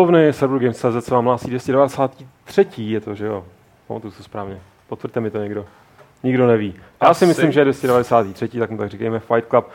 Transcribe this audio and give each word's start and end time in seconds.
klubovny 0.00 0.32
Server 0.32 0.62
Games.cz 0.62 1.04
se 1.04 1.14
vám 1.14 1.24
hlásí 1.24 1.46
293. 1.46 2.66
je 2.76 3.00
to, 3.00 3.14
že 3.14 3.26
jo? 3.26 3.44
Pamatuju 3.86 4.12
to 4.16 4.22
správně. 4.22 4.60
Potvrďte 4.88 5.20
mi 5.20 5.30
to 5.30 5.38
někdo. 5.38 5.66
Nikdo 6.22 6.46
neví. 6.46 6.74
Já 7.02 7.08
Asi. 7.08 7.18
si 7.18 7.26
myslím, 7.26 7.52
že 7.52 7.60
je 7.60 7.64
293. 7.64 8.48
tak 8.48 8.70
mu 8.70 8.76
tak 8.76 8.90
říkejme 8.90 9.20
Fight 9.20 9.48
Club. 9.48 9.68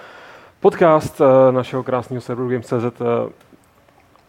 Podcast 0.60 1.22
eh, 1.22 1.52
našeho 1.52 1.84
krásného 1.84 2.22
Server 2.22 2.48
Games.cz 2.52 3.02
eh, 3.02 3.32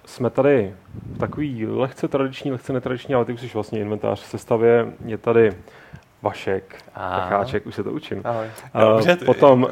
jsme 0.05 0.31
tady 0.31 0.75
v 1.15 1.19
takový 1.19 1.67
lehce 1.67 2.09
tradiční, 2.09 2.53
lehce 2.53 2.73
netradiční, 2.73 3.15
ale 3.15 3.25
ty 3.25 3.33
už 3.33 3.41
jsi 3.41 3.51
vlastně 3.55 3.81
inventář 3.81 4.23
v 4.23 4.27
sestavě. 4.27 4.93
Je 5.05 5.19
tady 5.19 5.53
Vašek, 6.23 6.77
A. 6.95 7.19
Vacháček, 7.19 7.67
už 7.67 7.75
se 7.75 7.83
to 7.83 7.91
učím. 7.91 8.21
Ahoj. 8.25 8.47
Eh, 8.75 8.85
Dobře, 8.89 9.17
potom 9.17 9.63
uh, 9.63 9.69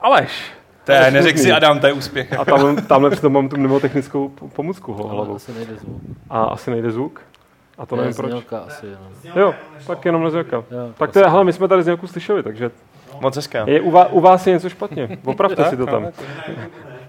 Aleš. 0.00 0.52
To 0.84 0.92
je, 0.92 1.10
neřek 1.10 1.38
si. 1.38 1.52
Adam, 1.52 1.80
to 1.80 1.86
je 1.86 1.92
úspěch. 1.92 2.38
A 2.38 2.44
tam, 2.44 2.76
tamhle 2.76 3.10
přitom 3.10 3.32
mám 3.32 3.48
tu 3.48 3.56
mnemotechnickou 3.56 4.28
po- 4.28 4.48
pomůcku 4.48 4.92
ho 4.92 5.04
Ale 5.04 5.14
hlavou. 5.14 5.34
asi 5.36 5.52
nejde 5.52 5.74
zvuk. 5.76 6.02
A 6.30 6.42
asi 6.44 6.70
nejde 6.70 6.90
zvuk. 6.90 7.20
A 7.78 7.86
to 7.86 7.96
Ne, 7.96 8.02
nevím 8.02 8.16
proč. 8.16 8.30
znělka 8.30 8.58
asi 8.58 8.86
jenom. 8.86 9.08
Jo, 9.36 9.54
tak 9.86 10.04
jenom 10.04 10.24
nezvěka. 10.24 10.56
Jo, 10.56 10.64
Tak 10.98 11.12
to 11.12 11.18
je, 11.18 11.26
hele, 11.26 11.44
my 11.44 11.52
jsme 11.52 11.68
tady 11.68 11.82
z 11.82 11.86
nějakou 11.86 12.06
slyšeli, 12.06 12.42
takže 12.42 12.70
Moc 13.20 13.36
hezká. 13.36 13.64
je 13.66 13.80
u, 13.80 13.90
vás, 13.90 14.08
u 14.10 14.20
vás 14.20 14.46
je 14.46 14.52
něco 14.52 14.68
špatně. 14.68 15.18
Opravte 15.24 15.64
si 15.70 15.76
to 15.76 15.86
tam. 15.86 16.02
no, 16.02 16.10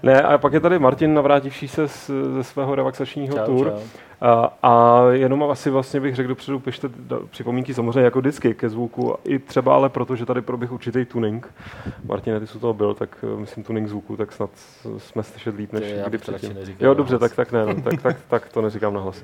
Ne, 0.02 0.22
a 0.22 0.38
pak 0.38 0.52
je 0.52 0.60
tady 0.60 0.78
Martin 0.78 1.14
navrátivší 1.14 1.68
se 1.68 1.88
z, 1.88 2.10
ze 2.34 2.44
svého 2.44 2.74
relaxačního 2.74 3.36
Čau, 3.36 3.44
tour. 3.44 3.66
čau. 3.70 3.78
A, 4.20 4.52
a 4.62 5.02
jenom 5.10 5.42
asi 5.42 5.70
vlastně 5.70 6.00
bych 6.00 6.14
řekl 6.14 6.28
dopředu, 6.28 6.60
pište 6.60 6.88
připomínky 7.30 7.74
samozřejmě 7.74 8.00
jako 8.00 8.20
vždycky 8.20 8.54
ke 8.54 8.68
zvuku, 8.68 9.14
i 9.24 9.38
třeba 9.38 9.74
ale 9.74 9.88
proto, 9.88 10.16
že 10.16 10.26
tady 10.26 10.42
proběh 10.42 10.72
určitý 10.72 11.04
tuning. 11.04 11.54
Martine, 12.04 12.40
ty 12.40 12.46
jsi 12.46 12.56
u 12.56 12.60
toho 12.60 12.74
byl, 12.74 12.94
tak 12.94 13.10
eh, 13.22 13.40
myslím 13.40 13.64
tuning 13.64 13.88
zvuku, 13.88 14.16
tak 14.16 14.32
snad 14.32 14.50
jsme 14.98 15.22
slyšet 15.22 15.54
líp 15.54 15.72
než 15.72 15.84
kdy 16.06 16.18
předtím. 16.18 16.56
Jo, 16.80 16.94
dobře, 16.94 17.18
tak, 17.18 17.34
tak 17.34 17.52
ne, 17.52 17.66
no, 17.66 17.74
tak, 17.84 18.02
tak, 18.02 18.16
tak 18.28 18.48
to 18.48 18.62
neříkám 18.62 18.94
na 18.94 19.00
hlas. 19.00 19.22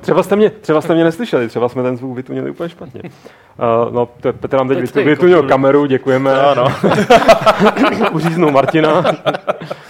Třeba 0.00 0.22
jste 0.22 0.36
mě, 0.36 0.50
třeba 0.50 0.80
jste 0.80 0.94
mě 0.94 1.04
neslyšeli, 1.04 1.48
třeba 1.48 1.68
jsme 1.68 1.82
ten 1.82 1.96
zvuk 1.96 2.16
vytunili 2.16 2.50
úplně 2.50 2.68
špatně. 2.68 3.02
Uh, 3.02 3.92
no, 3.92 4.08
to, 4.20 4.32
Petr 4.32 4.56
nám 4.56 4.68
teď 4.68 4.94
vytunil 4.94 5.42
kameru, 5.42 5.86
děkujeme. 5.86 6.40
Ano. 6.40 6.66
Uříznou 8.12 8.50
Martina, 8.50 9.02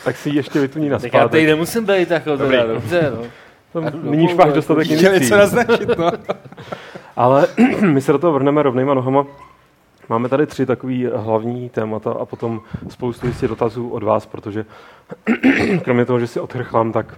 tak 0.04 0.16
si 0.16 0.28
ji 0.28 0.36
ještě 0.36 0.60
vytuní 0.60 0.88
na 0.88 0.98
Tak 0.98 1.14
já 1.14 1.28
tady 1.28 1.46
nemusím 1.46 1.86
být 1.86 2.10
jako 2.10 2.36
teda, 2.36 2.66
dobře, 2.66 3.12
no. 3.16 3.22
Nyní 4.02 4.24
už 4.24 4.34
máš 4.34 4.52
dostatek 4.52 4.88
něco 4.88 5.36
naznačit, 5.36 5.98
no. 5.98 6.10
Ale 7.16 7.46
my 7.80 8.00
se 8.00 8.12
do 8.12 8.18
toho 8.18 8.32
vrhneme 8.32 8.62
rovnýma 8.62 8.94
nohama. 8.94 9.26
Máme 10.08 10.28
tady 10.28 10.46
tři 10.46 10.66
takový 10.66 11.06
hlavní 11.14 11.68
témata 11.68 12.12
a 12.12 12.24
potom 12.24 12.60
spoustu 12.88 13.26
jistě 13.26 13.48
dotazů 13.48 13.88
od 13.88 14.02
vás, 14.02 14.26
protože 14.26 14.64
kromě 15.84 16.04
toho, 16.04 16.20
že 16.20 16.26
si 16.26 16.40
otrchlám, 16.40 16.92
tak 16.92 17.16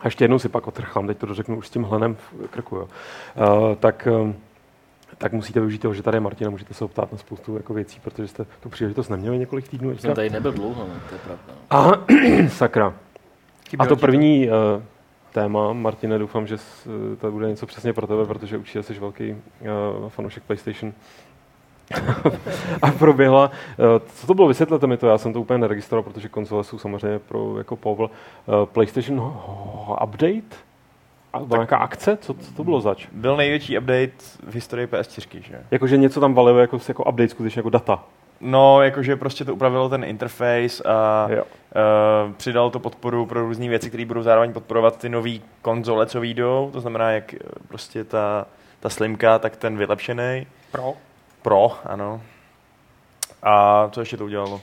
a 0.00 0.06
ještě 0.06 0.24
jednou 0.24 0.38
si 0.38 0.48
pak 0.48 0.66
otrchlám, 0.66 1.06
teď 1.06 1.18
to 1.18 1.26
dořeknu 1.26 1.56
už 1.56 1.66
s 1.66 1.70
tím 1.70 1.82
hlenem 1.82 2.14
v 2.14 2.48
krku, 2.50 2.76
jo. 2.76 2.88
Uh, 3.36 3.74
tak, 3.74 4.08
um, 4.20 4.34
tak 5.18 5.32
musíte 5.32 5.60
využít 5.60 5.78
toho, 5.78 5.94
že 5.94 6.02
tady 6.02 6.16
je 6.16 6.20
Martina, 6.20 6.50
můžete 6.50 6.74
se 6.74 6.84
optát 6.84 7.12
na 7.12 7.18
spoustu 7.18 7.56
jako 7.56 7.74
věcí, 7.74 8.00
protože 8.00 8.28
jste 8.28 8.46
tu 8.60 8.68
příležitost 8.68 9.08
neměli 9.08 9.38
několik 9.38 9.68
týdnů. 9.68 9.96
Jsem 9.96 10.14
tady 10.14 10.30
nebyl 10.30 10.52
dlouho, 10.52 10.86
no, 10.88 10.94
to 11.08 11.14
je 11.14 11.20
pravda. 11.24 11.54
A 11.70 11.92
sakra. 12.48 12.94
A 13.78 13.86
to 13.86 13.96
první 13.96 14.48
uh, 14.48 14.82
téma, 15.36 15.72
Martine, 15.72 16.18
doufám, 16.18 16.46
že 16.46 16.56
eh, 16.56 17.16
to 17.16 17.30
bude 17.30 17.48
něco 17.48 17.66
přesně 17.66 17.92
pro 17.92 18.06
tebe, 18.06 18.26
protože 18.26 18.58
určitě 18.58 18.82
jsi 18.82 18.94
velký 18.94 19.32
uh, 19.32 20.08
fanoušek 20.08 20.42
PlayStation. 20.42 20.92
a 22.82 22.90
proběhla, 22.90 23.50
uh, 23.50 23.84
co 24.14 24.26
to 24.26 24.34
bylo, 24.34 24.48
vysvětlete 24.48 24.86
mi 24.86 24.96
to, 24.96 25.06
já 25.06 25.18
jsem 25.18 25.32
to 25.32 25.40
úplně 25.40 25.58
neregistroval, 25.58 26.02
protože 26.02 26.28
konzole 26.28 26.64
jsou 26.64 26.78
samozřejmě 26.78 27.18
pro 27.18 27.58
jako 27.58 27.76
povel. 27.76 28.10
Uh, 28.46 28.66
PlayStation 28.66 29.36
update? 30.02 30.56
A 31.32 31.38
byla 31.38 31.58
nějaká 31.58 31.76
akce? 31.76 32.16
Co, 32.16 32.34
co 32.34 32.52
to 32.52 32.64
bylo 32.64 32.80
zač? 32.80 33.06
Byl 33.12 33.36
největší 33.36 33.78
update 33.78 34.12
v 34.46 34.54
historii 34.54 34.86
PS4, 34.86 35.40
že? 35.42 35.62
Jakože 35.70 35.96
něco 35.96 36.20
tam 36.20 36.34
valilo 36.34 36.58
jako, 36.58 36.78
jako 36.88 37.04
update, 37.04 37.28
skutečně 37.28 37.58
jako 37.60 37.70
data. 37.70 38.04
No, 38.40 38.82
jakože 38.82 39.16
prostě 39.16 39.44
to 39.44 39.54
upravilo 39.54 39.88
ten 39.88 40.04
interface 40.04 40.82
a 40.86 41.26
Jo. 41.30 41.42
uh, 41.44 42.32
přidal 42.32 42.70
to 42.70 42.78
podporu 42.80 43.26
pro 43.26 43.40
různé 43.40 43.68
věci, 43.68 43.88
které 43.88 44.04
budou 44.04 44.22
zároveň 44.22 44.52
podporovat 44.52 44.98
ty 44.98 45.08
nové 45.08 45.30
konzole, 45.62 46.06
co 46.06 46.20
výjdou. 46.20 46.70
To 46.72 46.80
znamená, 46.80 47.10
jak 47.10 47.34
eh, 47.34 47.38
prostě 47.68 48.04
ta, 48.04 48.46
ta 48.80 48.88
slimka, 48.88 49.38
tak 49.38 49.56
ten 49.56 49.76
vylepšený. 49.78 50.46
Pro. 50.72 50.94
Pro, 51.42 51.78
ano. 51.84 52.22
A 53.42 53.88
co 53.92 54.00
ještě 54.00 54.16
to 54.16 54.24
udělalo? 54.24 54.60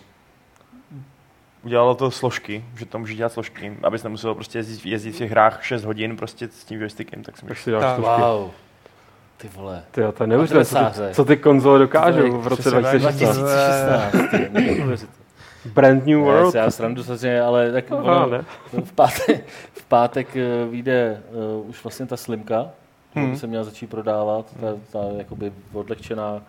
Udělalo 1.64 1.96
to 1.96 2.12
složky, 2.12 2.66
že 2.78 2.86
to 2.86 3.00
může 3.00 3.14
dělat 3.16 3.32
složky, 3.34 3.78
abys 3.84 4.04
nemusel 4.04 4.36
prostě 4.36 4.58
jezdit, 4.60 4.86
jezdit 4.90 5.12
v 5.12 5.18
těch 5.18 5.32
hrách 5.32 5.64
6 5.64 5.84
hodin 5.84 6.18
prostě 6.18 6.48
s 6.48 6.64
tím 6.64 6.80
joystickem, 6.82 7.24
tak 7.24 7.36
si 7.36 7.42
Tak 7.42 7.50
můžeš 7.50 7.64
si 7.64 7.72
dáš 7.72 7.82
Tak, 7.82 7.96
složky. 7.96 8.22
Wow. 8.22 8.52
Ty 9.44 9.50
vole. 9.56 9.84
Ty, 9.92 10.02
to 10.18 10.24
je 10.24 10.28
neuvěřitelné, 10.28 10.92
co, 10.92 11.02
ty- 11.08 11.14
co 11.14 11.26
ty 11.26 11.38
konzole 11.38 11.80
dokážou 11.80 12.38
v 12.42 12.48
roce 12.48 12.62
přesně 12.62 12.81
tak. 12.81 13.00
2016. 13.02 13.38
2016. 13.38 14.31
ty, 14.31 14.50
neuvěřitelné. 14.52 15.24
Brand 15.74 16.06
New 16.06 16.18
Ne, 16.20 16.24
World. 16.24 16.56
Já 16.56 16.72
srandu 16.72 17.04
samozřejmě, 17.04 17.42
ale 17.42 17.72
tak 17.72 17.92
Aha, 17.92 18.02
ono, 18.02 18.30
ne. 18.30 18.44
v 18.84 18.92
pátek, 18.92 19.46
v 19.74 19.86
pátek 19.86 20.36
eh, 20.36 20.66
vyjde 20.72 21.22
uh, 21.62 21.70
už 21.70 21.84
vlastně 21.84 22.06
ta 22.06 22.18
slimka, 22.18 22.58
hmm. 23.14 23.24
Hmm. 23.24 23.31
by 23.31 23.38
se 23.38 23.48
měla 23.48 23.64
začít 23.64 23.90
prodávat, 23.90 24.46
ta, 24.62 24.68
ta 24.92 25.00
jakoby 25.18 25.52
odlehčená 25.74 26.42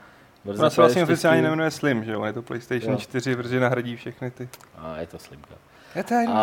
verze. 0.44 0.62
Ona 0.62 0.70
se 0.70 0.80
vlastně 0.80 1.02
PS4. 1.02 1.04
oficiálně 1.04 1.42
nejmenuje 1.42 1.70
Slim, 1.70 2.04
že 2.04 2.12
jo? 2.12 2.24
Je 2.24 2.32
to 2.32 2.42
PlayStation 2.42 2.92
Jo. 2.92 2.98
4, 2.98 3.36
protože 3.36 3.60
nahradí 3.60 3.96
všechny 3.96 4.30
ty. 4.30 4.48
A 4.78 4.96
je 5.00 5.06
to 5.06 5.18
slimka. 5.18 5.54
Je 5.96 6.04
to 6.04 6.14
jenom 6.14 6.36
A- 6.36 6.40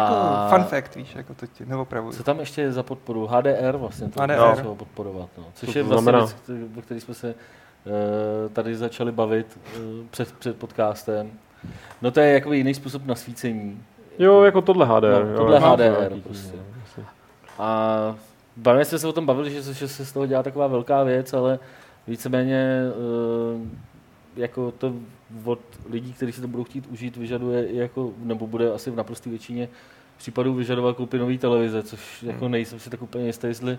jako 0.49 0.55
fun 0.55 0.63
fact, 0.63 0.95
víš, 0.95 1.15
jako 1.15 1.33
to 1.33 1.47
ti 1.47 1.65
neopravuju. 1.65 2.13
Co 2.13 2.23
tam 2.23 2.39
ještě 2.39 2.61
je 2.61 2.71
za 2.71 2.83
podporu? 2.83 3.27
HDR 3.27 3.77
vlastně 3.77 4.09
to 4.09 4.21
HDR. 4.21 4.37
začalo 4.55 4.75
podporovat. 4.75 5.29
No. 5.37 5.43
Což 5.53 5.69
Co 5.69 5.73
to 5.73 5.79
je 5.79 5.83
vlastně 5.83 6.11
věc, 6.11 6.33
který- 6.33 6.69
o 6.77 6.81
který 6.81 6.99
jsme 6.99 7.13
se 7.13 7.29
eh, 7.85 8.49
tady 8.49 8.75
začali 8.75 9.11
bavit 9.11 9.59
eh, 9.75 9.79
před, 10.11 10.31
před 10.31 10.57
podcastem. 10.57 11.31
No 12.01 12.11
to 12.11 12.19
je 12.19 12.33
jako 12.33 12.53
jiný 12.53 12.73
způsob 12.73 13.05
nasvícení. 13.05 13.83
Jo, 14.19 14.43
jako 14.43 14.61
tohle 14.61 14.85
HDR. 14.85 15.23
No, 15.23 15.29
jo, 15.31 15.37
tohle 15.37 15.55
já 15.55 15.59
mám 15.61 15.73
HDR 15.79 16.19
prostě. 16.23 16.57
no. 16.97 17.03
A 17.59 18.15
bavili 18.57 18.85
jsme 18.85 18.99
se 18.99 19.07
o 19.07 19.13
tom 19.13 19.25
bavili, 19.25 19.51
že, 19.51 19.63
se- 19.63 19.73
že 19.73 19.87
se 19.87 20.05
z 20.05 20.11
toho 20.11 20.25
dělá 20.25 20.43
taková 20.43 20.67
velká 20.67 21.03
věc, 21.03 21.33
ale 21.33 21.59
víceméně 22.07 22.81
eh, 22.89 23.67
jako 24.35 24.71
to 24.71 24.93
od 25.43 25.59
lidí, 25.89 26.13
kteří 26.13 26.31
si 26.31 26.41
to 26.41 26.47
budou 26.47 26.63
chtít 26.63 26.87
užít, 26.87 27.17
vyžaduje 27.17 27.75
jako, 27.75 28.13
nebo 28.17 28.47
bude 28.47 28.71
asi 28.71 28.91
v 28.91 28.95
naprosté 28.95 29.29
většině 29.29 29.69
případů 30.17 30.53
vyžadovat 30.53 30.95
koupit 30.95 31.17
nový 31.17 31.37
televize, 31.37 31.83
což 31.83 32.23
jako 32.23 32.47
nejsem 32.47 32.79
si 32.79 32.89
tak 32.89 33.01
úplně 33.01 33.25
jistý, 33.25 33.47
jestli 33.47 33.77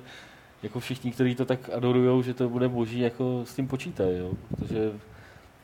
jako 0.63 0.81
všichni, 0.81 1.13
kteří 1.13 1.35
to 1.35 1.45
tak 1.45 1.71
adorujou, 1.73 2.23
že 2.23 2.35
to 2.35 2.49
bude 2.49 2.69
boží, 2.69 3.01
jako 3.01 3.43
s 3.45 3.55
tím 3.55 3.69
počítají, 3.69 4.19
jo? 4.19 4.33
protože 4.49 4.93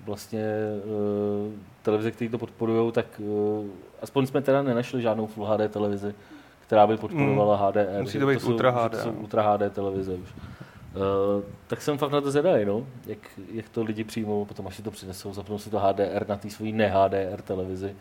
vlastně 0.04 0.44
uh, 0.84 1.52
televize, 1.82 2.10
které 2.10 2.30
to 2.30 2.38
podporují, 2.38 2.92
tak 2.92 3.06
uh, 3.18 3.66
aspoň 4.02 4.26
jsme 4.26 4.42
teda 4.42 4.62
nenašli 4.62 5.02
žádnou 5.02 5.26
Full 5.26 5.46
HD 5.46 5.72
televizi, 5.72 6.14
která 6.66 6.86
by 6.86 6.96
podporovala 6.96 7.56
HDR. 7.56 8.00
Musí 8.00 8.12
že 8.12 8.18
to 8.18 8.26
být 8.26 8.40
jsou, 8.40 8.50
Ultra 8.50 8.70
že 8.70 8.76
HD, 8.76 8.90
To 8.90 8.98
jsou 8.98 9.12
no. 9.12 9.20
Ultra 9.20 9.42
HD 9.42 9.72
televize 9.72 10.12
už. 10.14 10.28
Uh, 10.96 11.42
tak 11.66 11.82
jsem 11.82 11.98
fakt 11.98 12.10
na 12.10 12.20
to 12.20 12.30
zvědavý, 12.30 12.64
no, 12.64 12.86
jak, 13.06 13.18
jak 13.52 13.68
to 13.68 13.82
lidi 13.82 14.04
přijmou, 14.04 14.44
potom 14.44 14.66
až 14.66 14.76
si 14.76 14.82
to 14.82 14.90
přinesou, 14.90 15.32
zapnou 15.32 15.58
si 15.58 15.70
to 15.70 15.78
HDR 15.78 16.28
na 16.28 16.36
té 16.36 16.50
svojí 16.50 16.72
ne-HDR 16.72 17.42
televizi. 17.42 17.94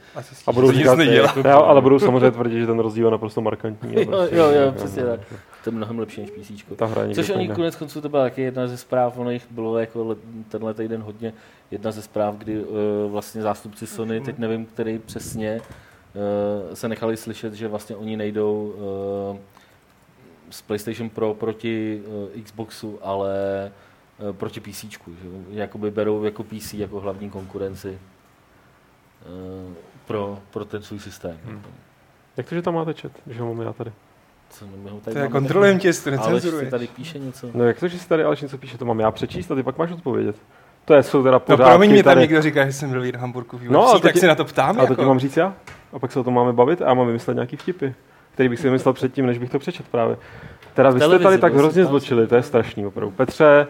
A 0.48 0.52
budou 0.52 0.72
říkat, 0.72 0.96
nedělá. 0.96 1.34
ne, 1.44 1.52
ale 1.52 1.82
budou 1.82 2.00
samozřejmě 2.00 2.32
tvrdit, 2.32 2.60
že 2.60 2.66
ten 2.68 2.80
rozdíl 2.80 3.06
je 3.06 3.12
naprosto 3.12 3.42
markantní. 3.42 3.96
Jo, 3.96 4.06
prostě, 4.06 4.36
jo, 4.36 4.46
jo, 4.46 4.72
přesně 4.72 5.04
tak. 5.04 5.20
To 5.64 5.70
je 5.70 5.76
mnohem 5.76 6.00
lepší 6.00 6.22
než 6.22 6.32
PC. 6.32 6.64
Ta 6.76 6.86
hra 6.86 7.02
Což 7.14 7.30
oni 7.30 7.50
konec 7.50 7.76
konců, 7.76 8.02
to 8.02 8.10
byla 8.10 8.24
taky 8.24 8.42
jedna 8.42 8.68
ze 8.68 8.78
zpráv, 8.78 9.18
ono 9.18 9.32
jich 9.32 9.48
bylo 9.52 9.78
jako 9.78 10.04
le- 10.04 10.16
tenhle 10.50 10.74
týden 10.74 11.02
hodně, 11.02 11.34
jedna 11.72 11.92
ze 11.92 12.02
zpráv, 12.02 12.36
kdy 12.36 12.60
uh, 12.66 12.78
vlastně 13.12 13.42
zástupci 13.42 13.88
Sony, 13.88 14.22
teď 14.22 14.38
nevím, 14.38 14.66
který 14.66 15.00
přesně, 15.00 15.62
uh, 15.62 16.74
se 16.74 16.88
nechali 16.90 17.18
slyšet, 17.18 17.54
že 17.54 17.68
vlastně 17.68 17.96
oni 17.96 18.18
nejdou 18.18 18.74
uh, 19.32 19.38
z 20.50 20.62
PlayStation 20.62 21.10
Pro 21.10 21.34
proti 21.34 22.02
uh, 22.36 22.42
Xboxu, 22.44 23.00
ale 23.02 23.32
uh, 24.30 24.36
proti 24.36 24.60
PC, 24.60 24.82
že 24.82 24.98
jakoby 25.50 25.92
berou 25.92 26.24
jako 26.24 26.44
PC 26.44 26.74
jako 26.74 27.00
hlavní 27.00 27.30
konkurenci 27.30 28.00
uh, 29.70 29.74
pro, 30.08 30.40
pro 30.52 30.66
ten 30.66 30.82
svůj 30.82 31.00
systém. 31.00 31.38
Hmm. 31.46 31.62
Jak 32.38 32.50
to, 32.50 32.56
že 32.56 32.62
tam 32.62 32.74
máte 32.74 32.94
chat, 32.94 33.12
že 33.28 33.42
ho 33.42 33.54
mám 33.54 33.66
já 33.66 33.74
tady? 33.74 33.92
Co, 34.50 34.66
no, 34.66 34.72
my 34.84 34.90
ho 34.90 35.00
tady 35.00 35.14
To 35.14 35.20
já 35.20 35.24
máme 35.26 35.32
kontrolujem 35.32 35.80
tě, 35.80 35.88
jestli 35.88 36.12
to 36.12 36.18
si 36.18 36.24
necenzuruješ. 36.32 36.70
tady 36.70 36.88
píše 36.88 37.20
něco. 37.20 37.50
No 37.54 37.64
jak 37.64 37.80
to, 37.80 37.88
že 37.88 38.00
si 38.00 38.08
tady 38.10 38.24
Aleš 38.24 38.42
něco 38.42 38.58
píše, 38.58 38.78
to 38.78 38.86
mám 38.86 39.00
já 39.00 39.12
přečíst 39.12 39.52
a 39.52 39.56
ty 39.56 39.64
pak 39.64 39.78
máš 39.78 39.92
odpovědět. 39.92 40.36
To 40.86 40.94
je, 40.94 41.04
jsou 41.04 41.24
teda 41.24 41.36
No 41.36 41.40
pořádky 41.40 41.64
promiň, 41.70 41.92
mě 41.92 42.04
tam 42.04 42.12
tady. 42.12 42.22
někdo 42.22 42.42
říká, 42.42 42.66
že 42.66 42.74
jsem 42.74 42.90
byl 42.90 43.02
v 43.02 43.16
Hamburgu 43.16 43.58
v 43.58 43.62
UFC, 43.62 43.70
No, 43.72 43.88
a 43.88 43.92
to 43.92 44.00
tak 44.00 44.14
ti- 44.14 44.20
se 44.20 44.28
na 44.28 44.36
to 44.36 44.46
ptám. 44.46 44.70
A 44.70 44.74
to 44.74 44.82
jako. 44.94 44.96
ti 44.96 45.06
mám 45.08 45.20
říct 45.20 45.38
já? 45.38 45.56
A 45.94 46.00
pak 46.00 46.12
se 46.12 46.20
o 46.20 46.24
tom 46.24 46.34
máme 46.34 46.54
bavit 46.54 46.82
a 46.82 46.88
já 46.88 46.94
mám 46.94 47.08
vymyslet 47.08 47.34
nějaký 47.34 47.56
vtipy, 47.58 47.94
který 48.38 48.50
bych 48.50 48.60
si 48.60 48.68
vymyslel 48.68 48.94
předtím, 48.94 49.26
než 49.26 49.38
bych 49.38 49.50
to 49.50 49.60
přečet 49.60 49.88
právě. 49.88 50.18
Teda 50.74 50.90
vy 50.90 51.00
jste 51.00 51.20
tady 51.20 51.38
tak 51.38 51.54
hrozně 51.54 51.86
zločili, 51.86 52.28
to 52.28 52.36
je 52.36 52.44
strašný 52.44 52.86
opravdu. 52.86 53.12
Petře. 53.12 53.68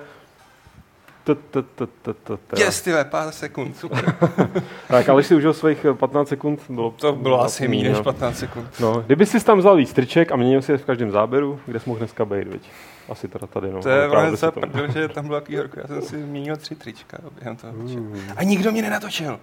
Yes, 2.58 2.82
ty 2.82 2.92
vole, 2.92 3.06
pár 3.06 3.32
sekund, 3.32 3.78
super. 3.78 4.16
Tak, 4.88 5.10
ale 5.10 5.24
si 5.24 5.36
užil 5.36 5.54
svých 5.54 5.86
eh, 5.86 5.94
15 5.94 6.28
sekund, 6.28 6.62
bylo 6.70 6.92
To 6.92 7.14
bylo 7.14 7.42
asi 7.42 7.68
méně 7.68 7.90
než 7.90 7.98
no. 7.98 8.04
15 8.04 8.38
sekund. 8.38 8.68
No, 8.80 9.04
kdyby 9.06 9.26
si 9.26 9.44
tam 9.46 9.58
vzal 9.58 9.76
víc 9.76 9.94
triček 9.94 10.32
a 10.32 10.36
měnil 10.36 10.62
si 10.62 10.72
je 10.72 10.78
v 10.78 10.86
každém 10.86 11.12
záběru, 11.12 11.60
kde 11.66 11.80
jsi 11.80 11.90
mohl 11.90 12.00
dneska 12.00 12.26
být, 12.26 12.48
viď? 12.48 12.70
Asi 13.10 13.28
teda 13.28 13.48
tady, 13.48 13.72
no. 13.72 13.82
To 13.82 13.90
je 13.90 14.10
za 14.36 14.52
to- 14.52 14.60
prdel, 14.60 14.92
že 14.92 15.08
tam 15.08 15.28
bylo 15.28 15.40
takový 15.40 15.58
horko. 15.58 15.80
Já 15.80 15.88
jsem 15.88 16.02
si 16.02 16.18
měnil 16.18 16.58
tři 16.58 16.76
trička 16.76 17.18
během 17.36 17.56
toho. 17.56 17.74
večera. 17.74 18.02
Uh, 18.02 18.18
A 18.36 18.44
nikdo 18.44 18.72
mě 18.72 18.82
nenatočil. 18.82 19.40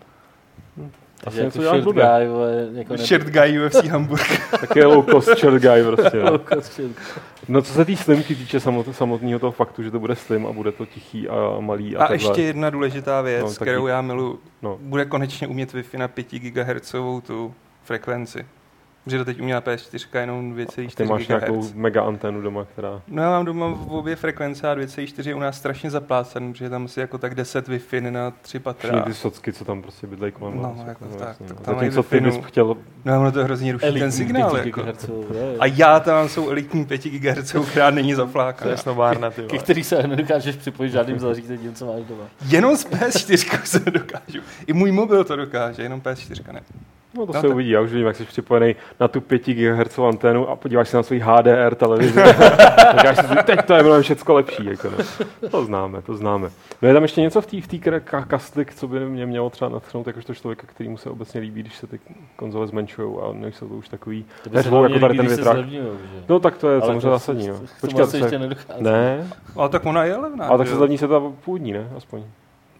Asi 1.27 1.37
Takže 1.37 1.61
jako 1.61 1.63
short 1.71 1.85
blbě. 1.85 2.05
guy, 2.19 2.29
vole, 2.29 2.69
jako 2.75 2.93
ne- 2.93 2.99
Shirt 3.07 3.27
guy 3.27 3.67
UFC 3.67 3.85
Hamburg. 3.89 4.23
Tak 4.61 4.77
je 4.77 4.87
low 4.87 5.05
cost 5.11 5.39
short 5.39 5.63
guy 5.63 5.83
prostě. 5.85 6.19
No. 6.23 6.41
Shirt. 6.61 6.97
no 7.49 7.63
co 7.63 7.73
se 7.73 7.85
té 7.85 7.97
slimky 7.97 8.35
týče 8.35 8.61
samot, 8.61 8.97
samotného 8.97 9.39
toho 9.39 9.53
faktu, 9.53 9.83
že 9.83 9.91
to 9.91 9.99
bude 10.01 10.17
slim 10.17 10.47
a 10.47 10.53
bude 10.53 10.73
to 10.73 10.87
tichý 10.87 11.29
a 11.29 11.35
malý 11.61 11.97
a, 11.97 12.05
A 12.05 12.09
takhle. 12.09 12.29
ještě 12.31 12.43
jedna 12.43 12.71
důležitá 12.71 13.21
věc, 13.21 13.43
No, 13.43 13.49
taky- 13.49 13.65
kterou 13.65 13.87
já 13.87 14.03
miluji. 14.03 14.39
No. 14.63 14.79
Bude 14.81 15.05
konečně 15.05 15.47
umět 15.49 15.75
Wi-Fi 15.75 15.99
na 15.99 16.09
5 16.09 16.27
GHz 16.39 16.95
tu 17.27 17.55
frekvenci. 17.85 18.47
Protože 19.05 19.19
doteď 19.19 19.41
uměla 19.41 19.61
PS4 19.61 20.21
jenom 20.21 20.55
Ty 20.55 20.65
2,4 20.65 21.09
máš 21.09 21.29
nějakou 21.29 21.61
GHz. 21.61 21.73
mega 21.73 22.03
anténu 22.03 22.41
doma, 22.43 22.65
která... 22.65 23.03
No 23.09 23.23
já 23.23 23.31
mám 23.31 23.45
doma 23.45 23.69
v 23.69 23.93
obě 23.93 24.17
frekvence 24.17 24.71
a 24.71 24.75
2,4 24.75 25.29
je 25.29 25.35
u 25.35 25.39
nás 25.39 25.57
strašně 25.59 25.91
zaplácen, 25.91 26.53
protože 26.53 26.65
je 26.65 26.71
tam 26.71 26.85
asi 26.85 27.01
jako 27.01 27.19
tak 27.19 27.35
10 27.35 27.69
Wi-Fi 27.69 28.11
na 28.11 28.31
tři 28.31 28.59
Všechny 28.59 28.61
patra. 28.65 29.03
ty 29.03 29.15
socky, 29.15 29.53
co 29.53 29.65
tam 29.65 29.83
prostě 29.83 30.07
bydlejí 30.07 30.33
kolem 30.33 30.57
No, 30.57 30.63
vás, 30.63 30.87
jako 30.89 31.05
no, 31.11 31.17
tak, 31.17 31.29
jasně, 31.29 31.47
tak 31.47 31.61
tam 31.61 31.75
Zatímco 31.75 32.03
ty 32.03 32.21
bys 32.21 32.35
Wi-Fi, 32.35 32.37
no. 32.37 32.43
chtěl... 32.43 32.77
No 33.05 33.21
ono 33.21 33.33
to 33.33 33.45
hrozně 33.45 33.73
ruší 33.73 33.81
ten 33.87 33.91
Elitní 33.91 34.13
signál. 34.13 34.51
5 34.55 34.67
Jako. 34.67 34.83
GHz. 34.83 35.11
A 35.61 35.67
já 35.67 36.01
tam 36.01 36.29
jsou 36.29 36.49
elitní 36.51 36.85
5 36.85 37.05
GHz, 37.05 37.55
která 37.71 37.91
není 37.91 38.11
To 38.11 38.17
zaplákaná. 38.17 38.71
je 38.71 38.77
snobárna, 38.77 39.31
ty 39.31 39.43
Ke 39.43 39.47
vole. 39.49 39.59
který 39.59 39.85
se 39.85 40.07
nedokážeš 40.07 40.57
připojit 40.57 40.91
žádným 40.91 41.19
zařízením, 41.19 41.75
co 41.75 41.87
máš 41.87 42.03
doma. 42.05 42.23
Jenom 42.49 42.77
z 42.77 42.87
PS4 42.87 43.63
se 43.65 43.79
dokážu. 43.91 44.39
I 44.67 44.73
můj 44.73 44.93
mobil 44.93 45.25
to 45.25 45.37
dokáže, 45.37 45.83
jenom 45.83 46.01
PS4 46.01 46.53
ne. 46.53 46.61
No 47.17 47.27
to 47.27 47.33
No 47.33 47.41
se 47.41 47.47
tak- 47.47 47.55
uvidí, 47.55 47.71
já 47.71 47.81
už 47.81 47.91
vidím, 47.91 48.07
jak 48.07 48.17
jsi 48.17 48.25
připojený 48.25 48.77
na 49.01 49.09
tu 49.09 49.21
5 49.21 49.43
GHz 49.55 49.99
anténu 49.99 50.49
a 50.49 50.57
podíváš 50.57 50.89
se 50.89 50.97
na 50.97 51.03
svůj 51.03 51.19
HDR 51.19 51.75
televizi. 51.75 52.21
Říkáš 52.97 53.17
si, 53.29 53.37
teď 53.47 53.63
to 53.67 53.75
je 53.75 53.83
mnohem 53.83 54.03
všecko 54.03 54.35
lepší. 54.35 54.65
Jako 54.67 54.89
no. 54.91 55.49
To 55.51 55.65
známe, 55.65 56.03
to 56.03 56.15
známe. 56.15 56.51
No 56.83 56.89
je 56.89 56.95
tam 56.95 57.03
ještě 57.03 57.21
něco 57.21 57.41
v 57.41 57.47
té 57.47 57.57
v 57.61 58.25
kastlik, 58.27 58.75
co 58.75 58.89
by 58.89 59.01
mě 59.01 59.27
mělo 59.27 59.51
třeba 59.51 59.69
natchnout 59.69 60.07
jakožto 60.07 60.35
člověka, 60.35 60.67
který 60.67 60.89
mu 60.89 60.97
se 60.97 61.11
obecně 61.11 61.41
líbí, 61.41 61.61
když 61.61 61.77
se 61.77 61.87
ty 61.87 62.01
konzole 62.37 62.67
zmenšují 62.67 63.17
a 63.23 63.33
nejsou 63.33 63.69
to 63.69 63.75
už 63.75 63.89
takový 63.89 64.25
To 64.45 64.51
neřvou 64.53 64.83
jako 64.83 64.99
tady 64.99 65.17
ten 65.17 65.27
větrák. 65.27 65.57
No 66.29 66.41
tak 66.41 66.59
to 66.59 66.69
je 66.69 66.75
Ale 66.75 66.81
samozřejmě 66.87 67.01
to- 67.01 67.11
zásadní. 67.11 67.49
No. 67.49 67.61
Počkat, 67.81 68.15
ještě 68.15 68.29
se... 68.29 68.39
nedochází. 68.39 68.83
Ne, 68.83 69.27
Ale 69.57 69.69
tak 69.69 69.87
ona 69.87 70.05
je 70.05 70.17
levná. 70.17 70.47
ale 70.47 70.59
tak 70.59 70.69
se 70.69 70.75
zlevní 70.75 70.99
se 70.99 71.09
ta 71.09 71.21
původní, 71.45 71.73
ne? 71.73 71.89
Aspoň. 71.97 72.23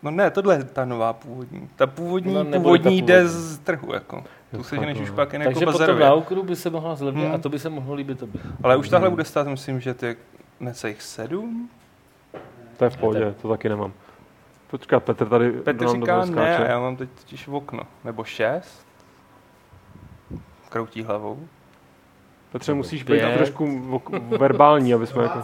No 0.05 0.11
ne, 0.11 0.31
tohle 0.31 0.55
je 0.57 0.65
ta 0.65 0.85
nová 0.85 1.13
původní. 1.13 1.69
Ta 1.77 1.87
původní, 1.87 2.35
No, 2.35 2.45
původní 2.45 3.03
ta 3.03 3.07
jde 3.07 3.29
z 3.29 3.59
trhu, 3.59 3.95
jako. 3.95 4.25
Tu 4.51 4.63
se 4.63 4.77
ženeš 4.77 5.01
už 5.01 5.11
pak 5.11 5.33
jen 5.33 5.43
jako 5.43 5.51
Takže 5.55 5.67
potom 5.67 5.81
bazarově. 5.81 6.07
na 6.07 6.15
okru 6.15 6.43
by 6.43 6.57
se 6.57 6.71
mohla 6.71 6.95
zlevnit 6.95 7.25
Hmm. 7.25 7.35
a 7.35 7.39
to 7.39 7.49
by 7.49 7.59
se 7.59 7.71
mohlo 7.71 7.95
líbit 7.95 8.19
tobě. 8.19 8.41
Ale 8.63 8.77
už 8.77 8.89
tahle 8.89 9.09
Hmm. 9.09 9.15
bude 9.15 9.25
stát, 9.25 9.47
myslím, 9.47 9.81
že 9.81 9.95
ty 9.95 10.17
necelých 10.61 11.03
sedm? 11.03 11.69
To 12.77 12.85
je 12.85 12.91
v 12.91 12.97
pohodě, 12.97 13.35
to 13.43 13.49
taky 13.49 13.69
nemám. 13.69 13.93
Počkat, 14.71 15.01
Petr 15.05 15.29
tady 15.29 15.53
Petr 15.53 15.89
říká 15.89 16.25
ne, 16.25 16.57
a 16.59 16.65
já 16.71 16.81
mám 16.81 16.97
teď 16.97 17.09
totiž 17.11 17.49
v 17.49 17.55
okno. 17.55 17.83
Nebo 18.05 18.25
šest? 18.25 18.87
Kroutí 20.69 21.03
hlavou. 21.03 21.39
Petře, 22.53 22.75
musíš 22.75 23.03
být 23.03 23.21
trošku 23.37 23.67
vok- 23.67 24.39
verbální, 24.39 24.95
aby 24.95 25.07
jsme 25.07 25.23
jako... 25.23 25.39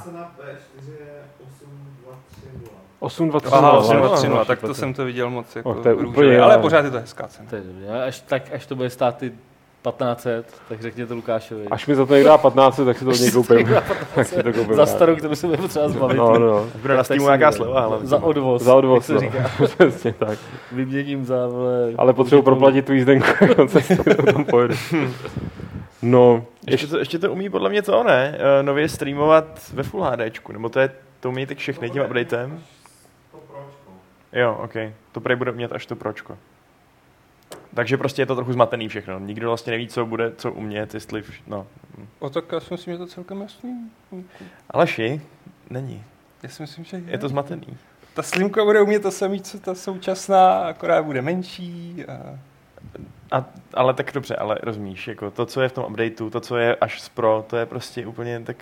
Nová 3.00 3.10
cena 3.10 3.30
P4 3.30 3.30
je 3.30 3.30
8230. 3.30 3.30
8, 3.30 3.30
2, 3.30 3.40
3, 3.40 3.52
Aha, 3.52 3.72
no, 3.72 3.78
8, 3.78 3.96
no, 3.96 4.16
3, 4.16 4.28
no, 4.28 4.44
tak 4.44 4.60
to 4.60 4.74
jsem 4.74 4.94
to 4.94 5.04
viděl 5.04 5.30
moc 5.30 5.56
jako 5.56 5.74
to 5.74 5.88
je 5.88 5.94
úplně 5.94 6.40
ale 6.40 6.58
pořád 6.58 6.84
je 6.84 6.90
to 6.90 7.00
hezká 7.00 7.28
cena. 7.28 7.48
To 7.50 7.56
je 7.56 7.62
dobré. 7.62 8.04
Až, 8.04 8.20
tak, 8.20 8.42
až 8.54 8.66
to 8.66 8.76
bude 8.76 8.90
stát 8.90 9.16
ty 9.16 9.32
1500, 9.82 10.54
tak 10.68 10.80
řekně 10.80 11.06
to 11.06 11.14
Lukášovi. 11.14 11.66
Až 11.70 11.86
mi 11.86 11.94
za 11.94 12.06
to 12.06 12.14
někdo 12.14 12.28
dá 12.28 12.38
15, 12.38 12.80
tak 12.84 12.98
si 12.98 13.04
to 13.04 13.10
od 13.10 13.20
něj 13.20 13.30
koupím. 13.30 13.68
tak 14.14 14.26
si 14.26 14.42
to 14.42 14.52
koupím. 14.52 14.74
Za 14.74 14.86
starou, 14.86 15.16
kterou 15.16 15.34
se 15.34 15.46
bude 15.46 15.58
potřeba 15.58 15.88
zbavit. 15.88 16.16
No, 16.16 16.38
no. 16.38 16.66
Bude 16.82 16.94
na 16.94 16.96
Tak 16.96 17.06
Steamu 17.06 17.24
nějaká 17.24 17.52
sleva, 17.52 17.80
ale 17.80 17.98
Za 18.02 18.22
odvoz. 18.22 18.62
Za 18.62 18.74
odvoz, 18.74 19.08
jak 19.08 19.20
se 19.20 19.26
no. 19.26 19.30
říká. 19.30 19.50
Přesně 19.76 20.12
tak. 20.12 20.38
Vyměním 20.72 21.24
za, 21.24 21.46
vole, 21.46 21.92
Ale 21.98 22.12
potřebuji 22.12 22.42
proplatit 22.42 22.86
tu 22.86 22.92
jízdenku, 22.92 23.26
jako 23.44 24.32
tom 24.32 24.44
pojedu. 24.44 24.74
No, 26.02 26.44
ještě 26.66 26.86
to, 26.86 26.98
ještě 26.98 27.18
to 27.18 27.32
umí 27.32 27.50
podle 27.50 27.70
mě 27.70 27.82
to 27.82 28.02
ne, 28.02 28.38
uh, 28.38 28.66
nově 28.66 28.88
streamovat 28.88 29.60
ve 29.74 29.82
Full 29.82 30.02
HDčku, 30.02 30.52
nebo 30.52 30.68
to 30.68 30.80
je, 30.80 30.90
to 31.20 31.28
umí 31.28 31.46
tak 31.46 31.58
všechny 31.58 31.90
tím 31.90 32.02
updatem? 32.02 32.60
Jo, 34.32 34.60
ok. 34.64 34.74
To 35.12 35.20
prej 35.20 35.36
bude 35.36 35.52
umět 35.52 35.72
až 35.72 35.86
to 35.86 35.96
pročko. 35.96 36.38
Takže 37.74 37.96
prostě 37.96 38.22
je 38.22 38.26
to 38.26 38.34
trochu 38.34 38.52
zmatený 38.52 38.88
všechno. 38.88 39.18
Nikdo 39.18 39.48
vlastně 39.48 39.70
neví, 39.70 39.88
co 39.88 40.06
bude, 40.06 40.32
co 40.36 40.52
umět, 40.52 40.94
jestli... 40.94 41.22
Vš- 41.22 41.42
no. 41.46 41.66
O 42.18 42.30
tak 42.30 42.44
já 42.52 42.60
si 42.60 42.74
myslím, 42.74 42.94
že 42.94 42.98
to 42.98 43.06
celkem 43.06 43.40
jasný. 43.40 43.90
Ale 44.70 44.86
ši, 44.86 45.20
není. 45.70 46.04
Já 46.42 46.48
si 46.48 46.62
myslím, 46.62 46.84
že 46.84 46.96
je. 46.96 47.02
Je 47.06 47.18
to 47.18 47.28
zmatený. 47.28 47.76
Ta 48.14 48.22
slimka 48.22 48.64
bude 48.64 48.80
umět 48.80 49.02
to 49.02 49.10
samé, 49.10 49.40
co 49.40 49.60
ta 49.60 49.74
současná, 49.74 50.58
akorát 50.58 51.04
bude 51.04 51.22
menší. 51.22 52.04
A... 52.08 52.38
A, 53.32 53.44
ale 53.74 53.94
tak 53.94 54.12
dobře, 54.12 54.36
ale 54.36 54.58
rozumíš, 54.62 55.08
jako 55.08 55.30
to, 55.30 55.46
co 55.46 55.62
je 55.62 55.68
v 55.68 55.72
tom 55.72 55.84
updateu, 55.84 56.30
to, 56.30 56.40
co 56.40 56.56
je 56.56 56.76
až 56.76 57.00
z 57.00 57.08
Pro, 57.08 57.44
to 57.46 57.56
je 57.56 57.66
prostě 57.66 58.06
úplně 58.06 58.40
tak... 58.40 58.56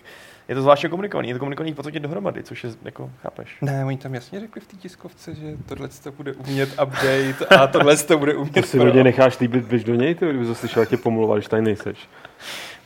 Je 0.48 0.54
to 0.54 0.62
zvláštně 0.62 0.88
komunikovaný, 0.88 1.28
je 1.28 1.34
to 1.34 1.38
komunikovaný 1.38 1.72
v 1.72 1.76
podstatě 1.76 2.00
dohromady, 2.00 2.42
což 2.42 2.64
je, 2.64 2.70
jako, 2.84 3.10
chápeš? 3.22 3.56
Ne, 3.62 3.84
oni 3.84 3.96
tam 3.96 4.14
jasně 4.14 4.40
řekli 4.40 4.60
v 4.60 4.66
té 4.66 4.76
tiskovce, 4.76 5.34
že 5.34 5.56
tohle 5.66 5.88
to 6.02 6.12
bude 6.12 6.32
umět 6.32 6.68
update 6.72 7.46
a 7.58 7.66
tohle 7.66 7.96
to 7.96 8.18
bude 8.18 8.34
umět 8.34 8.52
to 8.54 8.62
si 8.62 8.76
pro. 8.76 8.86
hodně 8.86 9.04
necháš 9.04 9.38
líbit, 9.40 9.64
běž 9.64 9.84
do 9.84 9.94
něj, 9.94 10.14
ty, 10.14 10.28
kdyby 10.28 10.46
to 10.46 10.54
slyšel, 10.54 10.82
jak 10.82 10.88
tě 10.88 10.96
pomluval, 10.96 11.36
když 11.36 11.48
tady 11.48 11.62
nejseš. 11.62 12.08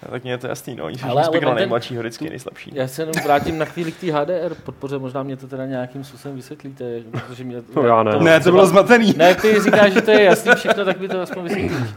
No, 0.02 0.10
tak 0.10 0.22
mně 0.22 0.32
je 0.32 0.38
to 0.38 0.46
jasný, 0.46 0.76
no, 0.76 0.84
oni 0.84 0.98
si 0.98 1.04
Ale- 1.04 1.24
ale, 1.24 1.40
ten- 1.40 1.54
nejmladšího 1.54 2.02
vždycky 2.02 2.30
nejslabší. 2.30 2.70
Já 2.74 2.88
se 2.88 3.02
jenom 3.02 3.14
vrátím 3.24 3.58
na 3.58 3.64
chvíli 3.64 3.92
k 3.92 4.00
té 4.00 4.12
HDR 4.12 4.54
podpoře, 4.54 4.98
možná 4.98 5.22
mě 5.22 5.36
to 5.36 5.46
teda 5.48 5.66
nějakým 5.66 6.04
způsobem 6.04 6.36
vysvětlíte, 6.36 7.00
protože 7.10 7.44
mě... 7.44 7.56
No 7.76 7.82
já 7.82 8.02
ne. 8.02 8.16
Ne, 8.20 8.40
to 8.40 8.50
bylo 8.50 8.66
zmatený. 8.66 9.14
Ne, 9.16 9.34
ty 9.34 9.60
říkáš, 9.60 9.92
že 9.92 10.00
to 10.02 10.10
je 10.10 10.22
jasný 10.22 10.52
všechno, 10.56 10.84
tak 10.84 11.00
mi 11.00 11.08
to 11.08 11.20
aspoň 11.20 11.42
vysvětlíš. 11.42 11.80
Uh, 11.80 11.88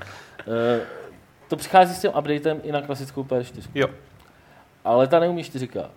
to 1.48 1.56
přichází 1.56 1.94
s 1.96 2.02
tím 2.02 2.12
updatem 2.20 2.58
i 2.64 2.72
na 2.72 2.82
klasickou 2.82 3.24
PS4. 3.24 3.62
Jo. 3.76 3.88
Ale 4.86 5.08
ta 5.08 5.20
neumí 5.20 5.44
4K. 5.44 5.90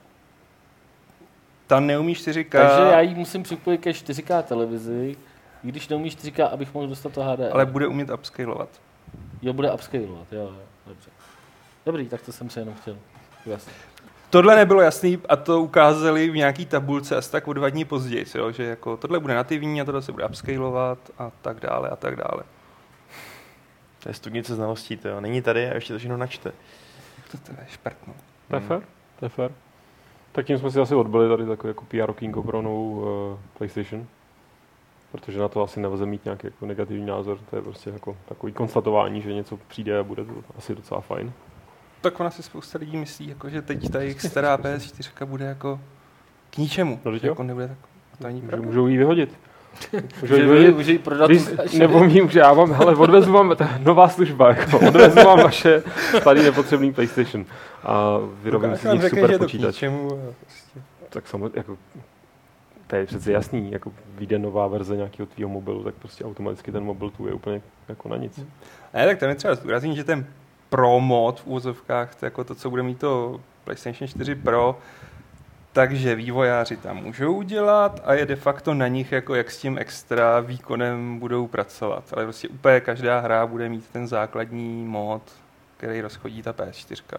Ta 1.66 1.80
neumí 1.80 2.14
4K. 2.14 2.49
Takže 2.50 2.83
já 2.92 3.00
ji 3.00 3.14
musím 3.14 3.42
připojit 3.42 3.78
ke 3.78 3.90
4K 3.90 4.42
televizi, 4.42 5.16
i 5.64 5.68
když 5.68 5.88
neumí 5.88 6.11
4K, 6.11 6.49
abych 6.52 6.75
mohl 6.75 6.87
dostat 6.87 7.12
to 7.12 7.23
HDR. 7.23 7.50
Ale 7.52 7.66
bude 7.66 7.87
umět 7.87 8.11
upscalovat. 8.11 8.68
Jo, 9.42 9.52
bude 9.52 9.73
upscalovat, 9.73 10.33
jo, 10.33 10.40
jo, 10.40 10.62
dobře. 10.87 11.11
Dobrý, 11.87 12.09
tak 12.09 12.23
to 12.23 12.33
jsem 12.33 12.50
se 12.50 12.61
jenom 12.61 12.75
chtěl. 12.75 12.97
Jasně. 13.47 13.73
Tohle 14.30 14.57
nebylo 14.57 14.80
jasný 14.80 15.18
a 15.28 15.37
to 15.37 15.61
ukázali 15.61 16.30
v 16.30 16.37
nějaký 16.37 16.66
tabulce 16.66 17.16
asi 17.16 17.33
tak 17.33 17.49
o 17.49 17.52
dva 17.52 17.68
dní 17.68 17.85
později, 17.85 18.25
jo, 18.35 18.52
že 18.52 18.64
jako 18.64 18.97
tohle 18.97 19.21
bude 19.21 19.35
nativní 19.35 19.80
a 19.80 19.85
tohle 19.85 20.02
se 20.02 20.12
bude 20.12 20.26
upscalovat 20.26 20.99
a 21.18 21.30
tak 21.42 21.61
dále 21.61 21.88
a 21.88 21.97
tak 21.97 22.16
dále. 22.16 22.45
To 24.02 24.09
je 24.09 24.14
studnice 24.14 24.54
znalostí, 24.54 24.97
to 24.97 25.09
jo. 25.09 25.21
Není 25.21 25.42
tady 25.42 25.71
a 25.71 25.75
ještě 25.75 25.92
to 25.92 25.99
všechno 25.99 26.16
načte. 26.16 26.52
To, 27.30 27.38
to 27.38 27.52
je 27.52 27.66
šprtno. 27.68 28.14
To 28.49 28.57
je 28.57 28.61
fér, 28.61 28.83
to 29.19 29.25
je 29.25 29.28
fér. 29.28 29.50
Tak 30.33 30.47
tím 30.47 30.59
jsme 30.59 30.71
si 30.71 30.81
asi 30.81 30.95
odbyli 30.95 31.28
tady 31.28 31.47
takový 31.47 31.71
jako 31.71 31.85
PR 31.85 32.11
okýnko 32.11 32.43
pro 32.43 32.62
novou 32.62 32.90
uh, 32.90 33.38
PlayStation. 33.59 34.07
Protože 35.12 35.38
na 35.40 35.49
to 35.49 35.62
asi 35.62 35.81
nelze 35.81 36.07
mít 36.07 36.25
nějaký 36.25 36.47
jako 36.47 36.67
negativní 36.67 37.07
názor. 37.07 37.38
To 37.50 37.57
je 37.57 37.62
prostě 37.62 37.90
jako 37.90 38.17
takový 38.28 38.52
konstatování, 38.52 39.23
že 39.23 39.33
něco 39.35 39.57
přijde 39.57 39.99
a 39.99 40.02
bude 40.02 40.25
to 40.25 40.33
asi 40.59 40.75
docela 40.75 41.00
fajn. 41.00 41.33
Tak 42.00 42.21
ona 42.21 42.31
si 42.31 42.43
spousta 42.43 42.78
lidí 42.78 42.97
myslí, 42.97 43.28
jako, 43.28 43.49
že 43.49 43.62
teď 43.62 43.90
ta 43.90 44.00
jejich 44.00 44.21
stará 44.21 44.59
PS4 44.62 45.26
bude 45.26 45.45
jako 45.45 45.81
k 46.50 46.59
ničemu. 46.59 47.00
No, 47.05 47.12
jako 47.23 47.43
nebude 47.43 47.69
tak. 47.69 47.78
To 48.19 48.25
není 48.26 48.40
Můžou, 48.40 48.49
pravda. 48.49 48.67
můžou 48.67 48.87
jí 48.87 48.97
vyhodit. 48.97 49.40
Jí 49.92 50.00
Může, 50.20 50.34
vyhodit. 50.34 50.76
může 50.76 50.92
ji 50.92 50.98
prodat 50.98 51.30
Když, 51.30 51.48
Lukášovi. 51.50 51.78
nebo 51.78 52.04
mým, 52.04 52.30
že 52.30 52.38
já 52.38 52.52
vám, 52.52 52.72
hele, 52.72 52.96
odvezu 52.96 53.32
vám, 53.32 53.56
to 53.56 53.62
je 53.62 53.68
nová 53.78 54.08
služba, 54.08 54.48
jako, 54.48 54.78
odvezu 54.88 55.16
vám 55.16 55.38
vaše 55.42 55.82
starý 56.20 56.42
nepotřebný 56.42 56.92
PlayStation 56.92 57.44
a 57.82 58.18
vyrobím 58.42 58.76
si 58.76 58.88
z 58.88 58.92
nich 58.92 59.00
řekne, 59.02 59.20
že 59.20 59.26
super 59.26 59.30
to 59.30 59.37
k 59.38 59.46
počítač. 59.46 59.82
a 59.82 59.90
prostě. 60.40 60.80
Tak 61.08 61.28
samozřejmě, 61.28 61.52
jako, 61.58 61.76
to 62.87 62.96
je 62.96 63.06
přece 63.06 63.32
jasný, 63.32 63.72
jako 63.72 63.92
vyjde 64.18 64.38
nová 64.38 64.66
verze 64.66 64.96
nějakého 64.96 65.26
tvýho 65.26 65.48
mobilu, 65.48 65.84
tak 65.84 65.94
prostě 65.94 66.25
automaticky 66.25 66.72
ten 66.72 66.84
mobil 66.84 67.10
tu 67.10 67.26
je 67.26 67.32
úplně 67.32 67.60
jako 67.88 68.08
na 68.08 68.16
nic. 68.16 68.40
Ne, 68.94 69.06
tak 69.06 69.18
tam 69.18 69.28
je 69.28 69.34
třeba 69.34 69.54
zdůraznit, 69.54 69.96
že 69.96 70.04
ten 70.04 70.26
Pro 70.68 71.00
mod 71.00 71.40
v 71.40 71.46
úvozovkách, 71.46 72.14
to, 72.14 72.25
je 72.25 72.26
jako 72.26 72.44
to, 72.44 72.54
co 72.54 72.70
bude 72.70 72.82
mít 72.82 72.98
to 72.98 73.40
PlayStation 73.64 74.08
4 74.08 74.34
Pro, 74.34 74.78
takže 75.78 76.14
vývojáři 76.14 76.76
tam 76.76 76.97
můžou 76.97 77.32
udělat 77.35 78.00
a 78.04 78.14
je 78.14 78.26
de 78.26 78.37
facto 78.37 78.75
na 78.75 78.88
nich, 78.88 79.12
jako 79.12 79.35
jak 79.35 79.50
s 79.50 79.58
tím 79.58 79.78
extra 79.78 80.40
výkonem 80.40 81.18
budou 81.18 81.47
pracovat. 81.47 82.04
Ale 82.12 82.25
prostě 82.25 82.49
úplně 82.49 82.80
každá 82.80 83.20
hra 83.20 83.47
bude 83.47 83.68
mít 83.68 83.88
ten 83.92 84.06
základní 84.06 84.85
mod, 84.87 85.23
který 85.76 86.00
rozchodí 86.00 86.42
ta 86.42 86.52
PS4. 86.52 87.18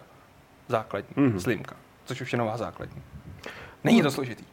Základní, 0.68 1.08
Mhm. 1.16 1.28
mm-hmm. 1.28 1.38
slimka, 1.40 1.76
což 2.04 2.20
už 2.20 2.32
je 2.32 2.38
nová 2.38 2.56
základní. 2.56 3.02
Není 3.84 4.02
to 4.02 4.10
složitý. 4.10 4.44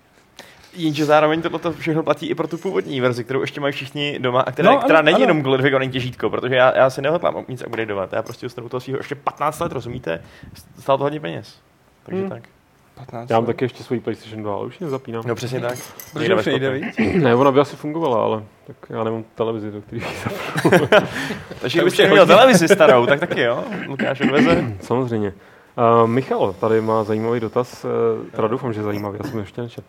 Jenže 0.74 1.06
zároveň 1.06 1.42
tohle 1.42 1.60
to 1.60 1.72
všechno 1.74 2.04
platí 2.04 2.30
i 2.30 2.36
pro 2.36 2.48
tu 2.48 2.58
původní 2.58 3.02
verzi, 3.02 3.24
kterou 3.24 3.42
ještě 3.42 3.62
mají 3.62 3.74
všichni 3.74 4.20
doma, 4.20 4.42
a 4.42 4.52
která, 4.52 4.72
No, 4.72 4.78
která 4.80 5.00
ano, 5.00 5.06
není 5.06 5.16
ano. 5.16 5.24
jenom 5.24 5.42
glorifikovaný 5.42 5.90
těžítko, 5.92 6.30
protože 6.30 6.56
já, 6.56 6.78
já 6.78 6.90
si 6.90 7.02
nehodlám 7.02 7.46
nic 7.48 7.64
upgradeovat, 7.68 8.14
já 8.14 8.22
prostě 8.24 8.46
dostanu 8.46 8.70
toho 8.70 8.82
svého 8.82 9.00
ještě 9.00 9.16
15 9.16 9.60
let, 9.60 9.72
rozumíte? 9.72 10.24
Stálo 10.80 10.98
to 10.98 11.04
hodně 11.04 11.20
peněz. 11.20 11.60
Takže 12.04 12.22
Hmm. 12.22 12.30
tak. 12.30 12.44
15 12.98 13.30
Já 13.30 13.40
mám 13.40 13.46
taky 13.46 13.66
ještě 13.66 13.84
svoji 13.84 14.02
PlayStation 14.02 14.42
2, 14.42 14.56
ale 14.56 14.66
už 14.66 14.82
ji 14.82 14.86
nezapínám. 14.86 15.24
No 15.28 15.36
přesně 15.36 15.60
tak. 15.60 15.78
Protože 16.14 16.36
už 16.36 16.46
nejde, 16.46 16.72
víc? 16.72 16.96
Ne, 17.14 17.36
ona 17.36 17.52
by 17.52 17.60
asi 17.60 17.76
fungovala, 17.76 18.24
ale 18.24 18.44
tak 18.68 18.76
já 18.90 19.04
nemám 19.04 19.24
televizi, 19.36 19.72
do 19.72 19.82
který 19.82 20.02
Takže 21.62 21.80
To 21.80 21.86
už 21.86 21.94
kdybyste 21.94 22.04
je 22.04 22.10
měl 22.10 22.26
televizi 22.26 22.68
starou, 22.68 23.06
tak 23.06 23.20
taky 23.20 23.42
jo. 23.42 23.64
Lukáš 23.88 24.22
odveze. 24.22 24.64
Samozřejmě. 24.82 25.34
Uh, 26.02 26.08
Michal 26.08 26.54
tady 26.54 26.82
má 26.82 27.04
zajímavý 27.04 27.40
dotaz, 27.40 27.86
uh, 27.86 28.26
teda 28.32 28.48
doufám, 28.48 28.74
že 28.74 28.84
zajímavý, 28.84 29.18
já 29.24 29.30
jsem 29.30 29.40
ještě 29.40 29.62
nečet. 29.62 29.86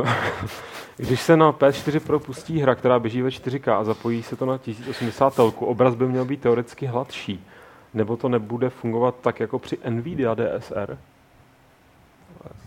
Uh, 0.00 0.08
když 0.96 1.20
se 1.20 1.36
na 1.36 1.52
PS4 1.52 2.00
Pro 2.00 2.20
pustí 2.20 2.60
hra, 2.60 2.74
která 2.74 2.98
běží 2.98 3.22
ve 3.22 3.28
4K 3.28 3.80
a 3.80 3.84
zapojí 3.84 4.22
se 4.22 4.36
to 4.36 4.46
na 4.46 4.58
1080 4.58 5.34
telku, 5.34 5.66
obraz 5.66 5.94
by 5.94 6.06
měl 6.06 6.24
být 6.24 6.40
teoreticky 6.40 6.86
hladší. 6.86 7.46
Nebo 7.94 8.16
to 8.16 8.28
nebude 8.28 8.70
fungovat 8.70 9.14
tak 9.20 9.40
jako 9.40 9.58
při 9.58 9.78
Nvidia 9.88 10.34
DSR? 10.34 10.98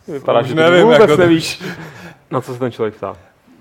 Vypadá, 0.07 0.39
už 0.39 0.47
že 0.47 0.55
to 0.55 0.61
nevím, 0.61 0.83
vůbec 0.83 0.99
jako 0.99 1.15
to- 1.15 1.21
nevíš, 1.21 1.63
na 2.31 2.41
co 2.41 2.53
se 2.53 2.59
ten 2.59 2.71
člověk 2.71 2.95
ptá. 2.95 3.15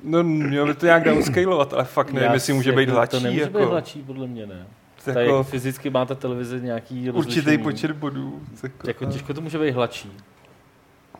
No, 0.04 0.22
měl 0.24 0.66
by 0.66 0.74
to 0.74 0.86
nějak 0.86 1.04
downscalovat, 1.04 1.74
ale 1.74 1.84
fakt 1.84 2.12
nevím, 2.12 2.26
Já 2.26 2.34
jestli 2.34 2.52
může 2.52 2.72
být 2.72 2.80
jako, 2.80 2.92
hladší. 2.92 3.10
To 3.10 3.20
nemůže 3.20 3.40
jako, 3.42 3.58
být 3.58 3.64
hladší, 3.64 4.02
podle 4.02 4.26
mě 4.26 4.46
ne. 4.46 4.66
jako, 5.06 5.18
jako, 5.20 5.42
fyzicky 5.42 5.90
má 5.90 6.04
ta 6.04 6.14
televize 6.14 6.60
nějaký 6.60 7.10
určitý 7.10 7.36
rozlišení. 7.40 7.62
počet 7.62 7.92
bodů. 7.92 8.40
Jako, 8.62 8.88
Jako 8.88 9.04
těžko 9.04 9.34
to 9.34 9.40
může 9.40 9.58
být 9.58 9.70
hladší. 9.70 10.12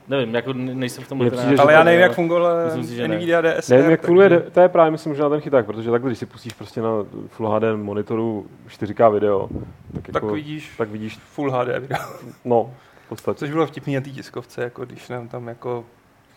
Nevím, 0.09 0.35
jako 0.35 0.53
ne- 0.53 0.75
nejsem 0.75 1.05
v 1.05 1.09
tom 1.09 1.19
přijde, 1.19 1.37
že 1.57 1.57
ale 1.57 1.73
já 1.73 1.85
nevím, 1.85 2.01
jak 2.01 2.13
fungovala 2.15 2.55
že 2.81 3.09
ne. 3.09 3.17
Nvidia 3.17 3.43
DSR. 3.43 3.73
Nevím, 3.75 3.91
jak 3.91 4.07
funguje, 4.07 4.29
de- 4.29 4.41
to 4.41 4.61
je 4.61 4.69
právě 4.69 4.91
myslím 4.91 5.11
možná 5.13 5.29
ten 5.29 5.41
chyták, 5.41 5.67
protože 5.67 5.91
takhle, 5.91 6.11
když 6.11 6.19
si 6.19 6.27
pustíš 6.27 6.53
prostě 6.53 6.83
na 6.83 6.89
Full 7.29 7.49
HD 7.51 7.63
monitoru 7.77 8.47
4K 8.69 9.13
video, 9.13 9.49
tak, 9.95 10.03
Tak 10.07 10.15
jako, 10.15 10.29
vidíš 10.29 10.73
tak 10.79 10.89
vidíš, 10.89 11.19
Full 11.33 11.51
HD 11.53 11.79
video. 11.81 11.99
no, 12.45 12.71
v 13.09 13.11
podstatě. 13.11 13.39
Což 13.39 13.51
bylo 13.51 13.67
vtipný 13.67 13.95
na 13.95 14.01
té 14.01 14.11
tiskovce, 14.11 14.63
jako 14.63 14.85
když 14.85 15.09
nám 15.09 15.29
tam 15.29 15.49
jako 15.49 15.85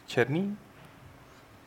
černý 0.07 0.57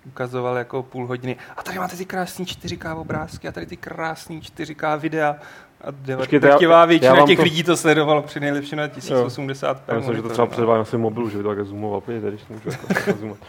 ukazoval 0.07 0.57
jako 0.57 0.83
půl 0.83 1.07
hodiny. 1.07 1.37
A 1.57 1.63
tady 1.63 1.79
máte 1.79 1.97
ty 1.97 2.05
krásný 2.05 2.45
4K 2.45 2.97
obrázky 3.01 3.49
a 3.49 3.53
tady 3.53 3.67
ty 3.67 3.77
krásný 3.77 4.41
4K 4.41 4.99
videa. 4.99 5.37
A 5.81 5.91
drtivá 6.39 6.85
většina 6.85 7.27
těch 7.27 7.37
to- 7.37 7.43
lidí 7.43 7.63
to 7.63 7.77
sledovalo 7.77 8.23
při 8.23 8.41
nejlepší 8.41 8.77
na 8.77 8.89
1080p. 8.89 9.81
Já 9.89 9.95
myslím, 9.95 10.17
že 10.17 10.23
to 10.23 10.29
třeba 10.29 10.47
předvádím 10.47 10.79
na 10.79 10.85
svém 10.85 11.01
mobilu, 11.01 11.29
že 11.31 11.37
by 11.37 11.43
to 11.43 11.49
takhle 11.49 11.65
zoomoval. 11.65 12.01
Podívejte, 12.01 12.29
když 12.29 12.43
to 12.43 12.53
můžu 12.53 12.69
jako 12.89 13.13
zoomovat. 13.19 13.41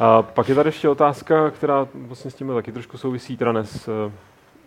A 0.00 0.22
pak 0.22 0.48
je 0.48 0.54
tady 0.54 0.68
ještě 0.68 0.88
otázka, 0.88 1.50
která 1.50 1.86
vlastně 1.94 2.30
s 2.30 2.34
tím 2.34 2.48
taky 2.54 2.72
trošku 2.72 2.98
souvisí, 2.98 3.36
teda 3.36 3.52
ne 3.52 3.64
s 3.64 3.88
eh, 4.08 4.12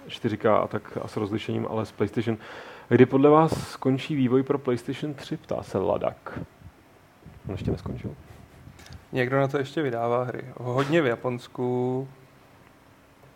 4K 0.10 0.64
a 0.64 0.68
tak 0.68 0.98
a 1.02 1.08
s 1.08 1.18
rozlišením, 1.18 1.68
ale 1.70 1.86
s 1.86 1.92
PlayStation. 1.92 2.38
Kdy 2.92 3.06
podle 3.06 3.30
vás 3.30 3.70
skončí 3.72 4.16
vývoj 4.16 4.44
pro 4.44 4.60
PlayStation 4.60 5.14
3, 5.14 5.38
ptá 5.38 5.64
se 5.64 5.78
Ladak. 5.78 6.40
On 7.48 7.52
ještě 7.52 7.72
neskončil. 7.72 8.16
Někdo 9.12 9.40
na 9.40 9.48
to 9.48 9.58
ještě 9.58 9.82
vydává 9.82 10.24
hry. 10.24 10.46
Hodně 10.58 11.02
v 11.02 11.06
Japonsku. 11.06 12.08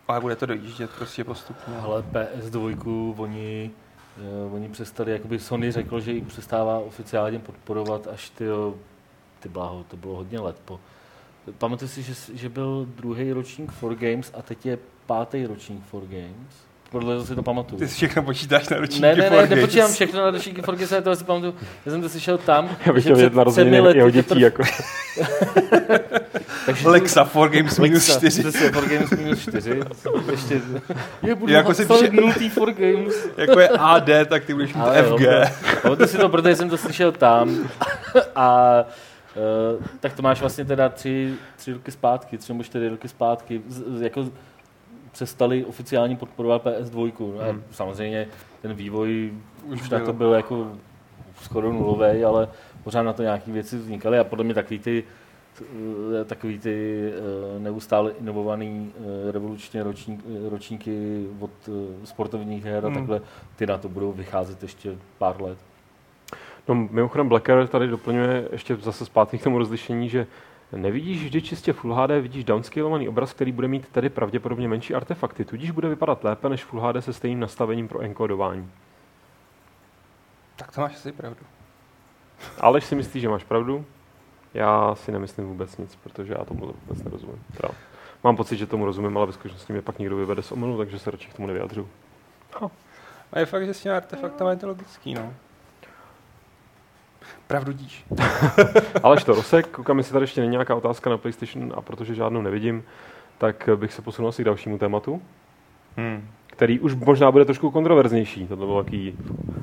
Ale 0.08 0.20
bude 0.20 0.36
to 0.36 0.46
dojíždět 0.46 0.90
prostě 0.90 1.24
postupně. 1.24 1.76
Ale 1.76 2.02
PS2 2.02 3.14
oni, 3.16 3.70
eh, 4.18 4.54
oni 4.54 4.68
přestali, 4.68 5.12
jakoby 5.12 5.38
Sony 5.38 5.72
řekl, 5.72 6.00
že 6.00 6.12
ji 6.12 6.20
přestává 6.20 6.78
oficiálně 6.78 7.38
podporovat 7.38 8.06
až 8.06 8.30
ty, 8.30 8.44
ty 9.40 9.48
bláho, 9.48 9.84
to 9.84 9.96
bylo 9.96 10.16
hodně 10.16 10.40
let 10.40 10.56
po. 10.64 10.80
Pamatuju 11.58 11.88
si, 11.88 12.02
že, 12.02 12.14
že 12.34 12.48
byl 12.48 12.86
druhý 12.96 13.32
ročník 13.32 13.72
for 13.72 13.94
Games 13.94 14.32
a 14.34 14.42
teď 14.42 14.66
je 14.66 14.78
pátý 15.06 15.46
ročník 15.46 15.84
for 15.84 16.02
Games. 16.02 16.66
Podle 16.90 17.14
toho 17.14 17.26
si 17.26 17.34
to 17.34 17.42
pamatuju. 17.42 17.78
Ty 17.78 17.88
si 17.88 17.94
všechno 17.94 18.22
počítáš 18.22 18.68
na 18.68 18.76
ročníky 18.76 19.02
Ne, 19.02 19.14
ne, 19.16 19.30
ne, 19.30 19.46
nepočítám 19.46 19.92
všechno 19.92 20.20
na 20.24 20.30
ročníky 20.30 20.62
for 20.62 20.74
Games, 20.76 20.92
ale 20.92 21.02
to 21.02 21.16
si 21.16 21.24
pamatuju. 21.24 21.54
Já 21.86 21.92
jsem 21.92 22.02
to 22.02 22.08
slyšel 22.08 22.38
tam. 22.38 22.68
Já 22.86 22.92
bych 22.92 23.04
že 23.04 23.14
chtěl 23.14 23.30
narozeniny 23.30 23.70
třemi 23.76 23.86
lety 23.86 23.98
jeho 23.98 24.10
dětí. 24.10 24.28
teprv- 24.28 24.40
Jako. 24.40 24.62
takže 26.66 26.88
Lexa 26.88 27.24
for 27.24 27.48
Games 27.48 27.78
minus 27.78 28.08
Lexa, 28.08 28.18
4. 28.18 28.42
Přesně, 28.42 28.70
for 28.70 28.88
Games 28.88 29.10
minus 29.10 29.38
4. 29.40 29.80
Ještě, 30.30 30.60
je, 31.22 31.34
budu 31.34 31.52
Jako 31.52 31.74
si 31.74 31.84
píše- 31.86 32.10
nultý 32.12 32.48
for 32.48 32.72
Games. 32.72 33.14
jako 33.36 33.60
je 33.60 33.68
AD, 33.68 34.08
tak 34.28 34.44
ty 34.44 34.54
budeš 34.54 34.74
mít 34.74 34.80
Ale 34.80 35.02
FG. 35.02 35.22
Pamatuju 35.82 36.08
si 36.08 36.16
to, 36.18 36.28
protože 36.28 36.56
jsem 36.56 36.70
to 36.70 36.76
slyšel 36.76 37.12
tam. 37.12 37.68
A 38.36 38.74
uh, 39.78 39.84
tak 40.00 40.12
to 40.12 40.22
máš 40.22 40.40
vlastně 40.40 40.64
teda 40.64 40.88
tři, 40.88 41.34
tři 41.56 41.72
roky 41.72 41.90
zpátky, 41.90 42.38
tři 42.38 42.52
nebo 42.52 42.64
čtyři 42.64 42.88
roky 42.88 43.08
zpátky. 43.08 43.62
Z, 43.68 43.82
z- 43.98 44.02
jako 44.02 44.26
přestali 45.16 45.64
oficiálně 45.64 46.16
podporovat 46.16 46.64
PS2. 46.64 47.12
No, 47.20 47.40
a 47.40 47.50
Hmm. 47.50 47.62
samozřejmě 47.70 48.28
ten 48.62 48.74
vývoj 48.74 49.32
už, 49.64 49.80
Už 49.82 49.90
na 49.90 50.00
to 50.00 50.12
byl 50.12 50.32
jako 50.32 50.72
skoro 51.42 51.72
nulový, 51.72 52.24
ale 52.24 52.48
pořád 52.84 53.02
na 53.02 53.12
to 53.12 53.22
nějaké 53.22 53.52
věci 53.52 53.78
vznikaly 53.78 54.18
a 54.18 54.24
podle 54.24 54.44
mě 54.44 54.54
takový 54.54 54.78
ty 54.78 55.04
eh, 56.20 56.24
takový 56.24 56.58
ty 56.58 57.08
eh, 57.56 57.58
neustále 57.60 58.10
inovovaný 58.20 58.92
eh, 59.28 59.32
revolučně 59.32 59.82
ročník, 59.82 60.20
ročníky 60.48 61.26
od 61.40 61.50
sportovních 62.04 62.64
her 62.64 62.84
a 62.84 62.88
Hmm. 62.88 62.96
takhle, 62.96 63.20
ty 63.56 63.66
na 63.66 63.78
to 63.78 63.88
budou 63.88 64.12
vycházet 64.12 64.62
ještě 64.62 64.96
pár 65.18 65.42
let. 65.42 65.58
No, 66.68 66.74
mimochodem 66.74 67.28
Blacker 67.28 67.66
tady 67.68 67.88
doplňuje 67.88 68.48
ještě 68.52 68.76
zase 68.76 69.04
zpátky 69.06 69.38
k 69.38 69.44
tomu 69.44 69.58
rozlišení, 69.58 70.08
že 70.08 70.26
nevidíš 70.72 71.24
vždy 71.24 71.42
čistě 71.42 71.72
Full 71.72 71.94
HD, 71.94 72.10
vidíš 72.10 72.44
downscalovaný 72.44 73.08
obraz, 73.08 73.32
který 73.32 73.52
bude 73.52 73.68
mít 73.68 73.88
tedy 73.88 74.08
pravděpodobně 74.08 74.68
menší 74.68 74.94
artefakty, 74.94 75.44
tudíž 75.44 75.70
bude 75.70 75.88
vypadat 75.88 76.24
lépe 76.24 76.48
než 76.48 76.64
Full 76.64 76.82
HD 76.82 77.04
se 77.04 77.12
stejným 77.12 77.40
nastavením 77.40 77.88
pro 77.88 78.00
enkodování. 78.00 78.70
Tak 80.56 80.72
to 80.72 80.80
máš 80.80 80.94
asi 80.94 81.12
pravdu. 81.12 81.40
Aleš 82.60 82.84
si 82.84 82.94
myslí, 82.94 83.20
že 83.20 83.28
máš 83.28 83.44
pravdu? 83.44 83.84
Já 84.54 84.94
si 84.94 85.12
nemyslím 85.12 85.46
vůbec 85.46 85.76
nic, 85.76 85.96
protože 85.96 86.34
já 86.38 86.44
tomu 86.44 86.74
vůbec 86.86 87.04
nerozumím. 87.04 87.44
Teda, 87.56 87.68
mám 88.24 88.36
pocit, 88.36 88.56
že 88.56 88.66
tomu 88.66 88.84
rozumím, 88.84 89.16
ale 89.16 89.26
ve 89.26 89.32
skutečnosti 89.32 89.72
mě 89.72 89.82
pak 89.82 89.98
někdo 89.98 90.16
vyvede 90.16 90.42
z 90.42 90.52
omylu, 90.52 90.78
takže 90.78 90.98
se 90.98 91.10
radši 91.10 91.28
k 91.28 91.34
tomu 91.34 91.48
nevyjadřu. 91.48 91.88
A 93.32 93.38
je 93.38 93.46
fakt, 93.46 93.66
že 93.66 93.74
s 93.74 93.82
těmi 93.82 93.94
artefaktama 93.94 94.50
je 94.50 94.56
to 94.56 94.66
logický, 94.66 95.14
no. 95.14 95.34
Pravdu 97.46 97.72
díš. 97.72 98.04
Aleš 99.02 99.24
to 99.24 99.34
Rosek, 99.34 99.68
koukám, 99.68 99.98
jestli 99.98 100.12
tady 100.12 100.22
ještě 100.22 100.40
není 100.40 100.50
nějaká 100.50 100.74
otázka 100.74 101.10
na 101.10 101.18
PlayStation 101.18 101.72
a 101.76 101.80
protože 101.80 102.14
žádnou 102.14 102.42
nevidím, 102.42 102.84
tak 103.38 103.68
bych 103.76 103.92
se 103.92 104.02
posunul 104.02 104.28
asi 104.28 104.42
k 104.42 104.46
dalšímu 104.46 104.78
tématu. 104.78 105.22
Hmm. 105.96 106.28
který 106.46 106.80
už 106.80 106.94
možná 106.94 107.30
bude 107.30 107.44
trošku 107.44 107.70
kontroverznější. 107.70 108.46
To 108.46 108.56
bylo 108.56 108.82
takový 108.82 109.14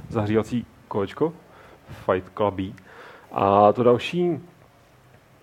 zahřívací 0.10 0.66
kolečko, 0.88 1.34
Fight 1.90 2.30
Clubí. 2.38 2.76
A 3.32 3.74
to 3.74 3.84
další, 3.84 4.40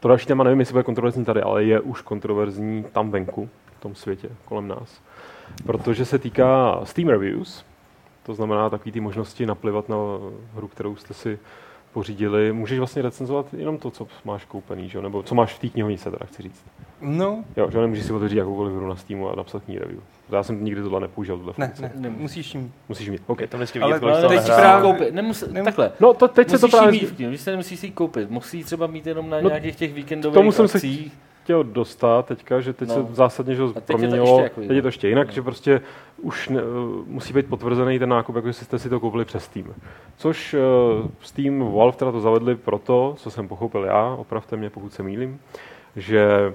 to 0.00 0.08
další 0.08 0.26
téma, 0.26 0.44
nevím, 0.44 0.60
jestli 0.60 0.72
bude 0.72 0.82
kontroverzní 0.82 1.24
tady, 1.24 1.42
ale 1.42 1.64
je 1.64 1.80
už 1.80 2.02
kontroverzní 2.02 2.84
tam 2.92 3.10
venku, 3.10 3.48
v 3.78 3.80
tom 3.80 3.94
světě, 3.94 4.28
kolem 4.44 4.68
nás. 4.68 5.02
Protože 5.66 6.04
se 6.04 6.18
týká 6.18 6.80
Steam 6.84 7.08
Reviews, 7.08 7.64
to 8.22 8.34
znamená 8.34 8.70
takový 8.70 8.92
ty 8.92 9.00
možnosti 9.00 9.46
naplivat 9.46 9.88
na 9.88 9.96
hru, 10.54 10.68
kterou 10.68 10.96
jste 10.96 11.14
si 11.14 11.38
pořídili. 11.92 12.52
Můžeš 12.52 12.78
vlastně 12.78 13.02
recenzovat 13.02 13.54
jenom 13.54 13.78
to, 13.78 13.90
co 13.90 14.06
máš 14.24 14.44
koupený, 14.44 14.88
že? 14.88 14.98
jo? 14.98 15.02
nebo 15.02 15.22
co 15.22 15.34
máš 15.34 15.54
v 15.54 15.58
té 15.58 15.68
knihovnice, 15.68 16.10
teda 16.10 16.26
chci 16.26 16.42
říct. 16.42 16.62
No, 17.00 17.44
Jo, 17.56 17.70
že 17.70 17.76
jo, 17.78 17.82
nemůžeš 17.82 18.04
si 18.04 18.12
otevřít 18.12 18.36
jakoukoliv 18.36 18.74
hru 18.74 18.88
na 18.88 18.96
Steamu 18.96 19.28
a 19.30 19.36
napsat 19.36 19.62
k 19.64 19.68
ní 19.68 19.78
review. 19.78 20.00
Já 20.32 20.42
jsem 20.42 20.64
nikdy 20.64 20.82
tohle 20.82 21.00
nepoužil, 21.00 21.36
tuhle 21.36 21.54
ne, 21.58 21.66
funkci. 21.66 21.82
ne, 21.82 21.92
Nemusíš. 21.94 22.20
musíš 22.22 22.46
tím. 22.52 22.72
Musíš 22.88 23.08
mít. 23.10 23.22
OK. 23.26 23.40
Je 23.40 23.46
to 23.46 23.56
vždycky 23.56 23.80
Ale- 23.80 23.94
vidět, 23.98 24.06
ale 24.12 24.22
to 24.22 24.28
teď 24.28 24.44
právě- 24.46 24.92
koupit. 24.92 25.14
Nemus, 25.14 25.44
Nem- 25.50 25.64
takhle. 25.64 25.92
No, 26.00 26.14
to, 26.14 26.28
teď 26.28 26.48
se 26.48 26.54
Musíš 26.56 26.70
to 26.70 26.76
právě 26.76 26.92
mít 26.92 27.18
víš, 27.18 27.40
se 27.40 27.50
nemusíš 27.50 27.80
si 27.80 27.86
ji 27.86 27.92
koupit. 27.92 28.30
Musíš 28.30 28.64
třeba 28.64 28.86
mít 28.86 29.06
jenom 29.06 29.30
na 29.30 29.40
No, 29.40 29.48
nějakých 29.48 29.76
těch 29.76 29.94
víkendových 29.94 30.34
tomu 30.34 30.52
jsem 30.52 30.68
se 30.68 30.78
akcích. 30.78 31.12
Chtěl 31.50 31.64
dostat 31.64 32.26
teďka, 32.26 32.60
že 32.60 32.72
teď 32.72 32.88
No. 32.88 32.94
se 32.94 33.14
zásadně 33.14 33.54
že 33.54 33.62
teď 33.62 33.74
je 33.74 33.80
to 33.80 33.86
proměnilo, 33.86 34.26
ještě 34.26 34.42
jako 34.42 34.60
teď 34.60 34.70
je 34.70 34.82
to 34.82 34.88
ještě 34.88 35.08
jinak, 35.08 35.26
jinak. 35.26 35.34
že 35.34 35.42
prostě 35.42 35.80
už 36.22 36.48
ne, 36.48 36.60
musí 37.06 37.32
být 37.32 37.46
potvrzený 37.46 37.98
ten 37.98 38.08
nákup, 38.08 38.36
jako 38.36 38.52
jste 38.52 38.78
si 38.78 38.88
to 38.88 39.00
koupili 39.00 39.24
přes 39.24 39.44
Steam. 39.44 39.66
Což 40.16 40.54
uh, 40.54 41.06
Steam, 41.22 41.72
Valve 41.72 41.96
teda 41.96 42.12
to 42.12 42.20
zavedli 42.20 42.54
proto, 42.56 43.14
co 43.18 43.30
jsem 43.30 43.48
pochopil 43.48 43.84
já, 43.84 44.14
opravte 44.18 44.56
mě, 44.56 44.70
pokud 44.70 44.92
se 44.92 45.02
mýlím, 45.02 45.40
že 45.96 46.54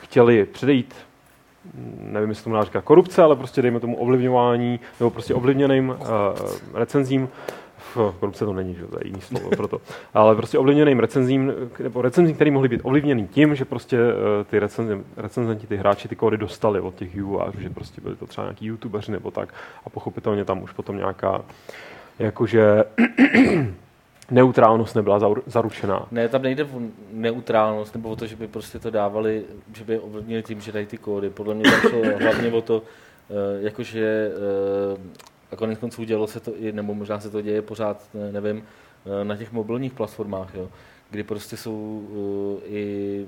chtěli 0.00 0.44
předejít 0.44 0.94
nevím, 2.00 2.28
jestli 2.28 2.44
tomu 2.44 2.56
dá 2.56 2.64
říkat 2.64 2.84
korupce, 2.84 3.22
ale 3.22 3.36
prostě 3.36 3.62
dejme 3.62 3.80
tomu 3.80 3.96
ovlivňování, 3.96 4.80
nebo 5.00 5.10
prostě 5.10 5.34
ovlivněným 5.34 5.88
uh, 5.88 5.96
recenzím, 6.74 7.28
korupce 8.20 8.44
to 8.44 8.52
není, 8.52 8.74
že 8.74 8.86
to 8.86 8.98
je 8.98 9.06
jiný 9.06 9.20
slovo 9.20 9.50
proto, 9.50 9.80
ale 10.14 10.36
prostě 10.36 10.58
ovlivněným 10.58 10.98
recenzím, 10.98 11.52
nebo 11.82 12.02
recenzím, 12.02 12.34
který 12.34 12.50
mohly 12.50 12.68
být 12.68 12.80
ovlivněný 12.84 13.28
tím, 13.28 13.54
že 13.54 13.64
prostě 13.64 13.98
uh, 13.98 14.44
ty 14.50 14.58
recenzi, 14.58 15.00
recenzenti, 15.16 15.66
ty 15.66 15.76
hráči 15.76 16.08
ty 16.08 16.16
kódy 16.16 16.36
dostali 16.36 16.80
od 16.80 16.94
těch 16.94 17.14
vývojářů, 17.14 17.60
že 17.60 17.70
prostě 17.70 18.00
byli 18.00 18.16
to 18.16 18.26
třeba 18.26 18.44
nějaký 18.44 18.66
youtubeři 18.66 19.12
nebo 19.12 19.30
tak 19.30 19.54
a 19.86 19.90
pochopitelně 19.90 20.44
tam 20.44 20.62
už 20.62 20.72
potom 20.72 20.96
nějaká 20.96 21.44
jakože 22.18 22.84
neutrálnost 24.30 24.96
nebyla 24.96 25.20
zaručená. 25.46 26.06
Ne, 26.10 26.28
tam 26.28 26.42
nejde 26.42 26.64
o 26.64 26.80
neutrálnost, 27.12 27.94
nebo 27.94 28.08
o 28.08 28.16
to, 28.16 28.26
že 28.26 28.36
by 28.36 28.48
prostě 28.48 28.78
to 28.78 28.90
dávali, 28.90 29.44
že 29.74 29.84
by 29.84 29.98
ovlivnili 29.98 30.42
tím, 30.42 30.60
že 30.60 30.72
dají 30.72 30.86
ty 30.86 30.98
kódy. 30.98 31.30
Podle 31.30 31.54
mě 31.54 31.70
tam 31.70 31.80
šlo 31.80 32.02
hlavně 32.20 32.52
o 32.52 32.60
to, 32.60 32.82
eh, 33.30 33.34
jakože, 33.60 34.30
eh, 34.94 35.26
a 35.56 35.58
konec 35.58 35.78
konců 35.78 36.04
dělo 36.04 36.26
se 36.26 36.40
to 36.40 36.56
i, 36.56 36.72
nebo 36.72 36.94
možná 36.94 37.20
se 37.20 37.30
to 37.30 37.40
děje 37.40 37.62
pořád, 37.62 38.08
ne- 38.14 38.32
nevím, 38.32 38.62
eh, 39.06 39.24
na 39.24 39.36
těch 39.36 39.52
mobilních 39.52 39.92
platformách, 39.92 40.54
jo, 40.54 40.68
kdy 41.10 41.22
prostě 41.22 41.56
jsou 41.56 42.02
eh, 42.62 42.66
i 42.68 43.26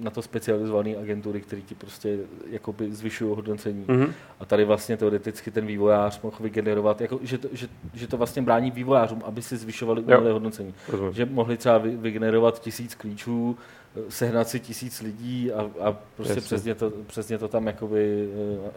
na 0.00 0.10
to 0.10 0.22
specializované 0.22 0.96
agentury, 0.96 1.40
které 1.40 1.62
ti 1.62 1.74
prostě 1.74 2.18
jakoby 2.50 2.92
zvyšují 2.92 3.36
hodnocení. 3.36 3.84
Mhm. 3.88 4.12
A 4.40 4.44
tady 4.44 4.64
vlastně 4.64 4.96
teoreticky 4.96 5.50
ten 5.50 5.66
vývojář 5.66 6.20
mohl 6.22 6.36
vygenerovat, 6.40 7.00
jako, 7.00 7.18
že, 7.22 7.38
to, 7.38 7.48
že, 7.52 7.68
že 7.94 8.06
to 8.06 8.16
vlastně 8.16 8.42
brání 8.42 8.70
vývojářům, 8.70 9.22
aby 9.24 9.42
si 9.42 9.56
zvyšovali 9.56 10.02
umělé 10.02 10.32
hodnocení. 10.32 10.74
Rozumím. 10.88 11.12
Že 11.12 11.26
mohli 11.26 11.56
třeba 11.56 11.78
vy- 11.78 11.96
vygenerovat 11.96 12.60
tisíc 12.62 12.94
klíčů, 12.94 13.56
eh, 13.96 14.00
sehnat 14.10 14.48
si 14.48 14.60
tisíc 14.60 15.00
lidí 15.02 15.52
a, 15.52 15.70
a 15.80 15.92
prostě 16.16 16.32
Jasně. 16.32 16.42
přesně 16.46 16.74
to, 16.74 16.92
přesně 17.06 17.38
to 17.38 17.48
tam 17.48 17.66
jakoby 17.66 18.28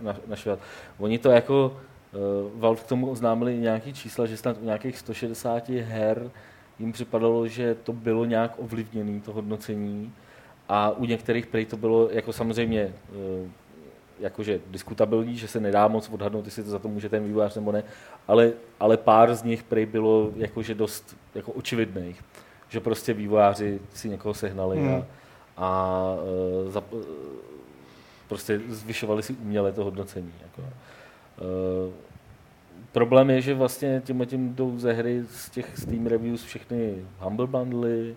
na, 0.01 0.15
našvat. 0.27 0.59
Oni 0.97 1.19
to 1.19 1.29
jako, 1.29 1.77
Valve 2.55 2.81
k 2.81 2.87
tomu 2.87 3.09
oznámili 3.09 3.57
nějaký 3.57 3.93
čísla, 3.93 4.25
že 4.25 4.37
snad 4.37 4.57
u 4.61 4.65
nějakých 4.65 4.97
160 4.97 5.69
her 5.69 6.31
jim 6.79 6.91
připadalo, 6.91 7.47
že 7.47 7.75
to 7.75 7.93
bylo 7.93 8.25
nějak 8.25 8.53
ovlivněné, 8.57 9.21
to 9.21 9.33
hodnocení. 9.33 10.13
A 10.69 10.89
u 10.91 11.05
některých 11.05 11.47
prej 11.47 11.65
to 11.65 11.77
bylo 11.77 12.09
jako 12.11 12.33
samozřejmě 12.33 12.81
eh, 12.81 13.49
jakože 14.19 14.59
diskutabilní, 14.67 15.37
že 15.37 15.47
se 15.47 15.59
nedá 15.59 15.87
moc 15.87 16.09
odhadnout, 16.09 16.45
jestli 16.45 16.63
to 16.63 16.69
za 16.69 16.79
to 16.79 16.87
může 16.87 17.09
ten 17.09 17.23
vývojář 17.23 17.55
nebo 17.55 17.71
ne, 17.71 17.83
ale, 18.27 18.51
ale 18.79 18.97
pár 18.97 19.35
z 19.35 19.43
nich 19.43 19.63
prej 19.63 19.85
bylo 19.85 20.31
jakože 20.35 20.75
dost 20.75 21.15
jako 21.35 21.51
očividných, 21.51 22.21
že 22.69 22.79
prostě 22.79 23.13
vývojáři 23.13 23.79
si 23.93 24.09
někoho 24.09 24.33
sehnali 24.33 24.77
Hmm. 24.77 24.95
a, 24.95 25.05
a 25.57 26.15
eh, 26.75 26.79
eh, 26.79 27.55
prostě 28.27 28.61
zvyšovali 28.67 29.23
si 29.23 29.33
uměle 29.33 29.71
to 29.71 29.83
hodnocení. 29.83 30.33
Jako. 30.41 30.69
Eh, 31.39 31.91
problém 32.91 33.29
je, 33.29 33.41
že 33.41 33.53
vlastně 33.53 34.01
tím 34.05 34.25
tím 34.25 34.55
jdou 34.55 34.79
ze 34.79 34.93
hry 34.93 35.23
z 35.31 35.49
těch 35.49 35.77
Steam 35.77 36.05
Reviews 36.07 36.43
všechny 36.43 36.95
Humble 37.19 37.47
Bundly, 37.47 38.15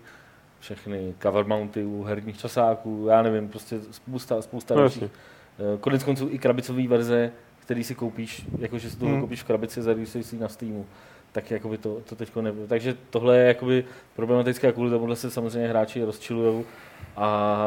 všechny 0.59 1.13
cover 1.21 1.45
mounty 1.45 1.83
u 1.83 2.03
herních 2.03 2.37
časáků, 2.37 3.05
já 3.09 3.21
nevím, 3.21 3.49
prostě 3.49 3.79
spousta, 3.91 4.41
spousta 4.41 4.75
No, 4.75 4.81
dalších. 4.81 5.03
Eh, 5.03 5.77
Konec 5.79 6.03
konců 6.03 6.27
i 6.31 6.39
krabicové 6.39 6.87
verze, 6.87 7.31
který 7.59 7.83
si 7.83 7.95
koupíš, 7.95 8.45
jakože 8.59 8.89
si 8.89 8.97
to 8.97 9.05
Hmm. 9.05 9.21
koupíš 9.21 9.41
v 9.43 9.45
krabici, 9.45 9.81
zaregistruješ 9.81 10.25
si 10.27 10.37
na 10.37 10.47
Steamu. 10.47 10.85
Tak 11.31 11.51
jakoby 11.51 11.77
to, 11.77 12.01
to 12.09 12.15
teďko 12.15 12.41
nebylo. 12.41 12.67
Takže 12.67 12.95
tohle 13.09 13.37
je 13.37 13.47
jakoby 13.47 13.85
problematické 14.15 14.67
a 14.67 14.71
kvůli 14.71 14.89
tomuhle 14.89 15.15
se 15.15 15.31
samozřejmě 15.31 15.67
hráči 15.69 16.03
rozčilují. 16.03 16.63
A 17.17 17.65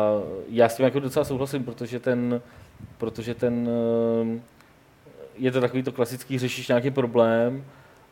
já 0.48 0.68
s 0.68 0.76
tím 0.76 0.84
jako 0.84 1.00
docela 1.00 1.24
souhlasím, 1.24 1.64
protože 1.64 2.00
ten, 2.00 2.40
protože 2.98 3.34
ten 3.34 3.68
eh, 4.36 4.40
je 5.36 5.50
to 5.50 5.60
takový 5.60 5.82
to 5.82 5.92
klasický, 5.92 6.38
řešíš 6.38 6.68
nějaký 6.68 6.90
problém 6.90 7.64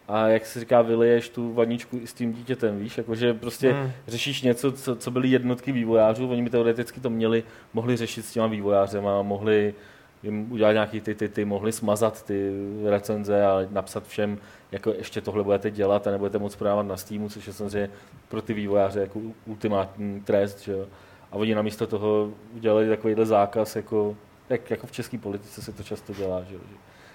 a 0.09 0.29
jak 0.29 0.47
se 0.47 0.61
říká, 0.61 0.83
vyliješ 0.83 1.29
tu 1.29 1.53
vaničku 1.55 1.99
i 2.03 2.07
s 2.07 2.13
tím 2.13 2.33
dítětem, 2.33 2.79
víš, 2.79 2.99
jakože 2.99 3.35
prostě 3.35 3.73
Hmm. 3.73 3.91
řešíš 4.09 4.43
něco, 4.43 4.73
co, 4.73 4.97
co 4.97 5.11
byly 5.11 5.29
jednotky 5.29 5.73
vývojářů, 5.73 6.31
oni 6.31 6.43
by 6.43 6.51
teoreticky 6.51 7.01
to 7.01 7.11
měli, 7.11 7.45
mohli 7.73 7.97
řešit 7.97 8.25
s 8.25 8.33
těma 8.33 8.47
vývojářema, 8.47 9.23
mohli 9.23 9.75
jim 10.23 10.53
udělat 10.53 10.73
nějaký 10.73 11.01
ty, 11.01 11.15
ty, 11.15 11.29
ty, 11.29 11.45
mohli 11.45 11.73
smazat 11.73 12.23
ty 12.23 12.53
recenze 12.85 13.45
a 13.47 13.67
napsat 13.71 14.07
všem, 14.07 14.39
jako 14.73 14.91
ještě 14.93 15.21
tohle 15.21 15.45
budete 15.45 15.71
dělat 15.71 16.07
a 16.07 16.11
nebudete 16.11 16.39
moc 16.39 16.57
prodávat 16.57 16.83
na 16.87 16.97
Steamu, 16.97 17.29
což 17.29 17.47
je 17.47 17.53
samozřejmě 17.53 17.91
pro 18.29 18.43
ty 18.43 18.55
vývojáře 18.55 19.01
jako 19.01 19.21
ultimátní 19.47 20.21
trest, 20.21 20.61
že 20.61 20.73
jo. 20.73 20.87
A 21.33 21.37
oni 21.37 21.55
namísto 21.55 21.87
toho 21.87 22.31
udělali 22.55 22.89
takovýhle 22.89 23.27
zákaz, 23.27 23.77
jako, 23.77 24.17
jak, 24.49 24.71
jako 24.71 24.87
v 24.87 24.93
české 24.93 25.19
politice 25.19 25.63
se 25.63 25.73
to 25.73 25.83
často 25.83 26.15
dělá, 26.15 26.43
že, 26.49 26.55
jo, 26.55 26.61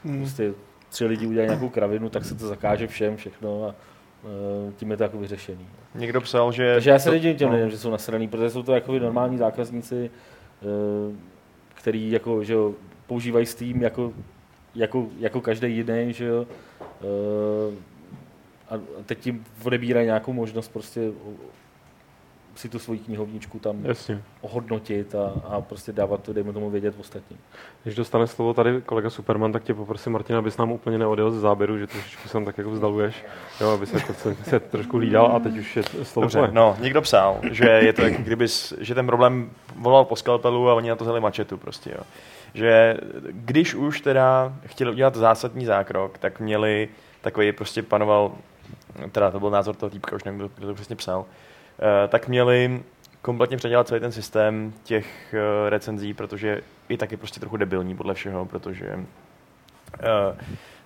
Hmm. 0.05 0.17
prostě 0.19 0.53
tři 0.89 1.05
lidi 1.05 1.27
udělají 1.27 1.49
nějakou 1.49 1.69
kravinu, 1.69 2.09
tak 2.09 2.25
se 2.25 2.35
to 2.35 2.47
zakáže 2.47 2.87
všem 2.87 3.17
všechno 3.17 3.65
a 3.65 3.75
eh, 4.25 4.73
tím 4.77 4.91
je 4.91 4.97
to 4.97 5.03
jako 5.03 5.17
vyřešený. 5.17 5.67
Někdo 5.95 6.21
psal, 6.21 6.51
že... 6.51 6.73
Takže 6.73 6.89
já 6.89 6.99
se 6.99 7.11
to- 7.11 7.19
těm 7.19 7.49
no. 7.49 7.55
lidem, 7.55 7.69
že 7.69 7.77
jsou 7.77 7.91
nasraný, 7.91 8.27
protože 8.27 8.49
jsou 8.49 8.63
to 8.63 8.73
jako 8.73 8.99
normální 8.99 9.37
zákazníci, 9.37 10.11
eh, 10.61 11.15
který 11.73 12.11
jako, 12.11 12.43
že 12.43 12.53
jo, 12.53 12.73
používají 13.07 13.45
Steam 13.45 13.81
jako, 13.81 14.13
jako, 14.75 15.07
jako 15.19 15.41
každý 15.41 15.75
jiný, 15.75 16.13
že 16.13 16.25
jo. 16.25 16.45
Eh, 16.81 17.75
A 18.69 18.79
teď 19.05 19.19
tím 19.19 19.45
odebírají 19.63 20.05
nějakou 20.05 20.33
možnost 20.33 20.67
prostě 20.67 21.11
si 22.55 22.69
tu 22.69 22.79
svoji 22.79 22.99
knihovničku 22.99 23.59
tam 23.59 23.85
Jasně. 23.85 24.21
ohodnotit 24.41 25.15
a, 25.15 25.33
a 25.49 25.61
prostě 25.61 25.91
dávat 25.91 26.23
to, 26.23 26.33
dejme 26.33 26.53
tomu 26.53 26.69
vědět 26.69 26.95
ostatním. 26.99 27.39
Když 27.83 27.95
dostane 27.95 28.27
slovo 28.27 28.53
tady 28.53 28.81
kolega 28.81 29.09
Superman, 29.09 29.51
tak 29.51 29.63
tě 29.63 29.73
poprosím, 29.73 30.13
Martina, 30.13 30.39
abys 30.39 30.57
nám 30.57 30.71
úplně 30.71 30.97
neodjel 30.97 31.31
ze 31.31 31.39
záběru, 31.39 31.77
že 31.77 31.87
trošičku 31.87 32.27
se 32.27 32.33
tam 32.33 32.45
tak 32.45 32.57
jako 32.57 32.71
vzdaluješ, 32.71 33.25
jo, 33.61 33.69
aby 33.69 33.85
se, 33.85 33.99
to, 33.99 34.13
se, 34.13 34.35
se 34.35 34.59
trošku 34.59 34.97
hlídal 34.97 35.31
a 35.35 35.39
teď 35.39 35.57
už 35.57 35.75
je 35.75 35.83
slovo 35.83 36.25
Dobře, 36.25 36.49
no, 36.51 36.77
někdo 36.79 37.01
psal, 37.01 37.39
že 37.51 37.65
je 37.65 37.93
to 37.93 38.01
jak 38.01 38.13
kdyby, 38.13 38.47
že 38.79 38.95
ten 38.95 39.05
problém 39.05 39.49
volal 39.75 40.05
po 40.05 40.15
skalpelu 40.15 40.69
a 40.69 40.73
oni 40.73 40.89
na 40.89 40.95
to 40.95 41.03
vzali 41.03 41.19
mačetu 41.19 41.57
prostě, 41.57 41.91
jo. 41.97 42.03
Že 42.53 42.97
když 43.31 43.75
už 43.75 44.01
teda 44.01 44.53
chtěli 44.65 44.91
udělat 44.91 45.15
zásadní 45.15 45.65
zákrok, 45.65 46.17
tak 46.17 46.39
měli 46.39 46.89
takový 47.21 47.51
prostě 47.51 47.83
panoval, 47.83 48.31
teda 49.11 49.31
to 49.31 49.39
byl 49.39 49.49
názor 49.49 49.75
toho 49.75 49.89
týpka, 49.89 50.15
už 50.15 50.23
nevím, 50.23 50.49
kdo, 50.55 50.67
to 50.67 50.73
přesně 50.73 50.95
psal, 50.95 51.25
tak 52.07 52.27
měli 52.27 52.81
kompletně 53.25 53.57
předělat 53.57 53.87
celý 53.87 54.01
ten 54.01 54.11
systém 54.11 54.73
těch 54.83 55.33
eh, 55.33 55.69
recenzí, 55.69 56.13
protože 56.13 56.61
i 56.89 56.97
tak 56.97 57.11
je 57.11 57.17
prostě 57.17 57.39
trochu 57.39 57.57
debilní 57.57 57.95
podle 57.95 58.13
všeho, 58.13 58.45
protože 58.45 58.85
eh, 59.99 60.35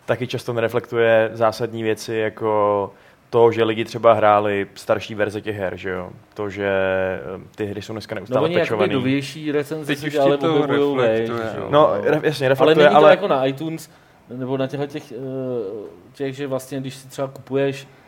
taky 0.06 0.28
často 0.28 0.54
nereflektuje 0.54 1.30
zásadní 1.34 1.84
věci 1.84 2.15
jako 2.15 2.91
to, 3.30 3.52
že 3.52 3.63
lidi 3.63 3.86
třeba 3.86 4.13
hráli 4.13 4.67
starší 4.75 5.15
verze 5.15 5.41
těch 5.41 5.58
her, 5.58 5.78
že 5.78 5.89
jo? 5.89 6.10
To, 6.34 6.49
že 6.49 6.67
eh, 6.67 7.41
ty 7.56 7.65
hry 7.65 7.82
jsou 7.82 7.93
dneska 7.93 8.15
No 8.15 8.19
neustále 8.19 8.45
oni 8.45 8.54
jakoby 8.54 8.65
pečovaný. 8.65 8.93
novější 8.93 9.52
recenze 9.52 9.86
Teď 9.86 9.99
si 9.99 10.08
už 10.08 10.13
dělali 10.13 10.38
to 10.38 10.65
reflektuje. 10.65 11.30
No, 11.69 11.93
re, 12.02 12.19
jasně, 12.23 12.45
ale 12.45 12.49
reflektuje, 12.49 12.86
není 12.86 12.95
ale... 12.95 13.02
to 13.02 13.06
ale 13.06 13.12
jako 13.12 13.28
na 13.28 13.45
iTunes, 13.45 13.89
nebo 14.30 14.58
na 14.58 14.67
těchto 14.67 14.88
těch, 14.88 15.12
eh, 15.12 15.15
těch, 16.13 16.36
že 16.36 16.47
vlastně, 16.47 16.80
když 16.80 16.95
si 16.95 17.08
třeba 17.08 17.28
kupuješ, 17.28 17.88
eh, 17.88 17.98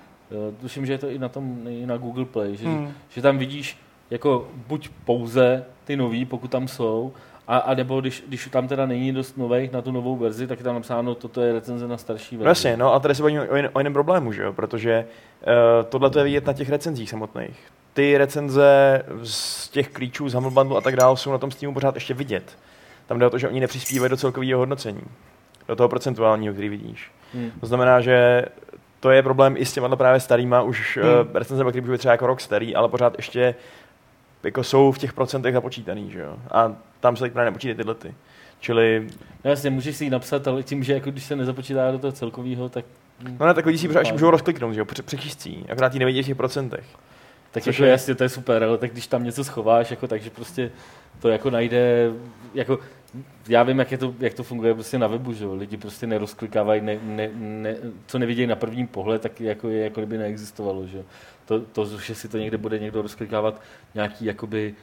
tuším, 0.62 0.86
že 0.86 0.94
je 0.94 0.98
to 0.98 1.10
i 1.10 1.20
na 1.20 1.30
tom, 1.30 1.68
i 1.68 1.86
na 1.86 1.98
Google 1.98 2.26
Play, 2.26 2.58
že, 2.58 2.66
Hmm. 2.66 2.92
že 3.10 3.22
tam 3.22 3.38
vidíš 3.38 3.78
jako 4.10 4.48
buď 4.68 4.90
pouze 5.06 5.66
ty 5.86 5.96
nový, 5.98 6.26
pokud 6.26 6.52
tam 6.52 6.68
jsou, 6.68 7.14
a, 7.48 7.58
a 7.58 7.74
nebo 7.74 8.02
když, 8.02 8.24
když 8.28 8.48
tam 8.52 8.68
teda 8.68 8.86
není 8.86 9.12
dost 9.14 9.38
nových 9.38 9.72
na 9.72 9.82
tu 9.82 9.92
novou 9.92 10.16
verzi, 10.16 10.48
tak 10.48 10.60
je 10.60 10.64
tam 10.64 10.76
napsáno, 10.76 11.16
toto 11.16 11.42
je 11.42 11.54
recenze 11.54 11.88
na 11.88 11.98
starší 11.98 12.38
verzi. 12.38 12.46
No 12.46 12.52
jasně, 12.52 12.78
no 12.78 12.94
a 12.94 13.00
tady 13.00 13.16
se 13.16 13.22
bavíme 13.22 13.50
o, 13.50 13.56
jen, 13.56 13.70
o 13.74 13.80
jiném 13.80 13.94
problému, 13.94 14.34
že 14.34 14.44
jo? 14.44 14.54
Protože 14.54 15.06
uh, 15.42 15.86
tohle 15.90 16.10
to 16.10 16.20
je 16.20 16.24
vidět 16.26 16.46
na 16.46 16.54
těch 16.54 16.70
recenzích 16.70 17.10
samotných. 17.10 17.60
Ty 17.94 18.18
recenze 18.18 19.02
z 19.24 19.70
těch 19.70 19.90
klíčů 19.90 20.30
z 20.30 20.34
Humble 20.34 20.52
Bundle 20.52 20.78
a 20.78 20.82
tak 20.82 20.96
dále 20.96 21.18
jsou 21.18 21.32
na 21.32 21.38
tom 21.38 21.52
Steamu 21.52 21.74
pořád 21.74 21.96
ještě 21.96 22.14
vidět. 22.14 22.58
Tam 23.08 23.20
jde 23.20 23.26
o 23.26 23.30
to, 23.30 23.38
že 23.38 23.50
oni 23.50 23.60
nepřispívají 23.60 24.10
do 24.10 24.18
celkového 24.18 24.60
hodnocení. 24.60 25.02
Do 25.68 25.76
toho 25.76 25.90
procentuálního, 25.90 26.54
který 26.54 26.70
vidíš. 26.70 27.12
Hmm. 27.34 27.52
To 27.60 27.66
znamená, 27.66 28.02
že 28.02 28.46
to 29.02 29.12
je 29.12 29.24
problém 29.24 29.56
i 29.58 29.66
s 29.66 29.74
těma 29.74 29.96
právě 29.96 30.20
starýma, 30.20 30.62
už 30.62 30.98
Hmm. 31.02 31.10
hmm. 31.14 31.20
uh, 31.30 31.36
recenze, 31.38 31.64
který 31.64 31.82
byly 31.82 31.98
třeba 31.98 32.12
jako 32.12 32.28
rok 32.28 32.42
starý, 32.42 32.76
ale 32.76 32.90
pořád 32.90 33.14
ještě 33.18 33.56
jako 34.44 34.64
jsou 34.64 34.92
v 34.92 34.98
těch 34.98 35.14
procentech 35.14 35.54
započítaný, 35.54 36.12
že 36.12 36.20
jo? 36.20 36.36
A 36.52 36.76
tam 37.00 37.16
se 37.16 37.24
teď 37.24 37.34
právě 37.34 37.52
nepočítají 37.52 37.76
tyhle 37.78 37.96
ty. 37.96 38.14
Čili, 38.60 39.08
No 39.44 39.50
jasně, 39.50 39.70
můžeš 39.70 39.96
si 39.98 40.04
ji 40.04 40.10
napsat, 40.10 40.48
ale 40.48 40.64
tím, 40.64 40.84
že 40.84 40.94
jako 40.94 41.12
když 41.12 41.24
se 41.24 41.36
nezapočítá 41.36 41.92
do 41.92 42.00
toho 42.00 42.12
celkového, 42.12 42.70
tak... 42.70 42.86
no 43.40 43.46
ne, 43.46 43.54
tak 43.54 43.66
lidi 43.66 43.78
si 43.78 43.88
pořád 43.88 44.00
ještě 44.00 44.10
Fajn. 44.10 44.16
můžou 44.16 44.32
rozkliknout, 44.32 44.74
že 44.74 44.80
jo? 44.80 44.86
Pře- 44.86 45.04
Přečíst 45.04 45.42
si 45.42 45.50
ji, 45.50 45.64
akorát 45.72 45.94
ji 45.94 46.00
nevidí 46.00 46.24
v 46.24 46.26
těch 46.26 46.38
procentech. 46.38 46.86
Tak 47.52 47.64
Což 47.64 47.76
jako 47.76 47.86
je- 47.86 47.92
jasně, 47.92 48.16
to 48.16 48.24
je 48.24 48.30
super, 48.30 48.64
ale 48.64 48.78
tak 48.78 48.92
když 48.92 49.08
tam 49.08 49.24
něco 49.24 49.44
schováš, 49.44 49.92
jako, 49.92 50.08
takže 50.08 50.30
prostě 50.30 50.72
to 51.22 51.30
jako 51.30 51.50
najde, 51.50 52.12
jako, 52.54 52.80
já 53.48 53.64
vím, 53.64 53.80
jak, 53.80 53.92
je 53.92 53.98
to, 53.98 54.16
jak 54.20 54.34
to 54.34 54.44
funguje 54.44 54.74
prostě 54.74 55.00
na 55.00 55.08
webu, 55.08 55.34
že 55.34 55.46
lidi 55.46 55.78
prostě 55.78 56.08
nerozklikávají, 56.08 56.82
ne, 56.82 57.00
ne, 57.04 57.30
ne, 57.36 57.76
co 58.06 58.20
nevidějí 58.20 58.48
na 58.48 58.56
první 58.56 58.88
pohled, 58.88 59.22
tak 59.22 59.42
jako 59.42 59.70
je, 59.70 59.84
jako 59.84 60.02
kdyby 60.02 60.18
neexistovalo, 60.18 60.88
že? 60.88 61.04
To, 61.46 61.60
to, 61.60 61.86
že 62.00 62.16
si 62.16 62.28
to 62.28 62.38
někde 62.38 62.58
bude 62.58 62.80
někdo 62.80 63.02
rozklikávat, 63.02 63.62
nějaký, 63.96 64.26
jakoby, 64.26 64.76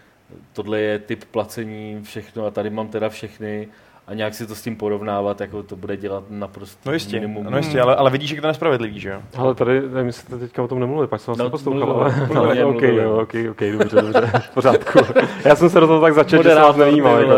tohle 0.53 0.81
je 0.81 0.99
typ 0.99 1.25
placení, 1.25 2.03
všechno 2.03 2.47
a 2.47 2.51
tady 2.51 2.71
mám 2.71 2.89
teda 2.89 3.09
všechny 3.09 3.69
a 4.09 4.15
nějak 4.15 4.35
si 4.35 4.47
to 4.47 4.55
s 4.55 4.63
tím 4.63 4.77
porovnávat, 4.77 5.41
jako 5.41 5.63
to 5.63 5.77
bude 5.77 5.97
dělat 5.97 6.25
naprosto 6.31 6.79
No 6.87 6.93
jistě, 6.93 7.17
minimum. 7.17 7.47
no 7.51 7.57
jistě 7.57 7.81
ale, 7.81 7.97
ale 7.97 8.11
vidíš, 8.11 8.31
jak 8.31 8.41
to 8.41 8.47
je 8.47 8.51
nespravedlivý, 8.51 9.01
že 9.01 9.09
jo? 9.11 9.21
Ale 9.37 9.55
tady, 9.55 9.81
nevím, 9.81 10.07
jestli 10.07 10.23
jste 10.23 10.39
teďka 10.39 10.63
o 10.63 10.69
tom 10.69 10.81
nemluvili, 10.81 11.07
pak 11.09 11.21
jsem 11.21 11.33
vás 11.33 11.39
No, 11.39 11.45
neposlouchal, 11.45 11.87
mluvil, 11.87 12.03
ale, 12.03 12.27
mluvil, 12.27 12.41
ale. 12.51 12.65
OK, 12.65 12.83
jo, 12.83 13.19
OK, 13.23 13.35
OK, 13.51 13.61
dobře, 13.79 14.03
dobře, 14.03 14.33
v 14.51 14.55
pořádku. 14.55 14.99
Já 15.45 15.57
jsem 15.57 15.71
se 15.71 15.81
do 15.81 15.87
toho 15.87 16.01
tak 16.01 16.15
začal, 16.15 16.43
že 16.43 16.49
se 16.49 16.55
vás 16.55 16.77
nevnímal, 16.77 17.19
jako, 17.19 17.33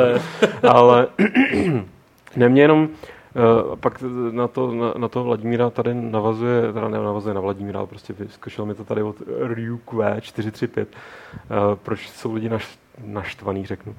ale 0.68 1.06
ne, 2.36 2.48
mě 2.48 2.62
jenom, 2.62 2.88
Uh, 3.70 3.76
pak 3.76 4.02
na 4.30 4.48
to, 4.48 4.74
na, 4.74 4.94
na 4.96 5.08
to 5.08 5.24
Vladimíra 5.24 5.70
tady 5.70 5.94
navazuje, 5.94 6.72
teda 6.72 6.88
ne 6.88 6.98
navazuje 6.98 7.34
na 7.34 7.40
Vladimíra, 7.40 7.78
ale 7.78 7.86
prostě 7.86 8.12
vyskočilo 8.18 8.66
mi 8.66 8.74
to 8.74 8.84
tady 8.84 9.02
od 9.02 9.16
RUQ 9.40 10.02
435. 10.20 10.88
Uh, 10.88 11.56
proč 11.82 12.08
jsou 12.08 12.34
lidi 12.34 12.48
naš, 12.48 12.78
naštvaný, 13.04 13.66
řeknu. 13.66 13.94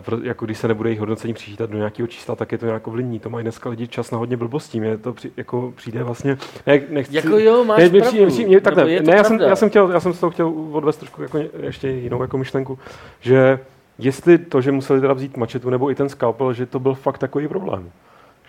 Pro, 0.00 0.18
jako 0.22 0.44
když 0.44 0.58
se 0.58 0.68
nebude 0.68 0.88
jejich 0.88 1.00
hodnocení 1.00 1.34
přičítat 1.34 1.70
do 1.70 1.78
nějakého 1.78 2.06
čísla, 2.06 2.36
tak 2.36 2.52
je 2.52 2.58
to 2.58 2.66
nějak 2.66 2.86
ovlivní. 2.86 3.18
To 3.18 3.30
mají 3.30 3.42
dneska 3.42 3.68
lidi 3.68 3.88
čas 3.88 4.10
na 4.10 4.18
hodně 4.18 4.36
blbostí. 4.36 4.80
Mě 4.80 4.98
to 4.98 5.12
při, 5.12 5.30
jako 5.36 5.72
přijde 5.76 6.04
vlastně... 6.04 6.38
Ne, 6.66 6.80
nechci, 6.90 7.16
Jako 7.16 7.38
jo, 7.38 7.64
máš 7.64 7.78
ne, 7.78 7.88
mě 7.88 8.00
přijde, 8.00 8.26
přijde, 8.26 8.48
mě, 8.48 8.60
takhle, 8.60 8.96
to 8.96 9.10
ne, 9.10 9.16
já 9.16 9.24
jsem, 9.24 9.40
já, 9.40 9.56
jsem 9.56 9.68
chtěl, 9.68 9.90
já 9.90 10.00
jsem 10.00 10.12
z 10.12 10.20
toho 10.20 10.30
chtěl 10.30 10.52
odvést 10.72 10.96
trošku 10.96 11.22
jako, 11.22 11.38
ještě 11.62 11.88
jinou 11.88 12.22
jako 12.22 12.38
myšlenku, 12.38 12.78
že 13.20 13.58
jestli 13.98 14.38
to, 14.38 14.60
že 14.60 14.72
museli 14.72 15.00
teda 15.00 15.12
vzít 15.12 15.36
mačetu 15.36 15.70
nebo 15.70 15.90
i 15.90 15.94
ten 15.94 16.08
skalpel, 16.08 16.52
že 16.52 16.66
to 16.66 16.78
byl 16.78 16.94
fakt 16.94 17.18
takový 17.18 17.48
problém. 17.48 17.90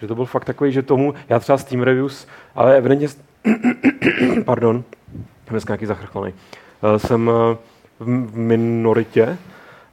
Že 0.01 0.07
to 0.07 0.15
byl 0.15 0.25
fakt 0.25 0.45
takový, 0.45 0.71
že 0.71 0.81
tomu, 0.81 1.13
já 1.29 1.39
třeba 1.39 1.57
Steam 1.57 1.83
Reviews, 1.83 2.27
ale 2.55 2.77
evidentně, 2.77 3.07
pardon, 4.45 4.83
dneska 5.49 5.71
nějaký 5.71 5.85
zachrchlaný, 5.85 6.33
Eh, 6.83 6.99
jsem 6.99 7.29
eh, 7.29 7.57
v 7.99 8.37
minoritě, 8.37 9.23
eh, 9.23 9.37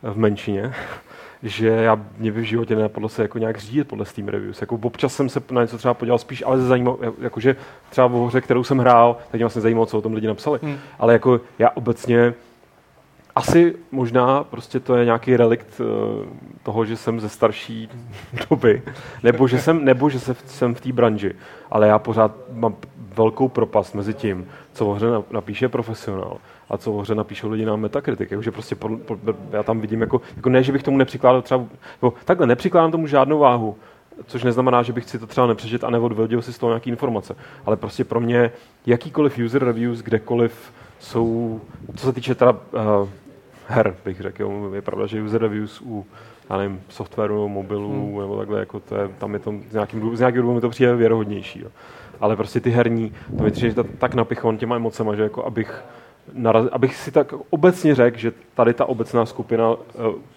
v 0.02 0.16
menšině, 0.16 0.72
že 1.42 1.68
já 1.68 2.00
mě 2.18 2.32
by 2.32 2.40
v 2.40 2.44
životě 2.44 2.76
nenapadlo 2.76 3.08
se 3.08 3.22
jako 3.22 3.38
nějak 3.38 3.58
řídit 3.58 3.88
podle 3.88 4.04
Steam 4.04 4.28
Reviews. 4.28 4.60
Jako 4.60 4.78
občas 4.82 5.14
jsem 5.14 5.28
se 5.28 5.42
na 5.50 5.62
něco 5.62 5.78
třeba 5.78 5.94
podíval 5.94 6.18
spíš, 6.18 6.42
ale 6.46 6.60
zajímal, 6.60 6.98
jakože 7.20 7.56
třeba 7.90 8.06
v 8.06 8.26
hře, 8.26 8.40
kterou 8.40 8.64
jsem 8.64 8.78
hrál, 8.78 9.16
tak 9.30 9.32
mě 9.38 9.44
vlastně 9.44 9.62
zajímalo, 9.62 9.86
co 9.86 9.98
o 9.98 10.02
tom 10.02 10.14
lidi 10.14 10.26
napsali. 10.26 10.58
Hmm. 10.62 10.76
Ale 10.98 11.12
jako 11.12 11.40
já 11.58 11.70
obecně 11.70 12.34
asi 13.34 13.74
možná 13.92 14.44
prostě 14.44 14.80
to 14.80 14.96
je 14.96 15.04
nějaký 15.04 15.36
relikt 15.36 15.80
eh, 15.80 15.84
toho, 16.62 16.84
že 16.84 16.96
jsem 16.96 17.20
ze 17.20 17.28
starší 17.28 17.88
doby, 18.50 18.82
nebo 19.22 19.48
že 19.48 19.58
jsem, 19.58 19.84
nebo 19.84 20.10
že 20.10 20.20
se, 20.20 20.34
jsem 20.46 20.74
v 20.74 20.80
té 20.80 20.92
branži, 20.92 21.34
ale 21.70 21.88
já 21.88 21.98
pořád 21.98 22.32
mám 22.52 22.76
velkou 23.14 23.48
propast 23.48 23.94
mezi 23.94 24.14
tím, 24.14 24.48
co 24.72 24.86
o 24.86 24.94
hře 24.94 25.06
na- 25.06 25.22
napíše 25.30 25.68
profesionál 25.68 26.36
a 26.70 26.76
co 26.76 26.92
o 26.92 27.00
hře 27.00 27.14
napíšou 27.14 27.50
lidi 27.50 27.64
na 27.64 27.76
Metacritic. 27.76 28.30
Jakože 28.30 28.50
prostě 28.50 28.74
pod, 28.74 29.02
pod, 29.02 29.18
já 29.50 29.62
tam 29.62 29.80
vidím 29.80 30.00
jako, 30.00 30.20
jako 30.37 30.48
ne, 30.48 30.62
že 30.62 30.72
bych 30.72 30.83
tomu 30.83 30.96
nepřikládal 30.96 31.42
třeba, 31.42 31.64
nebo 32.02 32.14
takhle, 32.24 32.46
nepřikládám 32.46 32.90
tomu 32.90 33.06
žádnou 33.06 33.38
váhu, 33.38 33.76
což 34.26 34.44
neznamená, 34.44 34.83
že 34.83 34.92
bych 34.92 35.04
si 35.04 35.18
to 35.18 35.26
třeba 35.26 35.46
nepřečet 35.46 35.85
a 35.85 35.90
neodvodil 35.90 36.42
si 36.42 36.52
z 36.52 36.59
toho 36.59 36.70
nějaké 36.70 36.90
informace. 36.90 37.37
Ale 37.66 37.76
prostě 37.76 38.04
pro 38.04 38.20
mě 38.20 38.50
jakýkoliv 38.87 39.38
user 39.38 39.64
reviews, 39.64 39.98
kdekoliv 40.02 40.72
jsou, 40.98 41.61
co 41.96 42.06
se 42.06 42.12
týče 42.12 42.35
teda 42.35 42.52
uh, 42.52 43.09
her, 43.68 43.94
bych 44.04 44.20
řekl, 44.20 44.42
jo. 44.42 44.74
je 44.74 44.83
pravda, 44.83 45.06
že 45.06 45.22
user 45.22 45.40
reviews 45.40 45.80
u 45.80 46.06
já 46.50 46.56
nevím, 46.56 46.80
softwaru, 46.88 47.48
mobilů, 47.48 48.11
hmm. 48.11 48.20
nebo 48.20 48.38
takhle, 48.38 48.61
jako 48.61 48.80
to 48.80 48.96
je, 48.96 49.09
tam 49.09 49.35
je 49.35 49.38
to 49.40 49.54
z, 49.70 49.72
nějakým, 49.72 50.16
z 50.16 50.18
nějakého 50.18 50.42
důvodu 50.42 50.54
mi 50.54 50.61
to 50.61 50.68
přijde 50.68 50.96
věrohodnější. 50.96 51.61
Jo. 51.61 51.68
Ale 52.20 52.37
prostě 52.37 52.61
ty 52.61 52.70
herní, 52.70 53.12
to 53.38 53.44
mi 53.44 53.50
přijde, 53.50 53.85
tak 53.85 54.14
napichon 54.14 54.59
těma 54.59 54.76
emocema, 54.76 55.14
že 55.14 55.22
jako 55.22 55.44
abych, 55.44 55.85
naraz, 56.33 56.66
abych 56.72 56.96
si 56.96 57.11
tak 57.11 57.35
obecně 57.50 57.94
řekl, 57.94 58.18
že 58.18 58.33
tady 58.54 58.74
ta 58.74 58.85
obecná 58.85 59.26
skupina 59.26 59.70
uh, 59.70 59.76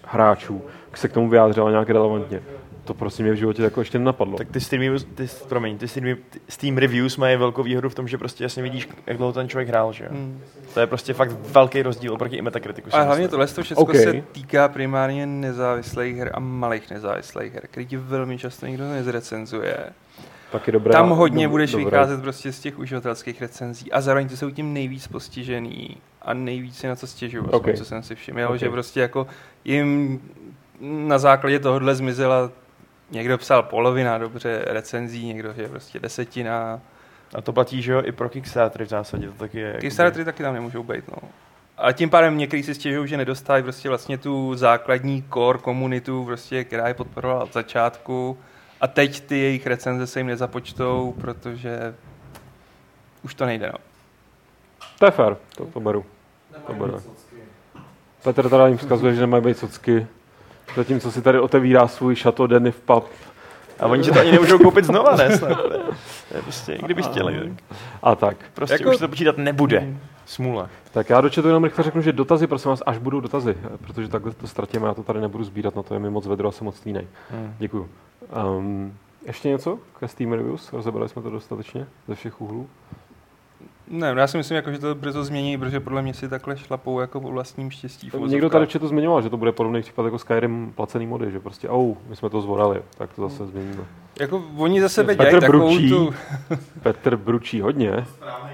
hráčů 0.04 0.62
se 0.94 1.08
k 1.08 1.14
tomu 1.14 1.30
vyjádřila 1.30 1.72
nějak 1.72 1.90
relevantně. 1.90 2.42
To 2.84 2.94
prostě 2.94 3.24
mě 3.24 3.32
v 3.32 3.36
životě 3.36 3.64
jako 3.64 3.82
ještě 3.82 4.00
nenapadlo. 4.00 4.38
Tak 4.38 4.52
ty 4.52 4.62
Steam, 4.62 4.82
reviews, 4.82 5.04
ty, 5.16 5.28
promiň, 5.50 5.78
ty 5.78 5.88
Steam, 5.88 6.18
ty 6.30 6.40
Steam 6.50 6.78
reviews 6.78 7.18
mají 7.18 7.38
velkou 7.38 7.64
výhodu 7.64 7.90
v 7.90 7.96
tom, 7.96 8.08
že 8.08 8.18
prostě 8.18 8.44
jasně 8.44 8.64
vidíš, 8.64 8.90
jak 9.08 9.18
dlouho 9.18 9.34
ten 9.34 9.50
člověk 9.50 9.68
hrál, 9.68 9.94
že 9.94 10.04
jo? 10.04 10.10
Hmm. 10.14 10.42
To 10.74 10.80
je 10.80 10.88
prostě 10.88 11.14
fakt 11.14 11.32
velký 11.32 11.82
rozdíl 11.82 12.14
oproti 12.14 12.36
i 12.36 12.42
Metacriticu. 12.42 12.90
si 12.90 12.96
Ale 12.96 13.06
hlavně 13.06 13.28
tohle 13.28 13.48
to 13.48 13.64
všechno 13.64 13.84
Okay. 13.84 14.04
se 14.04 14.14
týká 14.32 14.68
primárně 14.68 15.26
nezávislých 15.26 16.18
her 16.18 16.32
a 16.34 16.40
malých 16.40 16.92
nezávislých 16.92 17.54
her, 17.54 17.68
který 17.68 17.86
ti 17.86 17.98
velmi 17.98 18.38
často 18.38 18.66
nikdo 18.66 18.90
nezrecenzuje. 18.90 19.78
Tak 20.54 20.68
je 20.68 20.74
dobré. 20.74 20.92
Tam 20.92 21.10
hodně 21.10 21.48
budeš 21.48 21.72
dobré. 21.72 21.86
vycházet 21.86 22.22
prostě 22.22 22.52
z 22.52 22.60
těch 22.60 22.80
uživatelských 22.80 23.42
recenzí 23.42 23.92
a 23.92 24.02
zároveň 24.02 24.28
ty 24.28 24.38
jsou 24.38 24.50
tím 24.50 24.74
nejvíc 24.74 25.08
postižený 25.08 25.98
a 26.22 26.34
nejvíc 26.34 26.78
si 26.78 26.88
na 26.88 26.96
co 26.96 27.08
stěžují, 27.08 27.44
Ok. 27.46 27.54
okay. 27.54 27.78
co 27.78 27.86
jsem 27.86 28.04
si 28.04 28.16
všiml, 28.16 28.48
Ok. 28.50 28.56
že 28.60 28.70
prostě 28.70 29.00
jako 29.00 29.28
jim 29.66 30.22
na 30.82 31.18
základě 31.18 31.60
tohohle 31.60 31.96
zmizela 31.96 32.52
Někdo 33.14 33.38
psal 33.38 33.64
polovina 33.64 34.18
dobře 34.18 34.66
recenzí, 34.68 35.26
někdo 35.26 35.54
že 35.54 35.68
prostě 35.70 36.00
desetina. 36.00 36.82
A 37.36 37.42
to 37.42 37.54
platí, 37.54 37.82
že 37.82 37.92
jo, 37.92 38.02
i 38.06 38.12
pro 38.12 38.30
Kickstartery 38.30 38.86
v 38.86 38.90
zásadě, 38.90 39.28
to 39.28 39.34
taky 39.34 39.60
je. 39.60 39.78
Kickstartery 39.80 40.26
taky 40.26 40.44
tam 40.44 40.54
nemůžou 40.54 40.84
být, 40.84 41.04
no. 41.08 41.30
A 41.78 41.92
tím 41.92 42.10
pádem 42.10 42.38
někteří 42.38 42.64
si 42.64 42.76
stěžují, 42.76 43.08
že 43.08 43.18
nedostávají 43.18 43.64
prostě 43.64 43.90
vlastně 43.90 44.18
tu 44.18 44.56
základní 44.56 45.24
core 45.34 45.60
komunitu, 45.60 46.26
prostě, 46.26 46.64
která 46.64 46.88
je 46.88 46.94
podporovala 46.94 47.44
od 47.44 47.54
začátku. 47.54 48.38
A 48.84 48.88
teď 48.88 49.20
ty 49.20 49.38
jejich 49.40 49.68
recenze 49.68 50.08
se 50.08 50.20
jim 50.20 50.28
nezapočtou, 50.28 51.16
protože 51.22 51.96
už 53.24 53.34
to 53.36 53.46
nejde, 53.46 53.68
no. 53.74 53.80
To 55.00 55.06
je 55.06 55.12
fér, 55.12 55.38
to, 55.56 55.66
to 55.66 55.80
beru. 55.80 56.06
To 56.68 56.74
beru. 56.74 57.02
Petr 58.24 58.50
teda 58.50 58.68
jim 58.68 58.78
vzkazuje, 58.78 59.16
že 59.16 59.22
nemají 59.22 59.44
být 59.44 59.58
socky. 59.58 60.08
Zatímco 60.76 61.12
si 61.12 61.22
tady 61.22 61.40
otevírá 61.40 61.88
svůj 61.88 62.16
Chateau 62.16 62.48
Denny 62.48 62.72
v 62.72 62.80
pub. 62.80 63.06
A 63.80 63.86
oni 63.86 64.04
ti 64.04 64.12
to 64.12 64.20
ani 64.20 64.32
nemůžou 64.32 64.58
koupit 64.58 64.86
znova, 64.86 65.16
ne? 65.16 65.38
Snad. 65.38 65.62
To 65.62 65.74
je- 65.74 65.80
To 66.30 66.36
je 66.38 66.42
prostě, 66.42 66.78
kdyby 66.78 67.04
chtěli, 67.04 67.40
tak 67.40 67.64
A 68.04 68.16
tak. 68.16 68.38
prostě 68.54 68.74
Jako- 68.76 68.90
už 68.90 68.96
se 68.96 69.00
to 69.02 69.08
počítat 69.08 69.38
nebude. 69.38 69.88
Smůla. 70.26 70.70
Tak 70.92 71.10
já 71.10 71.22
do 71.22 71.30
chatu 71.30 71.48
jenom 71.48 71.64
rychle 71.64 71.84
řeknu, 71.84 72.02
že 72.02 72.14
dotazy, 72.14 72.48
prosím 72.48 72.70
vás, 72.70 72.84
až 72.86 72.98
budou 72.98 73.20
dotazy, 73.20 73.58
protože 73.78 74.08
takhle 74.08 74.32
to 74.32 74.48
ztratíme, 74.48 74.88
já 74.88 74.94
to 74.94 75.04
tady 75.04 75.22
nebudu 75.22 75.44
sbírat, 75.44 75.76
na 75.76 75.84
to 75.84 75.94
je 75.94 76.00
mi 76.00 76.10
moc 76.10 76.28
vedro 76.28 76.48
a 76.48 76.52
jsem 76.52 76.66
moc 76.66 76.86
línej. 76.86 77.08
Hmm. 77.32 77.56
Děkuju. 77.60 77.90
Um, 78.58 78.94
ještě 79.26 79.50
něco 79.50 79.80
ke 80.00 80.08
Steam 80.08 80.32
Reviews? 80.32 80.74
Rozebrali 80.74 81.10
jsme 81.10 81.22
to 81.22 81.30
dostatečně 81.30 81.88
ze 82.08 82.16
všech 82.16 82.42
úhlů? 82.42 82.68
Ne, 83.88 84.16
no 84.16 84.22
já 84.22 84.28
si 84.28 84.38
myslím, 84.38 84.56
jako, 84.56 84.72
že 84.72 84.80
to 84.80 84.96
brzo 84.96 85.24
změní, 85.24 85.58
protože 85.58 85.80
podle 85.80 86.02
mě 86.02 86.14
si 86.14 86.30
takhle 86.30 86.58
šlapou 86.58 87.00
jako 87.00 87.22
po 87.22 87.32
vlastním 87.32 87.72
štěstí. 87.72 88.12
Někdo 88.28 88.50
tady 88.50 88.68
chatu 88.68 88.88
zmiňoval, 88.88 89.22
že 89.22 89.30
to 89.30 89.38
bude 89.38 89.52
podobný 89.52 89.82
případ 89.82 90.06
jako 90.06 90.20
Skyrim 90.20 90.74
placený 90.76 91.08
mody, 91.08 91.32
že 91.32 91.40
prostě, 91.40 91.70
oh, 91.70 91.98
my 92.08 92.16
jsme 92.16 92.30
to 92.30 92.42
zvorali, 92.42 92.82
tak 92.98 93.14
to 93.14 93.30
zase 93.30 93.46
změníme. 93.46 93.84
Jako 94.20 94.44
oni 94.58 94.82
za 94.82 94.90
sebe 94.90 95.16
Petr 95.16 95.30
dělají 95.30 95.42
takovou 95.42 95.70
Bručí. 95.70 95.90
tu... 95.90 96.14
Petr 96.84 97.16
bručí 97.16 97.62
hodně. 97.62 98.06
Správný. 98.10 98.53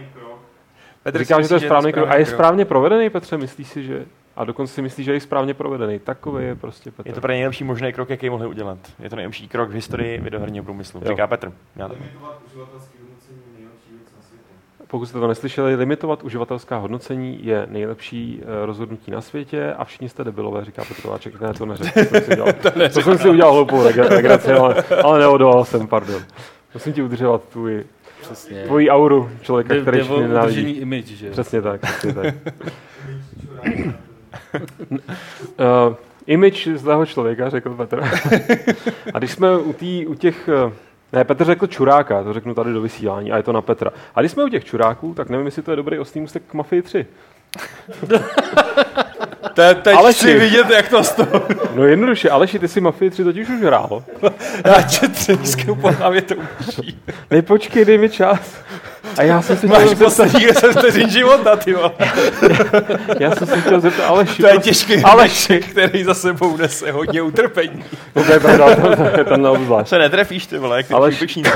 Petr 1.12 1.24
Říká, 1.24 1.36
si 1.38 1.44
že 1.44 1.50
to 1.50 1.54
je 1.54 1.60
správný 1.60 1.94
krok. 1.94 2.10
A 2.10 2.16
je 2.16 2.26
správně 2.26 2.66
provedený, 2.66 3.10
Petře, 3.10 3.38
myslíš 3.38 3.68
si, 3.68 3.84
že... 3.84 4.06
A 4.36 4.46
dokonce 4.46 4.74
si 4.74 4.82
myslíš, 4.82 5.06
že 5.06 5.14
je 5.14 5.20
správně 5.20 5.54
provedený. 5.54 6.00
Takový 6.00 6.46
je 6.46 6.56
prostě 6.56 6.92
Petr. 6.92 7.10
Je 7.10 7.14
to 7.14 7.22
pro 7.22 7.28
nejlepší 7.32 7.64
možný 7.64 7.94
krok, 7.94 8.10
jaký 8.10 8.30
mohli 8.30 8.48
udělat. 8.48 8.78
Je 9.00 9.10
to 9.10 9.16
nejlepší 9.16 9.48
krok 9.48 9.70
v 9.70 9.74
historii 9.74 10.18
videoherního 10.22 10.66
průmyslu, 10.66 11.02
Jo. 11.04 11.08
říká 11.10 11.28
Petr. 11.28 11.52
Já 11.76 11.88
to 11.88 11.94
Limitovat 11.94 12.42
uživatelský 12.48 12.98
hodnocení 13.02 13.42
je 13.58 13.58
nejlepší 13.58 13.92
věc 13.92 14.08
na 14.18 14.22
světě. 14.22 14.54
Pokud 14.88 15.06
jste 15.06 15.20
to 15.20 15.28
neslyšeli, 15.28 15.76
limitovat 15.76 16.24
uživatelská 16.24 16.78
hodnocení 16.78 17.46
je 17.46 17.68
nejlepší 17.70 18.42
eh, 18.42 18.66
rozhodnutí 18.66 19.12
na 19.12 19.22
světě 19.22 19.74
a 19.78 19.86
všichni 19.86 20.10
jste 20.10 20.24
debilové, 20.24 20.66
říká 20.66 20.84
Petrováček. 20.88 21.42
Ne, 21.42 21.54
to 21.54 21.66
neřekl. 21.66 22.00
To 22.00 22.06
jsem 22.12 22.22
si 22.22 22.32
udělal, 22.32 22.54
to 22.94 23.02
jsem 23.02 23.18
si 23.18 23.30
udělal 23.30 23.54
hloupou 23.54 23.84
reg- 23.84 24.08
regraci, 24.08 24.52
ale, 24.54 24.84
ale 25.04 25.20
neodolal 25.20 25.66
jsem, 25.66 25.88
pardon. 25.88 26.24
Musím 26.74 26.94
ti 26.94 27.02
udržovat 27.02 27.44
tvůj, 27.44 27.84
Přesně. 28.22 28.64
tvoji 28.64 28.90
auru 28.90 29.30
člověka, 29.42 29.74
Jde, 29.74 29.82
který 29.82 29.98
jde 29.98 30.04
o 30.04 30.06
všichni 30.06 30.24
udržení 30.24 30.34
nenávidí. 30.34 30.72
image, 30.72 31.06
že? 31.08 31.30
Přesně 31.32 31.62
tak, 31.62 31.82
přesně 31.82 32.14
tak. 32.14 32.36
Uh, 35.60 35.96
image 36.28 36.68
zlého 36.76 37.06
člověka, 37.06 37.50
řekl 37.50 37.76
Petr. 37.76 38.04
a 39.14 39.20
když 39.20 39.32
jsme 39.32 39.58
u, 39.58 39.74
tý, 39.74 40.08
u 40.08 40.14
těch... 40.14 40.50
eh, 40.50 40.72
Ne, 41.14 41.24
Petr 41.24 41.46
řekl 41.46 41.68
čuráka, 41.68 42.24
to 42.24 42.34
řeknu 42.34 42.54
tady 42.54 42.74
do 42.74 42.82
vysílání 42.82 43.32
a 43.32 43.38
je 43.38 43.44
to 43.44 43.52
na 43.54 43.62
Petra. 43.62 43.92
A 44.16 44.20
když 44.22 44.32
jsme 44.32 44.44
u 44.44 44.50
těch 44.50 44.66
čuráků, 44.66 45.14
tak 45.14 45.30
nevím, 45.30 45.46
jestli 45.46 45.62
to 45.62 45.72
je 45.72 45.78
dobrý 45.78 46.00
ostý 46.00 46.20
můstek 46.20 46.44
k 46.48 46.54
Mafii 46.54 46.82
3. 46.82 47.06
Te, 49.54 49.76
teď 49.76 49.96
Ale 49.98 50.14
chci 50.14 50.40
vidět, 50.40 50.70
jak 50.70 50.90
to 50.90 51.04
toho... 51.04 51.44
No 51.76 51.84
jednoduše, 51.86 52.30
Aleši, 52.30 52.60
ty 52.60 52.68
si 52.68 52.82
Mafii 52.82 53.10
3 53.12 53.24
totiž 53.24 53.50
už 53.50 53.62
hrál. 53.62 54.04
Já 54.66 54.82
tě 54.82 55.08
třesku 55.08 55.76
po 55.76 55.92
hlavě 55.92 56.22
to 56.22 56.36
učí. 56.68 57.02
Nej, 57.32 57.42
počkej, 57.42 57.86
dej 57.86 57.98
mi 57.98 58.10
čas. 58.10 58.40
A 59.18 59.24
já 59.24 59.42
jsem 59.42 59.58
si 59.58 59.68
Máš 59.68 59.94
poslední 59.98 60.46
10 60.46 60.72
vteřin 60.72 61.10
života, 61.10 61.56
ty 61.56 61.74
vole. 61.74 61.92
já 63.20 63.36
jsem 63.36 63.48
si 63.48 63.62
chtěl 63.62 63.80
zeptat 63.80 64.04
Aleši. 64.06 64.42
To 64.42 64.48
je 64.48 64.58
těžký 64.60 64.94
Ale- 64.96 65.12
Alešek, 65.14 65.66
který 65.68 66.04
za 66.04 66.14
sebou 66.14 66.58
nese 66.58 66.92
hodně 66.92 67.22
utrpení. 67.22 67.84
No, 68.16 68.24
to 68.24 68.32
je 68.34 68.40
pravda, 68.40 68.76
to, 68.76 68.96
to 68.96 69.18
je 69.20 69.26
ten 69.26 69.42
neobzvlášť. 69.42 69.90
se 69.90 69.98
netrefíš, 69.98 70.46
ty 70.48 70.58
vole, 70.58 70.78
jak 70.78 70.88
ty 70.88 70.94
Ale- 70.94 71.08
Ale... 71.08 71.16
pečníci. 71.16 71.52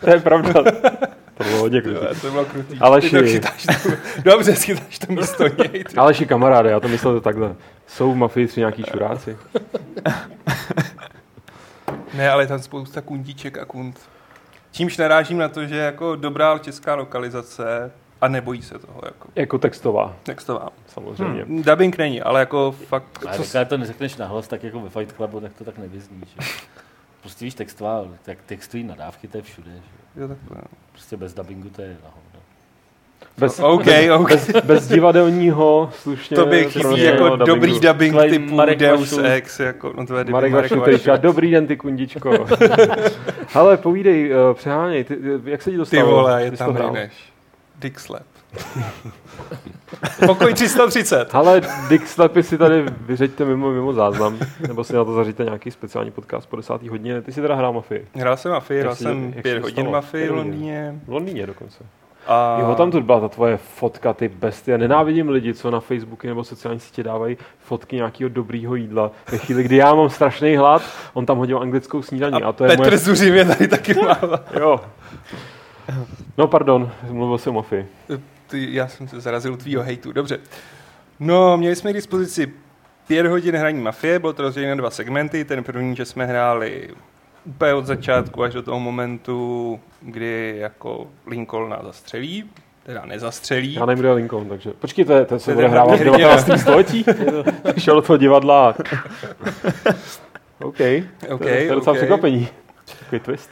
To 0.00 0.10
je 0.10 0.20
pravda. 0.20 0.52
To 1.44 1.48
bylo 1.50 1.60
hodně 1.60 1.80
krutý. 1.82 2.20
To 2.20 2.30
bylo 2.30 2.44
krutý. 2.44 2.78
Aleši. 2.80 3.10
Ty 3.10 3.16
to 3.22 3.26
chytáš 3.26 3.66
tu, 3.82 3.90
dobře, 4.24 4.56
schytáš 4.56 4.98
to 4.98 5.12
místo 5.12 5.44
něj. 5.44 5.84
ty. 5.84 5.96
Aleši 5.96 6.26
kamaráde, 6.26 6.70
já 6.70 6.80
to 6.80 6.88
myslel 6.88 7.20
takhle. 7.20 7.54
Jsou 7.86 8.12
v 8.12 8.16
Mafii 8.16 8.46
3 8.46 8.60
nějaký 8.60 8.82
čuráci? 8.84 9.36
Ne, 12.14 12.30
ale 12.30 12.42
je 12.42 12.46
tam 12.46 12.58
spousta 12.58 13.00
kundiček 13.00 13.58
a 13.58 13.64
kund. 13.64 14.00
Čímž 14.72 14.96
narážím 14.96 15.38
na 15.38 15.48
to, 15.48 15.66
že 15.66 15.76
jako 15.76 16.16
dobrá 16.16 16.58
česká 16.58 16.94
lokalizace 16.94 17.90
a 18.20 18.28
nebojí 18.28 18.62
se 18.62 18.78
toho, 18.78 19.00
jako 19.04 19.28
Jako 19.36 19.58
textová, 19.58 20.16
textová. 20.22 20.68
samozřejmě. 20.86 21.42
Hmm. 21.44 21.62
Dubbing 21.62 21.98
není, 21.98 22.22
ale 22.22 22.40
jako 22.40 22.72
fakt... 22.72 23.06
Ale 23.26 23.38
co 23.38 23.58
ale 23.58 23.64
to 23.64 23.78
neřekneš 23.78 24.16
nahlas, 24.16 24.48
tak 24.48 24.62
jako 24.64 24.80
ve 24.80 24.88
Fight 24.90 25.16
Clubu, 25.16 25.40
tak 25.40 25.52
to 25.52 25.64
tak 25.64 25.78
nevyzní. 25.78 26.22
Že? 26.26 26.48
Prostě 27.24 27.44
víš 27.44 27.54
textová, 27.54 28.04
tak 28.22 28.38
textují 28.46 28.84
nadávky, 28.84 29.28
to 29.28 29.36
je 29.36 29.42
všude. 29.42 29.70
Že? 29.70 30.20
Jo, 30.20 30.28
takhle. 30.28 30.56
no. 30.56 30.62
Prostě 30.92 31.16
bez 31.16 31.34
dubbingu 31.34 31.68
to 31.68 31.82
je 31.82 31.88
na 31.88 32.10
hovno. 32.10 32.40
Bez, 33.38 33.60
OK, 33.60 33.86
OK. 34.20 34.28
bez, 34.28 34.50
bez 34.64 34.88
divadelního 34.88 35.90
slušně. 35.94 36.36
To 36.36 36.46
by 36.46 36.64
chybí 36.64 36.80
provedeného 36.80 37.26
jako 37.26 37.36
dobrý 37.36 37.80
dubbing 37.80 38.14
Klej 38.14 38.30
typu 38.30 38.54
Marek 38.54 38.78
Deus. 38.78 39.18
Ex, 39.22 39.60
jako, 39.60 39.92
no 39.96 40.06
to 40.06 40.16
je 40.18 40.24
Marek 40.24 40.52
Marek 40.52 40.52
Vašul, 40.52 40.80
který 40.80 40.96
říká, 40.96 41.16
dobrý 41.16 41.50
den, 41.50 41.66
ty 41.66 41.76
kundičko. 41.76 42.46
Hele, 43.48 43.76
povídej, 43.76 44.32
uh, 44.32 44.54
přeháněj, 44.54 45.04
ty, 45.04 45.18
jak 45.44 45.62
se 45.62 45.70
ti 45.70 45.74
Ty 45.74 45.78
dostalo? 45.78 46.10
vole, 46.10 46.42
je 46.44 46.50
Ty 46.50 46.56
jsi 46.56 46.64
to 46.64 46.72
tam 46.72 46.74
hrál? 46.74 46.96
Pokoj 50.26 50.54
330. 50.54 51.34
Hele, 51.34 51.62
Dick 51.88 52.06
Slapy 52.06 52.42
si 52.42 52.58
tady 52.58 52.84
vyřeďte 53.00 53.44
mimo, 53.44 53.70
mimo 53.70 53.92
záznam, 53.92 54.38
nebo 54.68 54.84
si 54.84 54.94
na 54.94 55.04
to 55.04 55.14
zaříte 55.14 55.44
nějaký 55.44 55.70
speciální 55.70 56.10
podcast 56.10 56.48
po 56.48 56.56
desátý 56.56 56.88
hodině. 56.88 57.22
Ty 57.22 57.32
si 57.32 57.40
teda 57.40 57.54
hrál 57.54 57.72
Mafii. 57.72 58.06
Hrál 58.14 58.36
jsem 58.36 58.52
Mafii, 58.52 58.80
hrál 58.80 58.94
jsem 58.94 59.32
pět 59.42 59.62
hodin? 59.62 59.90
Mafii 59.90 60.28
v. 60.28 60.32
Londýně. 60.32 61.00
V 61.06 61.12
Londýně 61.12 61.46
dokonce. 61.46 61.84
A 62.26 62.58
Jo, 62.60 62.74
tam 62.74 62.90
tu 62.90 63.00
byla 63.00 63.20
ta 63.20 63.28
tvoje 63.28 63.56
fotka, 63.56 64.12
ty 64.12 64.28
bestie. 64.28 64.78
Nenávidím 64.78 65.28
lidi, 65.28 65.54
co 65.54 65.70
na 65.70 65.80
Facebooku 65.80 66.26
nebo 66.26 66.44
sociální 66.44 66.80
sítě 66.80 67.02
dávají 67.02 67.36
fotky 67.58 67.96
nějakého 67.96 68.28
dobrýho 68.28 68.74
jídla. 68.74 69.10
Ve 69.32 69.38
chvíli, 69.38 69.62
kdy 69.62 69.76
já 69.76 69.94
mám 69.94 70.10
strašný 70.10 70.56
hlad, 70.56 70.82
on 71.14 71.26
tam 71.26 71.38
hodil 71.38 71.58
anglickou 71.58 72.02
snídaní. 72.02 72.42
A, 72.42 72.48
a 72.48 72.52
to 72.52 72.64
je 72.64 72.76
Petr 72.76 73.08
moje... 73.08 73.44
Tady 73.44 73.68
taky 73.68 73.94
má. 73.94 74.18
Jo. 74.60 74.80
No 76.38 76.46
pardon, 76.46 76.90
mluvil 77.10 77.38
jsem 77.38 77.52
o 77.52 77.56
Mafii. 77.56 77.86
Ty, 78.54 78.68
já 78.74 78.88
jsem 78.88 79.08
se 79.08 79.20
zarazil 79.20 79.56
tvýho 79.56 79.82
hejtu, 79.82 80.12
dobře. 80.12 80.38
No, 81.20 81.56
měli 81.56 81.76
jsme 81.76 81.90
k 81.90 81.94
dispozici 81.94 82.52
pět 83.06 83.26
hodin 83.26 83.56
hraní 83.56 83.80
Mafie, 83.80 84.18
bylo 84.18 84.32
to 84.32 84.42
rozděleno 84.42 84.70
na 84.70 84.80
dva 84.80 84.90
segmenty. 84.90 85.44
Ten 85.44 85.64
první, 85.64 85.96
že 85.96 86.04
jsme 86.04 86.26
hráli 86.26 86.90
úplně 87.44 87.74
od 87.74 87.86
začátku 87.86 88.42
až 88.42 88.52
do 88.52 88.62
toho 88.62 88.80
momentu, 88.80 89.80
kdy 90.00 90.54
jako 90.58 91.06
Lincoln 91.26 91.70
nás 91.70 91.84
zastřelí, 91.84 92.50
teda 92.82 93.04
nezastřelí. 93.04 93.74
Já 93.74 93.86
nevím, 93.86 93.98
kdo 94.00 94.08
je 94.08 94.14
Lincoln, 94.14 94.48
takže... 94.48 94.70
Počkej, 94.70 95.04
to, 95.04 95.12
je, 95.12 95.24
to 95.24 95.38
se 95.38 95.50
To 95.50 95.54
bude 95.54 95.68
hrávat 95.68 96.00
v 96.00 96.02
hlavní 96.02 96.10
hrdina. 96.12 96.36
19. 96.36 96.60
století? 96.60 97.04
Šel 97.78 98.02
toho 98.02 98.16
divadla. 98.16 98.68
OK, 100.62 100.80
OK, 101.30 101.42
to 101.42 101.48
je 101.48 101.68
docela 101.74 101.92
OK. 101.92 101.98
překvapení. 101.98 102.48
Takový 102.98 103.20
twist. 103.20 103.50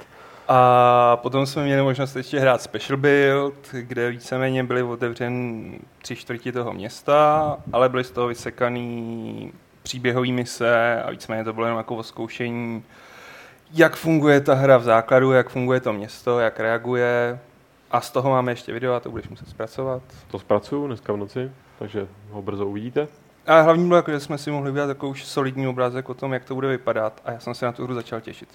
A 0.54 1.16
potom 1.16 1.46
jsme 1.46 1.64
měli 1.64 1.82
možnost 1.82 2.16
ještě 2.16 2.40
hrát 2.40 2.62
Special 2.62 2.96
Build, 2.96 3.54
kde 3.72 4.10
víceméně 4.10 4.64
byly 4.64 4.82
otevřen 4.82 5.64
tři 6.02 6.16
čtvrti 6.16 6.52
toho 6.52 6.72
města, 6.72 7.56
ale 7.72 7.88
byly 7.88 8.04
z 8.04 8.10
toho 8.10 8.26
vysekaný 8.26 9.52
příběhový 9.82 10.32
mise 10.32 11.02
a 11.02 11.10
víceméně 11.10 11.44
to 11.44 11.52
bylo 11.52 11.66
jenom 11.66 11.78
jako 11.78 12.02
zkoušení, 12.02 12.84
jak 13.72 13.96
funguje 13.96 14.40
ta 14.40 14.54
hra 14.54 14.78
v 14.78 14.82
základu, 14.82 15.32
jak 15.32 15.48
funguje 15.48 15.80
to 15.80 15.92
město, 15.92 16.40
jak 16.40 16.60
reaguje. 16.60 17.38
A 17.90 18.00
z 18.00 18.10
toho 18.10 18.30
máme 18.30 18.52
ještě 18.52 18.72
video 18.72 18.94
a 18.94 19.00
to 19.00 19.10
budeš 19.10 19.28
muset 19.28 19.48
zpracovat. 19.48 20.02
To 20.30 20.38
zpracuju 20.38 20.86
dneska 20.86 21.12
v 21.12 21.16
noci, 21.16 21.52
takže 21.78 22.06
ho 22.30 22.42
brzo 22.42 22.66
uvidíte. 22.66 23.08
A 23.46 23.60
hlavní 23.60 23.88
bylo, 23.88 23.96
jako, 23.96 24.10
že 24.10 24.20
jsme 24.20 24.38
si 24.38 24.50
mohli 24.50 24.70
udělat 24.70 24.86
takovou 24.86 25.12
už 25.12 25.24
solidní 25.24 25.68
obrázek 25.68 26.08
o 26.08 26.14
tom, 26.14 26.32
jak 26.32 26.44
to 26.44 26.54
bude 26.54 26.68
vypadat 26.68 27.20
a 27.24 27.32
já 27.32 27.40
jsem 27.40 27.54
se 27.54 27.66
na 27.66 27.72
tu 27.72 27.84
hru 27.84 27.94
začal 27.94 28.20
těšit. 28.20 28.48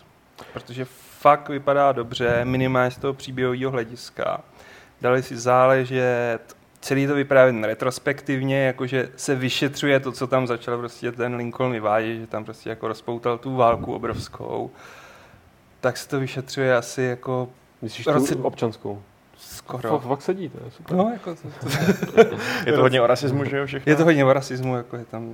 Protože 0.54 0.86
fakt 1.20 1.50
vypadá 1.50 1.92
dobře, 1.92 2.46
minimálně 2.46 2.92
z 2.92 2.98
toho 2.98 3.14
příběhového 3.14 3.72
hlediska. 3.72 4.42
Dali 5.02 5.24
si 5.24 5.38
záležet, 5.38 6.40
celý 6.82 7.08
to 7.08 7.16
jen 7.46 7.64
retrospektivně, 7.64 8.66
jakože 8.66 9.10
se 9.16 9.36
vyšetřuje 9.36 10.00
to, 10.00 10.12
co 10.12 10.28
tam 10.28 10.48
začal 10.48 10.78
prostě 10.78 11.12
ten 11.12 11.36
Lincoln 11.36 11.72
vyvádět, 11.72 12.20
že 12.20 12.28
tam 12.28 12.46
prostě 12.46 12.70
jako 12.70 12.88
rozpoutal 12.88 13.38
tu 13.38 13.56
válku 13.56 13.94
obrovskou. 13.94 14.72
Tak 15.82 15.98
se 15.98 16.10
to 16.10 16.20
vyšetřuje 16.20 16.76
asi 16.76 17.02
jako 17.02 17.50
Myslíš 17.82 18.08
Roce- 18.08 18.36
tu 18.36 18.44
občanskou? 18.44 19.02
skoro. 19.38 19.90
Fakt, 19.90 20.08
fakt 20.08 20.22
sedí, 20.22 20.50
to 20.50 20.58
je 20.66 20.72
super. 20.72 20.98
No, 20.98 21.10
jako 21.14 21.36
to, 21.36 21.42
to, 22.24 22.36
Je 22.66 22.74
to 22.74 22.82
hodně 22.82 23.02
o 23.02 23.08
rasismu, 23.08 23.46
že 23.46 23.58
jo, 23.58 23.66
všechno? 23.66 23.90
je 23.92 23.96
to 23.96 24.04
hodně 24.04 24.26
o 24.26 24.34
rasismu, 24.34 24.76
jako 24.78 24.96
je 24.98 25.06
tam, 25.06 25.34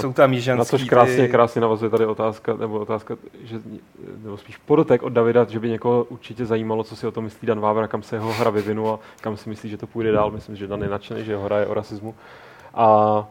jsou 0.00 0.12
tam 0.12 0.32
jižanský. 0.32 0.58
Na 0.58 0.64
což 0.64 0.84
krásně, 0.84 1.28
krásně 1.28 1.60
navazuje 1.60 1.90
tady 1.90 2.06
otázka, 2.06 2.54
nebo 2.56 2.78
otázka, 2.78 3.16
že, 3.44 3.60
nebo 4.24 4.36
spíš 4.36 4.56
podotek 4.56 5.02
od 5.02 5.08
Davida, 5.12 5.46
že 5.48 5.60
by 5.60 5.68
někoho 5.68 6.04
určitě 6.08 6.46
zajímalo, 6.46 6.84
co 6.84 6.96
si 6.96 7.06
o 7.06 7.10
tom 7.10 7.24
myslí 7.24 7.46
Dan 7.46 7.60
Vávra, 7.60 7.88
kam 7.88 8.02
se 8.02 8.16
jeho 8.16 8.32
hra 8.32 8.50
vyvinula, 8.50 8.98
kam 9.20 9.36
si 9.36 9.48
myslí, 9.48 9.70
že 9.70 9.76
to 9.76 9.86
půjde 9.86 10.12
dál. 10.12 10.30
Myslím, 10.30 10.56
že 10.56 10.66
Dan 10.66 10.82
je 10.82 10.88
nadšený, 10.88 11.24
že 11.24 11.32
jeho 11.32 11.42
hra 11.44 11.58
je 11.58 11.66
o 11.66 11.74
rasismu. 11.74 12.14
A 12.74 13.24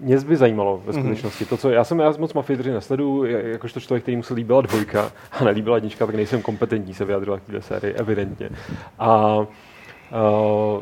mě 0.00 0.16
by 0.20 0.36
zajímalo 0.36 0.82
ve 0.86 0.92
Mhm. 0.92 1.00
skutečnosti 1.02 1.44
to, 1.44 1.56
co 1.56 1.70
já 1.70 1.84
jsem 1.84 1.98
já 1.98 2.12
moc 2.18 2.32
Mafii 2.34 2.56
3 2.58 2.70
nesledu, 2.70 3.24
jakožto 3.24 3.80
člověk, 3.80 4.02
který 4.02 4.16
mu 4.16 4.22
se 4.22 4.34
líbila 4.34 4.60
dvojka 4.60 5.12
a 5.32 5.44
nelíbila 5.44 5.76
jednička, 5.76 6.06
tak 6.06 6.14
nejsem 6.14 6.42
kompetentní 6.42 6.94
se 6.94 7.04
vyjadřovat 7.04 7.40
k 7.40 7.46
této 7.46 7.60
sérii, 7.62 7.94
evidentně. 7.94 8.50
A, 8.98 9.36
uh, 9.36 9.46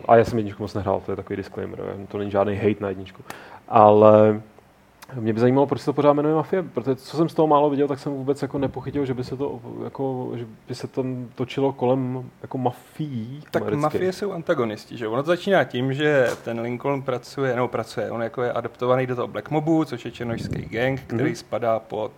a 0.08 0.16
já 0.16 0.24
jsem 0.24 0.38
jedničku 0.38 0.62
moc 0.62 0.74
nehrál, 0.74 1.02
to 1.06 1.12
je 1.12 1.16
takový 1.16 1.36
disclaimer, 1.36 1.78
to 2.08 2.18
není 2.18 2.30
žádný 2.30 2.56
hate 2.56 2.76
na 2.80 2.88
jedničku. 2.88 3.22
Ale 3.68 4.40
mě 5.20 5.32
by 5.32 5.40
zajímalo, 5.40 5.66
proč 5.66 5.80
se 5.80 5.86
to 5.86 5.92
pořád 5.92 6.12
jmenuje 6.12 6.34
Mafie, 6.34 6.62
protože 6.62 6.96
co 6.96 7.16
jsem 7.16 7.28
z 7.28 7.34
toho 7.34 7.46
málo 7.46 7.70
viděl, 7.70 7.88
tak 7.88 7.98
jsem 7.98 8.12
vůbec 8.12 8.42
jako 8.42 8.58
nepochytil, 8.58 9.04
že 9.06 9.14
by 9.14 9.24
se 9.24 9.36
to 9.36 9.60
jako, 9.84 10.30
že 10.34 10.46
by 10.68 10.74
se 10.74 10.86
tam 10.86 11.28
točilo 11.34 11.72
kolem 11.72 12.30
jako 12.42 12.58
mafií. 12.58 13.42
Tak 13.50 13.62
amerických. 13.62 13.82
mafie 13.82 14.12
jsou 14.12 14.32
antagonisti, 14.32 14.96
že? 14.96 15.08
Ono 15.08 15.22
to 15.22 15.26
začíná 15.26 15.64
tím, 15.64 15.94
že 15.94 16.28
ten 16.44 16.60
Lincoln 16.60 17.02
pracuje, 17.02 17.54
nebo 17.54 17.68
pracuje, 17.68 18.10
on 18.10 18.22
jako 18.22 18.42
je 18.42 18.52
adaptovaný 18.52 19.06
do 19.06 19.16
toho 19.16 19.28
Black 19.28 19.50
Mobu, 19.50 19.84
což 19.84 20.04
je 20.04 20.10
černožský 20.10 20.62
gang, 20.62 21.00
který 21.00 21.22
Mhm. 21.22 21.32
mm-hmm. 21.32 21.38
spadá 21.38 21.78
pod 21.78 22.12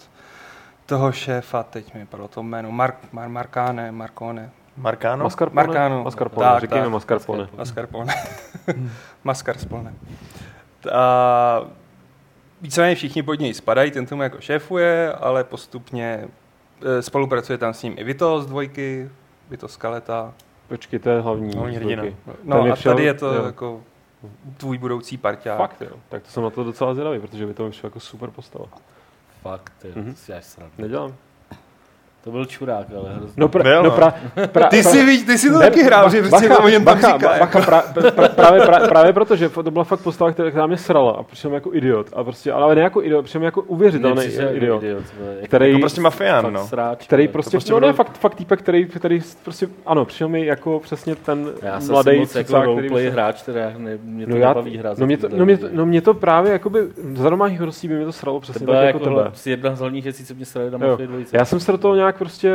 toho 0.86 1.12
šéfa, 1.12 1.62
teď 1.62 1.94
mi 1.94 2.06
padlo 2.06 2.28
to 2.28 2.42
jméno, 2.42 2.72
Mark, 2.72 2.96
Mar, 3.12 3.28
Marcane, 3.28 3.92
Marcone, 3.92 4.50
Markáno? 4.76 5.24
Mascarpone? 5.24 5.66
Marcano. 5.66 6.04
Mascarpone, 6.04 6.46
Tak, 6.46 6.60
říkejme 6.60 6.84
tak. 6.84 6.92
Mascarpone. 6.92 7.48
Mascarpone. 7.56 8.14
Mascarpone. 9.24 9.94
A 10.92 11.60
víceméně 12.64 12.94
všichni 12.94 13.22
pod 13.22 13.34
něj 13.40 13.54
spadají, 13.54 13.90
ten 13.90 14.06
tomu 14.06 14.22
jako 14.22 14.40
šéfuje, 14.40 15.12
ale 15.12 15.44
postupně 15.44 16.28
eh, 16.98 17.02
spolupracuje 17.02 17.58
tam 17.58 17.74
s 17.74 17.82
ním 17.82 17.94
i 17.98 18.04
Vito 18.04 18.42
z 18.42 18.46
dvojky, 18.46 19.10
Vito 19.50 19.68
z 19.68 19.76
Kaleta. 19.76 20.34
Počkej, 20.68 20.98
to 20.98 21.10
je 21.10 21.20
hlavní. 21.20 21.54
Hlavní 21.56 21.74
z 21.74 21.78
hrdina. 21.78 22.02
dvojky. 22.02 22.16
No 22.44 22.62
Ten 22.62 22.72
a 22.72 22.76
přijel- 22.76 22.94
tady 22.94 23.04
je 23.06 23.14
to 23.14 23.34
jo. 23.34 23.44
jako 23.44 23.82
tvůj 24.56 24.78
budoucí 24.78 25.16
parťák. 25.16 25.58
Fakt, 25.58 25.80
jo. 25.82 25.96
Tak 26.08 26.22
to 26.22 26.30
jsem 26.30 26.42
na 26.42 26.50
to 26.50 26.64
docela 26.64 26.94
zvědavý, 26.94 27.18
protože 27.20 27.46
by 27.46 27.54
to 27.54 27.66
vyšlo 27.66 27.86
jako 27.86 28.00
super 28.00 28.30
postava. 28.30 28.66
Fakt, 29.42 29.72
Mhm. 29.96 30.04
mm-hmm. 30.10 30.14
si 30.14 30.32
až 30.32 30.44
srandu. 30.44 30.74
Nedělám. 30.78 31.14
To 32.24 32.30
byl 32.30 32.44
čurák, 32.44 32.86
ale 32.98 33.10
hrozný. 33.14 33.34
No, 33.36 33.48
pra, 33.48 33.62
Byl, 33.62 33.82
no 33.82 33.90
no. 33.90 33.96
pra, 33.96 34.14
pra, 34.52 34.68
Ty 34.68 34.82
pra, 34.82 34.90
jsi, 34.90 35.04
víš, 35.06 35.22
ty 35.22 35.38
jsi 35.38 35.50
to 35.50 35.58
Ne, 35.58 35.70
taky 35.70 35.82
hrál, 35.82 36.04
ba- 36.04 36.10
že 36.10 36.20
prostě 36.22 36.48
bacha, 36.48 36.62
o 36.64 36.68
něm 36.68 36.84
tam 36.84 37.00
bacha, 37.00 37.12
říká. 37.16 37.28
ba- 37.28 37.38
bacha, 37.38 37.60
pra, 37.60 37.82
pra, 38.10 38.28
právě, 38.28 38.60
pra, 38.62 38.88
právě 38.88 39.12
proto, 39.12 39.36
že 39.36 39.48
to 39.48 39.70
byla 39.70 39.84
fakt 39.84 40.00
postava, 40.00 40.32
která, 40.32 40.50
která 40.50 40.66
mě 40.66 40.76
srala 40.76 41.12
a 41.12 41.22
přišel 41.22 41.54
jako 41.54 41.74
idiot. 41.74 42.06
A 42.12 42.24
prostě, 42.24 42.52
ale 42.52 42.74
ne 42.74 42.80
jako 42.82 43.02
idiot, 43.02 43.24
přišel 43.24 43.42
jako 43.42 43.62
uvěřitelný 43.62 44.22
jako 44.36 44.54
idiot. 44.56 44.82
idiot 44.82 45.04
vole, 45.20 45.32
jako 45.34 45.46
Který, 45.46 45.68
Jako 45.70 45.80
prostě 45.80 46.00
mafián, 46.00 46.52
no. 46.52 46.66
Sráč, 46.66 47.06
který 47.06 47.28
prostě, 47.28 47.50
prostě 47.50 47.72
no 47.72 47.80
ne, 47.80 47.92
fakt, 47.92 48.18
fakt 48.18 48.34
týpek, 48.34 48.58
který, 48.62 48.86
který 48.86 49.20
prostě, 49.42 49.66
ano, 49.86 50.04
přišel 50.04 50.28
mi 50.28 50.46
jako 50.46 50.80
přesně 50.80 51.14
ten 51.16 51.50
Já 51.62 51.80
jsem 51.80 51.90
mladý 51.92 52.10
si 52.10 52.18
moc 52.18 52.34
jako 52.34 52.62
roleplay 52.64 53.10
hráč, 53.10 53.42
teda 53.42 53.60
ne, 53.78 53.98
mě 54.02 54.26
to 54.26 54.32
No, 54.32 54.38
já, 54.38 54.48
nebaví 54.48 54.76
hrát. 54.76 54.98
no, 54.98 55.06
mě 55.06 55.16
to, 55.18 55.28
no, 55.36 55.44
mě 55.44 55.58
to, 55.58 55.66
no 55.72 55.86
mě 55.86 56.02
to 56.02 56.14
právě 56.14 56.52
jakoby, 56.52 56.78
za 57.14 57.30
domácích 57.30 57.60
hrostí 57.60 57.88
by 57.88 57.94
mě 57.94 58.04
to 58.04 58.12
sralo 58.12 58.38
to 58.38 58.40
přesně 58.42 58.64
byla 58.64 58.76
tak 58.76 58.86
jako, 58.86 58.98
jako 58.98 59.10
jako 59.20 59.30
tebe. 59.30 59.50
jedna 59.50 59.74
z 59.74 59.78
hlavních 59.80 60.04
věcí, 60.04 60.24
co 60.24 60.34
mě 60.34 60.44
srali 60.46 60.70
na. 60.70 60.78
Mafii 60.78 61.06
2. 61.08 61.18
Já 61.32 61.44
jsem 61.44 61.60
se 61.60 61.72
do 61.72 61.78
toho 61.78 61.94
nějak 61.94 62.13
prostě, 62.16 62.52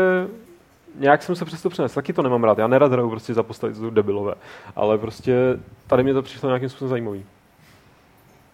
nějak 0.95 1.24
jsem 1.24 1.36
se 1.36 1.45
přes 1.45 1.62
to 1.62 1.69
přenesl, 1.69 1.95
taky 1.95 2.13
to 2.13 2.22
nemám 2.22 2.43
rád, 2.43 2.58
já 2.58 2.67
nerad 2.67 2.91
hraju 2.91 3.10
prostě 3.10 3.34
za 3.34 3.43
postavy, 3.43 3.76
jsou 3.76 3.89
debilové, 3.89 4.34
ale 4.76 4.98
prostě 4.98 5.60
tady 5.88 6.04
mě 6.04 6.13
to 6.13 6.22
přišlo 6.22 6.50
nějakým 6.50 6.69
způsobem 6.69 6.89
zajímavý. 6.89 7.26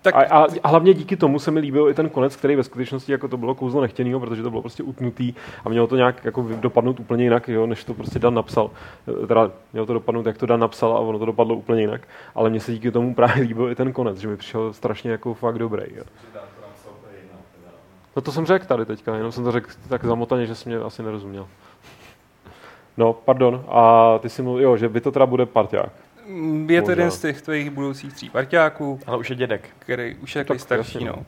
Tak 0.06 0.16
A, 0.16 0.22
a, 0.22 0.48
a, 0.64 0.68
hlavně 0.70 0.94
díky 0.94 1.18
tomu 1.18 1.40
se 1.40 1.52
mi 1.52 1.60
líbil 1.60 1.90
i 1.90 1.94
ten 1.94 2.10
konec, 2.10 2.36
který 2.36 2.56
ve 2.56 2.64
skutečnosti 2.64 3.12
jako 3.12 3.28
to 3.28 3.38
bylo 3.38 3.56
kouzlo 3.56 3.82
nechtěného, 3.82 4.20
protože 4.20 4.44
to 4.44 4.50
bylo 4.50 4.62
prostě 4.62 4.84
utnutý 4.84 5.34
a 5.66 5.70
mělo 5.70 5.88
to 5.88 5.96
nějak 5.96 6.26
jako 6.26 6.48
dopadnout 6.60 7.00
úplně 7.00 7.24
jinak, 7.24 7.48
jo, 7.48 7.66
než 7.68 7.84
to 7.84 7.94
prostě 7.94 8.20
Dan 8.20 8.34
napsal. 8.34 8.72
Eh, 9.24 9.28
Teda 9.28 9.52
mělo 9.74 9.86
to 9.86 9.94
dopadnout, 9.94 10.26
jak 10.26 10.38
to 10.38 10.46
Dan 10.46 10.60
napsal 10.60 10.94
a 10.94 11.00
ono 11.00 11.20
to 11.20 11.26
dopadlo 11.26 11.56
úplně 11.56 11.82
jinak. 11.82 12.02
Ale 12.36 12.50
mně 12.50 12.60
se 12.60 12.72
díky 12.72 12.92
tomu 12.92 13.16
právě 13.16 13.44
líbil 13.44 13.70
i 13.70 13.76
ten 13.76 13.94
konec, 13.94 14.18
že 14.18 14.28
mi 14.28 14.38
přišel 14.38 14.74
strašně 14.74 15.12
jako 15.12 15.34
fakt 15.34 15.58
dobrý. 15.58 15.84
Jo. 15.96 16.04
No 18.16 18.22
to 18.22 18.32
jsem 18.32 18.46
řekl 18.46 18.66
tady 18.66 18.86
teďka, 18.86 19.16
jenom 19.16 19.32
jsem 19.32 19.44
to 19.44 19.52
řekl 19.52 19.70
tak 19.90 20.06
zamotaně, 20.06 20.46
že 20.46 20.56
jsi 20.56 20.70
mě 20.70 20.78
asi 20.78 21.04
nerozuměl. 21.04 21.48
No, 22.98 23.14
pardon. 23.14 23.66
A 23.68 24.14
ty 24.22 24.30
si 24.30 24.42
mluvil, 24.42 24.64
jo, 24.64 24.78
že 24.78 24.90
by 24.90 25.02
to 25.02 25.12
teda 25.12 25.26
bude 25.26 25.46
parťák. 25.46 25.90
Mm, 26.28 26.70
Je 26.70 26.82
to 26.82 26.90
jeden 26.92 27.12
z 27.12 27.20
těch 27.22 27.42
tvých 27.42 27.70
budoucích 27.70 28.14
tří 28.14 28.30
parťáků, 28.30 29.00
Ale 29.08 29.18
už 29.18 29.30
je 29.30 29.36
dědek. 29.36 29.70
který 29.80 30.16
už 30.16 30.36
je 30.36 30.44
takový 30.44 30.60
Tak 30.60 30.64
starší, 30.64 30.94
jasně, 30.94 31.10
no. 31.10 31.26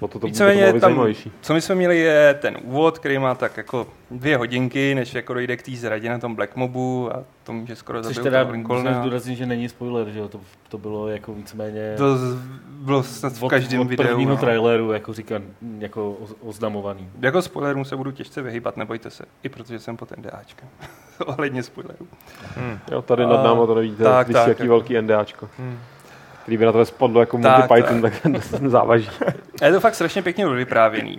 O 0.00 0.08
to, 0.08 0.12
to, 0.12 0.18
to 0.18 0.26
Víceméně 0.26 0.64
víc 0.66 0.72
tam- 0.72 0.80
zajímavější. 0.80 1.32
Co 1.40 1.54
my 1.54 1.60
jsme 1.60 1.74
měli 1.74 1.98
je 1.98 2.34
ten 2.34 2.56
úvod, 2.62 2.98
který 2.98 3.18
má 3.18 3.34
tak 3.34 3.56
jako 3.56 3.86
dvě 4.10 4.36
hodinky, 4.36 4.94
než 4.94 5.14
jako 5.14 5.34
dojde 5.34 5.56
k 5.56 5.62
té 5.62 5.70
zradě 5.76 6.08
na 6.10 6.18
tom 6.18 6.34
Black 6.34 6.56
Mobu 6.56 7.16
a 7.16 7.24
to 7.44 7.52
může 7.52 7.76
skoro 7.76 8.02
Což 8.02 8.14
zabít 8.14 8.24
teda 8.30 8.42
Lincolna. 8.50 9.00
zdůraznit, 9.00 9.36
že 9.36 9.46
není 9.46 9.68
spoiler, 9.68 10.08
že 10.10 10.18
jo? 10.18 10.28
To, 10.28 10.40
to 10.68 10.78
bylo 10.78 11.08
jako 11.08 11.34
víceméně 11.34 11.94
To 11.96 12.16
z- 12.16 12.38
bylo 12.68 13.02
snad 13.02 13.32
v 13.32 13.42
od, 13.42 13.48
každém 13.48 13.80
od 13.80 13.88
videu. 13.88 14.04
prvního 14.04 14.30
No. 14.30 14.36
traileru, 14.36 14.92
jako 14.92 15.12
říkám, 15.12 15.42
jako 15.78 16.12
oz- 16.12 16.34
oznamovaný. 16.42 17.08
Jako 17.20 17.42
spoilerům 17.42 17.84
se 17.84 17.96
budu 17.96 18.10
těžce 18.10 18.42
vyhýbat, 18.42 18.76
nebojte 18.76 19.10
se. 19.10 19.24
I 19.42 19.48
protože 19.48 19.78
jsem 19.78 19.96
pod 19.96 20.16
NDAčkem. 20.16 20.68
Ohledně 21.26 21.62
spoilerů. 21.62 22.06
Hmm. 22.56 22.78
Jo, 22.90 23.02
tady 23.02 23.26
nad 23.26 23.42
náma 23.42 23.66
to 23.66 23.74
nevidíte, 23.74 24.04
tak, 24.04 24.26
tak, 24.26 24.32
tak, 24.36 24.48
jaký 24.48 24.62
jako- 24.62 24.68
velký 24.72 25.00
NDAčko. 25.02 25.48
Hmm. 25.58 25.78
Který 26.48 26.58
by 26.58 26.64
na 26.64 26.72
to 26.72 26.84
spadlo 26.84 27.20
jako 27.20 27.38
Tak, 27.38 27.58
Monty 27.58 27.82
Python, 27.82 28.02
tak, 28.02 28.12
tak 28.22 28.70
závaží. 28.70 29.08
A 29.62 29.64
je 29.66 29.72
to 29.72 29.80
fakt 29.80 29.94
strašně 29.94 30.22
pěkně 30.22 30.48
vyprávěný. 30.48 31.18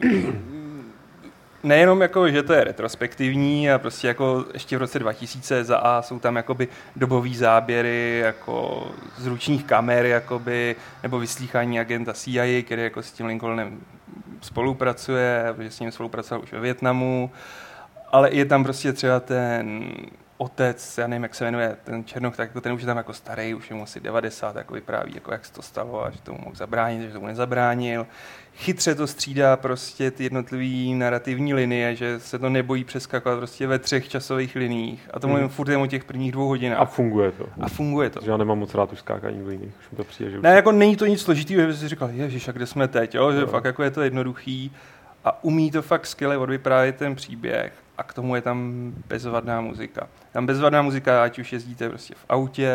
Nejenom 1.63 2.01
jako, 2.01 2.29
že 2.29 2.43
to 2.43 2.53
je 2.53 2.63
retrospektivní 2.63 3.71
a 3.71 3.79
prostě 3.79 4.07
jako 4.07 4.45
ještě 4.53 4.77
v 4.77 4.79
roce 4.79 4.99
2000 4.99 5.63
za 5.63 5.77
A 5.77 6.01
jsou 6.01 6.19
tam 6.19 6.35
jakoby 6.35 6.67
dobový 6.95 7.35
záběry 7.35 8.19
jako 8.19 8.87
z 9.17 9.27
ručních 9.27 9.63
kamer 9.63 10.05
jakoby, 10.05 10.75
nebo 11.03 11.19
vyslýchání 11.19 11.79
agenta 11.79 12.13
CIA, 12.13 12.63
který 12.63 12.83
jako 12.83 13.03
s 13.03 13.11
tím 13.11 13.25
Lincolnem 13.25 13.79
spolupracuje, 14.41 15.45
protože 15.55 15.71
s 15.71 15.79
ním 15.79 15.91
spolupracoval 15.91 16.43
už 16.43 16.51
ve 16.51 16.59
Větnamu, 16.59 17.31
ale 18.11 18.33
je 18.33 18.45
tam 18.45 18.63
prostě 18.63 18.93
třeba 18.93 19.19
ten 19.19 19.81
otec, 20.41 20.97
já 20.97 21.07
nevím, 21.07 21.23
jak 21.23 21.35
se 21.35 21.43
jmenuje, 21.45 21.77
ten 21.83 22.03
Černoch, 22.05 22.35
tak 22.37 22.49
jako 22.49 22.61
ten 22.61 22.71
už 22.73 22.81
je 22.81 22.85
tam 22.87 22.97
jako 22.97 23.13
starý, 23.13 23.53
už 23.53 23.69
je 23.69 23.75
mu 23.75 23.83
asi 23.83 23.99
90, 23.99 24.55
jako 24.55 24.73
vypráví, 24.73 25.11
jako 25.15 25.31
jak 25.31 25.45
se 25.45 25.53
to 25.53 25.61
stalo 25.61 26.05
a 26.05 26.09
že 26.09 26.21
tomu 26.21 26.39
mohl 26.43 26.55
zabránit, 26.55 27.01
že 27.07 27.13
tomu 27.13 27.27
nezabránil. 27.27 28.07
Chytře 28.55 28.95
to 28.95 29.07
střídá 29.07 29.57
prostě 29.57 30.11
ty 30.11 30.23
jednotlivé 30.23 30.97
narrativní 30.97 31.53
linie, 31.53 31.95
že 31.95 32.19
se 32.19 32.39
to 32.39 32.49
nebojí 32.49 32.83
přeskakovat 32.83 33.37
prostě 33.37 33.67
ve 33.67 33.79
třech 33.79 34.09
časových 34.09 34.55
liních. 34.55 35.09
A 35.13 35.19
to 35.19 35.27
mluvím 35.27 35.45
Hmm. 35.45 35.53
furt 35.55 35.69
jen 35.69 35.81
o 35.81 35.87
těch 35.87 36.03
prvních 36.03 36.31
dvou 36.31 36.45
A 36.45 36.47
hodinách. 36.47 36.89
funguje 36.91 37.31
to. 37.31 37.45
A 37.61 37.69
funguje 37.69 38.09
to. 38.09 38.19
Protože 38.19 38.31
já 38.31 38.37
nemám 38.37 38.59
moc 38.59 38.73
rád 38.75 38.93
už 38.93 38.99
skákání 38.99 39.41
v 39.43 39.47
líních. 39.47 39.73
Už 39.79 39.89
mi 39.91 39.97
to 39.97 40.03
přijde, 40.03 40.31
že 40.31 40.37
už 40.37 40.43
Ne, 40.43 40.49
jako 40.55 40.71
není 40.71 40.95
to 40.95 41.05
nic 41.05 41.21
složitého, 41.21 41.61
že 41.61 41.67
by 41.67 41.73
si 41.73 41.87
říkal, 41.87 42.09
ježiš, 42.13 42.47
a 42.47 42.51
kde 42.51 42.65
jsme 42.65 42.87
teď, 42.87 43.15
jo? 43.15 43.31
že 43.31 43.39
Jo. 43.39 43.47
fakt 43.47 43.65
jako 43.65 43.83
je 43.83 43.91
to 43.91 44.01
jednoduchý 44.01 44.71
a 45.25 45.43
umí 45.43 45.71
to 45.71 45.81
fakt 45.81 46.05
skvěle 46.05 46.37
odvyprávět 46.37 46.95
ten 46.95 47.15
příběh 47.15 47.73
a 47.99 48.03
k 48.03 48.13
tomu 48.13 48.35
je 48.35 48.41
tam 48.41 48.91
bezvadná 49.07 49.61
muzika. 49.61 50.07
Tam 50.31 50.45
bezvadná 50.45 50.81
muzika, 50.81 51.23
ať 51.23 51.39
už 51.39 51.53
jezdíte 51.53 51.89
prostě 51.89 52.13
v 52.15 52.25
autě, 52.29 52.71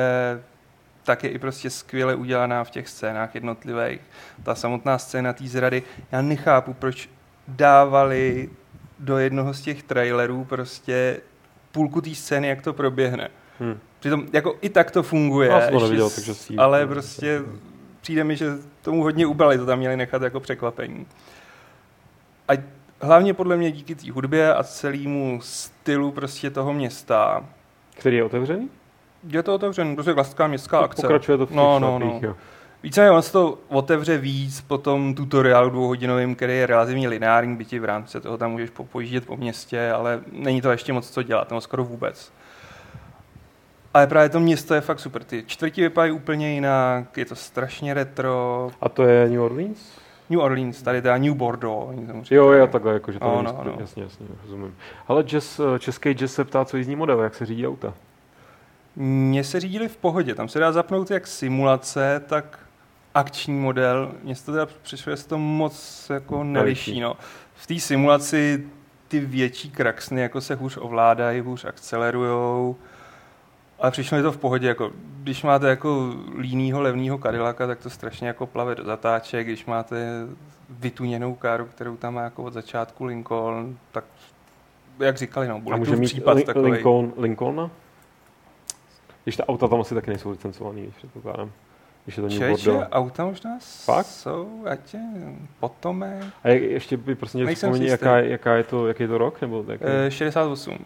tak 1.04 1.24
je 1.24 1.30
i 1.30 1.38
prostě 1.38 1.70
skvěle 1.70 2.14
udělaná 2.14 2.64
v 2.64 2.70
těch 2.70 2.88
scénách 2.88 3.34
jednotlivých. 3.34 4.00
Ta 4.42 4.54
samotná 4.54 4.98
scéna 4.98 5.32
té 5.32 5.44
zrady, 5.46 5.82
já 6.12 6.22
nechápu, 6.22 6.74
proč 6.74 7.10
dávali 7.48 8.50
do 8.98 9.18
jednoho 9.18 9.54
z 9.54 9.60
těch 9.60 9.82
trailerů 9.82 10.44
prostě 10.44 11.20
půlku 11.72 12.00
té 12.00 12.14
scény, 12.14 12.48
jak 12.48 12.62
to 12.62 12.72
proběhne. 12.72 13.28
Hm. 13.60 13.78
Přitom 14.00 14.26
jako 14.32 14.56
i 14.60 14.68
tak 14.68 14.90
to 14.90 15.02
funguje. 15.02 15.48
To 15.48 15.54
ještě 15.56 15.78
neviděl, 15.78 16.10
s- 16.10 16.14
takže 16.14 16.34
si- 16.34 16.56
Ale 16.56 16.87
prostě 16.87 17.42
přijde 18.00 18.24
mi, 18.24 18.37
že 18.37 18.46
tomu 18.82 19.02
hodně 19.02 19.26
ubrali, 19.26 19.58
to 19.58 19.66
tam 19.66 19.78
měli 19.78 19.96
nechat 19.96 20.22
jako 20.22 20.40
překvapení. 20.40 21.06
A 22.48 22.52
hlavně 23.04 23.34
podle 23.34 23.56
mě 23.56 23.72
díky 23.72 23.94
té 23.94 24.12
hudbě 24.12 24.54
a 24.54 24.62
celému 24.62 25.38
stylu 25.42 26.12
prostě 26.12 26.50
toho 26.50 26.72
města. 26.72 27.44
Který 27.94 28.16
je 28.16 28.24
otevřený? 28.24 28.70
Je 29.28 29.42
to 29.42 29.54
otevřen, 29.54 29.94
prostě 29.94 30.12
klasická 30.12 30.46
městská 30.46 30.78
akce. 30.78 31.02
Pokračuje 31.02 31.38
to 31.38 31.46
v 31.46 31.48
těch 31.48 31.56
No, 31.56 31.78
no, 31.78 31.98
no. 31.98 32.20
jo. 32.22 32.34
Víceméně 32.82 33.10
on 33.10 33.22
se 33.22 33.32
to 33.32 33.58
otevře 33.68 34.18
víc 34.18 34.60
po 34.60 34.78
tom 34.78 35.14
tutoriálu 35.14 35.70
dvouhodinovým, 35.70 36.34
který 36.34 36.52
je 36.52 36.66
relativně 36.66 37.08
lineární, 37.08 37.56
byť 37.56 37.72
i 37.72 37.78
v 37.78 37.84
rámci 37.84 38.20
toho 38.20 38.38
tam 38.38 38.50
můžeš 38.50 38.70
po- 38.70 38.84
pojíždět 38.84 39.26
po 39.26 39.36
městě, 39.36 39.90
ale 39.90 40.20
není 40.32 40.60
to 40.60 40.70
ještě 40.70 40.92
moc 40.92 41.10
co 41.10 41.22
dělat, 41.22 41.50
nebo 41.50 41.60
skoro 41.60 41.84
vůbec. 41.84 42.32
Ale 43.94 44.06
právě 44.06 44.28
to 44.28 44.40
město 44.40 44.74
je 44.74 44.80
fakt 44.80 45.00
super. 45.00 45.24
Ty 45.24 45.44
čtvrti 45.46 45.80
vypadají 45.80 46.12
úplně 46.12 46.54
jinak, 46.54 47.16
je 47.18 47.24
to 47.24 47.34
strašně 47.36 47.94
retro. 47.94 48.70
A 48.80 48.88
to 48.88 49.02
je 49.02 49.28
New 49.28 49.42
Orleans? 49.42 49.78
New 50.30 50.40
Orleans, 50.40 50.82
tady 50.82 51.02
teda 51.02 51.18
New 51.18 51.34
Bordeaux. 51.34 51.96
Jo, 52.30 52.50
jo, 52.50 52.66
takhle, 52.66 52.92
jakože 52.92 53.18
to 53.18 53.24
No, 53.24 53.42
no, 53.42 53.60
no, 53.64 53.76
jasně, 53.80 54.02
jasně, 54.02 54.26
rozumím. 54.42 54.76
Ale 55.08 55.22
jazz, 55.22 55.60
eh, 55.60 55.78
český 55.78 56.10
jazz 56.10 56.32
se 56.32 56.44
ptá, 56.44 56.64
co 56.64 56.76
jízdní 56.76 56.96
model, 56.96 57.20
jak 57.20 57.34
se 57.34 57.46
řídí 57.46 57.66
auta. 57.66 57.94
Mně 58.96 59.44
se 59.44 59.60
řídili 59.60 59.88
v 59.88 59.96
pohodě, 59.96 60.34
tam 60.34 60.48
se 60.48 60.58
dá 60.58 60.72
zapnout 60.72 61.10
jak 61.10 61.26
simulace, 61.26 62.22
tak 62.26 62.58
akční 63.14 63.54
model. 63.54 64.12
Mně 64.22 64.34
se 64.34 64.46
to 64.46 64.52
teda 64.52 64.66
přišlo, 64.82 65.10
že 65.10 65.16
se 65.16 65.28
to 65.28 65.38
moc 65.38 66.06
jako 66.14 66.44
neliší. 66.44 66.90
Neliší. 66.90 67.00
No. 67.00 67.16
V 67.54 67.66
té 67.66 67.80
simulaci 67.80 68.66
ty 69.08 69.20
větší 69.20 69.70
kraxny 69.70 70.20
jako 70.20 70.40
se 70.40 70.54
hůř 70.54 70.78
ovládají, 70.80 71.40
hůř 71.40 71.64
akcelerujou. 71.64 72.76
Ale 73.84 73.90
přišlo 73.90 74.16
mi 74.16 74.22
to 74.22 74.32
v 74.32 74.36
pohodě, 74.36 74.68
jako 74.68 74.90
když 75.22 75.42
máte 75.42 75.68
jako 75.68 76.14
línýho 76.36 76.80
levného 76.80 77.18
Cadillaca, 77.18 77.66
tak 77.66 77.78
to 77.78 77.90
strašně 77.90 78.28
jako 78.28 78.46
plave 78.46 78.74
do 78.74 78.84
zatáček, 78.84 79.46
když 79.46 79.66
máte 79.66 80.26
vytuněnou 80.70 81.34
káru, 81.34 81.66
kterou 81.66 81.96
tam 81.96 82.14
má 82.14 82.22
jako 82.22 82.42
od 82.44 82.52
začátku 82.52 83.04
Lincoln, 83.04 83.78
tak 83.92 84.04
jak 84.98 85.16
říkali, 85.16 85.48
no, 85.48 85.54
A 85.54 85.58
bude 85.58 85.76
může 85.76 85.92
tu 85.92 85.98
mít 85.98 86.06
případ 86.06 86.36
li, 86.36 86.44
takový. 86.44 86.70
Lincoln, 86.70 87.12
Lincolna? 87.16 87.70
Když 89.24 89.36
ta 89.36 89.48
auta 89.48 89.68
tam 89.68 89.80
asi 89.80 89.94
taky 89.94 90.10
nejsou 90.10 90.30
licencovaný, 90.30 90.82
když 90.82 90.94
předpokládám. 90.94 91.50
Když 92.04 92.16
je 92.16 92.22
to 92.22 92.28
Čeče, 92.28 92.78
auta 92.92 93.24
možná 93.24 93.50
Fakt? 93.84 94.06
jsou, 94.06 94.62
ať 94.66 94.94
je, 94.94 95.00
potome, 95.60 96.20
A 96.44 96.48
je, 96.48 96.70
ještě 96.70 96.96
by 96.96 97.14
prostě 97.14 97.38
mě 97.38 97.54
vzpomení, 97.54 97.86
jaká, 97.86 98.18
jaká 98.18 98.54
je 98.54 98.64
to, 98.64 98.88
jaký 98.88 99.02
je 99.02 99.08
to 99.08 99.18
rok? 99.18 99.40
Nebo 99.40 99.64
jaký? 99.68 99.84
e, 100.06 100.10
68. 100.10 100.78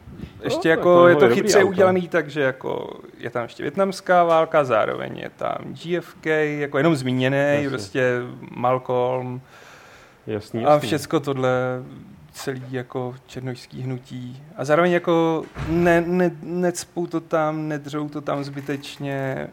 Ještě 0.44 0.68
No, 0.68 0.70
jako 0.70 0.94
to 1.00 1.08
je 1.08 1.16
to 1.16 1.28
chytře 1.30 1.64
udělaný 1.64 2.08
tak, 2.08 2.30
že 2.30 2.40
jako 2.40 3.00
je 3.18 3.30
tam 3.30 3.42
ještě 3.42 3.62
větnamská 3.62 4.24
válka, 4.24 4.64
zároveň 4.64 5.18
je 5.18 5.30
tam 5.36 5.56
GFK, 5.64 6.26
jako 6.58 6.78
jenom 6.78 6.96
zmíněný, 6.96 7.36
Jasně. 7.36 7.68
prostě 7.68 8.18
Malcolm 8.50 9.40
jasný, 10.26 10.64
a 10.66 10.72
jasný. 10.72 10.86
všecko 10.86 11.20
tohle 11.20 11.50
celý 12.32 12.62
jako 12.70 13.14
černožský 13.26 13.82
hnutí. 13.82 14.42
A 14.56 14.64
zároveň 14.64 14.92
jako 14.92 15.42
ne, 15.68 16.00
ne, 16.00 16.30
necpou 16.42 17.06
to 17.06 17.20
tam, 17.20 17.68
nedřou 17.68 18.08
to 18.08 18.20
tam 18.20 18.44
zbytečně. 18.44 19.48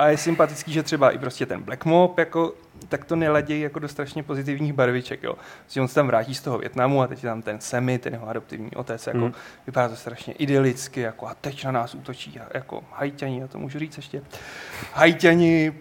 A 0.00 0.08
je 0.08 0.16
sympatický, 0.16 0.72
že 0.72 0.82
třeba 0.82 1.10
i 1.10 1.18
prostě 1.18 1.46
ten 1.46 1.62
Black 1.62 1.84
Mob, 1.84 2.18
jako, 2.18 2.54
tak 2.88 3.04
to 3.04 3.16
neladějí 3.16 3.60
jako 3.62 3.78
do 3.78 3.88
strašně 3.88 4.22
pozitivních 4.22 4.72
barviček. 4.72 5.22
Jo. 5.22 5.34
Prostě 5.62 5.80
on 5.80 5.88
se 5.88 5.94
tam 5.94 6.06
vrátí 6.06 6.34
z 6.34 6.40
toho 6.42 6.58
Větnamu 6.58 7.02
a 7.02 7.06
teď 7.06 7.22
je 7.24 7.28
tam 7.30 7.42
ten 7.42 7.60
Semi, 7.60 7.98
ten 7.98 8.12
jeho 8.12 8.28
adoptivní 8.28 8.70
otec. 8.70 9.06
Jako, 9.06 9.18
Hmm. 9.18 9.32
Vypadá 9.66 9.88
to 9.88 9.96
strašně 9.96 10.32
idylicky, 10.34 11.00
jako 11.00 11.26
a 11.26 11.34
teď 11.34 11.64
na 11.64 11.72
nás 11.72 11.94
útočí 11.94 12.40
jako 12.54 12.84
hajťani, 12.92 13.40
já 13.40 13.46
to 13.46 13.58
můžu 13.58 13.78
říct 13.78 13.96
ještě. 13.96 14.22
Hajťani 14.94 15.72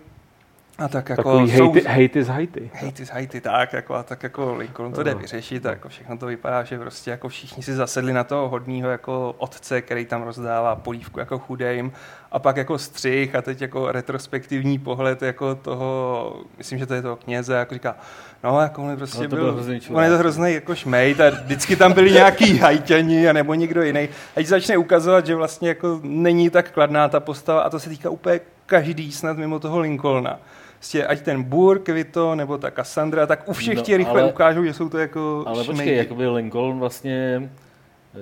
a 0.77 0.87
tak 0.87 1.09
jako 1.09 1.23
Takový 1.23 1.51
jsou- 1.51 1.71
hejty, 1.73 1.87
hejty 1.89 2.23
z 2.23 2.27
Haiti. 2.27 2.71
Haiti 2.81 3.05
z 3.05 3.09
Haiti, 3.09 3.41
tak, 3.41 3.73
jako, 3.73 3.95
a 3.95 4.03
tak 4.03 4.23
jako 4.23 4.55
Lincoln 4.55 4.93
to 4.93 5.03
jde 5.03 5.13
No. 5.13 5.19
vyřešit, 5.19 5.65
a 5.65 5.69
jako 5.69 5.89
všechno 5.89 6.17
to 6.17 6.25
vypadá, 6.25 6.63
že 6.63 6.79
prostě 6.79 7.11
jako 7.11 7.29
všichni 7.29 7.63
si 7.63 7.73
zasedli 7.73 8.13
na 8.13 8.23
toho 8.23 8.49
hodního 8.49 8.89
jako 8.89 9.35
otce, 9.37 9.81
který 9.81 10.05
tam 10.05 10.21
rozdává 10.23 10.75
polívku 10.75 11.19
jako 11.19 11.39
chudejm 11.39 11.91
a 12.31 12.39
pak 12.39 12.57
jako 12.57 12.77
střih 12.77 13.35
a 13.35 13.41
teď 13.41 13.61
jako 13.61 13.91
retrospektivní 13.91 14.79
pohled 14.79 15.21
jako 15.21 15.55
toho, 15.55 16.33
myslím, 16.57 16.79
že 16.79 16.85
to 16.85 16.93
je 16.93 17.01
toho 17.01 17.15
kněze, 17.15 17.53
jako 17.53 17.73
říká, 17.73 17.95
no 18.43 18.61
jako 18.61 18.83
on 18.83 18.89
je 18.89 18.97
prostě 18.97 19.23
No, 19.23 19.29
to 19.29 19.35
byl, 19.35 19.45
byl 19.45 19.53
hrozný 19.53 19.79
on 19.93 20.03
je 20.03 20.09
to 20.09 20.17
hrozný 20.17 20.53
jako 20.53 20.75
šmejt 20.75 21.21
a 21.21 21.29
vždycky 21.29 21.75
tam 21.75 21.93
byli 21.93 22.11
nějaký 22.11 22.57
hajťani 22.57 23.29
a 23.29 23.33
nebo 23.33 23.53
někdo 23.53 23.83
jiný. 23.83 24.09
A 24.35 24.43
začne 24.45 24.77
ukazovat, 24.77 25.25
že 25.25 25.35
vlastně 25.35 25.69
jako 25.69 25.99
není 26.03 26.49
tak 26.49 26.71
kladná 26.71 27.07
ta 27.09 27.19
postava 27.19 27.61
a 27.61 27.69
to 27.69 27.79
se 27.79 27.89
týká 27.89 28.09
úplně 28.09 28.39
každý 28.65 29.11
snad 29.11 29.37
mimo 29.37 29.59
toho 29.59 29.79
Lincolna. 29.79 30.39
Prostě 30.77 31.05
ať 31.07 31.21
ten 31.21 31.43
Burke, 31.43 31.93
Vito, 31.93 32.35
nebo 32.35 32.57
ta 32.57 32.71
Cassandra, 32.71 33.25
tak 33.27 33.49
u 33.49 33.53
všech 33.53 33.75
No, 33.77 33.83
no, 33.91 33.97
rychle 33.97 34.21
ale- 34.21 34.31
ukážou, 34.31 34.63
že 34.63 34.73
jsou 34.73 34.89
to 34.89 34.97
jako 34.97 35.43
Ale 35.47 35.55
počkej, 35.57 35.75
šmejdi. 35.75 35.95
jakoby 35.95 36.27
Lincoln 36.27 36.79
vlastně, 36.79 37.49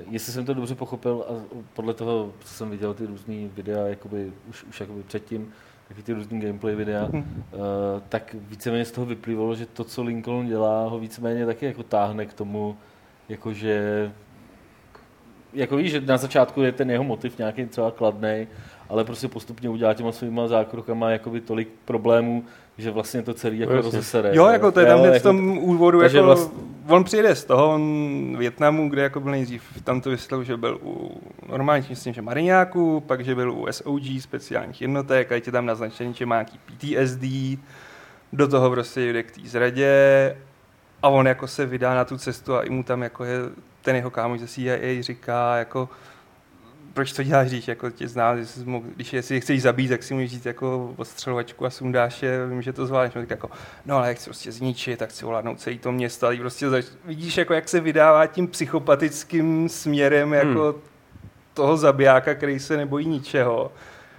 jestli 0.09 0.33
jsem 0.33 0.45
to 0.45 0.53
dobře 0.53 0.75
pochopil 0.75 1.25
a 1.29 1.57
podle 1.73 1.93
toho, 1.93 2.33
co 2.39 2.53
jsem 2.53 2.69
viděl 2.69 2.93
ty 2.93 3.05
různé 3.05 3.47
videa, 3.47 3.87
jakoby 3.87 4.31
už, 4.49 4.63
už 4.63 4.79
jakoby 4.79 5.03
předtím, 5.03 5.53
taky 5.87 6.03
ty 6.03 6.13
různý 6.13 6.39
gameplay 6.39 6.75
videa, 6.75 7.09
uh, 7.13 7.21
tak 8.09 8.35
víceméně 8.39 8.85
z 8.85 8.91
toho 8.91 9.05
vyplývalo, 9.05 9.55
že 9.55 9.65
to, 9.65 9.83
co 9.83 10.03
Lincoln 10.03 10.47
dělá, 10.47 10.87
ho 10.87 10.99
víceméně 10.99 11.45
taky 11.45 11.65
jako 11.65 11.83
táhne 11.83 12.25
k 12.25 12.33
tomu, 12.33 12.77
jakože 13.29 14.11
jako 15.57 15.75
víš, 15.75 15.91
že 15.91 16.01
na 16.01 16.17
začátku 16.17 16.61
je 16.61 16.71
ten 16.71 16.91
jeho 16.91 17.03
motiv 17.03 17.37
nějaký 17.37 17.65
třeba 17.65 17.91
kladný, 17.91 18.47
ale 18.89 19.03
prostě 19.03 19.27
postupně 19.27 19.69
udělá 19.69 19.93
těma 19.93 20.11
svýma 20.11 20.47
zákrokama 20.47 21.09
jakoby 21.11 21.41
tolik 21.41 21.67
problémů, 21.85 22.43
že 22.77 22.91
vlastně 22.91 23.21
to 23.21 23.33
celý 23.33 23.59
jako 23.59 23.73
Jasně. 23.73 23.85
rozesere. 23.85 24.29
Jo, 24.35 24.45
jako 24.47 24.71
to 24.71 24.79
je 24.79 24.85
tam 24.85 25.01
v 25.01 25.05
jako- 25.05 25.19
tom 25.19 25.57
úvodu, 25.57 26.01
jako, 26.01 26.17
vlast- 26.17 26.51
on 26.87 27.03
přijede 27.03 27.35
z 27.35 27.45
toho, 27.45 27.69
on 27.73 28.35
Větnamu, 28.37 28.89
kde 28.89 29.01
jako 29.01 29.19
byl 29.19 29.31
nejdřív, 29.31 29.63
tam 29.83 30.01
to 30.01 30.09
vysvětlil, 30.09 30.43
že 30.43 30.57
byl 30.57 30.79
u 30.83 31.21
normálních, 31.49 31.89
myslím, 31.89 32.13
že 32.13 32.21
mariňáků, 32.21 32.99
pak, 32.99 33.23
že 33.25 33.35
byl 33.35 33.53
u 33.53 33.67
SOG, 33.71 34.01
speciálních 34.19 34.81
jednotek, 34.81 35.31
a 35.31 35.35
je 35.35 35.41
tam 35.41 35.65
naznačený, 35.65 36.13
že 36.13 36.25
má 36.25 36.35
nějaký 36.35 36.59
PTSD, 36.65 37.23
do 38.33 38.47
toho 38.47 38.69
prostě 38.69 39.13
jde 39.13 39.23
k 39.23 39.31
té 39.31 39.41
zradě 39.45 39.91
a 41.03 41.09
on 41.09 41.27
jako 41.27 41.47
se 41.47 41.65
vydá 41.65 41.95
na 41.95 42.05
tu 42.05 42.17
cestu 42.17 42.55
a 42.55 42.61
i 42.61 42.69
mu 42.69 42.83
tam 42.83 43.01
jako 43.03 43.23
je 43.23 43.37
ten 43.81 43.95
jeho 43.95 44.11
kámoš 44.11 44.39
ze 44.39 44.47
CIA 44.47 45.01
říká 45.01 45.57
jako 45.57 45.89
proč 46.97 47.13
to 47.13 47.23
děláš, 47.23 47.47
když 47.47 47.67
jako 47.67 47.89
tě 47.89 48.07
zná, 48.07 48.35
když, 48.35 48.49
jsi 48.49 48.65
mohl, 48.65 48.85
když 48.95 49.13
jestli 49.13 49.35
je 49.35 49.41
chceš 49.41 49.61
zabít, 49.61 49.89
tak 49.89 50.03
si 50.03 50.13
můžeš 50.13 50.31
říct 50.31 50.45
jako 50.45 50.93
odstřelovačku 50.97 51.65
a 51.65 51.69
sundáš 51.69 52.23
je, 52.23 52.47
vím, 52.47 52.61
že 52.61 52.73
to 52.73 52.85
zvládneš. 52.85 53.13
No, 53.15 53.21
tak 53.21 53.29
jako, 53.29 53.49
no 53.85 53.97
ale 53.97 54.07
jak 54.07 54.17
chci 54.17 54.25
prostě 54.25 54.51
zničit, 54.51 54.99
tak 54.99 55.09
chci 55.09 55.25
ovládnout 55.25 55.59
celý 55.59 55.79
to 55.79 55.91
město, 55.91 56.25
ale 56.25 56.35
prostě 56.35 56.69
zač- 56.69 56.85
vidíš, 57.05 57.37
jako 57.37 57.53
jak 57.53 57.69
se 57.69 57.79
vydává 57.79 58.27
tím 58.27 58.47
psychopatickým 58.47 59.69
směrem 59.69 60.33
jako 60.33 60.63
hmm. 60.71 60.81
toho 61.53 61.77
zabijáka, 61.77 62.35
který 62.35 62.59
se 62.59 62.77
nebojí 62.77 63.07
ničeho, 63.07 63.71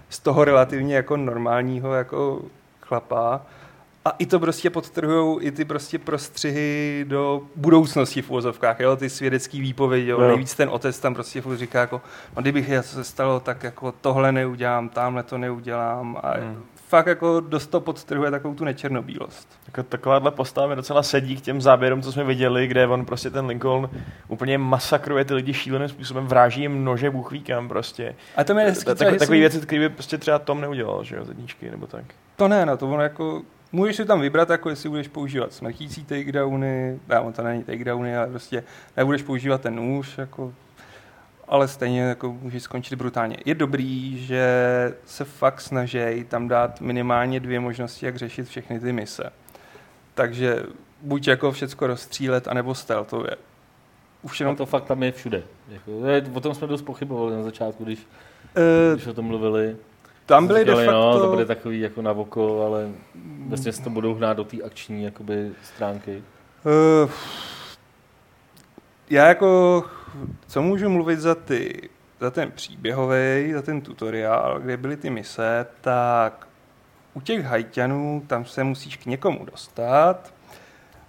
z 0.08 0.18
toho 0.18 0.44
relativně 0.44 0.96
jako 0.96 1.16
normálního 1.16 1.94
jako 1.94 2.42
chlapa. 2.80 3.46
A 4.08 4.12
i 4.18 4.26
to 4.26 4.40
prostě 4.40 4.70
podtrhují 4.70 5.42
i 5.42 5.50
ty 5.50 5.64
prostě 5.64 5.98
prostřihy 5.98 7.04
do 7.08 7.42
budoucnosti 7.56 8.22
v 8.22 8.30
uvozovkách, 8.30 8.80
jo, 8.80 8.96
ty 8.96 9.10
svědecký 9.10 9.60
výpovědi, 9.60 10.10
jo. 10.10 10.20
Jo. 10.20 10.28
nejvíc 10.28 10.54
ten 10.54 10.68
otec 10.72 10.98
tam 11.00 11.14
prostě 11.14 11.40
furt 11.40 11.56
říká 11.56 11.80
jako, 11.80 12.00
no 12.36 12.42
kdybych 12.42 12.68
je 12.68 12.82
se 12.82 13.04
stalo, 13.04 13.40
tak 13.40 13.62
jako 13.62 13.94
tohle 14.00 14.32
neudělám, 14.32 14.88
tamhle 14.88 15.22
to 15.22 15.38
neudělám 15.38 16.16
a 16.22 16.32
Hmm. 16.38 16.62
fakt 16.88 17.06
jako 17.06 17.40
dost 17.40 17.66
to 17.66 17.80
podtrhuje 17.80 18.30
takovou 18.30 18.54
tu 18.54 18.64
nečernobílost. 18.64 19.48
Jako 19.66 19.82
takováhle 19.82 20.30
postava 20.30 20.66
mi 20.66 20.76
docela 20.76 21.02
sedí 21.02 21.36
k 21.36 21.40
těm 21.40 21.60
záběrům, 21.60 22.02
co 22.02 22.12
jsme 22.12 22.24
viděli, 22.24 22.66
kde 22.66 22.86
on 22.86 23.04
prostě 23.04 23.30
ten 23.30 23.46
Lincoln 23.46 23.90
úplně 24.28 24.58
masakruje 24.58 25.24
ty 25.24 25.34
lidi 25.34 25.54
šíleným 25.54 25.88
způsobem, 25.88 26.26
vráží 26.26 26.60
jim 26.60 26.84
nože, 26.84 27.10
bůh 27.10 27.32
ví 27.32 27.40
kam 27.40 27.68
prostě. 27.68 28.14
A 28.36 28.44
to 28.44 28.54
mi 28.54 28.62
je 28.62 28.68
hezký, 28.68 28.84
tak, 28.84 29.18
takový 29.18 29.40
věci, 29.40 29.60
které 29.60 29.80
by 29.80 29.88
prostě 29.88 30.18
třeba 30.18 30.38
Tom 30.38 30.60
neudělal, 30.60 31.04
že 31.04 31.16
jo, 31.16 31.24
zedníčky 31.24 31.70
nebo 31.70 31.86
tak. 31.86 32.04
To 32.36 32.48
ne, 32.48 32.66
no 32.66 32.76
to 32.76 32.88
ono 32.88 33.02
jako, 33.02 33.42
můžeš 33.72 33.96
si 33.96 34.04
tam 34.04 34.20
vybrat, 34.20 34.50
jako 34.50 34.70
jestli 34.70 34.88
budeš 34.88 35.08
používat 35.08 35.52
smrtící 35.52 36.04
takedowny, 36.04 37.00
ne, 37.08 37.20
on 37.20 37.32
to 37.32 37.42
není 37.42 37.64
takedowny, 37.64 38.16
ale 38.16 38.26
prostě 38.26 38.64
nebudeš 38.96 39.22
používat 39.22 39.60
ten 39.60 39.74
nůž, 39.74 40.18
jako, 40.18 40.54
ale 41.48 41.68
stejně 41.68 42.00
jako 42.00 42.32
můžeš 42.32 42.62
skončit 42.62 42.96
brutálně. 42.96 43.36
Je 43.44 43.54
dobrý, 43.54 44.18
že 44.26 44.44
se 45.04 45.24
fakt 45.24 45.60
snaží 45.60 46.24
tam 46.28 46.48
dát 46.48 46.80
minimálně 46.80 47.40
dvě 47.40 47.60
možnosti, 47.60 48.06
jak 48.06 48.16
řešit 48.16 48.48
všechny 48.48 48.80
ty 48.80 48.92
mise. 48.92 49.32
Takže 50.14 50.62
buď 51.02 51.28
jako 51.28 51.52
všecko 51.52 51.86
rozstřílet, 51.86 52.48
anebo 52.48 52.74
stealthově. 52.74 53.30
Už 54.22 54.40
A 54.40 54.44
jenom 54.44 54.56
to 54.56 54.66
fakt 54.66 54.84
tam 54.84 55.02
je 55.02 55.12
všude. 55.12 55.42
Jako, 55.68 55.92
o 56.34 56.40
tom 56.40 56.54
jsme 56.54 56.66
dost 56.66 56.82
pochybovali 56.82 57.36
na 57.36 57.42
začátku, 57.42 57.84
když, 57.84 58.06
Eh, 58.56 58.94
když 58.94 59.06
o 59.06 59.14
tom 59.14 59.24
mluvili. 59.24 59.76
Tam 60.28 60.46
byly 60.46 60.64
de 60.64 60.72
Říkali, 60.72 60.86
facto... 60.86 61.00
no, 61.00 61.20
to 61.20 61.30
bude 61.30 61.44
takový 61.44 61.80
jako 61.80 62.02
na 62.02 62.12
oko, 62.12 62.66
ale 62.66 62.88
vlastně 63.48 63.72
se 63.72 63.82
to 63.82 63.90
budou 63.90 64.14
hnát 64.14 64.36
do 64.36 64.44
té 64.44 64.56
akční 64.62 65.04
jakoby, 65.04 65.50
stránky. 65.62 66.22
Uh, 66.64 67.10
já 69.10 69.26
jako, 69.26 69.84
co 70.46 70.62
můžu 70.62 70.88
mluvit 70.88 71.20
za 71.20 71.34
ty, 71.34 71.88
za 72.20 72.30
ten 72.30 72.50
příběhový, 72.50 73.52
za 73.52 73.62
ten 73.62 73.80
tutoriál, 73.80 74.60
kde 74.60 74.76
byly 74.76 74.96
ty 74.96 75.10
mise, 75.10 75.66
tak 75.80 76.48
u 77.14 77.20
těch 77.20 77.44
hajťanů 77.44 78.22
tam 78.26 78.44
se 78.44 78.64
musíš 78.64 78.96
k 78.96 79.06
někomu 79.06 79.44
dostat 79.44 80.32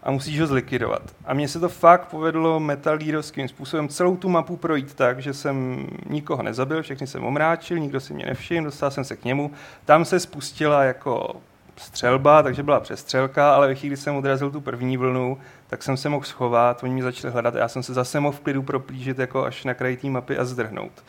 a 0.04 0.12
musíš 0.12 0.40
ho 0.40 0.48
zlikvidovat. 0.48 1.02
A 1.26 1.34
mně 1.34 1.48
se 1.48 1.60
to 1.60 1.70
fakt 1.70 2.06
povedlo 2.06 2.60
metalírovským 2.60 3.48
způsobem 3.48 3.88
celou 3.88 4.18
tu 4.18 4.30
mapu 4.30 4.58
projít 4.58 4.94
tak, 4.94 5.22
že 5.22 5.34
jsem 5.34 5.88
nikoho 6.10 6.44
nezabil, 6.44 6.84
všechny 6.84 7.08
jsem 7.08 7.24
omráčil, 7.24 7.80
nikdo 7.80 8.00
si 8.00 8.14
mě 8.14 8.26
nevšiml, 8.26 8.66
dostal 8.66 8.92
jsem 8.92 9.04
se 9.04 9.16
k 9.16 9.26
němu. 9.26 9.52
Tam 9.86 10.06
se 10.06 10.20
spustila 10.20 10.84
jako 10.84 11.36
střelba, 11.78 12.44
takže 12.44 12.64
byla 12.64 12.80
přestřelka, 12.80 13.56
ale 13.56 13.68
ve 13.68 13.76
chvíli, 13.76 13.90
kdy 13.90 13.98
jsem 13.98 14.16
odrazil 14.16 14.52
tu 14.52 14.62
první 14.62 14.98
vlnu, 14.98 15.38
tak 15.68 15.84
jsem 15.84 15.98
se 15.98 16.10
mohl 16.10 16.26
schovat, 16.26 16.84
oni 16.84 16.94
mě 16.94 17.04
začali 17.04 17.34
hledat 17.34 17.56
a 17.56 17.60
já 17.60 17.68
jsem 17.68 17.84
se 17.84 17.94
zase 17.94 18.20
mohl 18.20 18.38
v 18.38 18.40
klidu 18.40 18.64
proplížit 18.64 19.20
jako 19.20 19.46
až 19.46 19.64
na 19.64 19.74
kraji 19.74 19.98
té 19.98 20.10
mapy 20.10 20.38
a 20.38 20.46
zdrhnout. 20.46 21.04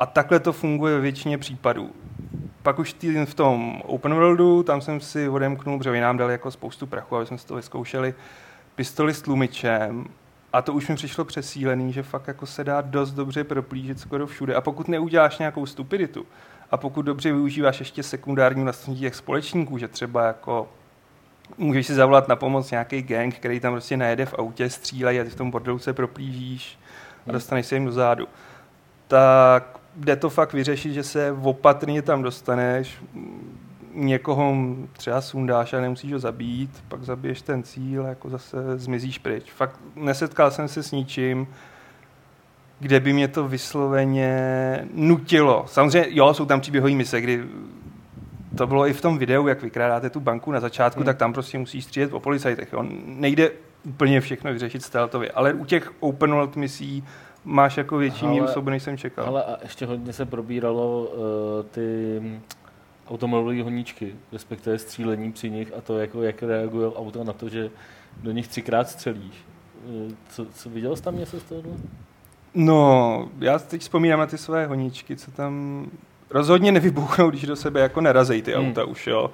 A 0.00 0.06
takhle 0.06 0.40
to 0.40 0.52
funguje 0.52 0.94
ve 0.94 1.00
většině 1.00 1.38
případů. 1.38 1.90
Pak 2.64 2.78
už 2.78 2.92
tý, 2.92 3.24
v 3.24 3.34
tom 3.34 3.82
open 3.84 4.14
worldu, 4.14 4.62
tam 4.62 4.80
jsem 4.80 5.00
si 5.00 5.28
odemknul, 5.28 5.78
protože 5.78 6.00
nám 6.00 6.16
dali 6.16 6.32
jako 6.32 6.50
spoustu 6.50 6.86
prachu, 6.86 7.16
aby 7.16 7.26
jsme 7.26 7.38
si 7.38 7.46
to 7.46 7.54
vyzkoušeli, 7.54 8.14
pistoli 8.74 9.14
s 9.14 9.22
tlumičem 9.22 10.04
a 10.52 10.62
to 10.62 10.72
už 10.72 10.88
mi 10.88 10.94
přišlo 10.94 11.24
přesílený, 11.24 11.92
že 11.92 12.02
fakt 12.02 12.28
jako 12.28 12.46
se 12.46 12.64
dá 12.64 12.80
dost 12.80 13.12
dobře 13.12 13.44
proplížit 13.44 14.00
skoro 14.00 14.26
všude. 14.26 14.54
A 14.54 14.60
pokud 14.60 14.88
neuděláš 14.88 15.38
nějakou 15.38 15.66
stupiditu, 15.66 16.26
a 16.70 16.76
pokud 16.76 17.02
dobře 17.02 17.32
využíváš 17.32 17.78
ještě 17.78 18.02
sekundární 18.02 18.64
vlastností 18.64 19.00
těch 19.00 19.14
společníků, 19.14 19.78
že 19.78 19.88
třeba 19.88 20.26
jako 20.26 20.68
můžeš 21.58 21.86
si 21.86 21.94
zavolat 21.94 22.28
na 22.28 22.36
pomoc 22.36 22.70
nějaký 22.70 23.02
gang, 23.02 23.34
který 23.34 23.60
tam 23.60 23.72
prostě 23.72 23.96
najede 23.96 24.26
v 24.26 24.34
autě, 24.34 24.70
střílejí 24.70 25.20
a 25.20 25.24
ty 25.24 25.30
v 25.30 25.36
tom 25.36 25.50
bordelu 25.50 25.78
se 25.78 25.92
proplížíš 25.92 26.78
a 27.28 27.32
dostaneš 27.32 27.66
se 27.66 27.76
jim 27.76 27.84
do 27.84 27.92
zádu. 27.92 28.28
Tak 29.08 29.83
jde 29.96 30.16
to 30.16 30.30
fakt 30.30 30.52
vyřešit, 30.52 30.92
že 30.92 31.02
se 31.02 31.32
opatrně 31.42 32.02
tam 32.02 32.22
dostaneš, 32.22 33.02
někoho 33.94 34.54
třeba 34.92 35.20
sundáš 35.20 35.72
a 35.72 35.80
nemusíš 35.80 36.12
ho 36.12 36.18
zabít, 36.18 36.84
pak 36.88 37.04
zabiješ 37.04 37.42
ten 37.42 37.62
cíl 37.62 38.06
a 38.06 38.08
jako 38.08 38.30
zase 38.30 38.78
zmizíš 38.78 39.18
pryč. 39.18 39.52
Fakt 39.52 39.80
nesetkal 39.96 40.50
jsem 40.50 40.68
se 40.68 40.82
s 40.82 40.92
ničím, 40.92 41.46
kde 42.80 43.00
by 43.00 43.12
mě 43.12 43.28
to 43.28 43.48
vysloveně 43.48 44.88
nutilo. 44.94 45.64
Samozřejmě, 45.68 46.06
jo, 46.10 46.34
jsou 46.34 46.46
tam 46.46 46.60
příběhové 46.60 46.94
mise, 46.94 47.20
kdy 47.20 47.44
to 48.56 48.66
bylo 48.66 48.86
i 48.86 48.92
v 48.92 49.00
tom 49.00 49.18
videu, 49.18 49.46
jak 49.46 49.62
vykrádáte 49.62 50.10
tu 50.10 50.20
banku 50.20 50.52
na 50.52 50.60
začátku, 50.60 51.00
hmm. 51.00 51.06
tak 51.06 51.16
tam 51.16 51.32
prostě 51.32 51.58
musíš 51.58 51.84
střílet 51.84 52.10
po 52.10 52.20
policajtech. 52.20 52.72
Jo. 52.72 52.84
Nejde 53.04 53.50
úplně 53.84 54.20
všechno 54.20 54.52
vyřešit 54.52 54.82
stealthově, 54.82 55.30
ale 55.30 55.52
u 55.52 55.64
těch 55.64 55.92
open 56.00 56.32
world 56.32 56.56
misí 56.56 57.04
máš 57.44 57.76
jako 57.76 57.96
větší 57.96 58.26
míru 58.26 58.46
svobody, 58.46 58.74
než 58.74 58.82
jsem 58.82 58.96
čekal. 58.98 59.26
Ale 59.26 59.44
a 59.44 59.56
ještě 59.62 59.86
hodně 59.86 60.12
se 60.12 60.26
probíralo 60.26 61.02
uh, 61.02 61.16
ty 61.70 62.18
hm, 62.22 62.40
automobilové 63.08 63.62
honíčky, 63.62 64.14
respektive 64.32 64.78
střílení 64.78 65.32
při 65.32 65.50
nich 65.50 65.72
a 65.78 65.80
to, 65.80 65.98
jako, 65.98 66.22
jak 66.22 66.42
reagují 66.42 66.92
auta 66.94 67.24
na 67.24 67.32
to, 67.32 67.48
že 67.48 67.70
do 68.22 68.30
nich 68.30 68.48
třikrát 68.48 68.88
střelíš. 68.88 69.34
Eh, 70.10 70.14
Co, 70.28 70.46
co 70.54 70.70
viděl 70.70 70.96
jsi 70.96 71.02
tam 71.02 71.18
něco 71.18 71.40
z 71.40 71.42
toho? 71.42 71.62
No, 72.54 73.28
já 73.38 73.58
teď 73.58 73.80
vzpomínám 73.80 74.18
na 74.20 74.26
ty 74.26 74.38
své 74.38 74.66
honíčky, 74.66 75.16
co 75.16 75.30
tam 75.30 75.86
rozhodně 76.30 76.72
nevybuchnou, 76.72 77.30
když 77.30 77.46
do 77.46 77.56
sebe 77.56 77.80
jako 77.80 78.00
narazej 78.00 78.42
ty 78.42 78.52
Hmm. 78.54 78.68
auta 78.68 78.84
už, 78.84 79.06
jo. 79.06 79.30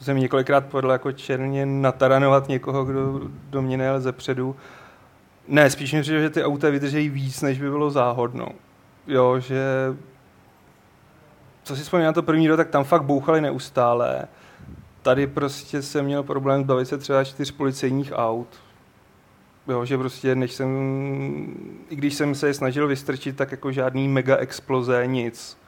Jsem 0.00 0.16
několikrát 0.16 0.66
podle 0.66 0.94
jako 0.94 1.12
černě 1.12 1.66
nataranovat 1.66 2.48
někoho, 2.48 2.84
kdo 2.84 3.20
do 3.50 3.62
mě 3.62 3.76
nejel 3.76 4.00
ze 4.00 4.12
předu. 4.12 4.56
Ne, 5.50 5.70
spíš 5.70 5.92
mi 5.92 6.02
přijde, 6.02 6.22
že 6.22 6.30
ty 6.30 6.44
auta 6.44 6.70
vydržejí 6.70 7.08
víc, 7.08 7.42
než 7.42 7.60
by 7.60 7.70
bylo 7.70 7.90
záhodno. 7.90 8.48
Jo, 9.06 9.40
že 9.40 9.64
co 11.62 11.76
si 11.76 11.82
vzpomínám 11.82 12.08
na 12.08 12.12
to 12.12 12.22
první 12.22 12.48
rok, 12.48 12.56
tak 12.56 12.68
tam 12.68 12.84
fakt 12.84 13.04
bouchali 13.04 13.40
neustále. 13.40 14.28
Tady 15.02 15.26
prostě 15.26 15.82
jsem 15.82 16.04
měl 16.04 16.22
problém 16.22 16.62
zbavit 16.62 16.88
se 16.88 16.98
třeba 16.98 17.24
čtyř 17.24 17.50
policejních 17.50 18.12
aut. 18.14 18.48
Jo, 19.68 19.84
že 19.84 19.98
prostě 19.98 20.34
než 20.34 20.52
jsem, 20.52 20.68
i 21.88 21.96
když 21.96 22.14
jsem 22.14 22.34
se 22.34 22.46
je 22.46 22.54
snažil 22.54 22.88
vystrčit, 22.88 23.36
tak 23.36 23.50
jako 23.50 23.72
žádný 23.72 24.08
mega 24.08 24.36
exploze, 24.36 25.06
nic. 25.06 25.59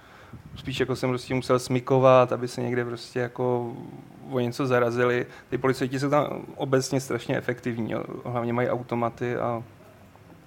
Spíš 0.56 0.80
jako 0.80 0.96
jsem 0.96 1.10
prostě 1.10 1.34
musel 1.34 1.58
smykovat, 1.58 2.32
aby 2.32 2.48
se 2.48 2.60
někde 2.60 2.84
prostě 2.84 3.20
jako 3.20 3.72
o 4.30 4.40
něco 4.40 4.66
zarazili. 4.66 5.26
Ty 5.50 5.58
policajti 5.58 6.00
jsou 6.00 6.10
tam 6.10 6.42
obecně 6.56 7.00
strašně 7.00 7.36
efektivní, 7.36 7.92
jo. 7.92 8.04
hlavně 8.24 8.52
mají 8.52 8.68
automaty 8.68 9.36
a 9.36 9.62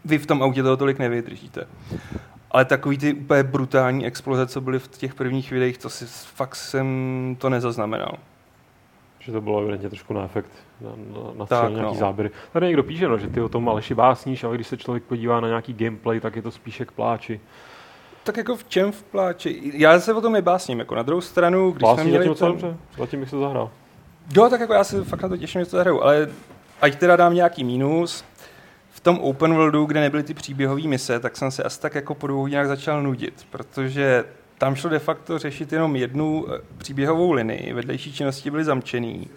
vy 0.05 0.17
v 0.17 0.25
tom 0.25 0.43
autě 0.43 0.63
toho 0.63 0.77
tolik 0.77 0.99
nevydržíte. 0.99 1.67
Ale 2.51 2.65
takový 2.65 2.97
ty 2.97 3.13
úplně 3.13 3.43
brutální 3.43 4.05
exploze, 4.05 4.47
co 4.47 4.61
byly 4.61 4.79
v 4.79 4.87
těch 4.87 5.15
prvních 5.15 5.51
videích, 5.51 5.77
to 5.77 5.89
si 5.89 6.05
fakt 6.35 6.55
jsem 6.55 7.35
to 7.39 7.49
nezaznamenal. 7.49 8.17
Že 9.19 9.31
to 9.31 9.41
bylo 9.41 9.61
evidentně 9.61 9.89
trošku 9.89 10.13
na 10.13 10.23
efekt, 10.23 10.51
na, 10.81 10.89
na, 10.89 11.31
na 11.37 11.45
tak, 11.45 11.69
nějaký 11.69 11.93
no. 11.93 11.99
záběry. 11.99 12.31
Tady 12.51 12.67
někdo 12.67 12.83
píše, 12.83 13.07
no, 13.07 13.17
že 13.17 13.27
ty 13.27 13.41
o 13.41 13.49
tom 13.49 13.69
Aleši 13.69 13.95
básníš, 13.95 14.43
ale 14.43 14.55
když 14.55 14.67
se 14.67 14.77
člověk 14.77 15.03
podívá 15.03 15.39
na 15.39 15.47
nějaký 15.47 15.73
gameplay, 15.73 16.19
tak 16.19 16.35
je 16.35 16.41
to 16.41 16.51
spíše 16.51 16.85
k 16.85 16.91
pláči. 16.91 17.39
Tak 18.25 18.37
jako 18.37 18.55
v 18.55 18.63
čem 18.63 18.91
v 18.91 19.03
pláči? 19.03 19.71
Já 19.73 19.99
se 19.99 20.13
o 20.13 20.21
tom 20.21 20.33
nebásním, 20.33 20.79
jako 20.79 20.95
na 20.95 21.01
druhou 21.01 21.21
stranu, 21.21 21.71
když 21.71 21.79
jsme 21.79 21.87
Básníš 21.87 22.09
měli 22.09 22.27
zatím 22.27 22.39
ten... 22.39 22.51
dobře, 22.51 22.77
zatím 22.97 23.19
bych 23.19 23.29
se 23.29 23.39
zahrál. 23.39 23.71
Jo, 24.35 24.49
tak 24.49 24.59
jako 24.59 24.73
já 24.73 24.83
se 24.83 25.03
fakt 25.03 25.21
na 25.21 25.29
to 25.29 25.37
těším, 25.37 25.61
že 25.61 25.65
to 25.65 25.77
zahraju, 25.77 26.01
ale 26.01 26.27
ať 26.81 26.95
teda 26.95 27.15
dám 27.15 27.33
nějaký 27.33 27.63
mínus, 27.63 28.25
v 28.89 28.99
tom 28.99 29.19
open 29.19 29.53
worldu, 29.53 29.85
kde 29.85 29.99
nebyly 29.99 30.23
ty 30.23 30.33
příběhové 30.33 30.81
mise, 30.81 31.19
tak 31.19 31.37
jsem 31.37 31.51
se 31.51 31.63
asi 31.63 31.81
tak 31.81 31.95
jako 31.95 32.15
po 32.15 32.27
dvou 32.27 32.41
hodinách 32.41 32.67
začal 32.67 33.03
nudit, 33.03 33.47
protože 33.49 34.23
tam 34.57 34.75
šlo 34.75 34.89
de 34.89 34.99
facto 34.99 35.39
řešit 35.39 35.73
jenom 35.73 35.95
jednu 35.95 36.45
eh, 36.49 36.59
příběhovou 36.77 37.31
linii, 37.31 37.73
vedlejší 37.73 38.13
činnosti 38.13 38.51
byly 38.51 38.63
zamčený. 38.63 39.27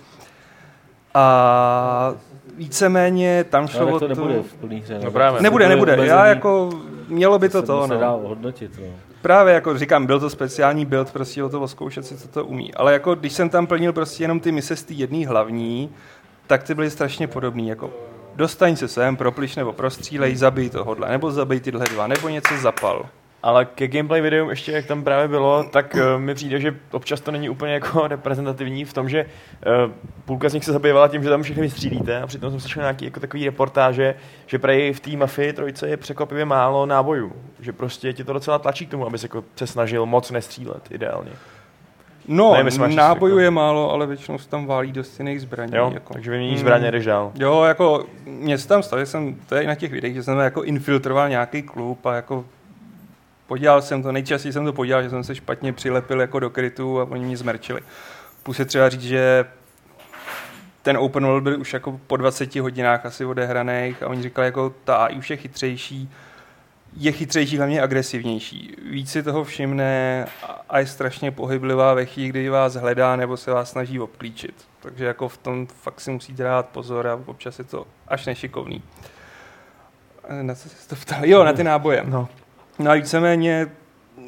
A 1.14 2.14
víceméně 2.56 3.44
tam 3.44 3.68
šlo 3.68 3.80
Ale 3.82 3.92
o 3.92 4.00
to 4.00 4.08
to... 4.08 4.14
nebude 4.14 4.42
v 4.42 4.54
plný 4.54 4.80
hře. 4.80 5.00
No 5.04 5.10
právě. 5.10 5.42
Nebude, 5.42 5.68
nebude. 5.68 5.92
omezený, 5.92 6.08
Já 6.08 6.26
jako, 6.26 6.70
mělo 7.08 7.38
by 7.38 7.48
to 7.48 7.60
se 7.60 7.66
to, 7.66 7.88
se 7.88 7.94
dá 7.94 8.10
no. 8.10 8.28
hodnotit. 8.28 8.78
No. 8.80 8.86
Právě 9.22 9.54
jako 9.54 9.78
říkám, 9.78 10.06
byl 10.06 10.20
to 10.20 10.30
speciální 10.30 10.84
build, 10.84 11.12
prostě 11.12 11.44
o 11.44 11.48
to 11.48 11.68
zkoušet 11.68 12.06
si, 12.06 12.16
co 12.16 12.28
to 12.28 12.44
umí. 12.44 12.74
Ale 12.74 12.92
jako 12.92 13.14
když 13.14 13.32
jsem 13.32 13.48
tam 13.48 13.66
plnil 13.66 13.92
prostě 13.92 14.24
jenom 14.24 14.40
ty 14.40 14.52
mise 14.52 14.76
z 14.76 14.82
té 14.82 14.94
jedné 14.94 15.26
hlavní, 15.26 15.90
tak 16.46 16.62
ty 16.62 16.74
byly 16.74 16.90
strašně 16.90 17.26
podobné. 17.26 17.62
Jako 17.62 17.90
dostaň 18.36 18.76
se 18.76 18.88
sem, 18.88 19.16
propliš 19.16 19.56
nebo 19.56 19.72
prostřílej, 19.72 20.36
zabij 20.36 20.70
tohodle, 20.70 21.08
nebo 21.08 21.30
zabij 21.30 21.60
tyhle 21.60 21.84
dva, 21.84 22.06
nebo 22.06 22.28
něco 22.28 22.54
zapal. 22.58 23.06
Ale 23.42 23.64
ke 23.64 23.88
gameplay 23.88 24.20
videům 24.20 24.50
ještě, 24.50 24.72
jak 24.72 24.86
tam 24.86 25.04
právě 25.04 25.28
bylo, 25.28 25.64
tak 25.64 25.94
uh, 25.94 26.20
mi 26.20 26.34
přijde, 26.34 26.60
že 26.60 26.74
občas 26.90 27.20
to 27.20 27.30
není 27.30 27.48
úplně 27.48 27.72
jako 27.72 28.06
reprezentativní 28.08 28.84
v 28.84 28.92
tom, 28.92 29.08
že 29.08 29.24
uh, 29.86 29.92
půlka 30.24 30.48
z 30.48 30.54
nich 30.54 30.64
se 30.64 30.72
zabývala 30.72 31.08
tím, 31.08 31.22
že 31.22 31.28
tam 31.30 31.42
všechny 31.42 31.62
vystřílíte 31.62 32.20
a 32.20 32.26
přitom 32.26 32.50
jsem 32.50 32.60
slyšel 32.60 32.82
nějaký 32.82 33.04
jako 33.04 33.20
takový 33.20 33.44
reportáže, 33.44 34.14
že 34.46 34.58
prej 34.58 34.92
v 34.92 35.00
té 35.00 35.10
mafii 35.16 35.52
trojce 35.52 35.88
je 35.88 35.96
překvapivě 35.96 36.44
málo 36.44 36.86
nábojů. 36.86 37.32
Že 37.60 37.72
prostě 37.72 38.12
ti 38.12 38.24
to 38.24 38.32
docela 38.32 38.58
tlačí 38.58 38.86
k 38.86 38.90
tomu, 38.90 39.06
aby 39.06 39.18
se 39.18 39.24
jako 39.24 39.44
se 39.56 39.66
snažil 39.66 40.06
moc 40.06 40.30
nestřílet 40.30 40.82
ideálně. 40.90 41.30
No, 42.30 42.54
Nevím, 42.54 42.96
nábojů 42.96 43.38
je 43.38 43.50
málo, 43.50 43.92
ale 43.92 44.06
většinou 44.06 44.38
se 44.38 44.48
tam 44.48 44.66
válí 44.66 44.92
dost 44.92 45.18
jiných 45.18 45.40
zbraní. 45.40 45.72
Jo, 45.76 45.90
jako. 45.94 46.12
takže 46.12 46.30
vyměníš 46.30 46.54
Mm. 46.54 46.60
zbraně, 46.60 46.90
jdeš 46.90 47.04
dál. 47.04 47.32
Jo, 47.34 47.62
jako 47.62 48.04
mě 48.26 48.58
se 48.58 48.68
tam 48.68 48.82
stalo, 48.82 49.00
že 49.00 49.06
jsem, 49.06 49.36
to 49.48 49.54
je 49.54 49.62
i 49.62 49.66
na 49.66 49.74
těch 49.74 49.92
videích, 49.92 50.14
že 50.14 50.22
jsem 50.22 50.38
jako 50.38 50.62
infiltroval 50.64 51.28
nějaký 51.28 51.62
klub 51.62 52.06
a 52.06 52.14
jako 52.14 52.44
podělal 53.48 53.82
jsem 53.82 54.02
to, 54.02 54.12
nejčastěji 54.12 54.52
jsem 54.52 54.64
to 54.64 54.72
podělal, 54.72 55.02
že 55.02 55.10
jsem 55.10 55.24
se 55.24 55.34
špatně 55.34 55.72
přilepil 55.72 56.20
jako 56.20 56.40
do 56.40 56.50
krytu 56.50 57.00
a 57.00 57.04
oni 57.04 57.24
mě 57.24 57.36
zmerčili. 57.36 57.80
Plus 58.42 58.58
je 58.58 58.64
třeba 58.64 58.88
říct, 58.88 59.02
že 59.02 59.44
ten 60.82 60.96
open 60.96 61.26
world 61.26 61.42
byl 61.42 61.60
už 61.60 61.72
jako 61.72 62.00
po 62.06 62.16
20 62.16 62.56
hodinách 62.56 63.06
asi 63.06 63.24
odehraných 63.24 64.02
a 64.02 64.06
oni 64.08 64.22
říkali, 64.22 64.46
jako 64.46 64.74
ta 64.84 64.96
AI 64.96 65.14
už 65.16 65.30
je 65.30 65.36
chytřejší, 65.36 66.10
je 66.96 67.12
chytřejší, 67.12 67.56
hlavně 67.58 67.82
agresivnější. 67.82 68.76
Víc 68.90 69.10
si 69.10 69.22
toho 69.22 69.44
všimne 69.44 70.24
a- 70.68 70.78
je 70.78 70.86
strašně 70.86 71.30
pohyblivá 71.30 71.94
ve 71.94 72.06
chvíli, 72.06 72.28
kdy 72.28 72.48
vás 72.48 72.74
hledá 72.74 73.16
nebo 73.16 73.36
se 73.36 73.50
vás 73.50 73.70
snaží 73.70 74.00
obklíčit. 74.00 74.54
Takže 74.80 75.04
jako 75.04 75.28
v 75.28 75.38
tom 75.38 75.66
fakt 75.66 76.00
si 76.00 76.10
musíte 76.10 76.42
dát 76.42 76.68
pozor 76.68 77.06
a 77.06 77.20
občas 77.26 77.58
je 77.58 77.64
to 77.64 77.86
až 78.08 78.26
nešikovný. 78.26 78.82
Na 80.42 80.54
co 80.54 80.68
jsi 80.68 80.88
to 80.88 80.96
ptal? 80.96 81.24
Jo, 81.24 81.44
na 81.44 81.52
ty 81.52 81.64
náboje. 81.64 82.02
No. 82.06 82.28
No 82.78 82.90
a 82.90 82.94
víceméně 82.94 83.70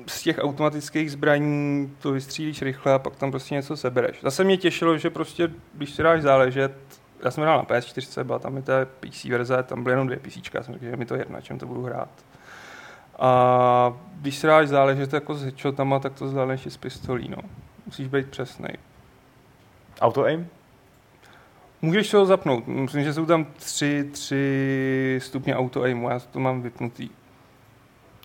z 0.07 0.23
těch 0.23 0.39
automatických 0.39 1.13
zbraní 1.13 1.93
to 1.99 2.13
vystřílíš 2.13 2.63
rychle 2.63 2.93
a 2.93 2.99
pak 2.99 3.17
tam 3.17 3.31
prostě 3.31 3.55
něco 3.55 3.77
sebereš. 3.77 4.21
Zase 4.23 4.45
mě 4.45 4.57
těšilo, 4.57 4.99
že 4.99 5.11
prostě, 5.11 5.51
když 5.75 5.91
si 5.91 6.03
dáš 6.03 6.23
záležet, 6.23 6.73
já 7.25 7.31
jsem 7.31 7.43
hrál 7.43 7.59
na 7.59 7.65
PS4, 7.65 8.25
byla 8.25 8.39
tam 8.39 8.57
i 8.57 8.63
ta 8.63 8.73
PC 9.01 9.25
verze, 9.25 9.63
tam 9.63 9.83
byly 9.83 9.93
jenom 9.93 10.07
dvě 10.07 10.19
PC, 10.19 10.55
já 10.55 10.63
jsem 10.63 10.75
řekl, 10.75 10.87
že 10.87 10.97
mi 10.97 11.07
to 11.07 11.15
je 11.15 11.21
jedno, 11.21 11.35
na 11.35 11.41
čem 11.41 11.59
to 11.59 11.67
budu 11.67 11.83
hrát. 11.83 12.09
A 13.19 13.93
když 14.21 14.37
si 14.37 14.47
dáš 14.47 14.69
záležet 14.69 15.13
jako 15.13 15.35
s 15.35 15.43
headshotama, 15.43 15.99
tak 15.99 16.15
to 16.15 16.29
zvládneš 16.29 16.67
i 16.67 16.71
s 16.71 16.77
pistolí, 16.77 17.29
no. 17.29 17.37
Musíš 17.87 18.09
být 18.09 18.29
přesný. 18.29 18.69
Auto 20.01 20.25
aim? 20.25 20.49
Můžeš 21.83 22.15
ho 22.15 22.27
zapnout. 22.27 22.67
Myslím, 22.67 23.05
že 23.05 23.15
jsou 23.15 23.27
tam 23.27 23.47
tři, 23.57 24.09
tři 24.13 25.19
stupně 25.23 25.57
auto 25.57 25.83
aimu, 25.83 26.11
já 26.11 26.19
to 26.19 26.41
mám 26.41 26.63
vypnutý. 26.63 27.09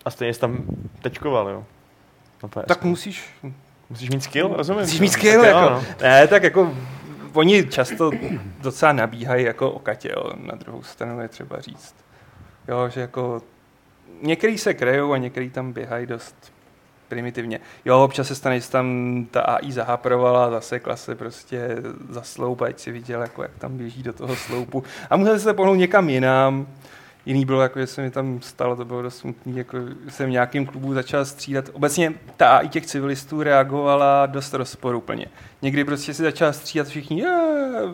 A 0.06 0.10
stejně 0.10 0.34
jsi 0.34 0.40
tam 0.40 0.64
tečkoval, 1.02 1.48
jo? 1.48 1.64
No, 2.42 2.48
PS. 2.48 2.66
Tak 2.68 2.84
musíš, 2.84 3.24
Musíš 3.90 4.10
mít 4.10 4.22
skill, 4.22 4.54
rozumím. 4.56 4.80
Musíš 4.80 5.00
mít 5.00 5.08
skill, 5.08 5.40
Tak 5.42 5.50
jo, 5.50 5.56
jako. 5.56 5.70
no. 5.70 5.82
Ne, 6.02 6.28
tak 6.28 6.42
jako 6.42 6.74
oni 7.32 7.66
často 7.66 8.10
docela 8.60 8.92
nabíhají 8.92 9.44
jako 9.44 9.70
o 9.70 9.78
katě, 9.78 10.12
jo, 10.16 10.30
na 10.36 10.54
druhou 10.54 10.82
stranu 10.82 11.20
je 11.20 11.28
třeba 11.28 11.60
říct. 11.60 11.94
Jo, 12.68 12.88
že 12.88 13.00
jako 13.00 13.42
některý 14.22 14.58
se 14.58 14.74
krejou 14.74 15.12
a 15.12 15.18
některý 15.18 15.50
tam 15.50 15.72
běhají 15.72 16.06
dost 16.06 16.52
primitivně. 17.08 17.60
Jo, 17.84 18.04
občas 18.04 18.28
se 18.28 18.34
stane, 18.34 18.60
že 18.60 18.70
tam 18.70 19.26
ta 19.30 19.40
AI 19.40 19.72
zahaprovala, 19.72 20.50
zasekla 20.50 20.96
se 20.96 21.14
prostě 21.14 21.76
za 22.10 22.22
sloup, 22.22 22.62
ať 22.62 22.78
si 22.78 22.92
viděl, 22.92 23.20
jako 23.22 23.42
jak 23.42 23.58
tam 23.58 23.76
běží 23.76 24.02
do 24.02 24.12
toho 24.12 24.36
sloupu. 24.36 24.84
A 25.10 25.16
musel 25.16 25.38
se 25.38 25.54
pohnout 25.54 25.78
někam 25.78 26.08
jinam. 26.08 26.66
Jiný 27.26 27.44
bylo, 27.44 27.62
jako, 27.62 27.78
že 27.80 27.86
se 27.86 28.02
mi 28.02 28.10
tam 28.10 28.40
stalo, 28.42 28.76
to 28.76 28.84
bylo 28.84 29.02
dost 29.02 29.18
smutný, 29.18 29.56
jako 29.56 29.78
jsem 30.08 30.26
v 30.26 30.32
nějakém 30.32 30.66
klubu 30.66 30.94
začal 30.94 31.24
střídat. 31.24 31.64
Obecně 31.72 32.12
ta 32.36 32.56
AI 32.56 32.68
těch 32.68 32.86
civilistů 32.86 33.42
reagovala 33.42 34.26
dost 34.26 34.54
rozporuplně. 34.54 35.26
Někdy 35.62 35.84
prostě 35.84 36.14
si 36.14 36.22
začal 36.22 36.52
střídat 36.52 36.86
všichni, 36.88 37.20
"Je", 37.20 37.36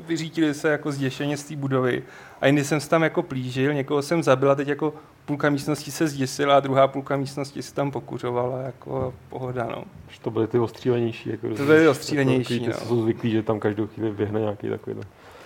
vyřítili 0.07 0.55
se 0.55 0.69
jako 0.69 0.93
zděšeně 0.93 1.37
z 1.37 1.45
té 1.45 1.57
budovy. 1.57 2.03
A 2.41 2.47
jindy 2.47 2.65
jsem 2.65 2.81
se 2.81 2.89
tam 2.89 3.03
jako 3.03 3.23
plížil, 3.23 3.75
někoho 3.75 4.03
jsem 4.03 4.23
zabil 4.23 4.51
a 4.51 4.55
teď 4.55 4.69
jako 4.69 4.95
půlka 5.25 5.51
místnosti 5.51 5.91
se 5.91 6.09
zděsila 6.09 6.57
a 6.57 6.61
druhá 6.61 6.89
půlka 6.89 7.17
místnosti 7.17 7.63
se 7.63 7.75
tam 7.75 7.91
pokuřovala, 7.91 8.59
jako 8.63 9.15
pohoda, 9.29 9.69
no. 9.77 9.85
To 10.23 10.31
byly 10.31 10.47
ty 10.47 10.59
ostřílenější. 10.59 11.31
Jako, 11.31 11.49
To 11.49 11.65
byly 11.65 11.89
ostřílenější, 11.89 12.55
Takový, 12.61 12.73
ty 12.73 12.81
no. 12.81 12.87
jsou 12.89 13.03
zvyklí, 13.03 13.31
že 13.31 13.43
tam 13.43 13.61
každou 13.61 13.87
chvíli 13.87 14.11
běhne 14.11 14.41
nějaký 14.41 14.69
takový. 14.69 14.97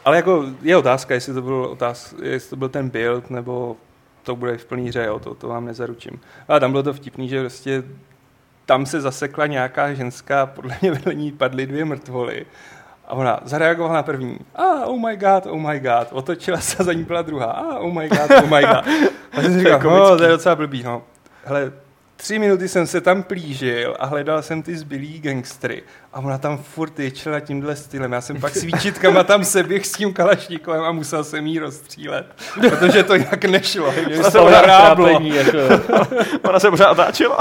Ale 0.06 0.16
jako 0.16 0.44
je 0.62 0.76
otázka, 0.76 1.14
jestli 1.14 1.34
to 1.34 1.42
byl, 1.42 1.54
otáz, 1.54 2.14
jestli 2.22 2.50
to 2.50 2.56
byl 2.56 2.68
ten 2.68 2.88
build, 2.88 3.30
nebo 3.30 3.76
to 4.22 4.36
bude 4.36 4.58
v 4.58 4.64
plný 4.64 4.88
hře, 4.88 5.04
jo, 5.04 5.18
to, 5.18 5.34
to 5.34 5.48
vám 5.48 5.64
nezaručím. 5.64 6.20
Ale 6.48 6.60
tam 6.60 6.70
bylo 6.70 6.82
to 6.82 6.92
vtipný, 6.92 7.28
že 7.28 7.40
prostě 7.40 7.82
tam 8.66 8.86
se 8.86 9.00
zasekla 9.00 9.46
nějaká 9.46 9.94
ženská, 9.94 10.46
podle 10.46 10.76
mě 10.80 10.90
vedle 10.90 11.14
ní 11.14 11.32
padly 11.32 11.66
dvě 11.66 11.84
mrtvoly. 11.84 12.46
A 13.06 13.12
ona 13.12 13.40
zareagovala 13.44 13.94
na 13.94 14.02
první. 14.02 14.38
A 14.54 14.62
ah, 14.62 14.84
oh 14.84 15.00
my 15.08 15.16
god, 15.16 15.46
oh 15.46 15.60
my 15.60 15.80
god. 15.80 16.08
Otočila 16.12 16.60
se 16.60 16.76
a 16.78 16.84
za 16.84 16.92
ní 16.92 17.04
byla 17.04 17.22
druhá. 17.22 17.46
A 17.46 17.60
ah, 17.60 17.78
oh 17.78 17.92
my 17.92 18.08
god, 18.08 18.30
oh 18.30 18.50
my 18.56 18.62
god. 18.62 18.84
A 19.32 19.42
jsem 19.42 19.58
říkal, 19.58 19.80
no, 19.84 20.16
to 20.16 20.22
je 20.22 20.30
docela 20.30 20.54
blbý, 20.54 20.82
no. 20.82 21.02
Hele, 21.44 21.72
tři 22.16 22.38
minuty 22.38 22.68
jsem 22.68 22.86
se 22.86 23.00
tam 23.00 23.22
plížil 23.22 23.96
a 23.98 24.06
hledal 24.06 24.42
jsem 24.42 24.62
ty 24.62 24.76
zbylý 24.76 25.20
gangstry. 25.20 25.82
A 26.12 26.18
ona 26.20 26.38
tam 26.38 26.58
furt 26.58 26.98
ječela 26.98 27.40
tímhle 27.40 27.76
stylem. 27.76 28.12
Já 28.12 28.20
jsem 28.20 28.40
pak 28.40 28.56
s 28.56 28.62
výčitkama 28.62 29.24
tam 29.24 29.44
seběh 29.44 29.86
s 29.86 29.92
tím 29.92 30.12
kalašníkovem 30.12 30.84
a 30.84 30.92
musel 30.92 31.24
jsem 31.24 31.46
jí 31.46 31.58
rozstřílet. 31.58 32.26
Protože 32.60 33.02
to 33.02 33.14
jinak 33.14 33.44
nešlo. 33.44 33.94
Mě 34.06 34.24
se 34.24 34.30
to 34.30 34.44
hráblo. 34.44 35.08
Trápení, 35.08 35.36
jako, 35.36 35.58
Ona 36.48 36.60
se 36.60 36.70
pořád 36.70 36.90
otáčela. 36.90 37.38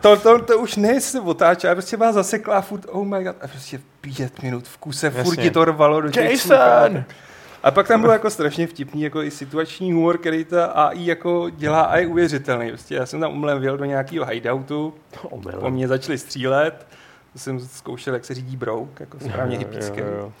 To, 0.00 0.16
to, 0.16 0.42
to 0.42 0.58
už 0.58 0.76
ne, 0.76 1.00
se 1.00 1.20
otáčela, 1.20 1.68
já 1.68 1.74
prostě 1.74 1.96
byla 1.96 2.12
zaseklá 2.12 2.60
furt, 2.60 2.86
oh 2.88 3.06
my 3.06 3.24
god, 3.24 3.36
a 3.42 3.48
prostě 3.48 3.80
pět 4.00 4.42
minut 4.42 4.68
v 4.68 4.78
kuse, 4.78 5.10
furt 5.10 5.52
to 5.52 5.64
rvalo 5.64 6.00
do 6.00 6.10
těch 6.10 6.30
Jason! 6.30 6.38
sluchátek. 6.38 7.16
A 7.62 7.70
pak 7.70 7.88
tam 7.88 8.00
bylo 8.00 8.12
jako 8.12 8.30
strašně 8.30 8.66
vtipný, 8.66 9.02
jako 9.02 9.22
i 9.22 9.30
situační 9.30 9.92
humor, 9.92 10.18
který 10.18 10.44
ta 10.44 10.66
AI 10.66 11.06
jako 11.06 11.50
dělá 11.50 11.82
a 11.82 11.96
je 11.96 12.06
uvěřitelný. 12.06 12.68
Prostě 12.68 12.94
já 12.94 13.06
jsem 13.06 13.20
tam 13.20 13.32
umlem 13.32 13.60
vjel 13.60 13.76
do 13.76 13.84
nějakého 13.84 14.26
hideoutu, 14.26 14.94
po 15.60 15.70
mně 15.70 15.88
začali 15.88 16.18
střílet, 16.18 16.86
jsem 17.36 17.60
zkoušel, 17.60 18.14
jak 18.14 18.24
se 18.24 18.34
řídí 18.34 18.56
brouk, 18.56 19.00
jako 19.00 19.20
správně 19.20 19.58
jo. 19.96 20.32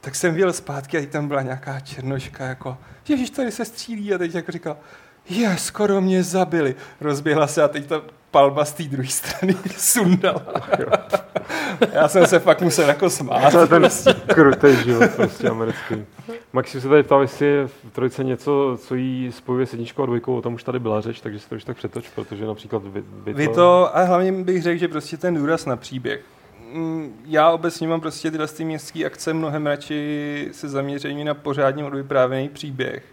Tak 0.00 0.14
jsem 0.14 0.34
vyjel 0.34 0.52
zpátky 0.52 0.98
a 0.98 1.06
tam 1.06 1.28
byla 1.28 1.42
nějaká 1.42 1.80
černoška, 1.80 2.44
jako, 2.44 2.78
ježiš, 3.08 3.30
tady 3.30 3.52
se 3.52 3.64
střílí 3.64 4.14
a 4.14 4.18
teď 4.18 4.34
jako 4.34 4.52
říkal, 4.52 4.76
je, 5.28 5.56
skoro 5.58 6.00
mě 6.00 6.22
zabili. 6.22 6.74
Rozběhla 7.00 7.46
se 7.46 7.62
a 7.62 7.68
teď 7.68 7.86
ta 7.86 8.02
palba 8.36 8.64
z 8.64 8.72
té 8.72 8.82
druhé 8.82 9.08
strany 9.08 9.54
sundala. 9.76 10.42
Já 11.92 12.08
jsem 12.08 12.26
se 12.26 12.38
fakt 12.38 12.62
musel 12.62 12.88
jako 12.88 13.10
smát. 13.10 13.50
To 13.52 13.60
je 13.60 13.66
ten 13.66 13.88
krutý 14.26 14.76
život 14.84 15.10
prostě 15.16 15.48
americký. 15.48 16.04
Maxi 16.52 16.80
se 16.80 16.88
tady 16.88 17.02
ptal, 17.02 17.22
jestli 17.22 17.46
je 17.46 17.66
v 17.66 17.90
trojce 17.92 18.24
něco, 18.24 18.78
co 18.82 18.94
jí 18.94 19.32
spojuje 19.32 19.66
s 19.66 19.72
jedničkou 19.72 20.02
a 20.02 20.06
dvojkou, 20.06 20.36
o 20.36 20.42
tom 20.42 20.54
už 20.54 20.62
tady 20.62 20.78
byla 20.78 21.00
řeč, 21.00 21.20
takže 21.20 21.38
si 21.38 21.48
to 21.48 21.54
už 21.54 21.64
tak 21.64 21.76
přetoč, 21.76 22.08
protože 22.08 22.46
například 22.46 22.82
vy, 22.84 23.02
vy, 23.24 23.32
Vy 23.32 23.48
to, 23.48 23.96
a 23.96 24.02
hlavně 24.02 24.32
bych 24.32 24.62
řekl, 24.62 24.78
že 24.78 24.88
prostě 24.88 25.16
ten 25.16 25.34
důraz 25.34 25.66
na 25.66 25.76
příběh. 25.76 26.20
Mm, 26.72 27.12
Já 27.26 27.50
obecně 27.50 27.88
mám 27.88 28.00
prostě 28.00 28.30
tyhle 28.30 28.46
ty 28.46 28.64
městské 28.64 29.04
akce 29.04 29.32
mnohem 29.34 29.66
radši 29.66 30.48
se 30.52 30.68
zaměření 30.68 31.24
na 31.24 31.34
pořádně 31.34 31.84
odvyprávěný 31.84 32.48
příběh. 32.48 33.04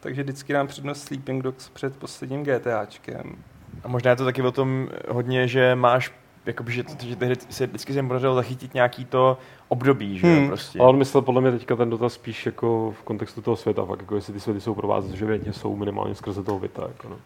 Takže 0.00 0.22
vždycky 0.22 0.52
dám 0.52 0.66
přednost 0.66 1.02
Sleeping 1.04 1.42
Dogs 1.42 1.68
před 1.68 1.96
posledním 1.96 2.44
GTAčkem. 2.44 3.36
A 3.84 3.88
možná 3.88 4.10
je 4.10 4.16
to 4.16 4.24
taky 4.24 4.42
o 4.42 4.52
tom 4.52 4.88
hodně, 5.08 5.48
že 5.48 5.74
máš 5.74 6.12
jakoby, 6.46 6.72
že, 6.72 6.84
že 7.02 7.16
ty 7.16 7.26
hry 7.26 7.34
se 7.50 7.66
vždycky 7.66 7.92
se 7.92 7.98
jim 7.98 8.08
podařilo 8.08 8.34
zachytit 8.34 8.74
nějaký 8.74 9.04
to 9.04 9.38
období, 9.68 10.18
že 10.18 10.26
jo, 10.28 10.34
Hmm. 10.36 10.46
prostě. 10.48 10.78
Ale 10.78 10.88
on 10.88 10.96
myslel 10.96 11.22
podle 11.22 11.40
mě 11.40 11.52
teďka 11.52 11.76
ten 11.76 11.90
dotaz 11.90 12.12
spíš 12.12 12.46
jako 12.46 12.94
v 13.00 13.02
kontextu 13.02 13.42
toho 13.42 13.56
světa, 13.56 13.84
fakt 13.84 14.00
jako 14.00 14.14
jestli 14.14 14.32
ty 14.32 14.40
světy 14.40 14.60
jsou 14.60 14.74
pro 14.74 14.88
vás, 14.88 15.04
že 15.04 15.26
větně 15.26 15.52
jsou 15.52 15.76
minimálně 15.76 16.14
skrze 16.14 16.42
toho 16.42 16.58
Vita, 16.58 16.82
jako 16.82 17.08
no. 17.08 17.16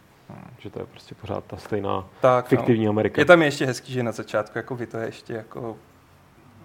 Že 0.59 0.69
to 0.69 0.79
je 0.79 0.85
prostě 0.85 1.15
pořád 1.21 1.43
ta 1.43 1.57
stejná 1.57 2.07
Tak, 2.21 2.47
fiktivní 2.47 2.87
Amerika. 2.87 3.15
No. 3.17 3.21
Je 3.21 3.25
tam 3.25 3.41
ještě 3.41 3.65
hezký, 3.65 3.93
že 3.93 4.03
na 4.03 4.11
začátku 4.11 4.57
jako 4.57 4.75
vy 4.75 4.85
to 4.85 4.97
je 4.97 5.05
ještě 5.05 5.33
jako 5.33 5.75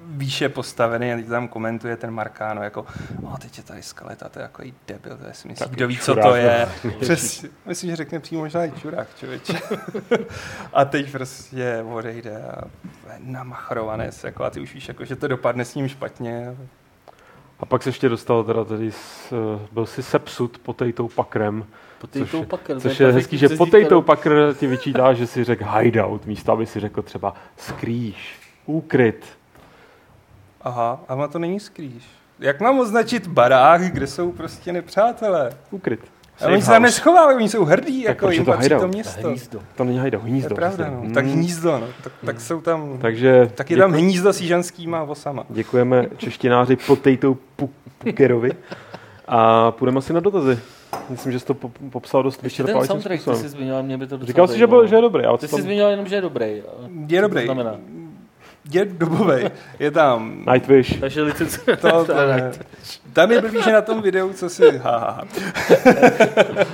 výše 0.06 0.48
postavený 0.48 1.12
a 1.12 1.16
teď 1.16 1.26
tam 1.26 1.48
komentuje 1.48 1.96
ten 1.96 2.10
Markáno 2.10 2.62
jako, 2.62 2.86
o, 3.22 3.38
teď 3.38 3.58
je 3.58 3.64
tady 3.64 3.82
skaleta, 3.82 4.28
to 4.28 4.38
je 4.38 4.42
jako 4.42 4.62
i 4.62 4.74
debil, 4.88 5.16
to 5.16 5.26
je 5.26 5.34
si 5.34 5.48
myslí, 5.48 5.66
kdo 5.70 5.88
ví, 5.88 5.98
co 5.98 6.14
to 6.14 6.34
je. 6.34 6.68
no. 6.84 6.90
Přes, 7.00 7.44
myslím, 7.66 7.90
že 7.90 7.96
řekne 7.96 8.20
přímo 8.20 8.40
možná 8.42 8.64
i 8.64 8.72
čurák, 8.72 9.08
člověče. 9.18 9.58
a 10.72 10.84
teď 10.84 11.12
prostě 11.12 11.84
odejde 11.92 12.42
a 12.42 12.64
je 13.12 13.18
namachrované 13.20 14.12
se, 14.12 14.26
jako, 14.26 14.44
a 14.44 14.50
ty 14.50 14.60
už 14.60 14.74
víš, 14.74 14.88
jako, 14.88 15.04
že 15.04 15.16
to 15.16 15.28
dopadne 15.28 15.64
s 15.64 15.74
ním 15.74 15.88
špatně. 15.88 16.56
A 17.60 17.66
pak 17.66 17.82
se 17.82 17.88
ještě 17.88 18.08
dostal 18.08 18.44
teda 18.44 18.64
tady, 18.64 18.92
s, 18.92 19.34
byl 19.72 19.86
si 19.86 20.02
sepsut 20.02 20.58
potejtou 20.58 21.08
pakrem, 21.08 21.64
Potato 21.98 22.26
Což- 22.26 22.46
Packer, 22.46 22.76
to 22.76 22.80
což 22.80 23.00
je 23.00 23.12
hezký, 23.12 23.38
že 23.38 23.46
přezdívka, 23.46 23.64
potejtou 23.64 23.94
no. 23.94 24.02
pakr 24.02 24.54
ti 24.58 24.66
vyčítá, 24.66 25.12
že 25.12 25.26
si 25.26 25.44
řekl 25.44 25.64
hideout, 25.78 26.26
místo 26.26 26.52
aby 26.52 26.66
si 26.66 26.80
řekl 26.80 27.02
třeba 27.02 27.34
skrýš, 27.56 28.38
úkryt. 28.66 29.26
Aha, 30.64 31.00
a 31.08 31.14
má 31.14 31.28
to 31.28 31.38
není 31.38 31.60
skrýš. 31.60 32.04
Jak 32.40 32.60
mám 32.60 32.78
označit 32.80 33.26
barák, 33.26 33.80
kde 33.82 34.06
jsou 34.06 34.32
prostě 34.32 34.72
nepřátelé? 34.72 35.50
Ukryt. 35.70 36.00
A 36.40 36.46
oni 36.46 36.62
se 36.62 36.70
tam 36.70 36.82
neschovávají, 36.82 37.36
oni 37.36 37.48
jsou 37.48 37.64
hrdí, 37.64 38.02
jako 38.02 38.18
proč 38.18 38.32
je 38.32 38.36
jim 38.36 38.44
to 38.44 38.52
patří 38.52 38.68
to 38.68 38.88
město. 38.88 39.28
Hnízdo. 39.28 39.60
To 39.76 39.84
není 39.84 39.98
hajda, 39.98 40.18
To 40.18 40.24
hnízdo. 40.24 40.48
je 40.50 40.54
pravda, 40.56 40.84
prostě. 40.84 41.08
no. 41.08 41.14
Tak 41.14 41.24
Mm. 41.24 41.32
hnízdo, 41.32 41.78
no. 41.78 41.86
Tak, 42.04 42.12
tak 42.26 42.40
jsou 42.40 42.60
tam... 42.60 42.98
Takže 43.00 43.50
Tak 43.54 43.70
je 43.70 43.76
tam 43.76 43.92
hnízdo 43.92 44.32
s 44.32 44.40
jižanskýma 44.40 45.02
osama. 45.02 45.44
děkujeme 45.48 46.06
češtináři 46.16 46.76
Potato 46.76 47.36
Pu- 47.58 47.68
Pukerovi 47.98 48.50
a 49.28 49.70
půjdeme 49.70 49.98
asi 49.98 50.12
na 50.12 50.20
dotazy. 50.20 50.58
Myslím, 51.10 51.32
že 51.32 51.38
jsi 51.38 51.46
to 51.46 51.54
pop- 51.54 51.90
popsal 51.90 52.22
dost 52.22 52.44
Ještě 52.44 52.62
ten 52.62 52.66
vyčerpávajícím 52.66 53.02
soundtrack, 53.10 53.24
ty 53.42 53.42
jsi 53.42 53.48
zmiňoval, 53.48 53.82
mě 53.82 53.98
by 53.98 54.06
to 54.06 54.16
docela 54.16 54.26
Říkal 54.26 54.48
jsi, 54.48 54.58
že, 54.58 54.66
byl, 54.66 54.86
že 54.86 54.96
je 54.96 55.00
dobrý. 55.02 55.24
Ale 55.24 55.38
Ty 55.38 55.48
jsi 55.48 55.50
tam? 55.56 55.60
zmiňoval 55.62 55.90
jenom, 55.90 56.06
že 56.06 56.14
je 56.14 56.20
dobrý. 56.20 56.62
Je 57.08 57.20
dobrý. 57.20 57.40
to 57.46 57.54
znamená? 57.54 57.76
Je 58.74 58.84
dobovej. 58.84 59.50
Je 59.78 59.90
tam... 59.90 60.44
Nightwish. 60.52 61.00
Takže 61.00 61.22
licence... 61.22 61.60
To, 61.76 62.04
to 62.06 62.14
ne. 62.14 62.50
Tam 63.12 63.30
je 63.32 63.40
blbý, 63.40 63.62
že 63.62 63.72
na 63.72 63.82
tom 63.82 64.02
videu, 64.02 64.32
co 64.32 64.48
si... 64.48 64.78
Ha, 64.78 64.98
ha, 64.98 65.10
ha. 65.10 65.24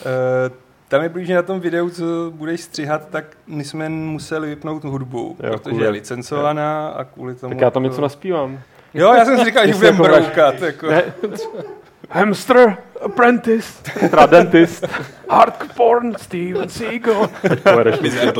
Eh, 0.00 0.50
Tam 0.88 1.02
je 1.02 1.08
blbý, 1.08 1.26
že 1.26 1.34
na 1.34 1.42
tom 1.42 1.60
videu, 1.60 1.90
co 1.90 2.04
budeš 2.30 2.60
stříhat, 2.60 3.08
tak 3.08 3.24
my 3.46 3.64
jsme 3.64 3.88
museli 3.88 4.48
vypnout 4.48 4.84
hudbu, 4.84 5.36
Jo, 5.42 5.50
protože 5.50 5.70
kvůli- 5.70 5.84
je 5.84 5.90
licencovaná 5.90 6.88
a 6.88 7.04
kvůli 7.04 7.34
tomu... 7.34 7.54
Tak 7.54 7.60
já 7.60 7.70
tam 7.70 7.82
něco 7.82 8.00
naspívám. 8.00 8.60
Jo, 8.94 9.12
já 9.14 9.24
jsem 9.24 9.38
si 9.38 9.44
říkal, 9.44 9.66
že 9.66 9.74
budeme 9.74 9.98
broukat. 9.98 10.60
Jako. 10.62 10.86
Ne. 10.90 11.02
Hamster, 12.12 12.76
apprentice, 13.00 13.82
teda 14.10 14.26
dentist, 14.26 14.86
hardcore 15.28 15.74
porn, 15.76 16.14
Steven 16.18 16.68
Seagal. 16.68 17.28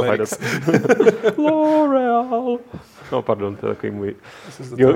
Hajdat. 0.07 0.29
L'Oreal. 1.39 2.59
No 3.13 3.23
pardon, 3.23 3.57
to 3.57 3.67
je 3.67 3.75
takový 3.75 3.93
můj 3.93 4.15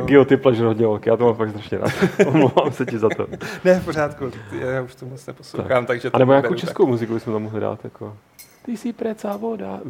guilty 0.05 0.37
pleasure 0.37 0.67
hodně 0.67 0.87
velký, 0.87 1.09
já 1.09 1.17
to 1.17 1.25
mám 1.25 1.35
fakt 1.35 1.51
strašně 1.51 1.79
rád. 1.79 1.93
Omlouvám 2.27 2.73
se 2.73 2.87
ti 2.87 2.99
za 2.99 3.09
to. 3.17 3.27
Ne, 3.65 3.81
v 3.81 3.85
pořádku, 3.85 4.31
já 4.53 4.83
už 4.83 4.95
to 4.95 5.07
moc 5.07 5.27
neposlouchám, 5.27 5.87
takže 5.87 6.11
to 6.11 6.17
A 6.17 6.19
nebo 6.19 6.33
nějakou 6.33 6.55
českou 6.55 6.87
muziku 6.87 7.15
bychom 7.15 7.33
tam 7.33 7.43
mohli 7.43 7.61
dát, 7.61 7.85
jako... 7.85 8.17
Ty 8.65 8.77
jsi 8.77 8.93
precá 8.93 9.37
voda. 9.37 9.81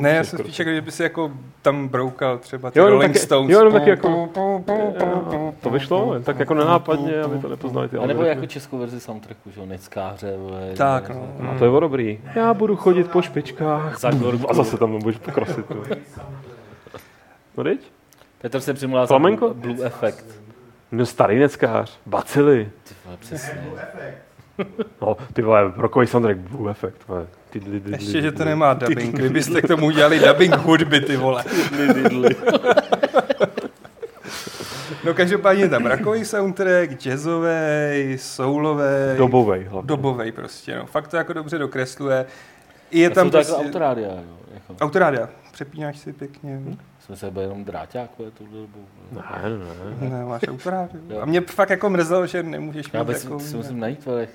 Ne, 0.00 0.10
já 0.10 0.24
jsem 0.24 0.38
spíš 0.38 0.58
jako, 0.58 0.70
že 0.70 0.80
by 0.80 0.90
si 0.92 1.02
jako 1.02 1.32
tam 1.62 1.88
broukal 1.88 2.38
třeba 2.38 2.70
ty 2.70 2.78
Jo, 2.78 2.88
Rolling 2.90 3.12
taky- 3.12 3.24
Stones. 3.24 3.50
jo, 3.52 3.64
no 3.64 3.70
taky 3.70 3.90
jako- 3.90 4.28
To 5.60 5.70
vyšlo, 5.70 6.14
jen 6.14 6.22
tak 6.22 6.38
jako 6.38 6.54
nenápadně, 6.54 7.20
aby 7.20 7.38
to 7.38 7.48
nepoznali 7.48 7.88
ty 7.88 7.96
A 7.96 8.06
nebo 8.06 8.22
jako 8.22 8.46
českou 8.46 8.78
verzi 8.78 9.00
soundtracku, 9.00 9.50
že 9.50 9.60
jo, 9.60 9.66
Neckáře. 9.66 10.32
Tak, 10.76 11.08
no. 11.08 11.50
A 11.54 11.58
to 11.58 11.64
je 11.64 11.80
dobrý. 11.80 12.20
Já 12.34 12.54
budu 12.54 12.76
chodit 12.76 13.10
po 13.10 13.22
špičkách. 13.22 13.98
Za 14.00 14.10
gorku. 14.10 14.50
A 14.50 14.54
zase 14.54 14.76
tam 14.78 14.98
budeš 15.02 15.18
pokrosit. 15.18 15.70
No, 15.70 15.76
no 17.56 17.64
teď? 17.64 17.80
Petr 18.40 18.60
se 18.60 18.74
přimlá 18.74 19.06
za? 19.06 19.18
Blue 19.54 19.86
Effect. 19.86 20.24
No 20.92 21.06
starý 21.06 21.38
neckář. 21.38 21.98
Bacily. 22.06 22.70
Ty 22.88 22.94
vole, 23.04 23.16
přesně. 23.16 23.60
No, 25.02 25.16
ty 25.32 25.42
vole, 25.42 25.72
rokový 25.76 26.06
soundtrack, 26.06 26.38
Blue 26.38 26.70
Effect. 26.70 27.08
Vole. 27.08 27.26
Ještě, 27.86 28.22
že 28.22 28.32
to 28.32 28.44
nemá 28.44 28.74
dubbing. 28.74 29.18
Vy 29.18 29.28
byste 29.28 29.62
k 29.62 29.68
tomu 29.68 29.86
udělali 29.86 30.20
dubbing 30.20 30.54
hudby, 30.56 31.00
ty 31.00 31.16
vole. 31.16 31.44
No 35.04 35.14
každopádně 35.14 35.68
tam 35.68 35.86
rakový 35.86 36.24
soundtrack, 36.24 36.90
jazzový, 36.90 38.16
soulový, 38.18 38.82
Dobovej 39.16 39.64
hlavně. 39.64 39.86
dobový 39.88 40.32
prostě. 40.32 40.76
No. 40.76 40.86
Fakt 40.86 41.08
to 41.08 41.16
jako 41.16 41.32
dobře 41.32 41.58
dokresluje. 41.58 42.26
I 42.90 42.98
je 42.98 43.02
Je 43.02 43.10
tam 43.10 43.30
to 43.30 43.36
jako 43.38 43.50
prostě... 43.52 43.66
autorádia, 43.66 44.08
jo. 44.08 44.36
Jako. 44.54 44.84
Autorádia. 44.84 45.28
Přepínáš 45.52 45.98
si 45.98 46.12
pěkně. 46.12 46.60
Jsme 47.00 47.16
se 47.16 47.30
byl 47.30 47.42
jenom 47.42 47.64
dráťák, 47.64 48.10
vole, 48.18 48.30
tu 48.30 48.46
dobu. 48.46 48.86
Ne, 49.12 49.22
ne, 49.42 49.58
ne. 50.00 50.10
Ne, 50.18 50.24
máš 50.24 50.42
autorádiu. 50.48 51.20
A 51.20 51.24
mě 51.24 51.40
fakt 51.40 51.70
jako 51.70 51.90
mrzelo, 51.90 52.26
že 52.26 52.42
nemůžeš 52.42 52.86
Já 52.92 53.02
mít 53.02 53.06
bych 53.06 53.24
jako... 53.24 53.40
si 53.40 53.56
musím 53.56 53.80
najít, 53.80 54.08
jak 54.18 54.28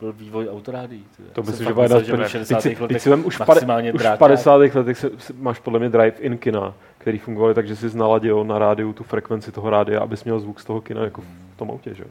byl 0.00 0.12
vývoj 0.12 0.48
autorádií. 0.48 1.04
To 1.32 1.42
myslím, 1.42 1.58
že 1.58 1.64
fakt 1.64 1.74
bude 1.74 1.88
prvních. 1.88 2.20
Teď 2.20 2.30
60. 2.30 2.60
si, 2.60 2.68
teď 2.68 2.80
letech 2.80 3.02
si 3.02 3.14
už, 3.14 3.36
pade, 3.36 3.46
maximálně 3.48 3.92
už 3.92 4.00
v 4.00 4.02
dráťák. 4.02 4.18
50. 4.18 4.54
letech 4.54 4.98
se, 4.98 5.10
se, 5.18 5.32
máš 5.38 5.58
podle 5.58 5.78
mě 5.78 5.88
drive 5.88 6.16
in 6.18 6.38
kina, 6.38 6.74
který 6.98 7.18
fungovaly 7.18 7.54
tak, 7.54 7.66
že 7.66 7.76
jsi 7.76 7.98
naladil 7.98 8.44
na 8.44 8.58
rádiu 8.58 8.92
tu 8.92 9.04
frekvenci 9.04 9.52
toho 9.52 9.70
rádia, 9.70 10.00
abys 10.00 10.24
měl 10.24 10.40
zvuk 10.40 10.60
z 10.60 10.64
toho 10.64 10.80
kina 10.80 11.04
jako 11.04 11.20
v 11.20 11.56
tom 11.56 11.70
autě, 11.70 11.94
že? 11.94 12.04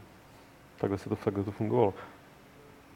Takhle 0.80 0.98
se 0.98 1.08
to, 1.08 1.16
takhle 1.16 1.44
to 1.44 1.50
fungovalo. 1.50 1.94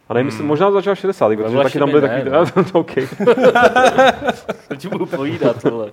A 0.09 0.15
nevím, 0.15 0.33
hmm. 0.33 0.47
možná 0.47 0.71
začal 0.71 0.95
60. 0.95 1.29
protože 1.29 1.49
Vlašimi 1.49 1.63
taky 1.63 1.79
tam 1.79 1.91
byly 1.91 2.03
ne, 2.03 2.25
taky... 2.25 2.71
no. 2.75 2.81
OK. 2.81 2.95
To 4.69 4.77
ti 4.77 4.89
budu 4.89 5.07
povídat, 5.07 5.63
vole. 5.65 5.91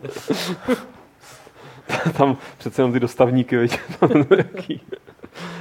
tam 2.18 2.38
přece 2.58 2.82
jenom 2.82 2.94
ty 2.94 3.00
dostavníky, 3.00 3.58
viď? 3.58 3.80
tam 4.00 4.10
nějaký 4.30 4.82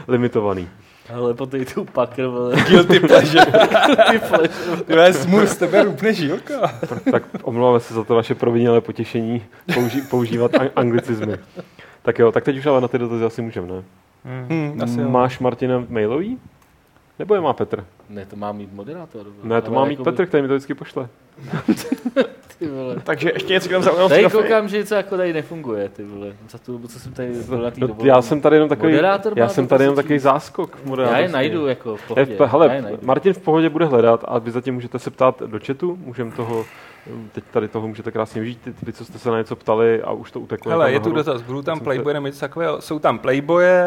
limitovaný. 0.08 0.68
Ale 1.14 1.34
po 1.34 1.46
tej 1.46 1.64
tu 1.64 1.84
pakr, 1.84 2.26
vole. 2.26 2.56
Guilty 2.68 3.00
pleasure. 3.00 3.46
Ty 4.10 4.18
flash. 4.18 4.50
Ty 4.86 4.92
vole, 4.92 5.12
smůr 5.12 5.46
z 5.46 5.56
tebe 5.56 5.84
rupne 5.84 6.14
žilka. 6.14 6.72
tak 7.10 7.22
omlouváme 7.42 7.80
se 7.80 7.94
za 7.94 8.04
to 8.04 8.16
naše 8.16 8.34
provinělé 8.34 8.80
potěšení 8.80 9.42
použi- 9.68 10.08
používat 10.10 10.54
an- 10.54 10.70
anglicizmy. 10.76 11.38
Tak 12.02 12.18
jo, 12.18 12.32
tak 12.32 12.44
teď 12.44 12.58
už 12.58 12.66
ale 12.66 12.80
na 12.80 12.88
ty 12.88 12.98
dotazy 12.98 13.24
asi 13.24 13.42
můžeme, 13.42 13.66
ne? 13.66 13.82
Hmm, 14.48 14.80
asi 14.82 15.00
jo. 15.00 15.08
Máš 15.08 15.38
Martina 15.38 15.84
mailový? 15.88 16.38
Nebo 17.18 17.34
je 17.34 17.40
má 17.40 17.52
Petr? 17.52 17.84
Ne, 18.08 18.26
to 18.26 18.36
má 18.36 18.52
mít 18.52 18.72
moderátor. 18.72 19.26
Ne, 19.42 19.62
to 19.62 19.70
má 19.70 19.84
mít 19.84 19.90
jako 19.90 20.04
Petr, 20.04 20.26
který 20.26 20.42
mi 20.42 20.48
to 20.48 20.54
vždycky 20.54 20.74
pošle. 20.74 21.08
Ty 22.58 22.66
vole. 22.68 22.96
Takže 23.04 23.30
ještě 23.34 23.52
něco 23.52 23.68
tomu 23.68 23.82
zaujalo. 23.82 24.08
Tady 24.08 24.30
koukám, 24.30 24.68
že 24.68 24.78
něco 24.78 24.94
jako 24.94 25.16
tady 25.16 25.32
nefunguje, 25.32 25.88
ty 25.88 26.04
vole. 26.04 26.32
Za 26.50 26.58
tu 26.58 26.72
dobu, 26.72 26.88
co 26.88 27.00
jsem 27.00 27.12
tady 27.12 27.28
byl 27.28 27.58
na 27.62 27.70
té 27.70 27.80
No, 27.80 27.96
já 28.02 28.22
jsem 28.22 28.40
tady 28.40 28.56
jenom 28.56 28.68
takový, 28.68 28.92
Moderátor 28.92 29.32
já 29.36 29.48
jsem 29.48 29.66
tady 29.66 29.84
jenom 29.84 29.94
prostě 29.94 30.02
takový 30.06 30.18
záskok. 30.18 30.78
Já 30.82 30.88
moderátorský. 30.88 31.22
je 31.22 31.28
najdu 31.28 31.66
jako 31.66 31.96
v 31.96 32.06
pohodě. 32.08 32.36
Hele, 32.44 32.66
Já 32.66 32.74
je 32.74 32.82
najdu. 32.82 32.98
Martin 33.02 33.32
v 33.32 33.38
pohodě 33.38 33.68
bude 33.68 33.84
hledat 33.84 34.24
a 34.28 34.38
vy 34.38 34.50
zatím 34.50 34.74
můžete 34.74 34.98
se 34.98 35.10
ptát 35.10 35.42
do 35.46 35.60
chatu, 35.66 35.98
můžeme 36.00 36.32
toho, 36.32 36.64
teď 37.32 37.44
tady 37.50 37.68
toho 37.68 37.88
můžete 37.88 38.10
krásně 38.10 38.40
vyžít, 38.40 38.60
ty, 38.64 38.74
vy, 38.82 38.92
co 38.92 39.04
jste 39.04 39.18
se 39.18 39.30
na 39.30 39.38
něco 39.38 39.56
ptali 39.56 40.02
a 40.02 40.12
už 40.12 40.30
to 40.30 40.40
uteklo. 40.40 40.70
Hele, 40.70 40.92
je 40.92 41.00
tu 41.00 41.12
dotaz, 41.12 41.42
budou 41.42 41.62
tam 41.62 41.80
playboye 41.80 42.14
nebo 42.14 42.26
něco 42.26 42.40
takového? 42.40 42.80
Jsou 42.80 42.98
tam 42.98 43.18
playboye, 43.18 43.84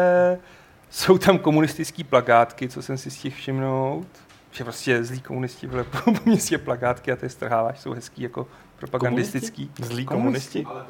jsou 0.90 1.18
tam 1.18 1.38
komunistický 1.38 2.04
plakátky, 2.04 2.68
co 2.68 2.82
jsem 2.82 2.98
si 2.98 3.10
stihl 3.10 3.36
všimnout. 3.36 4.06
Že 4.50 4.64
prostě 4.64 5.04
zlí 5.04 5.20
komunisti 5.20 5.66
vyle 5.66 5.84
po 6.04 6.12
městě 6.24 6.58
plakátky 6.58 7.12
a 7.12 7.16
ty 7.16 7.28
strháváš, 7.28 7.80
jsou 7.80 7.92
hezký 7.92 8.22
jako 8.22 8.46
propagandistický. 8.78 9.70
Zlí 9.82 10.04
Komunisti. 10.04 10.64
komunisti. 10.64 10.64
Ale 10.64 10.84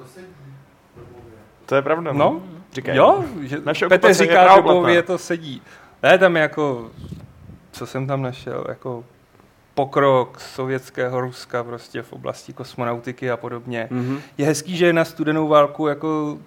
to 1.66 1.74
je 1.74 1.82
pravda. 1.82 2.12
No, 2.12 2.42
Říkají. 2.72 2.98
jo, 2.98 3.24
že 3.40 3.60
Naše 3.64 3.88
Petr 3.88 4.14
říká, 4.14 4.62
že 4.92 5.02
to 5.02 5.18
sedí. 5.18 5.62
Ne, 6.02 6.18
tam 6.18 6.36
je 6.36 6.42
jako, 6.42 6.90
co 7.72 7.86
jsem 7.86 8.06
tam 8.06 8.22
našel, 8.22 8.64
jako 8.68 9.04
pokrok 9.74 10.40
sovětského 10.40 11.20
Ruska 11.20 11.64
prostě 11.64 12.02
v 12.02 12.12
oblasti 12.12 12.52
kosmonautiky 12.52 13.30
a 13.30 13.36
podobně. 13.36 13.88
Mhm. 13.90 14.20
Je 14.38 14.46
hezký, 14.46 14.76
že 14.76 14.92
na 14.92 15.04
studenou 15.04 15.48
válku 15.48 15.86
jako 15.86 16.38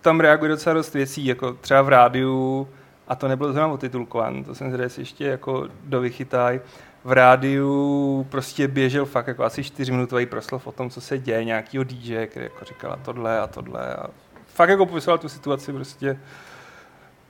tam 0.00 0.20
reaguje 0.20 0.48
docela 0.48 0.74
dost 0.74 0.94
věcí, 0.94 1.26
jako 1.26 1.52
třeba 1.52 1.82
v 1.82 1.88
rádiu, 1.88 2.68
a 3.08 3.14
to 3.14 3.28
nebylo 3.28 3.52
zrovna 3.52 3.74
otitulkovan, 3.74 4.44
to 4.44 4.54
jsem 4.54 4.72
zde 4.72 4.88
ještě 4.98 5.26
jako 5.26 5.68
dovychytaj, 5.84 6.60
v 7.04 7.12
rádiu 7.12 8.26
prostě 8.28 8.68
běžel 8.68 9.04
fakt 9.04 9.26
jako 9.26 9.44
asi 9.44 9.64
čtyřminutový 9.64 10.26
proslov 10.26 10.66
o 10.66 10.72
tom, 10.72 10.90
co 10.90 11.00
se 11.00 11.18
děje, 11.18 11.44
nějakýho 11.44 11.84
DJ, 11.84 12.26
který 12.26 12.44
jako 12.44 12.64
říkala 12.64 12.96
tohle 12.96 13.40
a 13.40 13.46
tohle 13.46 13.94
a 13.94 14.06
fakt 14.46 14.68
jako 14.68 14.86
popisoval 14.86 15.18
tu 15.18 15.28
situaci 15.28 15.72
prostě 15.72 16.18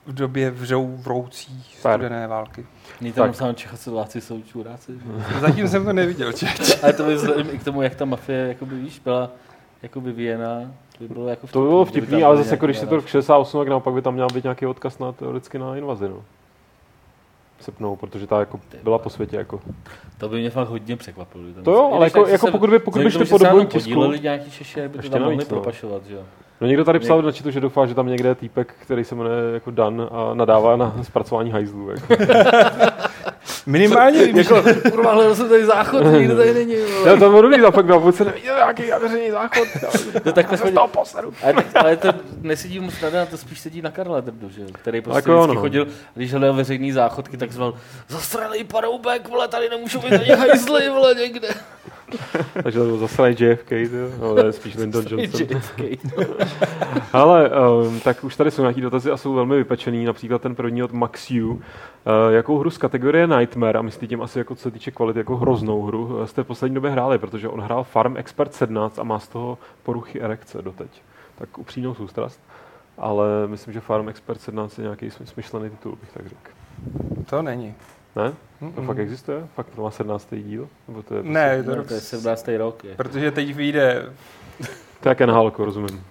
v 0.05 0.13
době 0.13 0.51
vřou, 0.51 0.97
vroucí 0.97 1.65
studené 1.79 2.27
války. 2.27 2.65
Není 3.01 3.13
tam 3.13 3.27
napsáno 3.27 3.53
Čechoslováci 3.53 4.21
jsou 4.21 4.41
čuráci. 4.41 4.91
Zatím 5.39 5.67
jsem 5.67 5.85
to 5.85 5.93
neviděl. 5.93 6.31
Ale 6.83 6.93
to 6.93 7.03
by 7.03 7.15
vzhledem 7.15 7.47
i 7.51 7.57
k 7.57 7.63
tomu, 7.63 7.81
jak 7.81 7.95
ta 7.95 8.05
mafie 8.05 8.47
jakoby, 8.47 8.75
víš, 8.75 8.99
byla 8.99 9.31
jako 9.83 10.01
vyvíjena, 10.01 10.61
by 10.99 11.07
bylo 11.07 11.27
jako 11.27 11.47
To 11.47 11.61
by 11.61 11.67
bylo 11.67 11.85
vtipný, 11.85 12.23
ale 12.23 12.37
zase 12.37 12.49
jako 12.49 12.65
když 12.65 12.77
se 12.77 12.85
to 12.85 12.91
narážky. 12.95 13.11
68, 13.11 13.61
tak 13.61 13.67
naopak 13.67 13.93
by 13.93 14.01
tam 14.01 14.13
měl 14.13 14.27
být 14.33 14.43
nějaký 14.43 14.65
odkaz 14.65 14.99
na 14.99 15.11
teoreticky 15.11 15.59
na 15.59 15.75
invazi, 15.77 16.09
no. 16.09 16.23
Sepnou, 17.59 17.95
protože 17.95 18.27
ta 18.27 18.39
jako 18.39 18.59
byla 18.83 18.97
po 18.99 19.09
světě 19.09 19.35
jako. 19.35 19.59
To 20.17 20.29
by 20.29 20.39
mě 20.39 20.49
fakt 20.49 20.67
hodně 20.67 20.95
překvapilo. 20.97 21.43
To 21.63 21.71
jo, 21.71 21.91
ale 21.93 22.05
jako- 22.05 22.27
jako 22.27 22.45
se- 22.45 22.51
pokud 22.51 22.69
by- 22.69 22.79
pokud 22.79 23.03
by 23.03 23.11
šli 23.11 23.25
že 23.25 23.31
po 23.31 23.37
se 23.37 23.43
na 23.43 23.49
dobovém 23.49 23.67
tom 23.67 23.79
tisku- 23.79 23.93
podíleli 23.93 24.19
nějaký 24.19 24.51
Češi, 24.51 24.87
by 24.87 24.99
to 24.99 25.09
tam 25.09 25.21
mohli 25.21 25.37
no. 25.37 25.45
propašovat, 25.45 26.05
že 26.05 26.15
jo. 26.15 26.21
No 26.61 26.67
někdo 26.67 26.85
tady 26.85 26.99
psal 26.99 27.21
na 27.21 27.31
chatu, 27.31 27.51
že 27.51 27.59
doufá, 27.59 27.85
že 27.85 27.95
tam 27.95 28.07
někde 28.07 28.29
je 28.29 28.35
týpek, 28.35 28.75
který 28.81 29.03
se 29.03 29.15
jmenuje 29.15 29.53
jako 29.53 29.71
Dan 29.71 30.07
a 30.11 30.33
nadává 30.33 30.75
na 30.75 30.95
zpracování 31.03 31.51
hajzlů. 31.51 31.89
Jako. 31.89 32.23
Minimálně 33.67 34.25
vím, 34.25 34.37
Jako, 34.37 34.63
kurva, 34.91 35.13
hledal 35.13 35.35
jsem 35.35 35.49
tady 35.49 35.65
záchod, 35.65 36.03
nikdo 36.03 36.35
tady 36.35 36.53
není, 36.53 36.75
vole. 36.75 37.09
Já 37.09 37.13
to 37.17 37.29
bylo 37.29 37.41
dobrý, 37.41 37.61
a 37.61 37.71
pak 37.71 37.85
na 37.85 37.99
půlce 37.99 38.25
neviděl 38.25 38.55
nějaký 38.55 38.83
veřejný 39.01 39.31
záchod. 39.31 39.67
To 40.23 40.31
takhle 40.31 40.57
z 40.57 40.61
chodí. 40.61 40.73
toho 40.73 40.87
poseru. 40.87 41.33
Ale, 41.43 41.63
ale 41.75 41.97
to 41.97 42.09
nesedí 42.41 42.79
mu 42.79 42.91
snadno, 42.91 43.25
to 43.25 43.37
spíš 43.37 43.59
sedí 43.59 43.81
na 43.81 43.91
Karla 43.91 44.21
Drdu, 44.21 44.49
že 44.49 44.61
který 44.71 45.01
prostě 45.01 45.17
Jako 45.17 45.31
jo, 45.31 45.37
vždycky 45.37 45.55
no. 45.55 45.61
chodil, 45.61 45.87
když 46.15 46.31
hledal 46.31 46.53
veřejný 46.53 46.91
záchodky, 46.91 47.37
tak 47.37 47.51
zval, 47.51 47.73
zastralý 48.07 48.63
paroubek, 48.63 49.29
vole, 49.29 49.47
tady 49.47 49.69
nemůžou 49.69 49.99
být 49.99 50.13
ani 50.13 50.31
hajzly, 50.31 50.89
vole, 50.89 51.13
někde. 51.13 51.47
Takže 52.63 52.79
to 52.79 52.85
byl 52.85 52.97
zase 52.97 53.29
JFK, 53.29 53.71
jo? 53.71 54.09
no, 54.19 54.37
je 54.37 54.51
spíš 54.51 54.75
Lyndon 54.75 55.05
Johnson. 55.09 55.47
JFK. 55.49 55.81
Ale 57.13 57.49
um, 57.49 57.99
tak 57.99 58.23
už 58.23 58.35
tady 58.35 58.51
jsou 58.51 58.61
nějaký 58.61 58.81
dotazy 58.81 59.11
a 59.11 59.17
jsou 59.17 59.33
velmi 59.33 59.55
vypečený, 59.55 60.05
například 60.05 60.41
ten 60.41 60.55
první 60.55 60.83
od 60.83 60.91
Maxiu. 60.91 61.51
Uh, 61.51 61.61
jakou 62.33 62.57
hru 62.57 62.69
z 62.69 62.77
kategorie 62.77 63.27
Nightmare, 63.57 63.79
a 63.79 63.81
myslí 63.81 64.07
tím 64.07 64.21
asi 64.21 64.39
jako 64.39 64.55
co 64.55 64.61
se 64.61 64.71
týče 64.71 64.91
kvality, 64.91 65.19
jako 65.19 65.37
hroznou 65.37 65.81
hru, 65.83 66.25
jste 66.27 66.43
v 66.43 66.47
poslední 66.47 66.75
době 66.75 66.91
hráli, 66.91 67.17
protože 67.17 67.49
on 67.49 67.61
hrál 67.61 67.83
Farm 67.83 68.17
Expert 68.17 68.53
17 68.53 68.99
a 68.99 69.03
má 69.03 69.19
z 69.19 69.27
toho 69.27 69.57
poruchy 69.83 70.21
erekce 70.21 70.61
doteď. 70.61 71.01
Tak 71.37 71.57
upřímnou 71.57 71.93
soustrast. 71.95 72.39
Ale 72.97 73.25
myslím, 73.47 73.73
že 73.73 73.79
Farm 73.79 74.09
Expert 74.09 74.41
17 74.41 74.77
je 74.77 74.83
nějaký 74.83 75.07
smy- 75.09 75.25
smyšlený 75.25 75.69
titul, 75.69 75.97
bych 76.01 76.11
tak 76.11 76.23
řekl. 76.27 76.51
To 77.29 77.41
není. 77.41 77.73
Ne? 78.15 78.33
To 78.59 78.65
Mm-mm. 78.65 78.85
fakt 78.85 78.97
existuje? 78.99 79.47
Fakt 79.55 79.67
to 79.75 79.81
má 79.81 79.91
17. 79.91 80.27
díl? 80.35 80.67
Nebo 80.87 81.03
to 81.03 81.15
je, 81.15 81.23
Ne, 81.23 81.63
to, 81.63 81.75
No, 81.75 81.83
to 81.83 81.93
je 81.93 81.99
17. 81.99 82.47
rok. 82.57 82.83
Je. 82.83 82.95
protože 82.95 83.31
teď 83.31 83.55
vyjde 83.55 84.09
To 85.01 85.09
je 85.09 85.11
jak 85.11 85.21
NHL, 85.21 85.51
rozumím. 85.57 86.03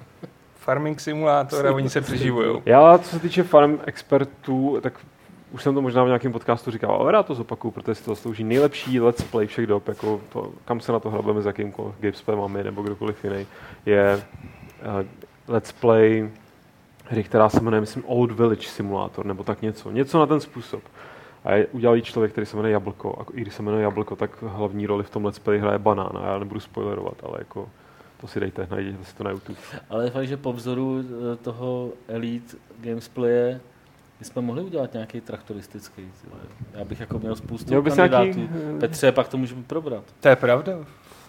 farming 0.56 1.00
simulátor 1.00 1.66
a 1.66 1.72
oni 1.72 1.90
se 1.90 2.00
přeživují. 2.00 2.62
Já, 2.66 2.98
co 2.98 3.08
se 3.10 3.18
týče 3.18 3.42
farm 3.42 3.78
expertů, 3.84 4.78
tak 4.80 4.92
už 5.52 5.62
jsem 5.62 5.74
to 5.74 5.82
možná 5.82 6.04
v 6.04 6.06
nějakém 6.06 6.32
podcastu 6.32 6.70
říkal, 6.70 6.90
ale 6.90 7.12
rád 7.12 7.26
to 7.26 7.34
zopakuju, 7.34 7.70
protože 7.72 7.94
si 7.94 8.04
to 8.04 8.10
zaslouží 8.10 8.44
nejlepší 8.44 9.00
let's 9.00 9.22
play 9.22 9.46
všech 9.46 9.66
dob, 9.66 9.88
jako 9.88 10.20
to, 10.32 10.52
kam 10.64 10.80
se 10.80 10.92
na 10.92 11.00
to 11.00 11.10
hrabeme 11.10 11.42
s 11.42 11.46
jakýmkoliv 11.46 11.94
Gamespay 12.00 12.36
máme 12.36 12.64
nebo 12.64 12.82
kdokoliv 12.82 13.24
jiný, 13.24 13.46
je 13.86 14.16
uh, 14.16 15.06
let's 15.48 15.72
play 15.72 16.30
hry, 17.08 17.24
která 17.24 17.48
se 17.48 17.60
jmenuje, 17.60 17.80
myslím, 17.80 18.04
Old 18.06 18.32
Village 18.32 18.68
Simulator, 18.68 19.26
nebo 19.26 19.44
tak 19.44 19.62
něco. 19.62 19.90
Něco 19.90 20.18
na 20.18 20.26
ten 20.26 20.40
způsob. 20.40 20.82
A 21.44 21.52
je, 21.52 21.66
udělal 21.66 22.00
člověk, 22.00 22.32
který 22.32 22.46
se 22.46 22.56
jmenuje 22.56 22.72
Jablko. 22.72 23.18
A 23.20 23.24
i 23.34 23.40
když 23.40 23.54
se 23.54 23.62
jmenuje 23.62 23.82
Jablko, 23.82 24.16
tak 24.16 24.42
hlavní 24.42 24.86
roli 24.86 25.04
v 25.04 25.10
tom 25.10 25.24
let's 25.24 25.38
play 25.38 25.58
hraje 25.58 25.78
banán. 25.78 26.12
A 26.14 26.26
já 26.26 26.38
nebudu 26.38 26.60
spoilerovat, 26.60 27.14
ale 27.22 27.38
jako 27.38 27.68
to 28.20 28.26
si 28.26 28.40
dejte, 28.40 28.66
najděte 28.70 29.04
si 29.04 29.16
to 29.16 29.24
na 29.24 29.30
YouTube. 29.30 29.58
Ale 29.90 30.04
je 30.04 30.10
fakt, 30.10 30.28
že 30.28 30.36
po 30.36 30.52
vzoru 30.52 31.00
eh, 31.00 31.36
toho 31.36 31.90
Elite 32.08 32.56
Gamesplaye 32.80 33.60
bychom 34.18 34.44
mohli 34.44 34.62
udělat 34.62 34.92
nějaký 34.92 35.20
traktoristický. 35.20 36.02
Já 36.74 36.84
bych 36.84 37.00
jako 37.00 37.18
měl 37.18 37.36
spoustu 37.36 37.68
Měl 37.68 37.82
kandidátů. 37.82 38.24
nějaký, 38.24 38.48
Petře, 38.80 39.12
pak 39.12 39.28
to 39.28 39.36
můžeme 39.36 39.62
probrat. 39.62 40.04
To 40.20 40.28
je 40.28 40.36
pravda. 40.36 40.72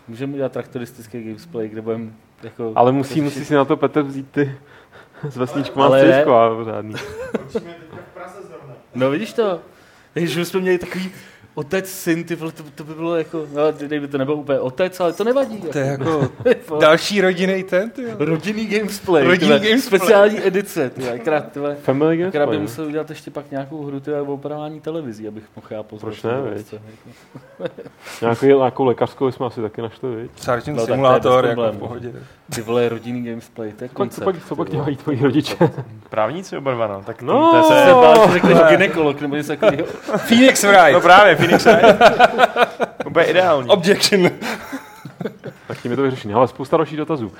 Můžeme 0.08 0.34
udělat 0.34 0.52
traktoristický 0.52 1.24
gamesplay, 1.24 1.70
kde 1.70 1.82
budeme 1.82 2.12
jako... 2.44 2.74
Ale 2.76 2.92
musí, 2.92 3.10
řešit- 3.14 3.24
musí 3.24 3.46
si 3.46 3.54
na 3.54 3.66
to 3.66 3.78
Petr 3.78 4.02
vzít 4.02 4.32
ty 4.32 4.56
z 5.30 5.38
vesničku 5.38 5.80
má 5.80 5.86
Ale 5.86 6.24
a 6.24 6.56
pořádný. 6.56 6.94
V 6.94 7.54
Praze 8.14 8.42
zrovna. 8.48 8.74
No 8.96 9.10
vidíš 9.10 9.34
to? 9.34 9.60
Takže 10.14 10.46
jsme 10.46 10.60
měli 10.60 10.78
takový 10.78 11.12
otec, 11.58 11.90
syn, 11.90 12.24
ty 12.24 12.36
vole, 12.36 12.52
to, 12.52 12.64
to 12.76 12.84
by 12.84 12.94
bylo 12.94 13.16
jako, 13.16 13.46
no, 13.54 13.62
kdyby 13.72 14.08
to 14.08 14.18
nebyl 14.18 14.34
úplně 14.36 14.60
otec, 14.60 15.00
ale 15.00 15.14
to 15.14 15.24
nevadí. 15.24 15.58
To 15.58 15.78
je 15.78 15.86
jako 15.86 16.30
Jako, 16.46 16.78
další 16.80 17.22
rodinný 17.22 17.64
ten, 17.64 17.90
ty 17.90 18.02
jo. 18.04 18.10
rodinný 18.20 18.66
gamesplay. 18.66 19.24
Rodinný 19.24 19.40
ty 19.40 19.58
vole, 19.60 19.70
gamesplay. 19.70 20.00
Speciální 20.00 20.48
edice, 20.48 20.90
ty 20.90 21.02
vole, 21.02 21.14
akorát, 21.14 21.52
ty 21.52 21.60
vole, 21.60 21.76
Family 21.76 22.18
Games 22.18 22.36
akorát 22.36 22.50
by 22.50 22.60
musel 22.60 22.86
udělat 22.86 23.10
ještě 23.10 23.32
pak 23.32 23.52
nějakou 23.52 23.84
hru, 23.86 24.00
ty 24.00 24.14
o 24.14 24.24
opravování 24.34 24.80
televizí, 24.82 25.28
abych 25.28 25.44
mohl 25.56 25.68
já 25.70 25.84
pozvat. 25.84 26.02
Proč 26.14 26.24
ne, 26.24 26.32
otce, 26.60 26.76
jako. 26.76 27.74
Nějakou, 28.22 28.46
nějakou 28.46 28.86
lékařskou 28.86 29.32
jsme 29.32 29.46
asi 29.46 29.62
taky 29.62 29.82
našli, 29.82 30.16
viď? 30.16 30.32
Sergeant 30.36 30.80
No, 30.80 30.86
Simulátor, 30.86 31.46
jako 31.46 31.72
v 31.72 31.78
pohodě. 31.78 32.12
Ty 32.56 32.62
vole, 32.62 32.90
rodinný 32.90 33.24
gamesplay, 33.24 33.72
to 33.72 33.84
je 33.84 33.90
Co 33.90 33.94
pak, 33.94 33.98
koncept. 33.98 34.24
co 34.26 34.32
pak, 34.32 34.46
co 34.48 34.56
pak 34.56 34.70
dělají 34.70 34.96
tvoji 34.96 35.20
rodiče? 35.24 35.56
Právníci 36.10 36.58
oba 36.58 36.72
dva, 36.74 36.88
no. 36.88 37.04
Tak 37.06 37.22
No. 37.22 37.64
to, 37.68 37.74
je, 37.74 37.94
bál, 37.94 38.28
že 38.28 38.34
řekneš 38.34 38.58
gynekolog 38.70 39.22
nebo 39.22 39.36
něco 39.36 39.48
takového. 39.56 39.86
Phoenix 40.28 40.64
Wright. 40.64 40.94
no 40.94 41.02
právě, 41.02 41.36
Phoenix 41.48 41.66
Wright. 41.66 43.06
Úplně 43.06 43.26
ideální. 43.26 43.70
Objection. 43.70 44.22
tak 45.68 45.82
tím 45.82 45.92
je 45.92 45.98
to 45.98 46.04
vyřešené. 46.04 46.34
Ale 46.34 46.48
spousta 46.48 46.78
dalších 46.78 46.98
dotazů. 46.98 47.32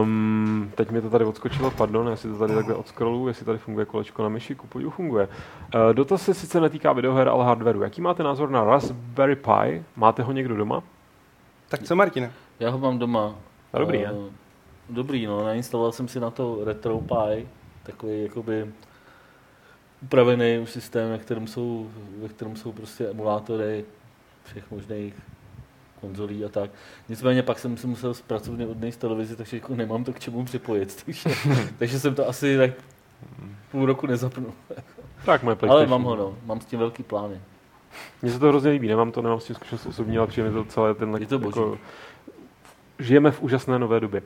Um, 0.00 0.72
teď 0.74 0.90
mi 0.90 1.02
to 1.02 1.10
tady 1.10 1.24
odskočilo, 1.24 1.70
pardon, 1.70 2.08
jestli 2.08 2.30
to 2.30 2.38
tady 2.38 2.54
takhle 2.54 2.74
odscrolluju, 2.74 3.28
jestli 3.28 3.46
tady 3.46 3.58
funguje 3.58 3.86
kolečko 3.86 4.22
na 4.22 4.28
myši, 4.28 4.54
ku 4.54 4.66
podivu 4.66 4.90
funguje. 4.90 5.28
Uh, 5.74 5.94
dotaz 5.94 6.22
se 6.22 6.34
sice 6.34 6.60
netýká 6.60 6.92
videoher, 6.92 7.28
ale 7.28 7.44
hardwareu. 7.44 7.82
Jaký 7.82 8.00
máte 8.00 8.22
názor 8.22 8.50
na 8.50 8.64
Raspberry 8.64 9.36
Pi? 9.36 9.84
Máte 9.96 10.22
ho 10.22 10.32
někdo 10.32 10.56
doma? 10.56 10.82
Tak 11.68 11.82
co, 11.82 11.96
Martina? 11.96 12.30
Já 12.60 12.70
ho 12.70 12.78
mám 12.78 12.98
doma. 12.98 13.34
A 13.72 13.78
dobrý, 13.78 14.00
je? 14.00 14.10
Dobrý, 14.88 15.26
no, 15.26 15.44
nainstaloval 15.44 15.92
jsem 15.92 16.08
si 16.08 16.20
na 16.20 16.30
to 16.30 16.58
RetroPie, 16.64 17.46
takový 17.82 18.22
jakoby 18.22 18.66
upravený 20.02 20.66
systém, 20.66 21.10
ve 21.10 21.18
kterém 21.18 21.46
jsou, 21.46 21.90
ve 22.22 22.28
kterém 22.28 22.56
jsou 22.56 22.72
prostě 22.72 23.08
emulátory 23.08 23.84
všech 24.44 24.70
možných 24.70 25.14
konzolí 26.00 26.44
a 26.44 26.48
tak. 26.48 26.70
Nicméně 27.08 27.42
pak 27.42 27.58
jsem 27.58 27.76
si 27.76 27.86
musel 27.86 28.14
pracovně 28.26 28.66
odnést 28.66 28.96
televizi, 28.96 29.36
takže 29.36 29.56
jako 29.56 29.74
nemám 29.74 30.04
to 30.04 30.12
k 30.12 30.20
čemu 30.20 30.44
připojit. 30.44 31.02
Takže, 31.04 31.30
takže 31.78 32.00
jsem 32.00 32.14
to 32.14 32.28
asi 32.28 32.56
tak 32.56 32.70
půl 33.70 33.86
roku 33.86 34.06
nezapnul. 34.06 34.52
Tak 35.24 35.42
moje 35.42 35.56
PlayStation. 35.56 35.78
Ale 35.78 35.86
mám 35.86 36.02
ho, 36.02 36.16
no. 36.16 36.36
Mám 36.44 36.60
s 36.60 36.64
tím 36.64 36.78
velký 36.78 37.02
plány. 37.02 37.40
Mně 38.22 38.32
se 38.32 38.38
to 38.38 38.48
hrozně 38.48 38.70
líbí, 38.70 38.88
nemám 38.88 39.12
to, 39.12 39.22
nemám 39.22 39.40
s 39.40 39.44
tím 39.44 39.56
zkušenost 39.56 39.86
osobní, 39.86 40.18
ale 40.18 40.26
přijde 40.26 40.48
mi 40.48 40.54
to 40.54 40.64
celé 40.64 40.94
ten 40.94 41.16
Je 41.20 41.26
to 41.26 41.38
boží. 41.38 41.58
jako, 41.60 41.78
žijeme 42.98 43.30
v 43.30 43.42
úžasné 43.42 43.78
nové 43.78 44.00
době. 44.00 44.22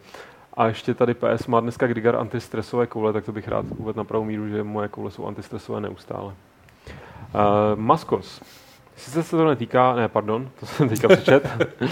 A 0.57 0.67
ještě 0.67 0.95
tady 0.95 1.15
PS 1.15 1.47
má 1.47 1.61
dneska 1.61 1.87
Grigar 1.87 2.17
antistresové 2.17 2.87
koule, 2.87 3.13
tak 3.13 3.25
to 3.25 3.33
bych 3.33 3.49
rád 3.49 3.67
uvedl 3.77 3.97
na 3.97 4.05
pravou 4.05 4.25
míru, 4.25 4.49
že 4.49 4.63
moje 4.63 4.89
koule 4.89 5.11
jsou 5.11 5.27
antistresové 5.27 5.81
neustále. 5.81 6.35
Uh, 7.35 7.41
Maskos. 7.75 8.43
Sice 8.97 9.23
se 9.23 9.37
to 9.37 9.45
netýká, 9.45 9.95
ne, 9.95 10.09
pardon, 10.09 10.49
to 10.61 10.67
jsem 10.67 10.89
teďka 10.89 11.09
přečet. 11.09 11.51
uh, 11.81 11.89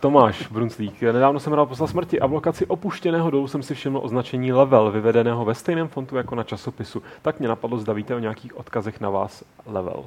Tomáš 0.00 0.46
Brunslík. 0.46 1.02
Nedávno 1.02 1.40
jsem 1.40 1.52
hrál 1.52 1.66
poslal 1.66 1.88
smrti 1.88 2.20
a 2.20 2.26
v 2.26 2.32
lokaci 2.32 2.66
opuštěného 2.66 3.30
dolu 3.30 3.48
jsem 3.48 3.62
si 3.62 3.74
všiml 3.74 4.00
označení 4.02 4.52
level, 4.52 4.90
vyvedeného 4.90 5.44
ve 5.44 5.54
stejném 5.54 5.88
fontu 5.88 6.16
jako 6.16 6.34
na 6.34 6.42
časopisu. 6.42 7.02
Tak 7.22 7.38
mě 7.38 7.48
napadlo, 7.48 7.78
zda 7.78 7.92
víte 7.92 8.14
o 8.14 8.18
nějakých 8.18 8.56
odkazech 8.56 9.00
na 9.00 9.10
vás 9.10 9.44
level. 9.66 10.04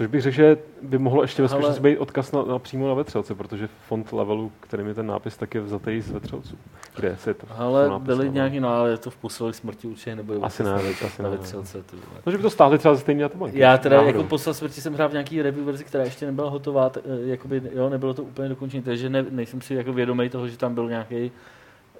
Což 0.00 0.06
bych 0.06 0.22
řekl, 0.22 0.34
že 0.34 0.58
by 0.82 0.98
mohlo 0.98 1.22
ještě 1.22 1.42
ve 1.42 1.48
skutečnosti 1.48 1.82
být 1.82 1.98
odkaz 1.98 2.32
na, 2.32 2.42
na, 2.42 2.58
přímo 2.58 2.88
na 2.88 2.94
vetřelce, 2.94 3.34
protože 3.34 3.68
font 3.88 4.12
levelu, 4.12 4.52
kterým 4.60 4.86
je 4.86 4.94
ten 4.94 5.06
nápis, 5.06 5.36
tak 5.36 5.54
je 5.54 5.60
vzatý 5.60 6.00
z 6.00 6.10
vetřelců. 6.10 6.58
Kde 6.96 7.16
si 7.16 7.34
to? 7.34 7.46
Ale 7.56 7.88
nápis 7.88 8.06
byly 8.06 8.18
level? 8.18 8.32
nějaký, 8.34 8.60
no 8.60 8.68
ale 8.68 8.98
to 8.98 9.10
v 9.10 9.16
poslední 9.16 9.54
smrti 9.54 9.86
určitě 9.88 10.16
nebude. 10.16 10.38
Asi 10.42 10.64
ne, 10.64 10.74
asi 11.06 11.22
na 11.22 11.28
vetřelce, 11.28 11.84
vole. 11.92 12.20
No, 12.26 12.32
že 12.32 12.38
by 12.38 12.42
to 12.42 12.50
stáhli 12.50 12.78
třeba 12.78 12.94
ze 12.94 13.00
stejné 13.00 13.22
databanky. 13.22 13.58
Já 13.58 13.78
teda 13.78 13.96
Náhodou. 13.96 14.16
jako 14.18 14.28
poslední 14.28 14.58
smrti 14.58 14.80
jsem 14.80 14.94
hrál 14.94 15.08
v 15.08 15.12
nějaký 15.12 15.42
review 15.42 15.64
verzi, 15.64 15.84
která 15.84 16.04
ještě 16.04 16.26
nebyla 16.26 16.50
hotová, 16.50 16.90
t- 16.90 17.00
eh, 17.04 17.28
jakoby, 17.28 17.62
jo, 17.74 17.88
nebylo 17.88 18.14
to 18.14 18.22
úplně 18.22 18.48
dokončené, 18.48 18.82
takže 18.82 19.10
ne, 19.10 19.26
nejsem 19.30 19.60
si 19.60 19.74
jako 19.74 19.92
vědomý 19.92 20.28
toho, 20.28 20.48
že 20.48 20.56
tam 20.56 20.74
byl 20.74 20.88
nějaký 20.88 21.32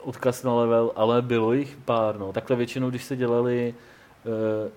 odkaz 0.03 0.43
na 0.43 0.55
level, 0.55 0.93
ale 0.97 1.23
bylo 1.23 1.53
jich 1.53 1.77
pár, 1.85 2.19
no. 2.19 2.33
Takhle 2.33 2.57
většinou, 2.57 2.91
když 2.91 3.05
se 3.05 3.17
dělali, 3.17 3.75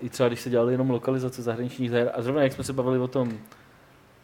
i 0.00 0.08
třeba 0.08 0.28
když 0.28 0.40
se 0.40 0.50
dělali 0.50 0.72
jenom 0.72 0.90
lokalizace 0.90 1.42
zahraničních 1.42 1.90
her, 1.90 2.10
a 2.14 2.22
zrovna 2.22 2.42
jak 2.42 2.52
jsme 2.52 2.64
se 2.64 2.72
bavili 2.72 2.98
o 2.98 3.08
tom 3.08 3.32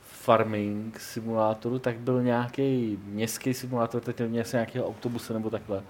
farming 0.03 1.01
simulátoru, 1.01 1.79
tak 1.79 1.97
byl 1.97 2.23
nějaký 2.23 2.99
městský 3.05 3.55
simulátor, 3.55 4.01
teď 4.01 4.19
nevím, 4.19 4.35
jestli 4.35 4.57
nějakého 4.57 4.89
autobuse 4.89 5.33
nebo 5.33 5.51
takhle. 5.51 5.83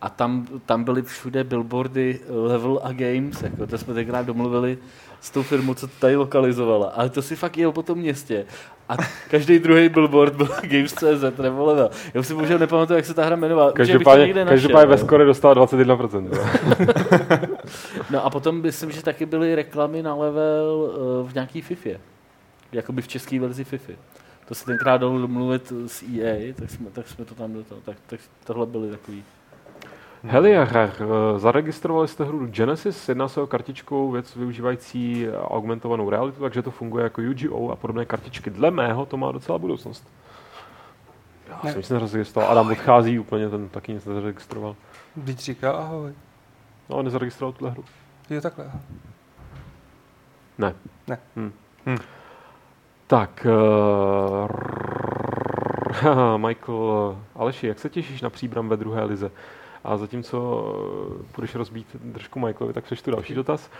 A 0.00 0.08
tam, 0.08 0.46
tam 0.66 0.84
byly 0.84 1.02
všude 1.02 1.44
billboardy 1.44 2.20
Level 2.28 2.80
a 2.82 2.92
Games, 2.92 3.42
jako 3.42 3.66
to 3.66 3.78
jsme 3.78 3.94
tenkrát 3.94 4.26
domluvili 4.26 4.78
s 5.20 5.30
tou 5.30 5.42
firmou, 5.42 5.74
co 5.74 5.86
to 5.86 5.92
tady 5.98 6.16
lokalizovala. 6.16 6.86
Ale 6.86 7.10
to 7.10 7.22
si 7.22 7.36
fakt 7.36 7.58
jel 7.58 7.72
po 7.72 7.82
tom 7.82 7.98
městě. 7.98 8.46
A 8.88 8.96
každý 9.30 9.58
druhý 9.58 9.88
billboard 9.88 10.34
byl 10.34 10.46
Games.cz 10.62 11.38
nebo 11.42 11.64
Level. 11.64 11.90
Já 12.14 12.22
si 12.22 12.34
bohužel 12.34 12.58
nepamatuju, 12.58 12.96
jak 12.96 13.06
se 13.06 13.14
ta 13.14 13.24
hra 13.24 13.36
jmenovala. 13.36 13.72
Každopádně, 13.72 14.44
každopádně 14.44 14.86
ve 14.86 14.98
skore 14.98 15.24
dostala 15.24 15.54
21%. 15.54 16.28
jo. 16.32 16.44
No 18.10 18.24
a 18.24 18.30
potom 18.30 18.62
myslím, 18.62 18.90
že 18.90 19.02
taky 19.02 19.26
byly 19.26 19.54
reklamy 19.54 20.02
na 20.02 20.14
level 20.14 20.90
eh, 20.92 21.30
v 21.30 21.34
nějaký 21.34 21.62
FIFA. 21.62 21.90
Jakoby 22.72 23.02
v 23.02 23.08
české 23.08 23.40
verzi 23.40 23.64
FIFA. 23.64 23.92
To 24.48 24.54
se 24.54 24.64
tenkrát 24.64 24.96
dalo 24.96 25.18
domluvit 25.18 25.72
s 25.86 26.02
EA, 26.02 26.54
tak 26.54 26.70
jsme, 26.70 26.90
tak 26.90 27.08
jsme 27.08 27.24
to 27.24 27.34
tam 27.34 27.52
do 27.52 27.64
toho, 27.64 27.80
tak, 27.80 27.96
tak 28.06 28.20
tohle 28.44 28.66
byly 28.66 28.90
takový. 28.90 29.24
Heliar, 30.24 30.76
eh, 30.76 30.88
zaregistrovali 31.38 32.08
jste 32.08 32.24
hru 32.24 32.46
Genesis, 32.46 33.08
jedná 33.08 33.28
se 33.28 33.40
o 33.40 33.46
kartičkou 33.46 34.10
věc 34.10 34.36
využívající 34.36 35.26
augmentovanou 35.30 36.10
realitu, 36.10 36.40
takže 36.40 36.62
to 36.62 36.70
funguje 36.70 37.04
jako 37.04 37.22
UGO 37.30 37.70
a 37.70 37.76
podobné 37.76 38.04
kartičky. 38.04 38.50
Dle 38.50 38.70
mého 38.70 39.06
to 39.06 39.16
má 39.16 39.32
docela 39.32 39.58
budoucnost. 39.58 40.08
Já 41.48 41.60
Ne. 41.64 41.70
jsem 41.72 41.80
nic 41.80 41.90
nezaregistroval. 41.90 42.50
Adam 42.50 42.70
odchází 42.70 43.18
úplně, 43.18 43.48
ten 43.48 43.68
taky 43.68 43.92
nic 43.92 44.04
nezaregistroval. 44.04 44.76
Teď 45.24 45.38
říkal 45.38 45.76
ahoj. 45.76 46.12
No, 46.88 46.96
on 46.96 47.04
nezaregistroval 47.04 47.52
tuhle 47.52 47.70
hru. 47.70 47.84
Jo, 48.30 48.40
takhle. 48.40 48.70
Ne. 50.58 50.74
Ne. 51.08 51.18
Hm. 51.36 51.52
Hm. 51.86 51.96
Tak, 53.06 53.46
uh, 53.50 54.48
Michael 56.46 57.18
Aleši, 57.36 57.66
jak 57.66 57.78
se 57.78 57.88
těšíš 57.88 58.22
na 58.22 58.30
příbram 58.30 58.68
ve 58.68 58.76
druhé 58.76 59.04
lize? 59.04 59.30
A 59.84 59.96
zatímco 59.96 60.64
eh, 61.20 61.32
půjdeš 61.32 61.54
rozbít 61.54 61.86
držku 62.04 62.38
Michaelovi, 62.38 62.74
tak 62.74 62.84
přečtu 62.84 63.10
další 63.10 63.34
dotaz. 63.34 63.70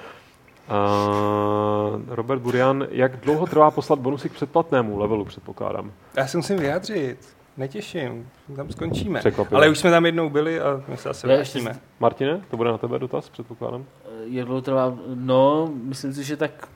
Uh, 0.71 2.01
Robert 2.09 2.39
Burian, 2.39 2.87
jak 2.91 3.17
dlouho 3.21 3.47
trvá 3.47 3.71
poslat 3.71 3.99
bonusy 3.99 4.29
k 4.29 4.33
předplatnému 4.33 4.99
levelu, 4.99 5.25
předpokládám? 5.25 5.93
Já 6.17 6.27
se 6.27 6.37
musím 6.37 6.57
vyjádřit. 6.57 7.19
Netěším, 7.57 8.29
tam 8.57 8.71
skončíme. 8.71 9.19
Překvapivé. 9.19 9.57
Ale 9.57 9.69
už 9.69 9.79
jsme 9.79 9.91
tam 9.91 10.07
jednou 10.07 10.31
byli 10.31 10.61
a 10.61 10.83
my 10.89 10.97
se 10.97 11.09
asi 11.09 11.29
ještě 11.29 11.59
vrátíme. 11.61 11.81
Martine, 12.01 12.41
to 12.51 12.57
bude 12.57 12.71
na 12.71 12.79
tebe 12.79 12.99
dotaz, 12.99 13.29
předpokládám? 13.29 13.85
Jak 14.25 14.47
dlouho 14.47 14.61
trvá? 14.63 14.95
No, 15.15 15.71
myslím 15.85 16.15
si, 16.15 16.25
že 16.25 16.37
tak 16.37 16.69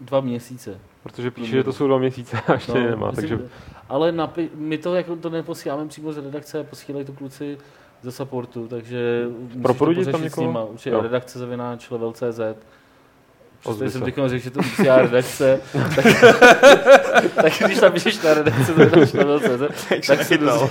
dva 0.00 0.20
měsíce. 0.20 0.80
Protože 1.02 1.30
píše, 1.30 1.50
že 1.50 1.64
to 1.64 1.72
jsou 1.72 1.86
dva 1.86 1.98
měsíce 1.98 2.40
a 2.46 2.52
ještě 2.52 2.72
No, 2.72 2.90
nemá, 2.90 3.10
myslím, 3.10 3.28
takže 3.28 3.48
Ale 3.88 4.12
napi- 4.12 4.48
my 4.54 4.78
to 4.78 4.94
jako 4.94 5.16
to 5.16 5.30
neposíláme 5.30 5.88
přímo 5.88 6.12
z 6.12 6.18
redakce, 6.18 6.64
posílají 6.64 7.04
to 7.04 7.12
kluci 7.12 7.58
ze 8.02 8.12
supportu, 8.12 8.68
takže 8.68 9.26
musíš 9.42 9.62
Proprudit 9.62 10.04
to 10.04 10.10
tam 10.12 10.20
pořešit 10.20 10.32
s 10.32 10.36
někoho? 10.36 10.46
nima. 10.46 10.64
Určitě 10.64 10.90
Jo. 10.90 11.00
redakce 11.02 11.38
zavináč 11.38 11.90
level.cz. 11.90 12.40
Přestože 13.60 13.90
jsem 13.90 13.98
se. 14.00 14.04
teď 14.04 14.14
řekl, 14.26 14.38
že 14.44 14.50
to 14.50 14.60
musí 14.62 14.82
redakce, 14.82 15.60
tak, 15.72 16.04
tak 17.34 17.52
když 17.66 17.80
napíšeš 17.80 18.22
na 18.22 18.34
redakce 18.34 18.64
zavináč 18.64 19.12
level.cz, 19.12 19.78
tak 20.06 20.24
se, 20.24 20.38
dozví, 20.38 20.68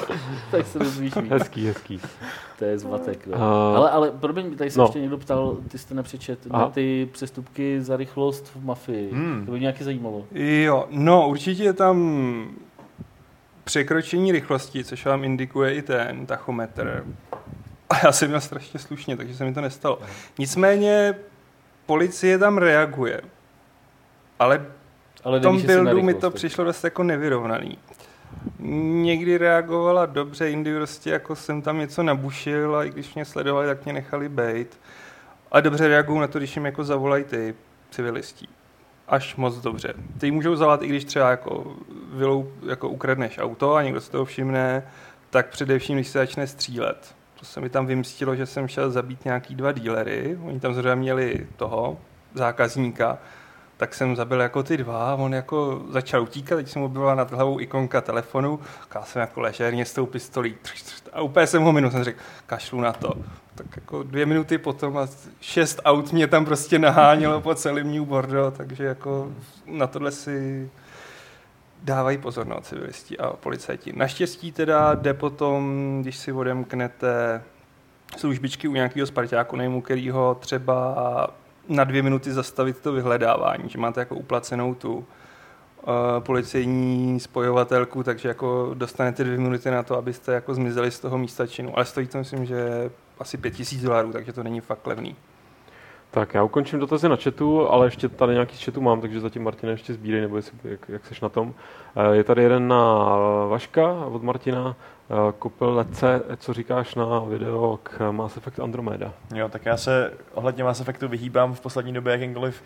tak 0.52 0.68
se 0.68 0.80
dozvíš 0.80 1.16
víc. 1.16 1.30
hezký, 1.32 1.68
hezký. 1.68 2.02
To 2.60 2.66
je 2.66 2.78
zmatek. 2.80 3.28
No. 3.28 3.36
A- 3.42 3.76
Ale, 3.78 3.90
ale 3.92 4.12
promiň, 4.12 4.56
tady 4.56 4.72
se 4.72 4.80
No. 4.80 4.86
ještě 4.86 5.00
někdo 5.00 5.18
ptal, 5.18 5.58
ty 5.68 5.78
jste 5.78 5.96
nepřečet, 5.96 6.40
Aha. 6.50 6.62
na 6.64 6.70
ty 6.70 7.10
přestupky 7.12 7.82
za 7.82 7.98
rychlost 7.98 8.52
v 8.56 8.66
mafii. 8.66 9.12
Hmm. 9.12 9.46
To 9.46 9.52
by 9.52 9.58
mě 9.58 9.64
nějaký 9.64 9.84
zajímalo. 9.84 10.24
Jo, 10.34 10.86
no 10.90 11.30
určitě 11.30 11.64
je 11.64 11.74
tam 11.74 12.48
překročení 13.70 14.32
rychlosti, 14.32 14.84
což 14.84 15.06
vám 15.06 15.24
indikuje 15.24 15.76
i 15.76 15.82
ten 15.82 16.26
tachometr. 16.26 17.06
A 17.90 18.06
já 18.06 18.12
jsem 18.12 18.28
měl 18.28 18.42
strašně 18.42 18.80
slušně, 18.80 19.18
takže 19.18 19.36
se 19.36 19.46
mi 19.46 19.54
to 19.54 19.62
nestalo. 19.62 20.00
Nicméně 20.38 21.16
policie 21.86 22.38
tam 22.38 22.58
reaguje. 22.58 23.22
Ale 24.40 24.66
Ale 25.24 25.40
v 25.40 25.42
tom 25.42 25.62
buildu 25.62 26.02
mi 26.02 26.14
to 26.14 26.32
přišlo 26.32 26.64
dost 26.64 26.84
jako 26.84 27.04
nevyrovnaný. 27.04 27.78
Někdy 29.04 29.38
reagovala 29.38 30.06
dobře, 30.06 30.50
jindy 30.50 30.76
prostě 30.76 31.10
jako 31.10 31.36
jsem 31.36 31.62
tam 31.62 31.78
něco 31.78 32.04
nabušil 32.04 32.76
a 32.76 32.84
i 32.84 32.90
když 32.90 33.16
mě 33.16 33.26
sledovali, 33.26 33.68
tak 33.68 33.86
mě 33.86 33.94
nechali 33.94 34.30
bejt. 34.30 34.80
A 35.52 35.60
dobře 35.60 35.88
reagují 35.88 36.20
na 36.20 36.28
to, 36.28 36.38
když 36.38 36.56
jim 36.56 36.66
jako 36.66 36.84
zavolají 36.84 37.24
ty 37.24 37.56
civilisti. 37.92 38.48
Až 39.10 39.36
moc 39.36 39.58
dobře. 39.58 39.94
Ty 40.18 40.28
ji 40.28 40.32
můžou 40.32 40.56
zavolat, 40.56 40.82
i 40.82 40.88
když 40.88 41.06
třeba 41.06 41.30
jako, 41.30 41.76
vylou, 42.14 42.52
jako 42.66 42.90
ukradneš 42.90 43.38
auto 43.38 43.76
a 43.76 43.84
někdo 43.84 44.02
se 44.02 44.12
toho 44.12 44.26
všimne, 44.26 44.84
tak 45.30 45.50
především, 45.50 45.96
když 45.96 46.08
se 46.08 46.20
začne 46.20 46.48
střílet. 46.48 47.16
To 47.40 47.46
se 47.46 47.62
mi 47.62 47.70
tam 47.70 47.86
vymstilo, 47.86 48.36
že 48.36 48.46
jsem 48.46 48.68
šel 48.68 48.92
zabít 48.92 49.26
nějaký 49.26 49.56
dva 49.56 49.72
dílery. 49.72 50.38
Oni 50.44 50.60
tam 50.60 50.74
zřejmě 50.74 50.96
měli 50.96 51.48
toho 51.58 51.98
zákazníka 52.34 53.18
tak 53.80 53.96
jsem 53.96 54.16
zabil 54.16 54.42
jako 54.42 54.64
ty 54.64 54.78
dva 54.78 55.16
on 55.16 55.34
jako 55.34 55.82
začal 55.90 56.24
utíkat, 56.24 56.56
teď 56.56 56.68
jsem 56.68 56.82
mu 56.82 56.88
byla 56.88 57.16
nad 57.16 57.32
hlavou 57.32 57.60
ikonka 57.60 58.02
telefonu, 58.02 58.60
já 58.96 59.02
jsem 59.02 59.20
jako 59.20 59.42
ležerně 59.42 59.86
s 59.86 59.94
tou 59.94 60.06
pistolí 60.06 60.56
a 61.14 61.22
úplně 61.22 61.48
jsem 61.48 61.64
ho 61.64 61.72
minul, 61.72 61.92
jsem 61.92 62.04
řekl, 62.04 62.20
kašlu 62.46 62.82
na 62.82 62.94
to. 62.94 63.14
Tak 63.60 63.76
jako 63.76 64.04
dvě 64.04 64.26
minuty 64.26 64.58
potom 64.58 64.98
a 64.98 65.08
šest 65.42 65.82
aut 65.86 66.14
mě 66.14 66.28
tam 66.28 66.46
prostě 66.46 66.80
nahánělo 66.80 67.42
po 67.42 67.56
celém 67.56 67.92
New 67.92 68.06
Bordeaux, 68.06 68.58
takže 68.58 68.84
jako 68.84 69.32
na 69.66 69.88
tohle 69.88 70.12
si 70.12 70.70
dávají 71.84 72.18
pozor 72.18 72.48
na 72.48 72.62
civilisti 72.62 73.18
a 73.18 73.30
policajti. 73.30 73.94
Naštěstí 73.96 74.52
teda 74.52 74.96
jde 74.96 75.14
potom, 75.14 75.98
když 76.02 76.18
si 76.18 76.32
odemknete 76.32 77.44
službičky 78.18 78.68
u 78.68 78.74
nějakého 78.74 79.08
Spartáku, 79.08 79.56
nevím, 79.56 79.76
u 79.76 79.82
kterého 79.82 80.38
třeba 80.40 80.96
na 81.70 81.84
dvě 81.84 82.02
minuty 82.02 82.34
zastavit 82.34 82.78
to 82.80 82.92
vyhledávání, 82.92 83.70
že 83.70 83.78
máte 83.78 84.00
jako 84.00 84.16
uplacenou 84.16 84.76
tu 84.76 84.94
uh, 84.96 85.04
policejní 86.20 87.20
spojovatelku, 87.20 88.04
takže 88.04 88.28
jako 88.28 88.72
dostanete 88.74 89.24
dvě 89.24 89.38
minuty 89.38 89.72
na 89.72 89.84
to, 89.84 89.98
abyste 89.98 90.34
jako 90.34 90.54
zmizeli 90.54 90.92
z 90.92 91.00
toho 91.00 91.18
místa 91.18 91.48
činu. 91.48 91.72
Ale 91.76 91.86
stojí 91.86 92.08
to 92.08 92.18
myslím, 92.18 92.46
že 92.46 92.92
asi 93.20 93.38
pět 93.38 93.52
tisíc 93.52 93.82
dolarů, 93.82 94.12
takže 94.12 94.34
to 94.34 94.44
není 94.44 94.62
fakt 94.62 94.88
levný. 94.88 95.16
Tak 96.12 96.34
já 96.34 96.44
ukončím 96.44 96.80
dotazy 96.80 97.10
na 97.10 97.16
chatu, 97.16 97.70
ale 97.70 97.88
ještě 97.88 98.10
tady 98.10 98.34
nějaký 98.34 98.58
z 98.58 98.64
chatu 98.66 98.82
mám, 98.82 99.02
takže 99.02 99.20
zatím 99.20 99.44
Martina 99.44 99.72
ještě 99.72 99.94
sbírej, 99.94 100.22
nebo 100.22 100.36
jestli, 100.36 100.58
jak, 100.64 100.90
jak 100.90 101.06
seš 101.06 101.22
na 101.22 101.30
tom. 101.30 101.54
Eh, 101.96 102.16
Je 102.16 102.24
tady 102.24 102.44
jeden 102.44 102.68
na 102.68 103.06
Vaška 103.50 103.92
od 104.06 104.24
Martina. 104.24 104.76
Eh, 105.10 105.34
Kopil 105.40 105.74
Lece, 105.76 106.22
co 106.38 106.54
říkáš 106.54 106.96
na 106.96 107.20
video 107.20 107.80
k 107.84 108.12
Mass 108.12 108.38
Effect 108.38 108.60
Andromeda? 108.60 109.14
Jo, 109.36 109.50
tak 109.50 109.66
já 109.66 109.78
se 109.78 110.14
ohledně 110.34 110.64
Mass 110.64 110.82
Effectu 110.82 111.08
vyhýbám 111.08 111.54
v 111.54 111.62
poslední 111.62 111.94
době 111.94 112.12
jakýmkoliv 112.14 112.64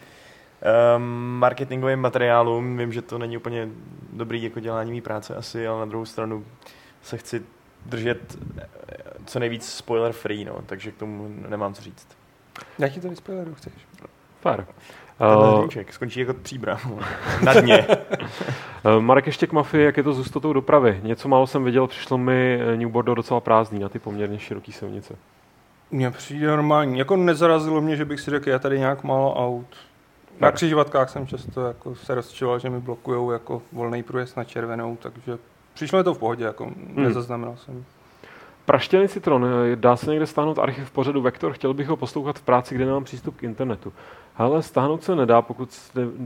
um, 0.97 1.03
marketingovým 1.39 1.99
materiálům. 1.99 2.77
Vím, 2.77 2.93
že 2.93 3.01
to 3.01 3.17
není 3.17 3.37
úplně 3.37 3.69
dobrý 4.13 4.43
jako 4.43 4.59
dělání 4.59 4.91
mý 4.91 5.01
práce 5.01 5.35
asi, 5.35 5.67
ale 5.67 5.79
na 5.79 5.85
druhou 5.85 6.05
stranu 6.05 6.45
se 7.01 7.17
chci 7.17 7.41
držet 7.85 8.37
eh, 8.57 8.67
co 9.25 9.39
nejvíc 9.39 9.69
spoiler 9.69 10.11
free, 10.11 10.45
no, 10.45 10.61
takže 10.65 10.91
k 10.91 10.97
tomu 10.97 11.35
nemám 11.49 11.73
co 11.73 11.81
říct. 11.81 12.07
Jak 12.79 12.91
ti 12.91 13.01
to 13.01 13.09
vyspoileru 13.09 13.55
chceš? 13.55 13.73
Tenhle 14.43 14.65
Uh, 15.21 15.57
hrníček 15.57 15.93
skončí 15.93 16.19
jako 16.19 16.33
příbram. 16.33 16.99
Na 17.43 17.61
dně. 17.61 17.87
Uh, 18.85 18.99
Marek 19.01 19.25
ještě 19.25 19.47
k 19.47 19.51
mafii, 19.51 19.85
jak 19.85 19.97
je 19.97 20.03
to 20.03 20.13
s 20.13 20.17
hustotou 20.17 20.53
dopravy? 20.53 20.99
Něco 21.03 21.27
málo 21.27 21.47
jsem 21.47 21.63
viděl, 21.63 21.87
přišlo 21.87 22.17
mi 22.17 22.59
eh, 22.61 22.77
New 22.77 22.89
Bordeaux 22.89 23.15
docela 23.15 23.39
prázdný 23.39 23.79
na 23.79 23.89
ty 23.89 23.99
poměrně 23.99 24.39
široké 24.39 24.71
silnice. 24.71 25.15
Mně 25.91 26.11
přijde 26.11 26.47
normální. 26.47 26.99
Jako 26.99 27.15
nezarazilo 27.15 27.81
mě, 27.81 27.95
že 27.95 28.05
bych 28.05 28.19
si 28.19 28.31
řekl, 28.31 28.49
je 28.49 28.59
tady 28.59 28.79
nějak 28.79 29.03
málo 29.03 29.35
aut. 29.35 29.67
Na 30.39 30.51
křižovatkách 30.51 31.09
jsem 31.09 31.27
často 31.27 31.67
jako 31.67 31.95
se 31.95 32.15
rozčiloval, 32.15 32.59
že 32.59 32.69
mi 32.69 32.79
blokují 32.79 33.33
jako 33.33 33.61
volný 33.71 34.03
průjezd 34.03 34.37
na 34.37 34.43
červenou, 34.43 34.97
takže 35.01 35.37
přišlo 35.73 35.97
mi 35.97 36.03
to 36.03 36.13
v 36.13 36.17
pohodě, 36.17 36.43
jako 36.43 36.63
Hmm. 36.65 36.93
nezaznamenal 36.95 37.57
jsem. 37.57 37.85
Praštěný 38.65 39.07
citron, 39.07 39.45
eh, 39.45 39.75
dá 39.75 39.95
se 39.95 40.09
někde 40.09 40.27
stáhnout 40.27 40.59
archiv 40.59 40.91
pořadu 40.91 41.21
Vektor, 41.21 41.53
chtěl 41.53 41.73
bych 41.73 41.87
ho 41.87 41.97
poslouchat 41.97 42.39
v 42.39 42.41
práci, 42.41 42.75
kde 42.75 42.85
nemám 42.85 43.03
přístup 43.03 43.35
k 43.37 43.43
internetu. 43.43 43.93
Ale 44.37 44.63
stáhnout 44.63 45.03
se 45.03 45.15
nedá, 45.15 45.41
pokud 45.41 45.69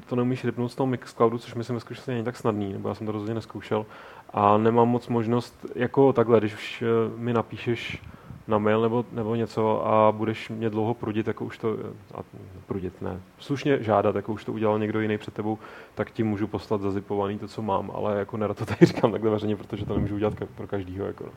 to 0.10 0.16
neumíš 0.16 0.46
rypnout 0.46 0.72
z 0.72 0.76
toho 0.76 0.88
Mixcloudu, 0.88 1.38
což 1.38 1.54
myslím 1.54 1.74
ve 1.74 1.80
skutečnosti 1.80 2.12
není 2.12 2.24
tak 2.24 2.38
snadný, 2.38 2.74
nebo 2.74 2.90
já 2.90 2.96
jsem 2.96 3.06
to 3.06 3.12
rozhodně 3.12 3.36
neskoušel. 3.36 3.86
A 4.34 4.58
nemám 4.58 4.88
moc 4.90 5.08
možnost, 5.08 5.66
jako 5.76 6.14
takhle, 6.14 6.40
když 6.40 6.54
už 6.54 6.82
eh, 6.82 7.20
mi 7.20 7.34
napíšeš 7.34 8.02
na 8.48 8.58
mail 8.58 8.82
nebo, 8.82 9.06
nebo 9.12 9.36
něco 9.36 9.88
a 9.88 10.12
budeš 10.12 10.50
mě 10.50 10.70
dlouho 10.70 10.94
prudit, 10.94 11.28
jako 11.28 11.46
už 11.46 11.58
to, 11.58 11.78
a 12.16 12.20
prudit 12.66 13.02
ne, 13.02 13.22
slušně 13.40 13.84
žádat, 13.84 14.16
jako 14.16 14.34
už 14.34 14.46
to 14.46 14.54
udělal 14.54 14.80
někdo 14.80 15.02
jiný 15.02 15.18
před 15.18 15.34
tebou, 15.34 15.58
tak 15.96 16.12
ti 16.12 16.24
můžu 16.24 16.48
poslat 16.48 16.82
zazipovaný 16.82 17.40
to, 17.40 17.48
co 17.48 17.62
mám, 17.62 17.92
ale 17.96 18.20
jako 18.20 18.38
nerad 18.38 18.58
to 18.58 18.66
tady 18.66 18.86
říkám 18.86 19.12
takhle 19.12 19.32
veřejně, 19.32 19.56
protože 19.56 19.86
to 19.86 19.94
nemůžu 19.94 20.16
udělat 20.16 20.34
pro 20.56 20.68
každýho. 20.68 21.06
Jako 21.06 21.24
no. 21.24 21.32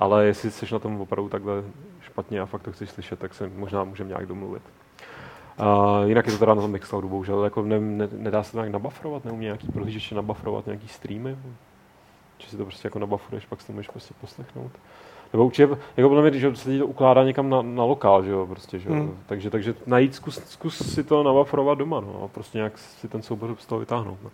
Ale 0.00 0.26
jestli 0.26 0.50
jsi 0.50 0.66
na 0.72 0.78
tom 0.78 1.00
opravdu 1.00 1.28
takhle 1.28 1.62
špatně 2.00 2.40
a 2.40 2.46
fakt 2.46 2.62
to 2.62 2.72
chceš 2.72 2.90
slyšet, 2.90 3.18
tak 3.18 3.34
se 3.34 3.50
možná 3.56 3.84
můžeme 3.84 4.08
nějak 4.08 4.26
domluvit. 4.26 4.62
Uh, 5.60 6.08
jinak 6.08 6.26
je 6.26 6.32
to 6.32 6.38
teda 6.38 6.54
na 6.54 6.62
tom 6.62 6.70
Mixcloudu, 6.70 7.08
bohužel, 7.08 7.44
jako 7.44 7.62
ne, 7.62 7.80
ne, 7.80 8.08
nedá 8.12 8.42
se 8.42 8.52
to 8.52 8.58
nějak 8.58 8.72
nabufferovat, 8.72 9.24
neumí 9.24 9.44
nějaký 9.44 9.68
prohlížeče 9.68 10.14
nabufferovat 10.14 10.66
nějaký 10.66 10.88
streamy, 10.88 11.36
či 12.38 12.50
si 12.50 12.56
to 12.56 12.64
prostě 12.64 12.86
jako 12.86 12.98
nabufferuješ, 12.98 13.46
pak 13.46 13.60
si 13.60 13.66
to 13.66 13.72
můžeš 13.72 13.88
prostě 13.88 14.14
poslechnout. 14.20 14.72
Nebo 15.32 15.46
určitě, 15.46 15.68
jako 15.96 16.08
podle 16.08 16.30
mě, 16.30 16.40
že 16.40 16.56
se 16.56 16.70
ti 16.70 16.78
to 16.78 16.86
ukládá 16.86 17.24
někam 17.24 17.50
na, 17.50 17.62
na 17.62 17.84
lokál, 17.84 18.22
že 18.22 18.30
jo, 18.30 18.46
prostě, 18.46 18.78
že 18.78 18.88
jo. 18.88 18.94
Hmm. 18.94 19.18
Takže, 19.26 19.50
takže 19.50 19.74
najít, 19.86 20.14
zkus, 20.14 20.42
zkus 20.44 20.94
si 20.94 21.04
to 21.04 21.22
nabufferovat 21.22 21.78
doma, 21.78 22.00
no, 22.00 22.22
a 22.24 22.28
prostě 22.28 22.58
nějak 22.58 22.78
si 22.78 23.08
ten 23.08 23.22
soubor 23.22 23.56
z 23.58 23.66
toho 23.66 23.78
vytáhnout, 23.78 24.18
no. 24.24 24.30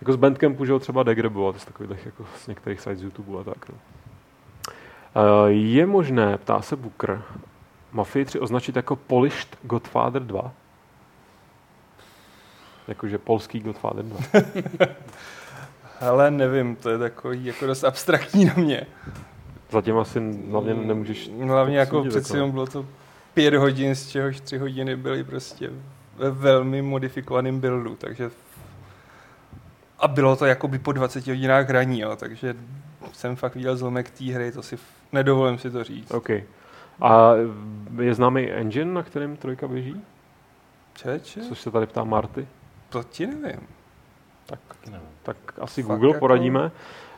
Jako 0.00 0.12
z 0.12 0.16
Bandcampu, 0.16 0.64
že 0.64 0.72
jo, 0.72 0.78
třeba 0.78 1.02
degrebovat 1.02 1.60
z 1.60 1.64
takových 1.64 2.06
jako 2.06 2.24
z 2.36 2.46
některých 2.46 2.80
sites 2.80 2.98
z 2.98 3.02
YouTube 3.02 3.40
a 3.40 3.44
tak, 3.44 3.68
no. 3.68 3.74
Uh, 5.16 5.48
je 5.48 5.86
možné, 5.86 6.38
ptá 6.38 6.62
se 6.62 6.76
Booker, 6.76 7.22
Mafii 7.92 8.24
3 8.24 8.40
označit 8.40 8.76
jako 8.76 8.96
Polished 8.96 9.58
Godfather 9.62 10.22
2? 10.22 10.52
Jakože 12.88 13.18
polský 13.18 13.60
Godfather 13.60 14.04
2. 14.04 14.18
Ale 16.00 16.30
nevím, 16.30 16.76
to 16.76 16.90
je 16.90 16.98
takový 16.98 17.44
jako 17.44 17.66
dost 17.66 17.84
abstraktní 17.84 18.44
na 18.44 18.54
mě. 18.56 18.86
Zatím 19.70 19.98
asi 19.98 20.20
hlavně 20.50 20.74
nemůžeš... 20.74 21.30
Hlavně 21.44 21.78
jako 21.78 22.00
přeci 22.04 22.18
jako. 22.18 22.36
jenom 22.36 22.50
bylo 22.50 22.66
to 22.66 22.86
pět 23.34 23.54
hodin, 23.54 23.94
z 23.94 24.08
čehož 24.08 24.40
tři 24.40 24.58
hodiny 24.58 24.96
byly 24.96 25.24
prostě 25.24 25.70
ve 26.16 26.30
velmi 26.30 26.82
modifikovaném 26.82 27.60
buildu, 27.60 27.96
takže 27.96 28.30
a 29.98 30.08
bylo 30.08 30.36
to 30.36 30.44
jakoby 30.46 30.78
po 30.78 30.92
20 30.92 31.26
hodinách 31.26 31.68
hraní, 31.68 32.00
jo, 32.00 32.16
takže 32.16 32.56
jsem 33.12 33.36
fakt 33.36 33.54
viděl 33.54 33.76
zlomek 33.76 34.10
té 34.10 34.24
hry, 34.24 34.52
to 34.52 34.62
si 34.62 34.74
f- 34.74 34.80
nedovolím 35.12 35.58
si 35.58 35.70
to 35.70 35.84
říct. 35.84 36.10
OK. 36.10 36.30
A 37.00 37.32
je 38.00 38.14
známý 38.14 38.50
engine, 38.50 38.92
na 38.92 39.02
kterém 39.02 39.36
trojka 39.36 39.68
běží? 39.68 40.00
Čeče, 40.94 41.40
Což 41.40 41.60
se 41.60 41.70
tady 41.70 41.86
ptá 41.86 42.04
Marty. 42.04 42.48
to 42.88 43.02
ti 43.02 43.26
nevím. 43.26 43.60
Tak, 44.46 44.58
Taky 44.68 44.90
nevím. 44.90 45.08
tak 45.22 45.36
asi 45.60 45.82
Fakt 45.82 45.90
Google 45.96 46.08
jako- 46.08 46.18
poradíme. 46.20 46.70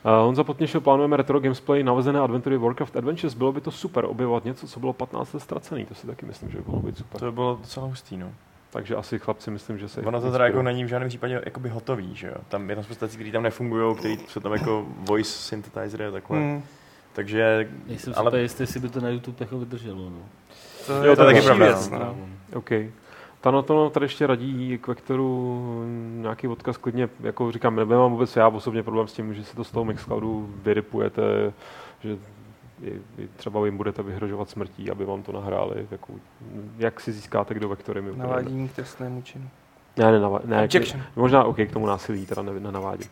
Uh, 0.05 0.11
Honza 0.11 0.43
Potněšil, 0.43 0.81
plánujeme 0.81 1.17
retro 1.17 1.39
gamesplay 1.39 1.83
navezené 1.83 2.19
adventury 2.19 2.57
Warcraft 2.57 2.95
Adventures. 2.97 3.33
Bylo 3.33 3.51
by 3.51 3.61
to 3.61 3.71
super 3.71 4.05
objevovat 4.05 4.45
něco, 4.45 4.67
co 4.67 4.79
bylo 4.79 4.93
15 4.93 5.33
let 5.33 5.39
ztracený. 5.39 5.85
To 5.85 5.95
si 5.95 6.07
taky 6.07 6.25
myslím, 6.25 6.49
že 6.49 6.57
by 6.57 6.63
mohlo 6.67 6.81
být 6.81 6.97
super. 6.97 7.19
To 7.19 7.25
by 7.25 7.31
bylo 7.31 7.57
docela 7.61 7.85
hustý, 7.85 8.17
no. 8.17 8.31
takže 8.71 8.95
asi 8.95 9.19
chlapci 9.19 9.51
myslím, 9.51 9.77
že 9.77 9.89
se... 9.89 10.01
Ono 10.01 10.21
to 10.21 10.31
teda 10.31 10.45
jako 10.45 10.61
není 10.61 10.83
v 10.83 10.87
žádném 10.87 11.09
případě 11.09 11.41
jakoby 11.45 11.69
hotový, 11.69 12.15
že 12.15 12.27
jo? 12.27 12.33
Tam 12.49 12.69
je 12.69 12.75
tam 12.75 12.83
spousta 12.85 13.05
věcí, 13.05 13.17
které 13.17 13.31
tam 13.31 13.43
nefungují, 13.43 13.95
které 13.95 14.15
jsou 14.27 14.39
tam 14.39 14.53
jako 14.53 14.85
voice 14.97 15.31
synthesizery 15.31 16.05
a 16.05 16.11
takhle. 16.11 16.37
Hmm. 16.39 16.63
Takže, 17.13 17.69
Nejsem 17.87 18.13
ale 18.17 18.31
ale... 18.31 18.41
jistý, 18.41 18.63
jestli 18.63 18.79
by 18.79 18.89
to 18.89 18.99
na 19.01 19.09
YouTube 19.09 19.37
jako 19.39 19.59
vydrželo. 19.59 20.09
No. 20.09 20.19
To 20.87 20.93
Jo, 20.93 21.03
je 21.09 21.15
to 21.15 21.21
je 21.21 21.25
taky 21.25 21.33
taky 21.33 21.45
pravda, 21.45 21.65
věc. 21.65 21.89
no. 21.89 21.99
No. 21.99 22.15
OK. 22.53 22.71
Tanotono 23.41 23.89
tady 23.89 24.05
ještě 24.05 24.27
radí 24.27 24.77
k 24.81 24.87
vektoru 24.87 25.61
nějaký 26.15 26.47
odkaz 26.47 26.77
klidně, 26.77 27.09
jako 27.19 27.51
říkám, 27.51 27.75
nemám 27.75 28.11
vůbec 28.11 28.35
já 28.35 28.47
osobně 28.47 28.83
problém 28.83 29.07
s 29.07 29.13
tím, 29.13 29.33
že 29.33 29.43
si 29.43 29.55
to 29.55 29.63
z 29.63 29.71
toho 29.71 29.85
Mixcloudu 29.85 30.49
vyrypujete, 30.63 31.53
že 31.99 32.17
i- 32.83 33.01
i 33.17 33.27
třeba 33.35 33.65
jim 33.65 33.77
budete 33.77 34.03
vyhrožovat 34.03 34.49
smrtí, 34.49 34.91
aby 34.91 35.05
vám 35.05 35.23
to 35.23 35.31
nahráli. 35.31 35.87
Jako, 35.91 36.13
jak 36.77 36.99
si 36.99 37.11
získáte, 37.11 37.53
kdo 37.53 37.69
vektory 37.69 38.01
mi. 38.01 38.11
Navádění 38.17 38.67
k 38.69 38.73
trestnému 38.75 39.21
činu. 39.21 39.45
Ne, 39.97 40.11
ne, 40.11 40.19
nava- 40.19 40.41
ne 40.45 40.63
Objection. 40.63 41.03
možná 41.15 41.43
OK, 41.43 41.55
k 41.65 41.71
tomu 41.73 41.85
násilí 41.85 42.25
teda 42.25 42.41
ne, 42.41 42.51
nenavádím. 42.59 43.09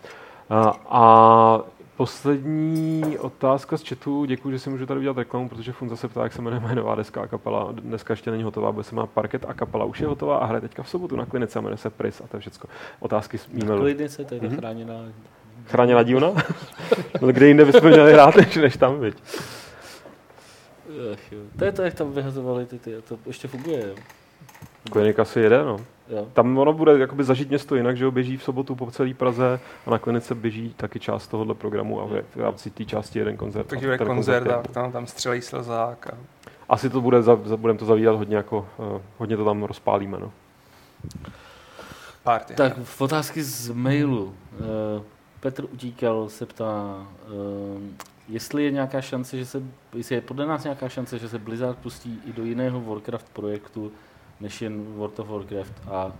A, 0.50 0.74
a 0.90 1.62
poslední 2.00 3.18
otázka 3.18 3.78
z 3.78 3.84
chatu, 3.89 4.26
děkuji, 4.26 4.52
že 4.52 4.60
si 4.60 4.70
můžu 4.70 4.86
tady 4.86 5.00
udělat 5.00 5.18
reklamu, 5.18 5.50
protože 5.50 5.72
Fun 5.72 5.89
zase 5.89 6.08
ptá, 6.08 6.24
jak 6.24 6.34
se 6.34 6.41
jmenuje 6.41 6.60
moje 6.60 6.76
nová 6.76 6.95
deska 6.95 7.22
a 7.22 7.28
kapela. 7.28 7.72
Dneska 7.72 8.14
ještě 8.14 8.32
není 8.32 8.43
hotová, 8.43 8.72
bude 8.72 8.84
se 8.84 8.95
má 8.95 9.06
parket 9.06 9.45
a 9.47 9.54
kapela 9.54 9.86
už 9.86 10.00
je 10.00 10.08
hotová 10.08 10.38
a 10.38 10.45
hraje 10.45 10.62
teďka 10.62 10.84
v 10.84 10.89
sobotu 10.89 11.16
na 11.16 11.26
klinice 11.26 11.60
a 11.60 11.62
jmenuje 11.62 11.78
se 11.78 11.89
Pris 11.89 12.22
a 12.22 12.28
to 12.28 12.38
je 12.38 12.41
všechno. 12.41 12.70
Otázky 13.00 13.38
z 13.38 13.47
e-mailu. 13.64 13.82
Klidnice, 13.82 14.26
to 14.26 14.34
je 14.36 14.41
Mhm. 14.41 14.58
chráněná. 14.58 14.93
Chráněná 15.68 16.04
dílna? 16.04 16.28
no, 17.22 17.28
kde 17.28 17.47
jinde 17.47 17.66
bychom 17.66 17.89
měli 17.89 18.14
hrát, 18.14 18.36
než, 18.36 18.56
než 18.56 18.78
tam, 18.78 19.00
viď? 19.00 19.16
Ach, 21.14 21.32
jo. 21.32 21.39
To 21.60 21.66
je 21.66 21.72
to, 21.72 21.82
jak 21.82 21.93
tam 21.93 22.12
vyhazovali 22.12 22.66
ty, 22.66 22.80
ty, 22.80 22.95
to 23.08 23.18
ještě 23.26 23.47
funguje, 23.47 23.88
jo. 23.88 23.95
Klinika 24.92 25.26
si 25.26 25.40
jede, 25.40 25.64
no. 25.64 25.78
jo. 26.10 26.28
Tam 26.34 26.58
ono 26.58 26.74
bude 26.74 27.00
jakoby 27.00 27.24
zažít 27.24 27.50
město 27.50 27.76
jinak, 27.76 27.98
že 27.98 28.06
ho 28.06 28.12
běží 28.12 28.38
v 28.38 28.44
sobotu 28.44 28.76
po 28.76 28.92
celé 28.92 29.14
Praze 29.14 29.60
a 29.86 29.90
na 29.90 30.00
klinice 30.00 30.36
běží 30.36 30.74
taky 30.78 31.00
část 31.00 31.28
tohohle 31.28 31.56
programu 31.56 32.02
a 32.02 32.06
v 32.06 32.24
v 32.36 32.40
rámci 32.40 32.70
té 32.70 32.86
části 32.86 33.20
jeden 33.20 33.38
koncert. 33.38 33.68
Takže 33.68 33.88
bude 33.88 33.98
koncert 33.98 34.46
je- 34.46 34.54
a 34.54 34.62
tam, 34.62 34.92
tam 34.92 35.08
střelí 35.08 35.42
slzák. 35.42 36.08
A... 36.08 36.18
Asi 36.70 36.90
to 36.90 37.02
bude, 37.02 37.22
za, 37.22 37.40
za, 37.46 37.58
budeme 37.58 37.80
to 37.80 37.86
zavídat 37.86 38.16
hodně 38.16 38.36
jako, 38.36 38.68
uh, 38.78 39.02
hodně 39.18 39.38
to 39.38 39.46
tam 39.46 39.64
rozpálíme, 39.64 40.20
no. 40.20 40.32
Party. 42.24 42.54
Tak 42.54 42.78
v 42.84 43.02
otázky 43.02 43.44
z 43.44 43.70
mailu. 43.70 44.34
Eh, 44.54 45.02
Petr 45.40 45.64
Utíkal 45.64 46.30
se 46.30 46.46
ptá, 46.46 47.08
eh, 47.24 48.06
jestli 48.30 48.64
je 48.64 48.72
nějaká 48.72 49.02
šance, 49.02 49.38
že 49.38 49.46
se, 49.46 49.64
jestli 49.94 50.16
je 50.16 50.22
podle 50.22 50.46
nás 50.46 50.64
nějaká 50.64 50.90
šance, 50.90 51.20
že 51.20 51.30
se 51.30 51.40
Blizzard 51.40 51.78
pustí 51.78 52.22
i 52.26 52.34
do 52.34 52.44
jiného 52.44 52.82
Warcraft 52.82 53.30
projektu, 53.30 53.92
než 54.40 54.62
jen 54.62 54.86
World 54.96 55.20
of 55.20 55.28
Warcraft 55.30 55.74
a 55.92 56.12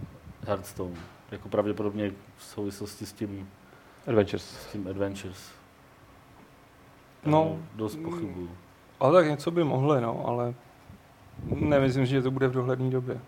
Hearthstone. 0.48 0.96
Jako 1.32 1.50
pravděpodobně 1.50 2.12
v 2.38 2.44
souvislosti 2.44 3.06
s 3.06 3.14
tím, 3.14 3.50
Adventures. 4.08 4.44
s 4.44 4.66
tím 4.72 4.88
Adventures. 4.90 5.38
No, 7.26 7.58
Já 7.60 7.66
dost 7.76 7.96
pochybuju. 7.96 8.50
ale 9.00 9.14
tak 9.22 9.30
něco 9.32 9.52
by 9.52 9.64
mohli, 9.64 10.02
no, 10.02 10.24
ale 10.28 10.54
nemyslím, 11.46 12.06
že 12.06 12.22
to 12.22 12.32
bude 12.32 12.48
v 12.48 12.52
dohledné 12.52 12.90
době. 12.90 13.20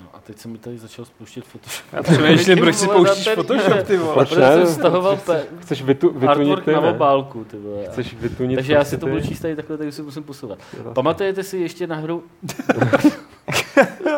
No 0.00 0.06
a 0.14 0.18
teď 0.20 0.38
se 0.38 0.48
mi 0.48 0.58
tady 0.58 0.78
začal 0.78 1.04
spouštět 1.04 1.44
Photoshop. 1.44 1.86
Já 1.92 2.02
přemýšlím, 2.02 2.58
proč 2.58 2.74
si 2.76 2.86
pouštíš 2.92 3.28
Photoshop, 3.34 3.82
ty 3.86 3.96
vole. 3.96 4.14
Proč 4.14 4.28
jsem 4.28 4.66
stahoval 4.66 5.16
pe- 5.16 5.44
Chceš 5.60 5.82
vytu, 5.82 6.06
vytunit 6.08 6.28
artwork 6.30 6.64
ty, 6.64 6.72
na 6.72 6.80
obálku, 6.80 7.44
ty 7.44 7.58
vole. 7.58 7.84
Chceš 7.84 8.14
vytunit 8.14 8.56
Takže 8.56 8.72
já 8.72 8.84
si 8.84 8.96
prostě 8.96 8.96
to 8.96 9.06
budu 9.06 9.20
číst 9.28 9.40
tady 9.40 9.56
takhle, 9.56 9.76
takže 9.78 9.92
si 9.92 10.02
musím 10.02 10.22
posouvat. 10.22 10.58
Je 10.76 10.82
to- 10.82 10.92
Pamatujete 10.92 11.42
si 11.42 11.56
ještě 11.58 11.86
na 11.86 11.96
hru... 11.96 12.24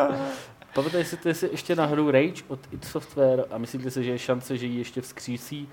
Pamatujete 0.73 1.33
si 1.33 1.49
ještě 1.51 1.75
na 1.75 1.85
hru 1.85 2.11
Rage 2.11 2.43
od 2.47 2.59
id 2.71 2.85
Software 2.85 3.45
a 3.51 3.57
myslíte 3.57 3.91
si, 3.91 4.03
že 4.03 4.11
je 4.11 4.19
šance, 4.19 4.57
že 4.57 4.65
ji 4.65 4.77
ještě 4.77 5.01
vzkřísí? 5.01 5.69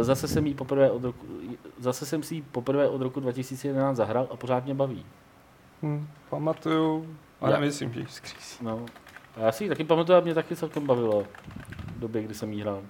Eh, 0.00 0.04
Zase 0.04 0.28
jsem, 0.28 0.46
jí 0.46 0.54
poprvé 0.54 0.90
od 0.90 1.04
roku, 1.04 1.26
zase 1.78 2.06
jsem 2.06 2.22
si 2.22 2.34
ji 2.34 2.42
poprvé 2.42 2.88
od 2.88 3.02
roku 3.02 3.20
2011 3.20 3.96
zahrál 3.96 4.28
a 4.30 4.36
pořád 4.36 4.64
mě 4.64 4.74
baví. 4.74 5.06
Hm, 5.82 6.06
pamatuju, 6.30 7.16
ale 7.40 7.52
Já- 7.52 7.58
nemyslím, 7.60 7.92
že 7.92 8.00
ji 8.00 8.06
skřísí. 8.06 8.64
No. 8.64 8.86
A 9.36 9.40
já 9.40 9.52
si 9.52 9.64
ji 9.64 9.68
taky 9.68 9.84
pamatuju 9.84 10.18
a 10.18 10.20
mě 10.20 10.34
taky 10.34 10.56
celkem 10.56 10.86
bavilo 10.86 11.24
v 11.96 12.00
době, 12.00 12.22
kdy 12.22 12.34
jsem 12.34 12.52
jí 12.52 12.60
hrál. 12.60 12.82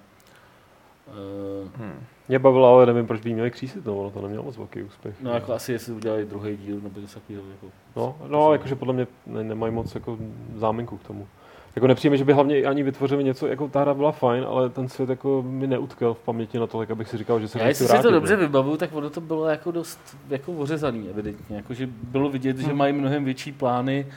Eh, 1.11 1.69
Hmm. 1.77 1.99
Mě 2.27 2.39
bavilo, 2.39 2.67
ale 2.67 2.85
nevím, 2.85 3.07
proč 3.07 3.21
by 3.21 3.29
jí 3.29 3.33
měli 3.33 3.51
křísit, 3.51 3.85
no, 3.85 3.97
ono 3.97 4.09
to 4.11 4.21
nemělo 4.21 4.43
moc 4.43 4.57
velký 4.57 4.83
úspěch. 4.83 5.15
No 5.21 5.31
jako 5.31 5.53
asi 5.53 5.71
jestli 5.71 5.93
udělali 5.93 6.25
druhý 6.25 6.57
díl 6.57 6.79
nebo 6.83 6.99
něco 6.99 7.19
takového. 7.19 7.43
Jako. 7.51 7.67
No, 7.95 8.15
no 8.27 8.53
jakože 8.53 8.75
podle 8.75 8.93
mě 8.93 9.07
ne, 9.27 9.43
nemají 9.43 9.73
moc 9.73 9.95
jako 9.95 10.17
záminku 10.55 10.97
k 10.97 11.03
tomu. 11.03 11.27
Jako 11.75 11.87
nepřijme, 11.87 12.17
že 12.17 12.25
by 12.25 12.33
hlavně 12.33 12.63
ani 12.63 12.83
vytvořili 12.83 13.23
něco, 13.23 13.47
jako 13.47 13.67
ta 13.67 13.81
hra 13.81 13.93
byla 13.93 14.11
fajn, 14.11 14.45
ale 14.47 14.69
ten 14.69 14.89
svět 14.89 15.09
jako 15.09 15.43
mi 15.47 15.67
neutkal 15.67 16.13
v 16.13 16.19
paměti 16.19 16.59
natolik, 16.59 16.91
abych 16.91 17.07
si 17.09 17.17
říkal, 17.17 17.39
že 17.39 17.47
se 17.47 17.59
Já 17.59 17.67
jestli 17.67 17.87
si 17.87 17.99
to 18.01 18.11
dobře 18.11 18.35
vybavuju, 18.35 18.77
tak 18.77 18.89
ono 18.95 19.09
to 19.09 19.21
bylo 19.21 19.45
jako 19.45 19.71
dost 19.71 20.17
jako 20.29 20.51
ořezaný 20.53 21.09
evidentně. 21.09 21.55
Jako, 21.55 21.73
že 21.73 21.89
bylo 22.03 22.29
vidět, 22.29 22.57
že 22.57 22.67
Hmm. 22.67 22.77
mají 22.77 22.93
mnohem 22.93 23.25
větší 23.25 23.51
plány, 23.51 24.07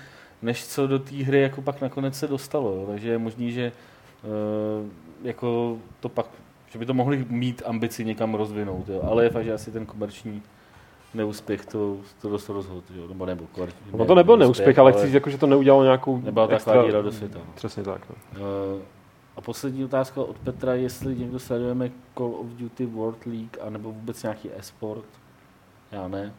než 0.43 0.67
co 0.67 0.87
do 0.87 0.99
té 0.99 1.17
hry 1.17 1.41
jako 1.43 1.63
pak 1.63 1.81
nakonec 1.81 2.19
se 2.19 2.29
dostalo. 2.29 2.71
Jo. 2.75 2.87
Takže 2.87 3.09
je 3.11 3.19
možný, 3.19 3.53
že 3.53 3.73
uh, 4.83 4.89
jako 5.23 5.77
to 6.01 6.09
pak, 6.09 6.27
že 6.75 6.79
by 6.79 6.87
to 6.87 6.95
mohli 6.95 7.27
mít 7.29 7.63
ambici 7.67 8.05
někam 8.05 8.35
rozvinout. 8.35 8.89
Jo. 8.89 9.03
Ale 9.03 9.25
je 9.25 9.31
fakt, 9.31 9.45
že 9.45 9.53
asi 9.55 9.71
ten 9.71 9.87
komerční 9.87 10.43
neúspěch 11.15 11.67
to, 11.67 11.97
to 12.23 12.29
dost 12.29 12.49
rozhodl. 12.49 12.83
Jo. 12.95 13.09
Nebo 13.09 13.27
nebo 13.27 13.47
komerční, 13.47 13.81
No 13.97 14.05
to 14.05 14.15
nebyl 14.15 14.37
neúspěch, 14.37 14.79
ale 14.79 14.93
chci 14.93 15.07
říct, 15.07 15.15
jako, 15.15 15.31
že 15.31 15.39
to 15.39 15.47
neudělalo 15.47 15.85
nějakou 15.85 16.19
Nebyla 16.19 16.47
taková 16.47 16.87
díra 16.87 17.03
do 17.03 17.13
světa. 17.13 17.39
no. 17.39 17.53
Přesně 17.55 17.83
tak. 17.83 18.01
No. 18.11 18.17
Eh, 18.81 18.83
A 19.37 19.41
poslední 19.41 19.85
otázka 19.85 20.21
od 20.21 20.39
Petra, 20.39 20.75
jestli 20.75 21.17
někdo 21.17 21.39
sledujeme 21.39 21.91
Call 22.19 22.35
of 22.35 22.47
Duty 22.47 22.87
World 22.87 23.27
League, 23.27 23.59
anebo 23.63 23.93
vůbec 23.93 24.23
nějaký 24.23 24.51
e-sport. 24.57 25.05
Já 25.93 26.09
ne. 26.09 26.33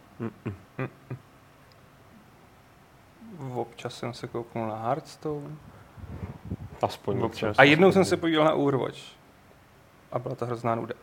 Občas 3.56 3.96
jsem 3.98 4.14
se 4.14 4.28
kouknul 4.28 4.68
na 4.68 4.76
Hearthstone. 4.76 5.56
Aspoň 6.82 7.22
Občas. 7.22 7.60
A 7.60 7.64
jednou 7.64 7.92
jsem 7.92 8.06
se 8.06 8.18
podíval 8.18 8.46
na 8.46 8.54
Overwatch. 8.54 9.00
A 10.16 10.20
byla 10.20 10.36
to 10.36 10.46
hrozná 10.46 10.76
nuda. 10.76 10.96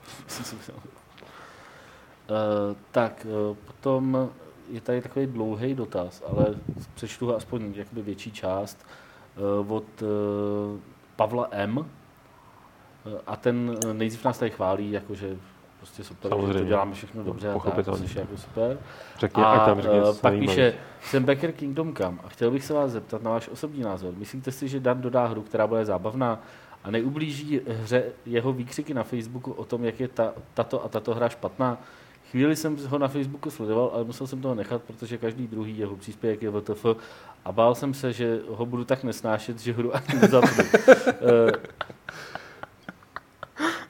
Uh, 2.31 2.77
tak, 2.91 3.27
uh, 3.51 3.57
potom 3.57 4.31
je 4.71 4.81
tady 4.81 5.01
takový 5.03 5.27
dlouhý 5.27 5.75
dotaz, 5.75 6.23
ale 6.27 6.47
přečtu 6.95 7.27
ho 7.27 7.37
aspoň 7.37 7.73
jakoby 7.75 8.03
větší 8.03 8.33
část 8.33 8.87
uh, 9.65 9.73
od 9.73 10.03
uh, 10.03 10.09
Pavla 11.17 11.49
M. 11.51 11.79
Uh, 11.79 11.85
a 13.27 13.37
ten 13.37 13.79
uh, 13.85 13.93
nejdřív 13.93 14.25
nás 14.25 14.39
tady 14.39 14.51
chválí, 14.51 14.91
jakože 14.91 15.37
prostě 15.79 16.05
super, 16.05 16.33
že 16.47 16.53
to 16.53 16.65
děláme 16.65 16.95
všechno 16.95 17.25
dobře 17.25 17.53
a 17.53 17.59
tak, 17.59 17.85
což 17.85 18.15
je 18.15 18.21
jako 18.21 18.37
super. 18.37 18.79
Řekni, 19.19 19.43
a 19.43 19.67
tam 19.67 19.81
řekni 19.81 20.01
pak 20.21 20.35
píše, 20.35 20.75
jsem 21.03 21.25
Becker 21.25 21.53
Kingdom 21.53 21.95
Come 21.95 22.19
a 22.25 22.29
chtěl 22.29 22.51
bych 22.51 22.65
se 22.65 22.75
vás 22.75 22.91
zeptat 22.91 23.23
na 23.23 23.31
váš 23.31 23.49
osobní 23.49 23.83
názor. 23.83 24.15
Myslíte 24.17 24.53
si, 24.53 24.69
že 24.69 24.81
Dan 24.81 25.01
dodá 25.01 25.27
hru, 25.27 25.43
která 25.43 25.67
bude 25.67 25.85
zábavná 25.85 26.41
a 26.85 26.91
neublíží 26.91 27.61
hře 27.67 28.05
jeho 28.27 28.53
výkřiky 28.53 28.95
na 28.95 29.03
Facebooku 29.03 29.53
o 29.53 29.65
tom, 29.65 29.85
jak 29.85 30.01
je 30.01 30.09
ta, 30.09 30.35
tato 30.55 30.85
a 30.85 30.89
tato 30.89 31.15
hra 31.15 31.29
špatná? 31.29 31.83
Chvíli 32.31 32.57
jsem 32.57 32.77
ho 32.87 32.99
na 32.99 33.09
Facebooku 33.09 33.51
sledoval, 33.51 33.91
ale 33.95 34.05
musel 34.05 34.27
jsem 34.27 34.41
toho 34.41 34.55
nechat, 34.55 34.83
protože 34.83 35.19
každý 35.19 35.47
druhý 35.47 35.79
jeho 35.79 35.97
příspěvek 35.97 36.43
je 36.43 36.51
VTF 36.51 36.87
a 37.45 37.53
bál 37.53 37.75
jsem 37.75 37.95
se, 37.95 38.13
že 38.13 38.41
ho 38.49 38.67
budu 38.67 38.85
tak 38.85 39.05
nesnášet, 39.05 39.61
že 39.61 39.73
hru 39.73 39.97
ani 39.97 40.21
nezapnu. 40.21 40.65
Eh, 41.07 41.53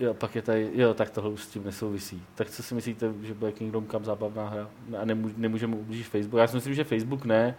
Jo, 0.00 0.14
pak 0.14 0.34
je 0.34 0.42
tady, 0.42 0.70
jo, 0.74 0.94
tak 0.94 1.10
tohle 1.10 1.30
už 1.30 1.42
s 1.42 1.46
tím 1.46 1.64
nesouvisí. 1.64 2.22
Tak 2.34 2.50
co 2.50 2.62
si 2.62 2.74
myslíte, 2.74 3.12
že 3.22 3.34
bude 3.34 3.52
Kingdom 3.52 3.86
Come 3.86 4.04
zábavná 4.04 4.48
hra? 4.48 4.70
A 4.98 5.04
nemů, 5.04 5.30
nemůžeme 5.36 5.76
ublížit 5.76 6.06
Facebook? 6.06 6.40
Já 6.40 6.46
si 6.46 6.56
myslím, 6.56 6.74
že 6.74 6.84
Facebook 6.84 7.24
ne. 7.24 7.56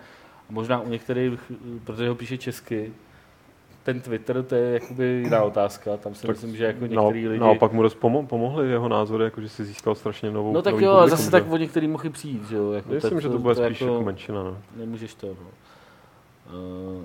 A 0.50 0.52
možná 0.52 0.82
u 0.82 0.90
některých, 0.90 1.52
protože 1.84 2.10
ho 2.10 2.16
píše 2.16 2.38
česky, 2.38 2.94
ten 3.84 4.02
Twitter, 4.02 4.44
to 4.44 4.56
je 4.56 4.74
jakoby 4.74 5.06
jiná 5.24 5.42
otázka. 5.44 5.98
Tam 5.98 6.16
si 6.16 6.22
Tak 6.28 6.36
myslím, 6.36 6.56
že 6.56 6.66
jako 6.66 6.80
No, 6.82 6.88
některý 7.04 7.28
lidi... 7.28 7.40
naopak 7.40 7.72
mu 7.72 7.82
dost 7.82 7.98
pomo- 8.00 8.26
pomohly 8.28 8.70
jeho 8.70 8.90
názory, 8.90 9.24
jako 9.24 9.42
že 9.42 9.50
si 9.50 9.66
získal 9.66 9.96
strašně 9.96 10.32
novou 10.32 10.54
no 10.54 10.62
tak 10.62 10.74
jo, 10.74 10.92
a 10.92 10.94
publikum, 10.94 11.10
zase 11.10 11.24
že? 11.24 11.32
tak 11.32 11.52
o 11.52 11.58
některý 11.58 11.88
mohli 11.88 12.10
přijít, 12.10 12.50
že 12.50 12.56
jo. 12.56 12.72
Jako 12.72 12.90
Myslím, 12.90 13.22
že 13.22 13.30
to 13.30 13.40
bude 13.40 13.56
spíš 13.56 13.82
jako 13.82 14.02
menšina. 14.04 14.44
No. 14.44 14.58
Nemůžeš 14.76 15.14
to, 15.14 15.28
no. 15.28 15.34
Uh, 16.98 17.04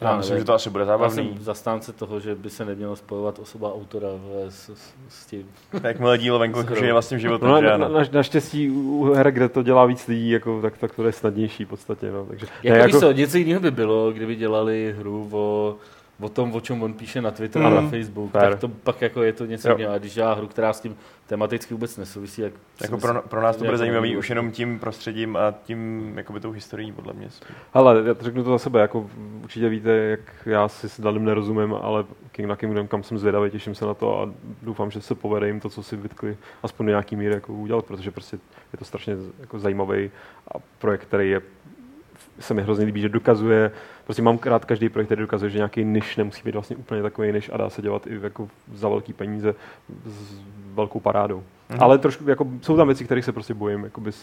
Já 0.00 0.16
myslím, 0.16 0.38
že 0.38 0.44
to 0.44 0.54
asi 0.54 0.70
bude 0.70 0.82
já 0.82 0.86
zábavný. 0.86 1.16
jsem 1.34 1.44
zastánce 1.44 1.92
toho, 1.92 2.20
že 2.20 2.34
by 2.34 2.50
se 2.50 2.64
nemělo 2.64 2.96
spojovat 2.96 3.38
osoba 3.38 3.74
autora 3.74 4.08
s, 4.48 4.68
s, 4.68 4.94
s 5.08 5.26
tím. 5.26 5.46
Jakmile 5.82 6.18
dílo 6.18 6.38
venku 6.38 6.60
Skoro. 6.62 6.80
žije 6.80 6.92
vlastním 6.92 7.20
životem, 7.20 7.48
No, 7.48 7.60
že 7.60 7.66
na, 7.68 7.76
na, 7.76 7.88
naštěstí 8.12 8.70
u 8.70 9.12
her, 9.14 9.30
kde 9.32 9.48
to 9.48 9.62
dělá 9.62 9.86
víc 9.86 10.06
lidí, 10.06 10.30
jako, 10.30 10.62
tak, 10.62 10.78
tak 10.78 10.94
to 10.94 11.04
je 11.06 11.12
snadnější 11.12 11.64
v 11.64 11.68
podstatě. 11.68 12.10
No. 12.12 12.26
Takže, 12.26 12.46
Jako, 12.62 12.78
ne, 12.78 12.86
víš 12.86 12.96
co, 12.96 13.12
něco 13.12 13.38
jiného 13.38 13.60
by 13.60 13.70
bylo, 13.70 14.12
kdyby 14.12 14.36
dělali 14.36 14.94
hru 14.98 15.28
o 15.32 15.76
o 16.20 16.28
tom, 16.28 16.54
o 16.54 16.60
čem 16.60 16.82
on 16.82 16.92
píše 16.94 17.22
na 17.22 17.30
Twitter 17.30 17.62
Mm. 17.62 17.66
a 17.68 17.70
na 17.80 17.88
Facebook, 17.90 18.30
Fair. 18.30 18.50
tak 18.50 18.60
to 18.60 18.68
pak 18.68 19.02
jako 19.02 19.22
je 19.22 19.32
to 19.32 19.44
něco 19.46 19.68
Jo. 19.68 19.74
jiného. 19.78 19.94
A 19.94 19.98
když 19.98 20.14
dělá 20.14 20.34
hru, 20.34 20.46
která 20.46 20.72
s 20.72 20.80
tím 20.80 20.96
tematicky 21.26 21.74
vůbec 21.74 21.96
nesouvisí, 21.96 22.42
jak 22.42 22.52
Jako 22.82 22.98
pro, 22.98 23.22
pro 23.22 23.42
nás 23.42 23.56
to 23.56 23.60
bude 23.60 23.68
Jako 23.68 23.78
zajímavý 23.78 24.16
už 24.16 24.28
jenom 24.30 24.50
tím 24.50 24.78
prostředím 24.78 25.36
a 25.36 25.54
tím 25.64 26.12
jakoby 26.16 26.40
tou 26.40 26.50
historií, 26.50 26.92
podle 26.92 27.12
mě. 27.12 27.28
Hele, 27.74 28.02
já 28.06 28.14
to 28.14 28.24
řeknu 28.24 28.44
to 28.44 28.50
za 28.50 28.58
sebe, 28.58 28.80
jako 28.80 29.10
určitě 29.42 29.68
víte, 29.68 29.90
jak 29.90 30.20
já 30.46 30.68
si 30.68 30.88
s 30.88 31.00
Danem 31.00 31.24
nerozumím, 31.24 31.74
ale 31.82 32.04
King 32.32 32.48
na 32.48 32.56
Kingdom 32.56 32.88
kam 32.88 33.02
jsem 33.02 33.18
zvědavý, 33.18 33.50
těším 33.50 33.74
se 33.74 33.86
na 33.86 33.94
to 33.94 34.20
a 34.20 34.30
doufám, 34.62 34.90
že 34.90 35.00
se 35.00 35.14
povede 35.14 35.46
jim 35.46 35.60
to, 35.60 35.68
co 35.68 35.82
si 35.82 35.96
vytkli, 35.96 36.36
aspoň 36.62 36.86
do 36.86 36.90
nějaký 36.90 37.16
míry 37.16 37.34
jako 37.34 37.52
udělat, 37.52 37.84
protože 37.84 38.10
prostě 38.10 38.36
je 38.72 38.78
to 38.78 38.84
strašně 38.84 39.14
jako 39.40 39.58
zajímavý 39.58 40.10
a 40.54 40.58
projekt, 40.78 41.02
který 41.02 41.30
je 41.30 41.40
se 42.40 42.54
mi 42.54 42.62
hrozně 42.62 42.84
líbí, 42.84 43.00
že 43.00 43.08
dokazuje, 43.08 43.70
prostě 44.10 44.22
mám 44.22 44.38
rád 44.44 44.64
každý 44.64 44.88
projekt, 44.88 45.08
který 45.08 45.20
dokazuje, 45.20 45.50
že 45.50 45.58
nějaký 45.58 45.84
niž 45.84 46.16
nemusí 46.16 46.42
být 46.44 46.54
vlastně 46.54 46.76
úplně 46.76 47.02
takový 47.02 47.32
niž 47.32 47.50
a 47.52 47.56
dá 47.56 47.70
se 47.70 47.82
dělat 47.82 48.06
i 48.06 48.20
jako 48.22 48.48
za 48.74 48.88
velký 48.88 49.12
peníze 49.12 49.54
s 50.06 50.40
velkou 50.74 51.00
parádou. 51.00 51.42
Mhm. 51.68 51.78
Ale 51.82 51.98
trošku, 51.98 52.28
jako, 52.28 52.46
jsou 52.62 52.76
tam 52.76 52.86
věci, 52.86 53.04
kterých 53.04 53.24
se 53.24 53.32
prostě 53.32 53.54
bojím, 53.54 53.84
jakoby 53.84 54.12
z 54.12 54.22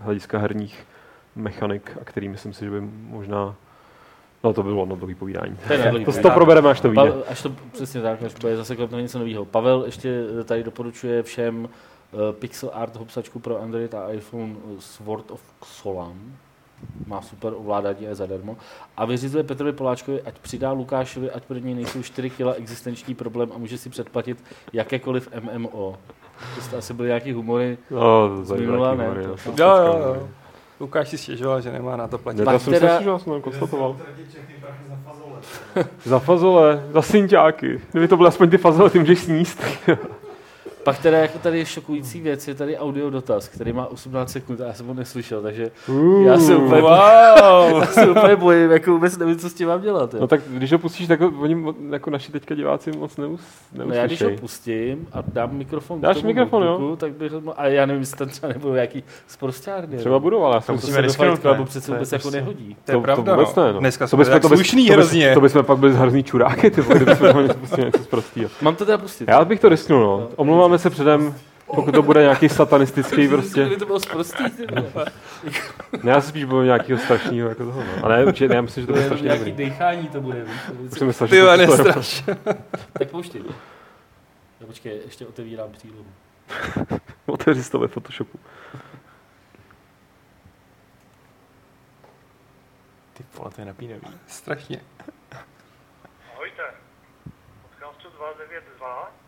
hlediska 0.00 0.38
herních 0.38 0.86
mechanik, 1.36 1.96
a 2.00 2.04
který 2.04 2.28
myslím 2.28 2.52
si, 2.52 2.64
že 2.64 2.70
by 2.70 2.80
možná 3.10 3.54
No 4.44 4.52
to 4.52 4.62
bylo 4.62 4.86
na 4.86 4.94
dlouhý 4.94 5.14
povídání. 5.14 5.56
To 5.66 5.72
je 5.72 6.04
To, 6.04 6.12
to 6.12 6.30
probereme, 6.30 6.70
až 6.70 6.80
to 6.80 6.90
vyjde. 6.90 7.12
Pa, 7.12 7.30
až 7.30 7.42
to 7.42 7.52
přesně 7.72 8.02
tak, 8.02 8.22
až 8.22 8.34
bude 8.34 8.56
zase 8.56 8.76
klepnout 8.76 9.00
něco 9.00 9.18
nového. 9.18 9.44
Pavel 9.44 9.82
ještě 9.86 10.22
tady 10.44 10.62
doporučuje 10.62 11.22
všem 11.22 11.64
uh, 11.64 11.68
pixel 12.32 12.70
art 12.72 12.96
hopsačku 12.96 13.38
pro 13.38 13.62
Android 13.62 13.94
a 13.94 14.12
iPhone 14.12 14.54
Sword 14.78 15.30
of 15.30 15.40
Solam. 15.64 16.36
Má 17.06 17.22
super 17.22 17.52
ovládání 17.56 18.06
a 18.06 18.08
je 18.08 18.14
zadarmo. 18.14 18.56
A 18.96 19.04
vyřizuje 19.04 19.44
Petrovi 19.44 19.72
Poláčkovi, 19.72 20.22
ať 20.22 20.38
přidá 20.38 20.72
Lukášovi, 20.72 21.30
ať 21.30 21.44
pro 21.44 21.56
něj 21.58 21.74
nejsou 21.74 22.02
4 22.02 22.30
kg 22.30 22.40
existenční 22.56 23.14
problém 23.14 23.50
a 23.54 23.58
může 23.58 23.78
si 23.78 23.90
předplatit 23.90 24.44
jakékoliv 24.72 25.28
MMO. 25.40 25.96
To 26.54 26.60
jste 26.60 26.76
asi 26.76 26.94
byly 26.94 27.08
nějaký 27.08 27.32
humory. 27.32 27.78
No, 27.90 28.30
Z 28.44 28.50
minula 28.52 28.94
ne, 28.94 28.96
zajímavý, 28.96 29.26
to- 29.26 29.50
no. 29.50 29.54
Jo, 29.58 29.76
jo, 29.86 29.98
jo. 30.14 30.28
Lukáš 30.80 31.08
si 31.08 31.18
stěžoval, 31.18 31.60
že 31.60 31.72
nemá 31.72 31.96
na 31.96 32.08
to 32.08 32.18
platit. 32.18 32.44
Pak 32.44 32.52
já 32.52 32.58
jsem 32.58 32.72
teda- 32.72 32.98
si 32.98 33.04
že 33.04 33.10
jsem 33.18 33.40
konstatoval. 33.42 33.96
Fazole. 35.04 35.36
Za 36.04 36.18
fazole, 36.18 36.84
za 36.92 37.02
synťáky. 37.02 37.80
Kdyby 37.90 38.08
to 38.08 38.16
byly 38.16 38.28
aspoň 38.28 38.50
ty 38.50 38.58
fazole, 38.58 38.90
ty 38.90 38.98
můžeš 38.98 39.18
sníst. 39.18 39.62
Pak 40.86 40.98
teda 40.98 41.18
jako 41.18 41.38
tady 41.38 41.58
je 41.58 41.66
šokující 41.66 42.20
věc, 42.20 42.48
je 42.48 42.54
tady 42.54 42.78
audio 42.78 43.10
dotaz, 43.10 43.48
který 43.48 43.72
má 43.72 43.86
18 43.86 44.30
sekund 44.32 44.60
a 44.60 44.64
já 44.66 44.72
jsem 44.72 44.86
ho 44.86 44.94
neslyšel, 44.94 45.42
takže 45.42 45.70
já 46.24 46.38
se 46.38 46.56
úplně, 46.56 46.80
Wow! 46.82 46.90
já 47.80 47.86
se 47.86 48.06
úplně 48.10 48.36
bojím, 48.36 48.70
jako 48.70 48.90
vůbec 48.90 49.16
nevím, 49.18 49.38
co 49.38 49.50
s 49.50 49.54
tím 49.54 49.68
mám 49.68 49.80
dělat. 49.80 50.14
Jo. 50.14 50.20
No 50.20 50.26
tak 50.26 50.40
když 50.48 50.72
ho 50.72 50.78
pustíš, 50.78 51.06
tak 51.08 51.20
ho, 51.20 51.32
oni 51.38 51.64
jako 51.90 52.10
naši 52.10 52.32
teďka 52.32 52.54
diváci 52.54 52.92
moc 52.92 53.16
neus, 53.16 53.40
No 53.74 53.84
já 53.94 54.06
když 54.06 54.22
ho 54.22 54.28
neuslyšej. 54.28 54.36
pustím 54.40 55.08
a 55.12 55.18
dám 55.32 55.50
mikrofon 55.56 56.00
Dáš 56.00 56.16
tomu 56.16 56.26
mikrofon, 56.26 56.62
jo? 56.62 56.68
notebooku, 56.70 56.96
tak 56.96 57.12
bych 57.12 57.32
mo- 57.32 57.54
a 57.56 57.66
já 57.66 57.86
nevím, 57.86 58.00
jestli 58.02 58.16
tam 58.16 58.28
třeba 58.28 58.52
nebudou 58.52 58.74
nějaký 58.74 59.04
sprostárny. 59.26 59.96
Třeba 59.96 60.18
budou, 60.18 60.42
ale 60.42 60.54
já 60.54 60.60
jsem 60.60 60.74
musíme 60.74 61.00
risknout, 61.00 61.28
Fight 61.30 61.42
Clubu 61.42 61.60
ne? 61.62 61.66
přece 61.66 61.92
vůbec 61.92 62.12
jako 62.12 62.22
prostě- 62.22 62.36
nehodí. 62.40 62.76
To 62.84 62.92
je 62.92 62.96
to, 62.96 63.00
pravda, 63.02 63.32
to 63.32 63.38
vůbec 63.40 63.54
no. 63.54 63.64
ne, 63.66 63.72
no. 63.72 63.80
Dneska 63.80 64.04
to 64.04 64.08
jsme 64.08 64.18
bychom, 64.18 64.32
tak 64.32 64.42
to, 64.42 64.48
bys, 64.48 64.58
slušný 64.58 64.86
to, 64.86 64.92
bys, 64.92 64.96
hrozně. 64.96 65.34
to 65.34 65.40
bychom 65.40 65.64
pak 65.64 65.78
byli 65.78 65.92
zhrozný 65.92 66.22
čuráky, 66.22 66.70
ty 66.70 66.80
vole, 66.80 66.96
kdybychom 66.98 67.44
něco 67.84 67.98
z 68.02 68.06
prostýho. 68.06 68.50
Mám 68.62 68.76
to 68.76 68.84
teda 68.84 68.98
pustit. 68.98 69.28
Já 69.28 69.44
bych 69.44 69.60
to 69.60 69.68
risknul, 69.68 70.00
no. 70.00 70.28
Omlouváme 70.36 70.75
se 70.78 70.90
předem, 70.90 71.34
pokud 71.66 71.92
to 71.92 72.02
bude 72.02 72.22
nějaký 72.22 72.48
satanistický 72.48 73.28
prostě. 73.28 73.66
To 73.66 73.86
bylo 73.86 74.00
sprostý, 74.00 74.50
ty 74.50 74.66
vole. 74.66 75.06
Ne, 76.02 76.10
já 76.12 76.20
se 76.20 76.28
spíš 76.28 76.44
bojím 76.44 76.66
nějakého 76.66 76.98
strašného 77.00 77.48
jako 77.48 77.64
toho. 77.64 77.82
No. 77.84 78.04
A 78.04 78.08
ne, 78.08 78.24
určitě, 78.24 78.48
ne, 78.48 78.54
já 78.54 78.60
myslím, 78.62 78.82
že 78.82 78.86
to 78.86 78.92
bude 78.92 79.04
strašně 79.04 79.24
nějaký 79.24 79.50
dobrý. 79.50 79.64
dechání 79.64 80.08
to 80.08 80.20
bude. 80.20 80.44
víš, 80.44 80.60
Už 80.92 80.98
jsem 80.98 81.06
myslel, 81.06 81.28
Ty 81.28 81.34
že 81.36 81.42
vole, 81.42 81.66
to, 81.66 81.76
to, 81.76 81.76
to, 81.76 81.84
nestraš. 81.88 82.24
Tak 82.92 83.10
pouštěj. 83.10 83.42
No, 84.60 84.66
počkej, 84.66 85.00
ještě 85.04 85.26
otevírám 85.26 85.70
přílohu. 85.72 86.06
otevři 87.26 87.62
si 87.64 87.70
to 87.70 87.78
ve 87.78 87.88
Photoshopu. 87.88 88.38
Ty 93.12 93.24
vole, 93.38 93.50
to 93.50 93.60
je 93.60 93.64
napínavý. 93.64 94.00
Strašně. 94.26 94.80
Ahojte. 96.34 96.62
Podcastcu 97.62 98.08
292 98.08 99.12
se 99.12 99.12
Lukáš 99.12 99.25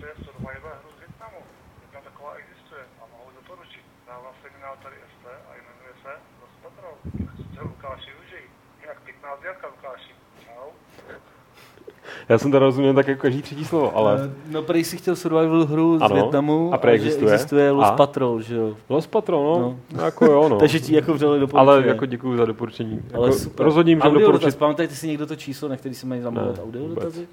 přeje 0.00 0.14
survival 0.26 0.74
hru 0.80 0.90
z 0.96 0.98
Větnamu. 1.04 1.40
Jedna 1.84 2.00
taková 2.08 2.30
existuje 2.42 2.82
a 3.00 3.04
mohu 3.14 3.28
doporučit. 3.40 3.84
Dává 4.10 4.30
se 4.40 4.46
mi 4.52 4.58
tady 4.84 4.96
ST 5.12 5.24
a 5.48 5.50
jmenuje 5.58 5.92
se 6.04 6.12
Los 6.40 6.54
Patrol. 6.64 6.94
Tak 7.26 7.34
se 7.54 7.60
Lukáši 7.70 8.10
užij. 8.22 8.44
Jak 8.88 8.96
pěkná 9.06 9.30
zvěrka 9.40 9.66
Lukáši. 9.74 10.12
Čau. 10.44 10.68
Já 12.28 12.38
jsem 12.38 12.50
to 12.52 12.58
rozuměl 12.58 12.94
tak 12.94 13.08
jako 13.08 13.22
každý 13.22 13.42
třetí 13.42 13.64
slovo, 13.64 13.96
ale 13.96 14.12
Eh, 14.24 14.30
No, 14.52 14.62
prý 14.62 14.84
si 14.84 14.96
chtěl 14.96 15.16
survival 15.16 15.64
hru 15.66 15.98
z 15.98 16.02
Ano. 16.02 16.14
Větnamu 16.14 16.74
A 16.74 16.78
prý 16.78 16.90
že 16.90 16.94
existuje. 16.96 17.32
existuje 17.32 17.70
Los 17.70 17.86
A? 17.88 17.92
Patrol, 17.96 18.40
že 18.42 18.56
jo. 18.56 18.76
Los 18.88 19.06
Patron, 19.06 19.44
no, 19.62 19.78
No. 19.92 20.04
jako 20.04 20.24
jo, 20.24 20.48
no. 20.48 20.58
Takže 20.62 20.80
ti 20.80 20.94
jako 20.94 21.14
vřele 21.14 21.38
doporučuje. 21.38 21.60
Ale 21.76 21.86
jako 21.86 22.06
děkuju 22.06 22.36
za 22.36 22.44
doporučení. 22.44 23.02
Ale 23.14 23.26
Jako 23.28 23.38
super. 23.38 23.66
Rozhodně 23.66 23.96
můžeme 23.96 24.08
audio 24.10 24.26
dotaz, 24.26 24.40
doporučit. 24.40 24.58
pamatujete 24.58 24.94
si 24.94 25.08
někdo 25.08 25.26
to 25.26 25.36
číslo, 25.36 25.68
na 25.68 25.76
který 25.76 25.94
se 25.94 26.06
mají 26.06 26.20
zamluvat 26.20 26.56
Ne, 26.56 26.62
audio 26.62 26.82
vůbec. 26.82 26.94
dotazy? 27.04 27.28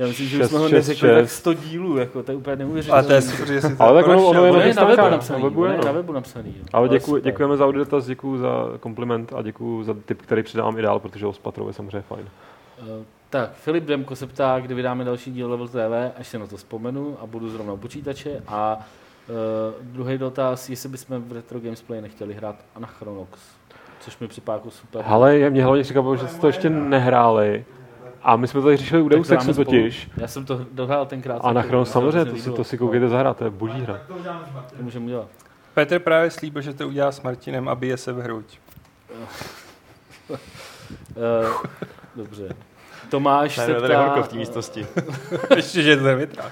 Já 0.00 0.06
myslím, 0.06 0.26
že 0.28 0.40
už 0.44 0.48
jsme 0.50 0.58
ho 0.58 0.68
neřekli 0.68 1.08
tak 1.14 1.30
100 1.30 1.52
dílů, 1.54 1.96
jako, 1.96 2.22
to 2.22 2.32
je 2.32 2.36
úplně 2.36 2.52
Ale 2.52 2.56
neuvěřitelné. 2.64 3.02
to 3.06 3.12
je 3.12 3.22
super, 3.22 3.46
že 3.46 3.60
si 3.60 3.76
to 3.76 3.82
Ale 3.82 4.02
tak 4.02 4.10
jako 4.10 4.26
ono- 4.28 4.40
ono 4.50 4.60
je 4.60 4.74
na 4.74 4.84
webu 4.84 5.10
napsaný, 5.10 5.42
na 5.42 5.48
webu 5.48 5.60
ono 5.60 5.70
je, 5.70 5.74
je 5.74 5.78
no. 5.78 5.84
na 5.84 5.92
webu 5.92 6.12
napsaný. 6.12 6.54
jo. 6.58 6.64
Ale 6.72 6.88
děkuji, 6.88 7.06
super. 7.06 7.22
děkujeme 7.22 7.56
za 7.56 7.66
audio 7.66 7.84
dotaz, 7.84 8.06
děkuji 8.06 8.38
za 8.38 8.64
kompliment 8.80 9.32
a 9.36 9.42
děkuji 9.42 9.82
za 9.84 9.94
tip, 10.04 10.22
který 10.22 10.42
přidám 10.42 10.78
i 10.78 10.82
dál, 10.82 10.98
protože 11.00 11.26
Patron 11.42 11.66
je 11.68 11.72
samozřejmě 11.72 12.00
fajn. 12.00 12.24
Eh, 12.78 13.04
Tak, 13.30 13.52
Filip 13.54 13.84
Demko 13.84 14.16
se 14.16 14.26
ptá, 14.26 14.60
kdy 14.60 14.74
vydáme 14.74 15.04
další 15.04 15.32
díl 15.32 15.50
Level 15.50 15.68
TV, 15.68 16.12
až 16.18 16.28
se 16.28 16.38
na 16.38 16.46
to 16.46 16.56
vzpomenu 16.56 17.16
a 17.22 17.26
budu 17.26 17.50
zrovna 17.50 17.72
u 17.72 17.76
počítače. 17.76 18.42
A 18.48 18.78
uh, 19.28 19.34
druhý 19.94 20.18
dotaz, 20.18 20.68
jestli 20.70 20.88
bychom 20.88 21.22
v 21.22 21.32
Retro 21.32 21.60
Gamesplay 21.60 22.00
nechtěli 22.00 22.34
hrát 22.34 22.56
Anachronox, 22.74 23.38
což 24.00 24.18
mi 24.18 24.28
připadá 24.28 24.56
jako 24.58 24.70
super. 24.70 25.02
Ale 25.06 25.36
je- 25.36 25.50
mě 25.50 25.64
hlavně 25.64 25.84
říkalo, 25.84 26.16
že 26.16 26.28
jste 26.28 26.40
to 26.40 26.46
ještě 26.46 26.70
nehráli. 26.70 27.64
A 28.22 28.36
my 28.36 28.48
jsme 28.48 28.60
to 28.60 28.64
tady 28.66 28.76
řešili 28.76 29.02
u 29.02 29.08
Tak 29.08 29.16
Deus 29.18 29.30
Exu 29.30 29.54
totiž. 29.54 30.10
Já 30.16 30.28
jsem 30.28 30.44
to 30.44 30.66
dohrál 30.72 31.06
tenkrát. 31.06 31.40
A 31.44 31.52
na 31.52 31.62
Chrono 31.62 31.84
to 31.84 31.90
samozřejmě, 31.90 32.24
to 32.24 32.36
si, 32.36 32.50
to 32.50 32.64
si 32.64 32.78
koukejte 32.78 33.08
zahrát, 33.08 33.36
to 33.36 33.44
je 33.44 33.50
boží 33.50 33.80
hra. 33.80 33.94
Tak 33.94 34.72
to 34.76 34.82
můžeme 34.82 35.04
udělat. 35.04 35.28
Petr 35.74 35.98
právě 35.98 36.30
slíbil, 36.30 36.62
že 36.62 36.74
to 36.74 36.88
udělá 36.88 37.12
s 37.12 37.22
Martinem 37.22 37.68
a 37.68 37.74
bije 37.74 37.96
se 37.96 38.12
v 38.12 38.16
hruď. 38.16 38.58
Uh, 40.30 40.36
dobře. 42.16 42.48
Tomáš 43.10 43.54
se 43.54 43.72
Ne, 43.72 43.80
tady 43.80 43.94
horko 43.94 44.12
ptá, 44.12 44.22
v 44.22 44.28
té 44.28 44.36
místnosti. 44.36 44.86
Ještě, 45.56 45.82
že 45.82 45.96
to 45.96 46.04
nevytrá. 46.04 46.50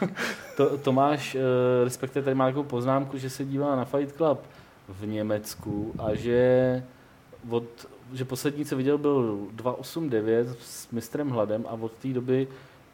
to, 0.56 0.78
Tomáš, 0.78 1.34
uh, 1.34 1.40
respektive 1.84 2.24
tady 2.24 2.34
má 2.34 2.46
takovou 2.46 2.64
poznámku, 2.64 3.18
že 3.18 3.30
se 3.30 3.44
dívá 3.44 3.76
na 3.76 3.84
Fight 3.84 4.16
Club 4.16 4.40
v 4.88 5.06
Německu 5.06 5.94
a 5.98 6.14
že 6.14 6.82
od, 7.50 7.64
že 8.12 8.24
poslední, 8.24 8.64
co 8.64 8.76
viděl, 8.76 8.98
byl 8.98 9.38
289 9.52 10.48
s 10.60 10.90
mistrem 10.90 11.30
Hladem 11.30 11.64
a 11.68 11.72
od 11.72 11.92
té 11.92 12.08
doby 12.08 12.48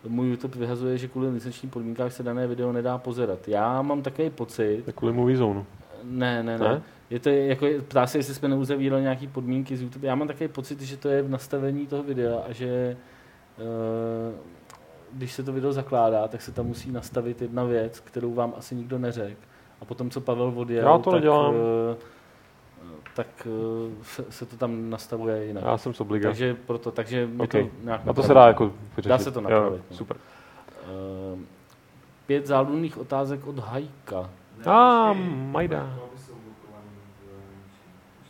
můj 0.08 0.28
YouTube 0.30 0.58
vyhazuje, 0.58 0.98
že 0.98 1.08
kvůli 1.08 1.28
licenčním 1.30 1.70
podmínkách 1.70 2.12
se 2.12 2.22
dané 2.22 2.46
video 2.46 2.72
nedá 2.72 2.98
pozerat. 2.98 3.48
Já 3.48 3.82
mám 3.82 4.02
takový 4.02 4.30
pocit, 4.30 4.82
Tak 4.86 4.94
kvůli 4.94 5.12
Movie 5.12 5.36
Zone. 5.36 5.64
ne, 6.02 6.42
ne, 6.42 6.58
ne. 6.58 6.68
Ne? 6.68 6.82
Je 7.10 7.20
to 7.20 7.28
jako, 7.28 7.66
ptá 7.88 8.06
se, 8.06 8.18
jestli 8.18 8.34
jsme 8.34 8.48
neuzavírali 8.48 9.02
nějaký 9.02 9.26
podmínky 9.26 9.76
z 9.76 9.82
YouTube. 9.82 10.06
Já 10.08 10.14
mám 10.14 10.28
takový 10.28 10.48
pocit, 10.48 10.80
že 10.80 10.96
to 10.96 11.08
je 11.08 11.22
v 11.22 11.30
nastavení 11.30 11.86
toho 11.86 12.02
videa 12.02 12.38
a 12.48 12.52
že 12.52 12.96
eh, 13.58 14.34
když 15.12 15.32
se 15.32 15.42
to 15.42 15.52
video 15.52 15.72
zakládá, 15.72 16.28
tak 16.28 16.42
se 16.42 16.52
tam 16.52 16.66
musí 16.66 16.90
nastavit 16.92 17.42
jedna 17.42 17.64
věc, 17.64 18.00
kterou 18.00 18.34
vám 18.34 18.54
asi 18.56 18.74
nikdo 18.74 18.98
neřekl. 18.98 19.40
A 19.80 19.84
potom, 19.84 20.10
co 20.10 20.20
Pavel 20.20 20.52
odjel, 20.56 20.86
Já 20.88 20.98
to 20.98 21.10
tak, 21.10 21.14
nedělám. 21.20 21.54
eh, 21.54 21.96
tak 23.14 23.26
eh, 23.46 24.04
se, 24.04 24.24
se, 24.30 24.46
to 24.46 24.56
tam 24.56 24.90
nastavuje 24.90 25.44
jinak. 25.46 25.64
Já 25.64 25.78
jsem 25.78 25.94
z 25.94 26.00
obliga. 26.00 26.28
takže 26.28 26.54
proto, 26.66 26.90
takže 26.90 27.26
my 27.26 27.42
Ok. 27.42 27.50
to 27.50 27.58
nějak 27.82 28.00
A 28.08 28.12
to 28.12 28.22
se 28.22 28.28
napravíme. 28.28 28.34
dá 28.34 28.46
jako 28.46 28.72
vyřešit. 28.96 29.08
Dá 29.08 29.18
se 29.18 29.30
to 29.30 29.38
Jo, 29.40 29.42
napravit, 29.42 29.82
no. 29.90 29.96
Super. 29.96 30.16
Eh, 30.82 31.38
pět 32.26 32.46
záludných 32.46 32.98
otázek 32.98 33.46
od 33.46 33.58
Hajka. 33.58 34.30
A 34.66 35.12
Majda. 35.50 35.98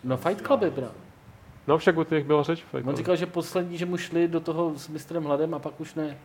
No 0.05 0.17
Fight 0.17 0.47
Club 0.47 0.63
je 0.63 0.71
bra. 0.71 0.89
No 1.67 1.79
však 1.79 1.97
o 1.97 2.05
těch 2.05 2.25
byla 2.27 2.43
řeč. 2.43 2.63
fakt, 2.71 2.87
On 2.87 2.97
říkal, 2.97 3.17
že 3.17 3.27
poslední, 3.27 3.79
že 3.79 3.87
mu 3.87 3.97
šli 3.97 4.29
do 4.29 4.41
toho 4.41 4.79
s 4.79 4.89
mistrem 4.89 5.25
Hladem 5.25 5.55
a 5.55 5.59
pak 5.59 5.81
už 5.81 5.95
ne. 5.95 6.19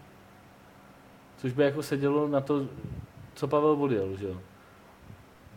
Což 1.38 1.53
by 1.53 1.64
jako 1.64 1.84
sedělo 1.84 2.27
na 2.27 2.41
to, 2.41 2.61
co 3.36 3.48
Pavel 3.48 3.84
odjel, 3.84 4.15
že 4.18 4.27
jo. 4.27 4.38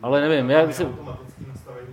Ale 0.01 0.21
nevím, 0.29 0.49
já 0.49 0.65
myslím, 0.65 0.87
Automatický 0.89 1.45
nastavení 1.47 1.87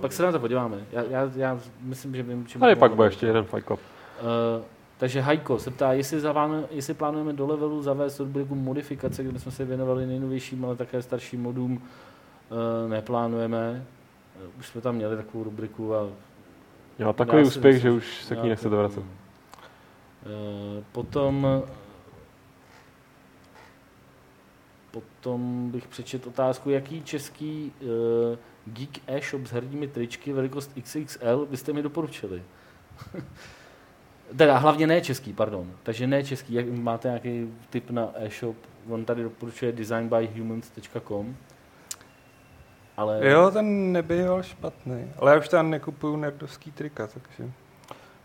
pak 0.00 0.12
se 0.12 0.22
na 0.22 0.32
to 0.32 0.38
podíváme. 0.40 0.76
Já, 0.92 1.02
já, 1.02 1.30
já 1.36 1.60
myslím, 1.80 2.14
že 2.14 2.22
vím, 2.22 2.46
čemu 2.46 2.60
Tady 2.60 2.74
to 2.74 2.78
pak 2.78 2.94
bude 2.94 3.08
ještě 3.08 3.26
jeden 3.26 3.44
Fight 3.44 3.66
Club. 3.66 3.80
Uh, 3.80 4.64
takže 4.98 5.20
Hajko 5.20 5.58
se 5.58 5.70
ptá, 5.70 5.92
jestli, 5.92 6.20
zaváme, 6.20 6.64
jestli 6.70 6.94
plánujeme 6.94 7.32
do 7.32 7.46
levelu 7.46 7.82
zavést 7.82 8.20
rubriku 8.20 8.54
modifikace, 8.54 9.24
kde 9.24 9.38
jsme 9.38 9.52
se 9.52 9.64
věnovali 9.64 10.06
nejnovějším, 10.06 10.64
ale 10.64 10.76
také 10.76 11.02
starším 11.02 11.42
modům. 11.42 11.72
Uh, 11.72 12.90
neplánujeme. 12.90 13.84
Uh, 14.36 14.50
už 14.58 14.66
jsme 14.68 14.80
tam 14.80 14.94
měli 14.94 15.16
takovou 15.16 15.44
rubriku 15.44 15.94
a 15.94 16.08
Měla 16.98 17.12
takový 17.12 17.42
úspěch, 17.42 17.74
myslím, 17.74 17.90
že 17.90 17.96
už 17.96 18.24
se 18.24 18.36
k 18.36 18.42
ní 18.42 18.48
nechcete 18.48 18.76
vracet. 18.76 19.02
Eh, 20.26 20.84
Potom 20.92 21.46
Potom 24.90 25.70
bych 25.70 25.88
přečet 25.88 26.26
otázku, 26.26 26.70
jaký 26.70 27.02
český 27.02 27.72
uh, 27.80 27.88
geek 28.66 28.98
e-shop 29.06 29.46
s 29.46 29.50
herními 29.50 29.88
tričky 29.88 30.32
velikost 30.32 30.70
XXL 30.82 31.46
byste 31.50 31.72
mi 31.72 31.82
doporučili? 31.82 32.42
teda 34.36 34.58
hlavně 34.58 34.86
ne 34.86 35.00
český, 35.00 35.32
pardon. 35.32 35.72
Takže 35.82 36.06
ne 36.06 36.24
český, 36.24 36.54
jak 36.54 36.68
máte 36.68 37.08
nějaký 37.08 37.54
tip 37.70 37.90
na 37.90 38.10
e-shop, 38.14 38.56
on 38.88 39.04
tady 39.04 39.22
doporučuje 39.22 39.72
designbyhumans.com. 39.72 41.36
Ale 42.96 43.28
Jo, 43.28 43.50
ten 43.50 43.92
nebyl 43.92 44.42
špatný. 44.42 45.12
Ale 45.18 45.32
já 45.32 45.38
už 45.38 45.48
tam 45.48 45.70
nekupuju 45.70 46.16
nerdovský 46.16 46.72
trika, 46.72 47.06
takže... 47.06 47.52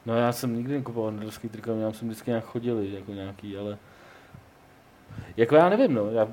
No 0.05 0.17
já 0.17 0.31
jsem 0.31 0.55
nikdy 0.55 0.73
nekupoval 0.73 1.11
nerdovský 1.11 1.49
trika, 1.49 1.71
já 1.71 1.93
jsem 1.93 2.07
vždycky 2.07 2.31
nějak 2.31 2.45
chodili, 2.45 2.93
jako 2.93 3.11
nějaký, 3.11 3.57
ale... 3.57 3.77
Jako 5.37 5.55
já 5.55 5.69
nevím, 5.69 5.93
no, 5.93 6.11
já... 6.11 6.27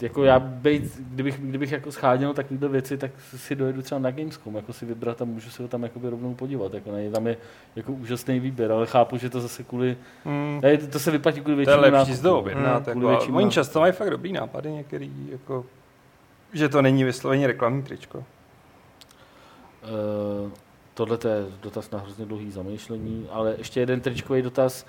Jako 0.00 0.24
já 0.24 0.38
bejt, 0.38 0.96
kdybych, 0.98 1.40
kdybych 1.40 1.72
jako 1.72 1.92
scháděl 1.92 2.34
takovýhle 2.34 2.68
věci, 2.68 2.98
tak 2.98 3.10
si 3.36 3.54
dojedu 3.54 3.82
třeba 3.82 3.98
na 3.98 4.10
Gamescom, 4.10 4.56
jako 4.56 4.72
si 4.72 4.86
vybrat 4.86 5.22
a 5.22 5.24
můžu 5.24 5.50
se 5.50 5.62
ho 5.62 5.68
tam 5.68 5.82
jakoby 5.82 6.08
rovnou 6.08 6.34
podívat, 6.34 6.74
jako 6.74 6.92
ne, 6.92 7.10
tam 7.10 7.26
je 7.26 7.36
jako 7.76 7.92
úžasný 7.92 8.40
výběr, 8.40 8.72
ale 8.72 8.86
chápu, 8.86 9.16
že 9.16 9.30
to 9.30 9.40
zase 9.40 9.62
kvůli, 9.62 9.96
Hmm. 10.24 10.60
ne, 10.62 10.76
to, 10.76 10.98
se 10.98 11.10
vyplatí 11.10 11.40
kvůli 11.40 11.64
To 11.64 11.70
je 11.70 11.76
většímu 11.76 11.82
lepší 11.82 11.96
nákupu, 12.10 12.16
z 12.16 12.20
toho 12.20 12.34
no. 12.34 12.40
objednat. 12.40 12.82
Kvůli 12.82 13.06
Jako, 13.06 13.08
většímu 13.08 13.36
oni 13.38 13.50
často 13.50 13.80
mají 13.80 13.92
fakt 13.92 14.10
dobrý 14.10 14.32
nápady 14.32 14.72
některý, 14.72 15.12
jako, 15.32 15.66
že 16.52 16.68
to 16.68 16.82
není 16.82 17.04
vysloveně 17.04 17.46
reklamní 17.46 17.82
tričko. 17.82 18.18
Uh, 18.18 18.24
tohle 20.94 21.18
to 21.18 21.28
je 21.28 21.46
dotaz 21.62 21.90
na 21.90 21.98
hrozně 21.98 22.26
dlouhý 22.26 22.50
zamýšlení, 22.50 23.26
ale 23.30 23.54
ještě 23.58 23.80
jeden 23.80 24.00
tričkový 24.00 24.42
dotaz. 24.42 24.86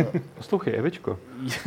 Uh, 0.00 0.20
Poslouchej, 0.34 0.78
Evičko, 0.78 1.18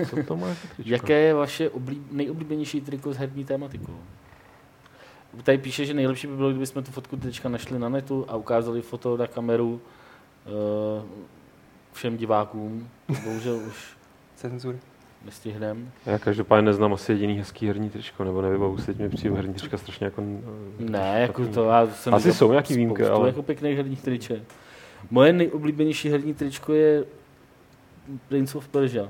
co 0.09 0.23
to 0.27 0.38
má? 0.38 0.47
Jaké 0.85 1.19
je 1.19 1.34
vaše 1.34 1.69
oblíb, 1.69 2.11
nejoblíbenější 2.11 2.81
triko 2.81 3.13
s 3.13 3.17
herní 3.17 3.45
tématikou? 3.45 3.99
Tady 5.43 5.57
píše, 5.57 5.85
že 5.85 5.93
nejlepší 5.93 6.27
by 6.27 6.35
bylo, 6.35 6.49
kdybychom 6.49 6.84
tu 6.84 6.91
fotku 6.91 7.17
teďka 7.17 7.49
našli 7.49 7.80
na 7.80 7.89
netu 7.89 8.26
a 8.27 8.35
ukázali 8.35 8.81
foto 8.81 9.17
na 9.17 9.27
kameru 9.27 9.81
uh, 10.45 11.03
všem 11.93 12.17
divákům. 12.17 12.89
Bohužel 13.23 13.55
už 13.55 13.97
Cenzury. 14.35 14.80
Nestihneme. 15.25 15.79
Já 16.05 16.19
každopádně 16.19 16.65
neznám 16.65 16.93
asi 16.93 17.11
jediný 17.11 17.37
hezký 17.37 17.67
herní 17.67 17.89
tričko, 17.89 18.23
nebo 18.23 18.41
nevybavu 18.41 18.77
si, 18.77 18.85
teď 18.85 18.97
mi 18.97 19.09
přijde 19.09 19.35
herní 19.35 19.53
trička 19.53 19.77
strašně 19.77 20.05
jako... 20.05 20.23
eh, 20.79 20.91
Ne, 20.91 21.17
jako 21.21 21.41
špatný. 21.43 21.53
to 21.53 21.69
já 21.69 21.87
jsem 21.87 22.13
Asi 22.13 22.33
jsou 22.33 22.51
nějaký 22.51 22.73
výjimky, 22.75 23.05
ale- 23.05 23.27
jako 23.27 23.43
pěkných 23.43 23.77
herních 23.77 24.01
triček. 24.01 24.39
Moje 25.11 25.33
nejoblíbenější 25.33 26.09
herní 26.09 26.33
tričko 26.33 26.73
je 26.73 27.03
Prince 28.29 28.57
of 28.57 28.67
Persia. 28.67 29.09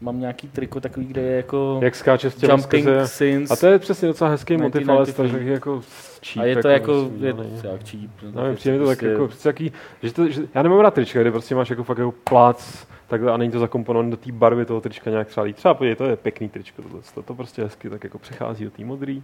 Mám 0.00 0.20
nějaký 0.20 0.48
triko 0.48 0.80
takový, 0.80 1.06
kde 1.06 1.22
je 1.22 1.36
jako 1.36 1.80
Jak 1.82 1.94
skáče 1.94 2.30
s 2.30 2.42
Jumping 2.42 2.84
skrze... 2.84 3.08
Sins. 3.08 3.50
A 3.50 3.56
to 3.56 3.66
je 3.66 3.78
přesně 3.78 4.08
docela 4.08 4.30
hezký 4.30 4.56
motiv, 4.56 4.88
ale 4.88 5.04
1993. 5.06 5.12
strašně 5.12 5.52
jako 5.52 5.82
cheap. 6.26 6.42
a 6.42 6.46
je 6.46 6.56
to 6.62 6.68
jako, 6.68 7.10
prostě 7.10 7.66
je, 7.66 7.72
jak 7.72 7.80
cheap. 7.88 8.34
no, 8.34 8.46
je 8.46 8.54
přijde 8.54 8.72
mi 8.78 8.78
to 8.84 8.86
tak 8.88 8.98
prostě- 8.98 9.12
jako, 9.12 9.26
prostě 9.26 9.48
jaký, 9.48 9.72
že 10.02 10.12
to, 10.12 10.28
že, 10.28 10.42
já 10.54 10.62
nemám 10.62 10.80
rád 10.80 10.94
trička, 10.94 11.20
kde 11.20 11.30
prostě 11.30 11.54
máš 11.54 11.70
jako 11.70 11.84
fakt 11.84 11.98
jako 11.98 12.12
plác, 12.12 12.86
takhle 13.10 13.32
a 13.32 13.36
není 13.36 13.52
to 13.52 13.58
zakomponované 13.58 14.10
do 14.10 14.16
té 14.16 14.32
barvy 14.32 14.64
toho 14.64 14.80
trička 14.80 15.10
nějak 15.10 15.28
třeba 15.28 15.44
líp. 15.44 15.56
Třeba 15.56 15.74
podívej, 15.74 15.96
to 15.96 16.04
je 16.04 16.16
pěkný 16.16 16.48
tričko, 16.48 16.82
tohle, 16.82 17.00
to, 17.14 17.22
to 17.22 17.34
prostě 17.34 17.62
hezky 17.62 17.90
tak 17.90 18.04
jako 18.04 18.18
přechází 18.18 18.64
do 18.64 18.70
té 18.70 18.84
modrý. 18.84 19.22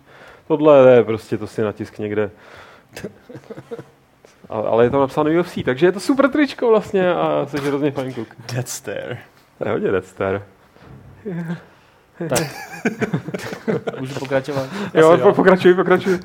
Tohle 0.49 0.91
je 0.91 1.05
prostě, 1.05 1.39
to 1.39 1.47
si 1.47 1.63
natisk 1.63 1.99
někde. 1.99 2.31
A, 4.49 4.55
ale 4.59 4.85
je 4.85 4.91
tam 4.91 5.01
napsáno 5.01 5.41
UFC, 5.41 5.59
takže 5.65 5.87
je 5.87 5.93
to 5.93 6.01
super 6.01 6.31
tričko 6.31 6.69
vlastně 6.69 7.15
a 7.15 7.47
jsi 7.47 7.57
hrozně 7.57 7.91
fajn 7.91 8.13
kluk. 8.13 8.29
Dead 8.53 8.69
Stare. 8.69 9.19
To 9.59 9.69
je 9.69 9.73
hodně 9.73 9.91
Death 9.91 10.07
Star. 10.07 10.43
Tak. 12.29 12.39
Můžu 14.01 14.19
pokračovat? 14.19 14.69
Jo, 14.95 15.11
jo. 15.13 15.19
po- 15.19 15.33
pokračuj, 15.35 15.75
pokračuj. 15.75 16.19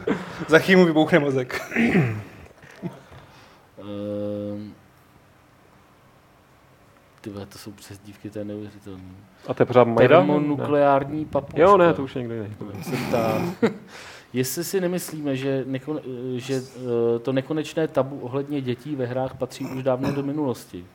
Za 0.47 0.59
chvíli 0.59 0.79
mu 0.79 0.85
vybouchne 0.85 1.19
mozek. 1.19 1.61
Ehm, 3.79 4.73
Ty 7.21 7.29
to 7.29 7.57
jsou 7.57 7.71
přezdívky, 7.71 8.29
to 8.29 8.39
je 8.39 8.45
neuvěřitelné. 8.45 9.03
A 9.47 9.53
to 9.53 9.61
je 9.61 9.65
pořád 9.65 9.83
Majda? 9.83 10.17
Termonukleární 10.17 11.25
papučka. 11.25 11.61
Jo, 11.61 11.77
ne, 11.77 11.93
to 11.93 12.03
už 12.03 12.15
někdy 12.15 12.39
ne. 12.39 12.49
se 12.83 12.95
ptá, 13.07 13.41
jestli 14.33 14.63
si 14.63 14.81
nemyslíme, 14.81 15.35
že, 15.35 15.63
nekon, 15.67 16.01
že 16.35 16.55
eh, 16.55 17.19
to 17.19 17.33
nekonečné 17.33 17.87
tabu 17.87 18.19
ohledně 18.19 18.61
dětí 18.61 18.95
ve 18.95 19.05
hrách 19.05 19.37
patří 19.37 19.65
už 19.65 19.83
dávno 19.83 20.11
do 20.11 20.23
minulosti. 20.23 20.85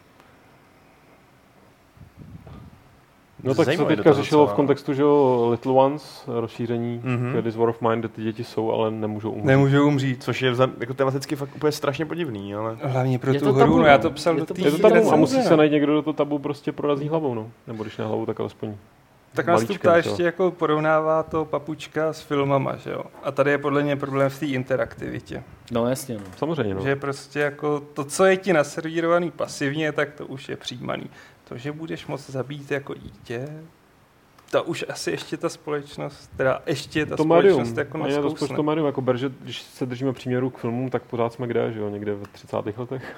No 3.43 3.55
tak 3.55 3.67
se 3.77 3.85
teďka 3.85 4.13
řešilo 4.13 4.43
v 4.43 4.45
docela. 4.45 4.57
kontextu, 4.57 4.95
že 4.95 5.03
jo, 5.03 5.49
Little 5.51 5.73
Ones, 5.73 6.25
rozšíření 6.27 7.01
Mhm. 7.05 7.17
mm-hmm. 7.17 7.43
This 7.43 7.57
War 7.57 7.69
of 7.69 7.81
Mine, 7.81 7.97
kde 7.97 8.09
ty 8.09 8.23
děti 8.23 8.45
jsou, 8.45 8.73
ale 8.73 8.91
nemůžou 8.91 9.31
umřít. 9.31 9.47
Nemůžu 9.47 9.87
umřít. 9.87 10.23
Což 10.23 10.43
je 10.43 10.53
jako 10.81 10.95
tematicky 10.95 11.37
fakt 11.37 11.57
úplně 11.57 11.73
strašně 11.73 12.07
podivný, 12.07 12.55
ale... 12.55 12.77
Hlavně 12.83 13.19
pro 13.19 13.33
Je 13.33 13.41
tu 13.41 13.53
hru, 13.53 13.59
tabu, 13.59 13.73
no 13.77 13.83
no. 13.83 13.87
já 13.87 13.99
to 13.99 14.11
psal 14.11 14.35
Je 14.35 14.41
do 14.41 14.47
té 14.47 14.61
Je 14.61 14.71
to 14.71 14.79
tabu 14.79 15.13
a 15.13 15.17
musí 15.17 15.43
se 15.43 15.57
najít 15.57 15.73
někdo, 15.73 15.93
kdo 15.93 16.03
to 16.03 16.13
tabu 16.13 16.39
prostě 16.39 16.73
prorazí 16.73 17.09
hlavou, 17.09 17.35
no. 17.35 17.51
Nebo 17.67 17.83
když 17.85 17.97
ne 17.97 18.05
hlavou, 18.05 18.27
tak 18.27 18.41
alespoň. 18.41 18.75
Tak 19.35 19.47
nás 19.47 19.65
tu 19.65 19.75
ještě 19.97 20.23
jako 20.23 20.51
porovnává 20.51 21.23
to 21.23 21.45
papučka 21.45 22.13
s 22.13 22.21
filmama, 22.21 22.77
že 22.77 22.91
jo? 22.91 23.03
A 23.23 23.33
tady 23.33 23.51
je 23.51 23.59
podle 23.59 23.83
mě 23.83 23.97
problém 23.97 24.31
v 24.31 24.39
té 24.39 24.47
interaktivitě. 24.47 25.43
No 25.73 25.89
jasně, 25.89 26.15
no. 26.15 26.21
Samozřejmě, 26.37 26.75
no. 26.75 26.81
Že 26.81 26.89
je 26.89 26.97
prostě 26.97 27.41
jako 27.41 27.81
to, 27.81 28.05
co 28.05 28.25
je 28.25 28.37
ti 28.37 28.53
naservírovaný 28.53 29.31
pasivně, 29.31 29.93
tak 29.93 30.13
to 30.13 30.27
už 30.27 30.49
je 30.49 30.57
přijímaný. 30.57 31.11
To, 31.49 31.57
že 31.59 31.73
budeš 31.73 32.07
moc 32.07 32.31
zabít 32.31 32.71
jako 32.71 32.95
dítě, 32.95 33.49
to 34.51 34.65
už 34.65 34.85
asi 34.89 35.11
ještě 35.11 35.37
ta 35.37 35.49
společnost, 35.49 36.31
teda 36.37 36.63
ještě 36.67 37.07
ta 37.07 37.17
to 37.17 37.23
společnost 37.23 37.77
jako 37.77 38.03
ani 38.03 38.15
to, 38.15 38.49
to 38.49 38.63
médium, 38.63 38.87
jako 38.87 39.01
ber, 39.01 39.17
že 39.17 39.31
když 39.41 39.63
se 39.63 39.87
držíme 39.87 40.13
příměru 40.13 40.51
k 40.51 40.59
filmům, 40.59 40.91
tak 40.91 41.03
pořád 41.03 41.33
jsme 41.33 41.47
kde, 41.47 41.73
že 41.73 41.81
jo, 41.81 41.89
někde 41.89 42.15
v 42.15 42.29
30. 42.33 42.57
letech. 42.77 43.17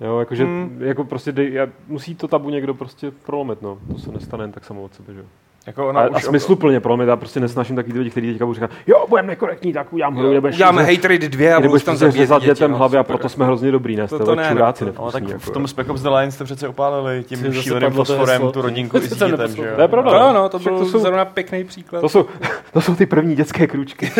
Jo, 0.00 0.18
jakože, 0.18 0.44
Hmm. 0.44 0.82
jako 0.82 1.04
prostě 1.04 1.32
dej, 1.32 1.52
já, 1.52 1.66
musí 1.86 2.14
to 2.14 2.28
tabu 2.28 2.50
někdo 2.50 2.74
prostě 2.74 3.10
prolomit, 3.10 3.62
no. 3.62 3.78
To 3.92 3.98
se 3.98 4.12
nestane 4.12 4.44
jen 4.44 4.52
tak 4.52 4.64
samo 4.64 4.82
od 4.82 4.94
sebe, 4.94 5.14
že 5.14 5.18
jo. 5.20 5.26
Jako 5.66 5.88
ona 5.88 6.00
A, 6.00 6.08
už 6.08 6.16
a 6.16 6.20
smysluplně 6.20 6.80
prolomit, 6.80 7.08
já 7.08 7.16
prostě 7.16 7.40
nesnáším 7.40 7.76
takový 7.76 7.98
lidi, 7.98 8.10
kteří 8.10 8.30
teďka 8.32 8.44
budou 8.44 8.54
říkat, 8.54 8.70
jo, 8.86 9.06
budeme 9.08 9.28
nekorektní, 9.28 9.72
tak 9.72 9.92
udělám 9.92 10.16
hru, 10.16 10.40
budeš 10.40 10.54
Uděláme 10.56 10.82
Hate 10.84 11.08
Raid 11.08 11.22
2 11.22 11.56
a 11.56 11.60
budou 11.60 11.68
budeš 11.68 11.84
tam 11.84 11.98
prostě 11.98 12.26
zabíjet 12.26 12.30
děti, 12.30 12.46
dětem 12.46 12.70
no, 12.70 12.76
hlavy 12.76 12.98
a 12.98 13.02
proto 13.02 13.28
jsme 13.28 13.44
hrozně 13.44 13.72
dobrý, 13.72 13.96
ne? 13.96 14.08
To- 14.08 14.16
Jste 14.16 14.24
to 14.24 14.34
ne, 14.34 14.48
čuráci 14.48 14.84
no. 14.84 14.92
Tak 14.92 14.98
nevkusný, 14.98 15.28
v 15.28 15.32
jako, 15.32 15.50
tom 15.50 15.68
Spec 15.68 15.88
Ops 15.88 16.02
The 16.02 16.08
Line 16.08 16.32
jste 16.32 16.44
přece 16.44 16.68
opálili 16.68 17.24
tím 17.24 17.52
šíleným 17.52 17.90
fosforem 17.90 18.50
tu 18.52 18.62
rodinku 18.62 18.96
i 18.96 19.00
s 19.00 19.12
dítětem, 19.12 19.56
že 19.56 19.66
jo? 19.66 19.72
To 19.76 19.82
je 19.82 19.88
pravda. 19.88 20.10
To 20.10 20.16
jo, 20.16 20.32
no, 20.32 20.48
to 20.48 20.58
byl 20.58 20.78
to 20.78 20.86
jsou- 20.86 20.98
zrovna 20.98 21.24
pěkný 21.24 21.64
příklad. 21.64 22.00
To 22.00 22.08
jsou, 22.08 22.26
to 22.72 22.80
jsou 22.80 22.94
ty 22.94 23.06
první 23.06 23.36
dětské 23.36 23.66
krůčky. 23.66 24.12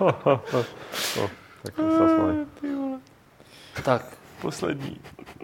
no, 0.00 0.14
tak 1.62 1.74
to 1.74 1.82
se 1.90 1.98
zasmáli. 1.98 2.34
Tak, 3.84 4.02
Poslední. 4.42 4.96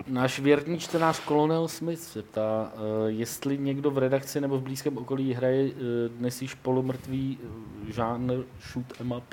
Náš 0.09 0.41
věrný 0.41 0.79
čtenář 0.79 1.25
Colonel 1.25 1.69
Smith 1.69 2.01
se 2.01 2.23
ptá, 2.23 2.73
uh, 2.75 2.81
jestli 3.07 3.59
někdo 3.59 3.91
v 3.91 3.99
redakci 3.99 4.41
nebo 4.41 4.59
v 4.59 4.63
blízkém 4.63 4.99
okolí 4.99 5.35
hraje 5.35 5.65
uh, 5.65 5.71
dnes 6.19 6.43
již 6.43 6.55
polomrtvý 6.55 7.39
uh, 7.43 7.91
žánr 7.93 8.35
shoot 8.73 9.01
em 9.01 9.13
up. 9.13 9.25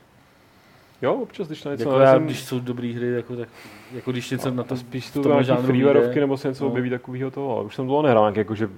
Jo, 1.02 1.14
občas, 1.14 1.48
když 1.48 1.64
na 1.64 1.72
něco 1.72 1.84
Jako 1.84 2.00
já, 2.00 2.06
narazím, 2.06 2.26
když 2.26 2.44
jsou 2.44 2.60
dobré 2.60 2.94
hry, 2.96 3.12
jako, 3.12 3.36
tak, 3.36 3.50
jako 3.94 4.12
když 4.12 4.30
něco 4.30 4.52
na 4.52 4.64
to 4.64 4.78
spíš 4.78 5.12
tu 5.12 5.24
freewareovky, 5.66 6.20
nebo 6.20 6.38
se 6.38 6.48
něco 6.48 6.64
No. 6.64 6.70
objeví 6.70 6.90
takového 6.90 7.32
toho, 7.32 7.56
ale 7.56 7.66
už 7.66 7.76
jsem 7.76 7.86
dlouho 7.86 8.02
nehrál 8.02 8.24
nějaký 8.24 8.38
jako, 8.40 8.56
že 8.56 8.70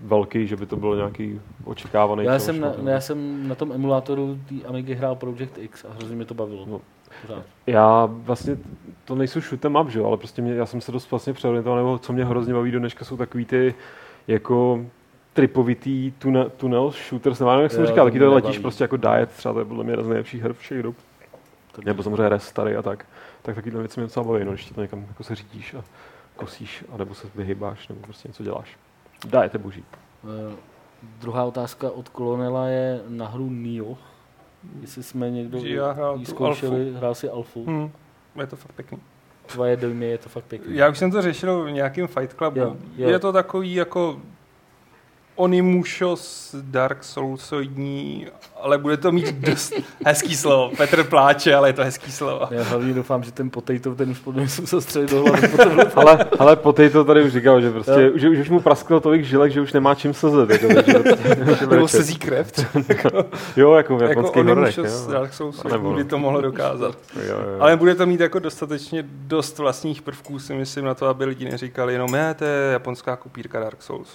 velký, 0.00 0.46
že 0.46 0.56
by 0.56 0.66
to 0.66 0.76
bylo 0.76 0.96
nějaký 0.96 1.40
očekávaný. 1.64 2.24
Já 2.24 2.38
jsem, 2.38 2.60
na, 2.60 2.74
no. 2.82 2.90
já 2.90 3.00
jsem 3.00 3.48
na 3.48 3.54
tom 3.54 3.72
emulátoru 3.72 4.38
té 4.48 4.54
Amigy 4.68 4.94
hrál 4.94 5.14
Project 5.16 5.58
X 5.58 5.84
a 5.84 5.92
hrozně 5.92 6.16
mě 6.16 6.24
to 6.24 6.34
bavilo. 6.34 6.66
No. 6.66 6.80
Já 7.66 8.08
vlastně, 8.10 8.56
to 9.04 9.14
nejsou 9.14 9.40
shoot'em 9.40 9.80
up, 9.80 9.90
že 9.90 9.98
jo, 9.98 10.06
ale 10.06 10.16
prostě 10.16 10.42
mě, 10.42 10.54
já 10.54 10.66
jsem 10.66 10.80
se 10.80 10.92
dost 10.92 11.10
vlastně 11.10 11.32
přeorientoval, 11.32 11.78
nebo 11.78 11.98
co 11.98 12.12
mě 12.12 12.24
hrozně 12.24 12.54
baví 12.54 12.70
do 12.70 12.78
dneška, 12.78 13.04
jsou 13.04 13.16
takový 13.16 13.44
ty 13.44 13.74
jako 14.28 14.86
tripovitý 15.32 16.12
tune, 16.18 16.50
tunnel 16.50 16.90
shooters, 17.08 17.40
nevím, 17.40 17.62
jak 17.62 17.72
jsem 17.72 17.80
Jo, 17.80 17.86
říkal, 17.86 18.06
taky 18.06 18.18
to 18.18 18.34
letíš 18.34 18.58
prostě 18.58 18.84
jako 18.84 18.96
diet, 18.96 19.30
třeba 19.30 19.52
to 19.52 19.58
je 19.58 19.64
podle 19.64 19.84
mě 19.84 19.92
jedna 19.92 20.04
z 20.04 20.08
nejlepších 20.08 20.42
her 20.42 20.52
všech 20.52 20.82
dob. 20.82 20.96
Nebo 21.84 22.02
samozřejmě 22.02 22.28
res 22.28 22.44
starý 22.44 22.76
a 22.76 22.82
tak. 22.82 23.06
Tak 23.42 23.54
takovýhle 23.54 23.80
věci 23.80 24.00
mě 24.00 24.06
docela 24.06 24.24
baví, 24.26 24.44
no, 24.44 24.52
když 24.52 24.70
to 24.70 24.80
někam 24.80 25.04
jako 25.08 25.24
se 25.24 25.34
řídíš 25.34 25.74
a 25.74 25.84
kosíš, 26.36 26.84
anebo 26.92 27.14
se 27.14 27.28
vyhybáš, 27.34 27.88
nebo 27.88 28.00
prostě 28.00 28.28
něco 28.28 28.42
děláš. 28.42 28.78
Diet 29.24 29.54
je 29.54 29.58
boží. 29.58 29.84
Eh, 30.24 30.56
druhá 31.20 31.44
otázka 31.44 31.90
od 31.90 32.08
Kolonela 32.08 32.66
je 32.66 33.00
na 33.08 33.26
hru 33.26 33.50
Nio. 33.50 33.96
Jestli 34.80 35.02
jsme 35.02 35.30
někdo 35.30 35.58
Že 35.58 35.74
já 35.74 35.92
hrál 35.92 36.18
tu 36.18 36.24
zkoušeli, 36.24 36.92
hrál 36.94 37.14
si 37.14 37.28
Alfu. 37.28 37.64
Hmm. 37.64 37.90
Je 38.40 38.46
to 38.46 38.56
fakt 38.56 38.72
pěkný. 38.72 38.98
Tvoje 39.46 39.76
dojmy 39.76 40.06
je 40.06 40.18
to 40.18 40.28
fakt 40.28 40.44
pěkný. 40.44 40.76
Já 40.76 40.88
už 40.88 40.98
jsem 40.98 41.10
to 41.10 41.22
řešil 41.22 41.64
v 41.64 41.70
nějakém 41.70 42.06
Fight 42.06 42.34
Clubu. 42.34 42.58
Jo, 42.58 42.76
jo. 42.96 43.08
Je 43.08 43.18
to 43.18 43.32
takový 43.32 43.74
jako 43.74 44.20
Onimushos 45.36 46.54
Dark 46.62 47.04
Soulsoidní, 47.04 48.26
ale 48.62 48.78
bude 48.78 48.96
to 48.96 49.12
mít 49.12 49.34
dost 49.34 49.72
hezký 50.06 50.36
slovo. 50.36 50.70
Petr 50.76 51.04
pláče, 51.04 51.54
ale 51.54 51.68
je 51.68 51.72
to 51.72 51.84
hezký 51.84 52.12
slovo. 52.12 52.46
Já 52.50 52.62
hlavně 52.62 52.94
doufám, 52.94 53.22
že 53.24 53.32
ten 53.32 53.50
potato, 53.50 53.94
ten 53.94 54.10
už 54.10 54.18
podle 54.18 54.40
mě 54.40 54.48
jsem 54.48 54.66
se 54.66 54.80
střelit 54.80 55.10
do 55.10 55.24
hlavy. 55.24 55.48
ale, 55.94 56.26
ale 56.38 56.56
potej 56.56 56.90
to 56.90 57.04
tady 57.04 57.22
už 57.24 57.32
říkal, 57.32 57.60
že 57.60 57.70
prostě, 57.70 57.92
Jo. 57.92 58.10
že, 58.14 58.34
že 58.34 58.40
už 58.42 58.50
mu 58.50 58.60
prasklo 58.60 59.00
tolik 59.00 59.24
žilek, 59.24 59.52
že 59.52 59.60
už 59.60 59.72
nemá 59.72 59.94
čím 59.94 60.14
sezet. 60.14 60.50
Jako, 60.50 60.66
takže, 60.74 60.92
prostě, 61.44 61.66
Nebo 61.66 61.66
brečet. 61.66 61.88
sezí 61.88 62.16
krev. 62.16 62.52
třeba. 62.52 63.24
Jo, 63.56 63.72
jako 63.74 63.96
v 63.96 64.02
jako 64.02 64.10
japonských 64.10 64.44
hororech. 64.44 64.78
Onimushos 64.78 65.06
jo. 65.06 65.12
Dark 65.12 65.34
Soulsoidní 65.34 65.78
no. 65.90 65.96
by 65.96 66.04
to 66.04 66.18
mohlo 66.18 66.40
dokázat. 66.40 66.98
Jo, 67.16 67.22
jo. 67.38 67.56
Ale 67.60 67.76
bude 67.76 67.94
to 67.94 68.06
mít 68.06 68.20
jako 68.20 68.38
dostatečně 68.38 69.04
dost 69.08 69.58
vlastních 69.58 70.02
prvků, 70.02 70.38
si 70.38 70.54
myslím, 70.54 70.84
na 70.84 70.94
to, 70.94 71.06
aby 71.06 71.24
lidi 71.24 71.44
neříkali 71.44 71.92
jenom, 71.92 72.14
je, 72.14 72.34
to 72.34 72.44
je 72.44 72.72
japonská 72.72 73.16
kopírka 73.16 73.60
Dark 73.60 73.82
Souls. 73.82 74.08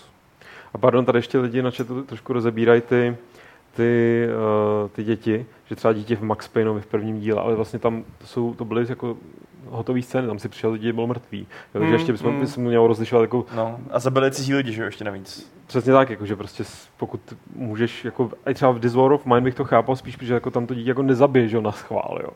A 0.73 0.77
pardon, 0.77 1.05
tady 1.05 1.17
ještě 1.17 1.39
lidi 1.39 1.61
na 1.61 1.71
chatu 1.71 2.03
trošku 2.03 2.33
rozebírají 2.33 2.81
ty, 2.81 3.17
ty, 3.75 4.27
uh, 4.83 4.89
ty 4.89 5.03
děti, 5.03 5.45
že 5.65 5.75
třeba 5.75 5.93
dítě 5.93 6.15
v 6.15 6.21
Max 6.21 6.47
Payneovi 6.47 6.81
v 6.81 6.85
prvním 6.85 7.19
díle, 7.19 7.41
ale 7.41 7.55
vlastně 7.55 7.79
tam 7.79 8.03
to, 8.17 8.27
jsou, 8.27 8.53
to 8.53 8.65
byly 8.65 8.85
jako 8.89 9.17
hotové 9.69 10.01
scény, 10.01 10.27
tam 10.27 10.39
si 10.39 10.49
přišel 10.49 10.71
lidi, 10.71 10.93
byl 10.93 11.07
mrtvý. 11.07 11.39
Jo, 11.39 11.45
takže 11.71 11.87
Mm, 11.87 11.93
ještě 11.93 12.11
bychom, 12.11 12.33
mm. 12.33 12.41
bychom 12.41 12.63
měl 12.63 12.87
rozlišovat 12.87 13.21
jako 13.21 13.45
No, 13.55 13.79
a 13.91 13.99
zabili 13.99 14.31
cizí 14.31 14.55
lidi, 14.55 14.73
že 14.73 14.81
jo, 14.81 14.85
ještě 14.85 15.03
navíc. 15.03 15.51
Přesně 15.67 15.93
tak, 15.93 16.09
jako, 16.09 16.25
že 16.25 16.35
prostě 16.35 16.63
pokud 16.97 17.21
můžeš, 17.55 18.05
jako, 18.05 18.29
i 18.45 18.53
třeba 18.53 18.71
v 18.71 18.79
This 18.79 18.93
War 18.93 19.11
of 19.11 19.25
Mine 19.25 19.41
bych 19.41 19.55
to 19.55 19.65
chápal 19.65 19.95
spíš, 19.95 20.17
že 20.21 20.33
jako 20.33 20.51
tam 20.51 20.67
to 20.67 20.73
dítě 20.73 20.89
jako 20.89 21.01
nezabije, 21.03 21.47
že 21.47 21.55
jo, 21.55 21.61
na 21.61 21.71
schvál, 21.71 22.19
jo. 22.23 22.29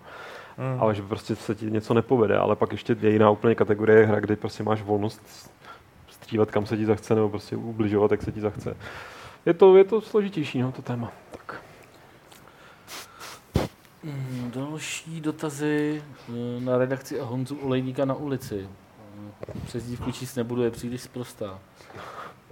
Mm. 0.58 0.82
Ale 0.82 0.96
že 0.96 1.02
prostě 1.02 1.36
se 1.36 1.56
ti 1.56 1.72
něco 1.72 1.94
nepovede, 1.94 2.38
ale 2.38 2.56
pak 2.56 2.72
ještě 2.72 2.96
je 3.02 3.10
jiná 3.10 3.30
úplně 3.30 3.56
kategorie 3.56 4.06
hra, 4.06 4.20
kde 4.20 4.36
prostě 4.36 4.64
máš 4.64 4.82
volnost 4.82 5.52
střívat 6.34 6.52
kam 6.52 6.66
se 6.66 6.78
ti 6.78 6.86
zachce, 6.86 7.16
nebo 7.16 7.30
prostě 7.30 7.56
ubližovat, 7.56 8.12
jak 8.12 8.22
se 8.22 8.32
ti 8.32 8.42
zachce. 8.42 8.78
Je 9.46 9.54
to, 9.54 9.78
je 9.78 9.84
to 9.84 10.02
složitější, 10.02 10.62
no, 10.62 10.72
to 10.72 10.82
téma. 10.82 11.12
Tak. 11.32 11.62
Mm, 14.04 14.52
Další 14.56 15.22
dotazy 15.22 16.04
eh, 16.30 16.34
na 16.60 16.78
redakci 16.78 17.20
a 17.20 17.24
Honzu 17.24 17.58
Olejníka 17.58 18.06
na 18.06 18.14
ulici. 18.14 18.68
Eh, 19.48 19.60
Přezdívku 19.66 20.12
číst 20.12 20.36
nebudu, 20.36 20.64
je 20.64 20.72
příliš 20.72 21.02
sprostá. 21.02 21.60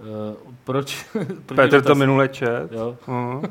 Eh, 0.02 0.36
Proč? 0.64 1.06
Petr 1.54 1.82
to 1.82 1.94
minule 1.94 2.28
čet. 2.28 2.72
Jo. 2.72 2.96
Mhm. 3.06 3.42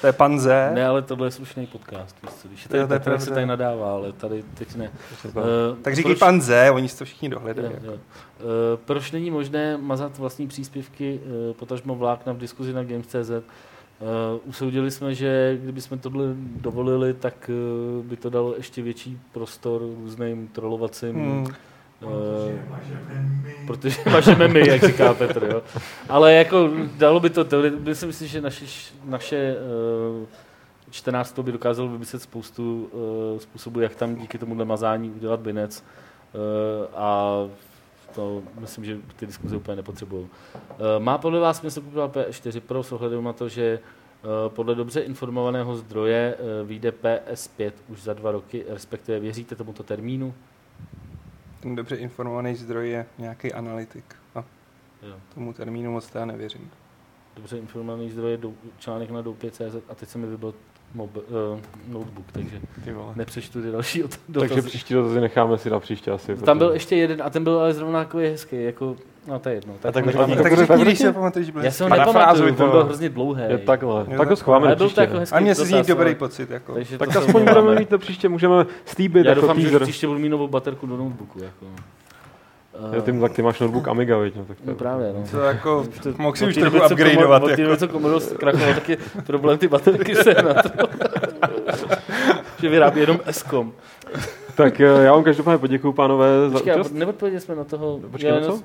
To 0.00 0.06
je 0.06 0.12
pan 0.12 0.38
Z. 0.40 0.46
Ne, 0.74 0.86
ale 0.86 1.02
tohle 1.02 1.26
je 1.26 1.30
slušný 1.30 1.66
podcast. 1.66 2.16
Víš 2.22 2.32
co? 2.42 2.48
Když 2.48 2.66
je 2.72 2.80
Jo, 2.80 2.86
tady 2.86 2.88
to 2.88 3.10
je 3.10 3.16
Petr, 3.16 3.24
se 3.24 3.30
tady 3.30 3.46
nadává, 3.46 3.92
ale 3.92 4.12
tady 4.12 4.44
teď 4.54 4.76
ne. 4.76 4.90
Eh, 5.26 5.30
Tak 5.82 5.96
říkej 5.96 6.12
proč- 6.12 6.18
pan 6.18 6.40
Z, 6.40 6.70
oni 6.70 6.88
si 6.88 6.98
to 6.98 7.04
všichni 7.04 7.28
dohledají. 7.28 7.68
Jo, 7.72 7.78
jo. 7.92 7.98
Eh, 8.40 8.42
Proč 8.84 9.12
není 9.12 9.30
možné 9.30 9.76
mazat 9.76 10.18
vlastní 10.18 10.48
příspěvky, 10.48 11.20
eh, 11.50 11.54
potažmo 11.54 11.94
vlákna 11.94 12.32
v 12.32 12.38
diskuzi 12.38 12.72
na 12.72 12.84
Games.cz? 12.84 13.30
Uh, 14.00 14.40
usoudili 14.44 14.90
jsme, 14.90 15.14
že 15.14 15.58
kdybychom 15.62 15.98
tohle 15.98 16.24
dovolili, 16.60 17.14
tak 17.14 17.50
eh, 17.50 18.02
by 18.02 18.16
to 18.16 18.30
dalo 18.30 18.54
ještě 18.56 18.82
větší 18.82 19.18
prostor 19.32 19.80
různým 20.02 20.48
trolovacím 20.48 21.14
Hmm. 21.14 21.46
Eh, 22.04 23.66
protože 23.66 23.98
mažeme 24.10 24.48
my, 24.48 24.68
jak 24.68 24.84
říká 24.84 25.14
Petr, 25.14 25.44
jo. 25.44 25.62
Ale 26.08 26.34
jako 26.34 26.70
dalo 26.96 27.20
by 27.20 27.30
to, 27.30 27.44
teoreticky, 27.44 27.94
si 27.94 28.06
myslím, 28.06 28.28
že 28.28 28.40
naše, 28.40 28.64
naše 29.04 29.36
eh, 29.36 30.26
čtenáctvo 30.90 31.42
by 31.42 31.52
dokázalo 31.52 31.88
vymyslet 31.88 32.22
spoustu 32.22 32.90
eh, 33.36 33.40
způsobů, 33.40 33.80
jak 33.80 33.94
tam 33.94 34.16
díky 34.16 34.38
tomuhle 34.38 34.64
mazání 34.64 35.10
udělat 35.10 35.40
binec 35.40 35.84
Eh, 36.34 36.88
a 36.94 37.34
to 38.14 38.42
myslím, 38.58 38.84
že 38.84 38.98
ty 39.16 39.26
diskuze 39.26 39.56
úplně 39.56 39.76
nepotřebují. 39.76 40.28
Má 40.98 41.18
podle 41.18 41.40
vás 41.40 41.58
smysl 41.58 41.80
kupovat 41.80 42.16
P4 42.16 42.60
Pro 42.60 42.82
s 42.82 42.92
ohledem 42.92 43.24
na 43.24 43.32
to, 43.32 43.48
že 43.48 43.78
podle 44.48 44.74
dobře 44.74 45.00
informovaného 45.00 45.76
zdroje 45.76 46.36
vyjde 46.64 46.90
PS5 46.90 47.72
už 47.88 48.02
za 48.02 48.14
dva 48.14 48.30
roky, 48.30 48.64
respektive 48.68 49.20
věříte 49.20 49.54
tomuto 49.54 49.82
termínu? 49.82 50.34
Ten 51.64 51.76
dobře 51.76 51.96
informovaný 51.96 52.54
zdroj 52.54 52.88
je 52.90 53.06
nějaký 53.18 53.52
analytik. 53.52 54.04
A 54.34 54.44
Jo. 55.02 55.14
tomu 55.34 55.52
termínu 55.52 55.92
moc 55.92 56.10
já 56.14 56.24
nevěřím. 56.24 56.70
dobře 57.36 57.58
informovaný 57.58 58.10
zdroj 58.10 58.30
je 58.30 58.36
dou- 58.36 58.54
článek 58.78 59.10
na 59.10 59.22
doupě.cz 59.22 59.60
a 59.88 59.94
teď 59.94 60.08
se 60.08 60.18
mi 60.18 60.26
vybil 60.26 60.54
mob, 60.94 61.16
uh, 61.16 61.22
notebook, 61.88 62.26
takže 62.32 62.60
nepřečtu 63.14 63.62
ty 63.62 63.70
další 63.70 64.04
od- 64.04 64.10
Takže 64.10 64.48
dotazy. 64.48 64.62
příští 64.68 64.94
dotazy 64.94 65.20
necháme 65.20 65.58
si 65.58 65.70
na 65.70 65.80
příště 65.80 66.10
asi. 66.10 66.36
Tam 66.36 66.58
byl 66.58 66.70
ještě 66.72 66.96
jeden 66.96 67.22
a 67.22 67.30
ten 67.30 67.44
byl 67.44 67.58
ale 67.60 67.74
zrovna 67.74 68.04
takový 68.04 68.26
hezký, 68.26 68.64
jako, 68.64 68.96
no 69.26 69.38
to 69.38 69.48
je 69.48 69.54
jedno. 69.54 69.74
A 69.88 69.92
tak 69.92 70.04
možná- 70.04 70.26
Tak 70.26 70.42
tak 70.42 70.56
řekni, 70.56 70.84
když 70.84 70.98
si 70.98 71.12
pamatuješ, 71.12 71.46
že 71.46 71.52
byl 71.52 71.62
já 71.64 71.70
si 71.70 71.82
ho 71.82 71.88
nepamatuju, 71.88 72.54
to. 72.54 72.66
byl 72.68 72.84
hrozně 72.84 73.08
dlouhý. 73.08 73.42
Je 73.48 73.58
takhle. 73.58 73.90
Jo, 73.94 74.04
Tak 74.08 74.18
ho 74.18 74.24
tak- 74.24 74.38
schováme 74.38 74.66
Ale 74.66 74.76
do 74.76 74.84
příště. 74.84 75.00
jako 75.00 75.16
A 75.32 75.40
mě 75.40 75.54
se 75.54 75.64
z 75.64 75.70
dotaz, 75.70 75.86
dobrý 75.86 76.14
pocit. 76.14 76.50
Jako. 76.50 76.74
takže 76.74 76.98
Tak 76.98 77.16
aspoň 77.16 77.44
budeme 77.44 77.74
mít 77.74 77.88
to 77.88 77.98
příště, 77.98 78.28
můžeme 78.28 78.66
slíbit 78.84 79.24
Já 79.24 79.30
jako 79.30 79.40
doufám, 79.40 79.60
že 79.60 79.78
příště 79.80 80.06
budu 80.06 80.18
mít 80.18 80.28
novou 80.28 80.48
baterku 80.48 80.86
do 80.86 80.96
notebooku. 80.96 81.38
Jako. 81.42 81.66
Jo, 82.96 83.02
ty, 83.02 83.12
tak 83.20 83.32
ty 83.32 83.42
máš 83.42 83.60
notebook 83.60 83.88
Amiga, 83.88 84.18
viď? 84.18 84.36
No, 84.36 84.44
tak 84.44 84.56
to 84.56 84.62
No 84.66 84.72
je- 84.72 84.76
právě, 84.76 85.12
no. 85.12 85.24
To 85.30 85.40
jako, 85.40 85.84
mohl 86.18 86.36
si 86.36 86.46
už 86.46 86.54
trochu 86.54 86.76
upgradeovat. 86.92 87.42
Od 87.42 87.46
té 87.46 87.50
Jako. 87.52 87.62
doby, 87.62 87.76
co 87.78 87.88
Commodore 87.88 88.20
zkrachoval, 88.20 88.74
tak 88.74 88.88
je 88.88 88.96
problém 89.26 89.58
ty 89.58 89.68
baterky 89.68 90.14
se 90.16 90.34
na 90.34 90.54
to. 90.62 90.68
že 92.60 92.68
vyrábí 92.68 93.00
jenom 93.00 93.20
S-kom. 93.26 93.72
Tak 94.56 94.80
eh, 94.80 94.84
já 94.84 95.12
vám 95.12 95.24
každopádně 95.24 95.58
poděkuji, 95.58 95.92
pánové, 95.92 96.26
za 96.48 96.52
Počkej, 96.52 96.72
a 96.72 96.76
účast. 96.76 96.92
neodpověděli 96.92 97.40
jsme 97.40 97.54
na 97.54 97.64
toho, 97.64 98.00
Počkej, 98.10 98.30
na 98.30 98.36
já 98.36 98.46
co? 98.46 98.60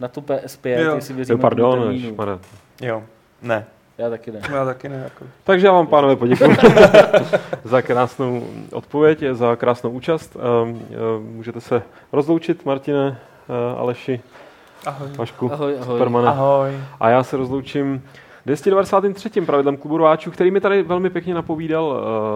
Na 0.00 0.08
tu 0.08 0.20
PS5, 0.20 0.78
Jo. 0.78 0.90
Jo, 0.90 1.00
věříme 1.14 1.38
pardon, 1.38 1.70
tomu 1.70 1.82
termínu. 1.84 2.14
šmane. 2.14 2.38
Jo, 2.82 3.02
ne. 3.42 3.66
Já 3.98 4.10
taky 4.10 4.32
ne. 4.32 4.40
Já 4.52 4.64
taky 4.64 4.88
ne. 4.88 4.96
Jako. 4.96 5.24
Takže 5.44 5.66
já 5.66 5.72
vám, 5.72 5.86
pánové, 5.86 6.16
poděkuji 6.16 6.56
za 7.64 7.82
krásnou 7.82 8.46
odpověď, 8.72 9.22
za 9.32 9.56
krásnou 9.56 9.90
účast. 9.90 10.36
Um, 10.36 10.70
um, 10.70 10.82
můžete 11.36 11.60
se 11.60 11.82
rozloučit, 12.12 12.64
Martine, 12.66 13.18
uh, 13.48 13.80
Aleši, 13.80 14.20
Ahoj. 14.86 15.08
Vašku, 15.16 15.52
Ahoj, 15.52 15.74
ahoj. 15.80 15.94
Supermane. 15.94 16.28
Ahoj. 16.28 16.70
A 17.00 17.08
já 17.08 17.22
se 17.22 17.36
rozloučím 17.36 18.02
293. 18.46 19.40
pravidlem 19.40 19.76
klubu 19.76 19.98
rváčů, 19.98 20.30
který 20.30 20.50
mi 20.50 20.60
tady 20.60 20.82
velmi 20.82 21.10
pěkně 21.10 21.34
napovídal, 21.34 21.84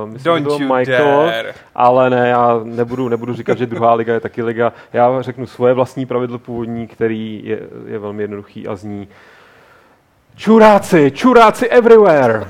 uh, 0.05 0.11
myslím, 0.11 0.25
Don't 0.25 0.47
byl 0.47 0.77
Michael, 0.77 1.27
dare. 1.27 1.55
ale 1.75 2.11
ne, 2.11 2.29
já 2.29 2.61
nebudu, 2.65 3.09
nebudu 3.09 3.35
říkat, 3.35 3.59
že 3.59 3.67
druhá 3.67 3.95
liga 3.95 4.15
je 4.15 4.21
taky 4.21 4.43
liga. 4.43 4.73
Já 4.93 5.23
řeknu 5.23 5.47
svoje 5.47 5.75
vlastní 5.75 6.07
pravidlo 6.07 6.39
původní, 6.39 6.87
který 6.87 7.41
je, 7.45 7.61
je 7.87 7.99
velmi 7.99 8.23
jednoduchý 8.23 8.69
a 8.69 8.77
zní 8.77 9.09
Čuráci, 10.37 11.11
čuráci 11.11 11.69
everywhere! 11.69 12.47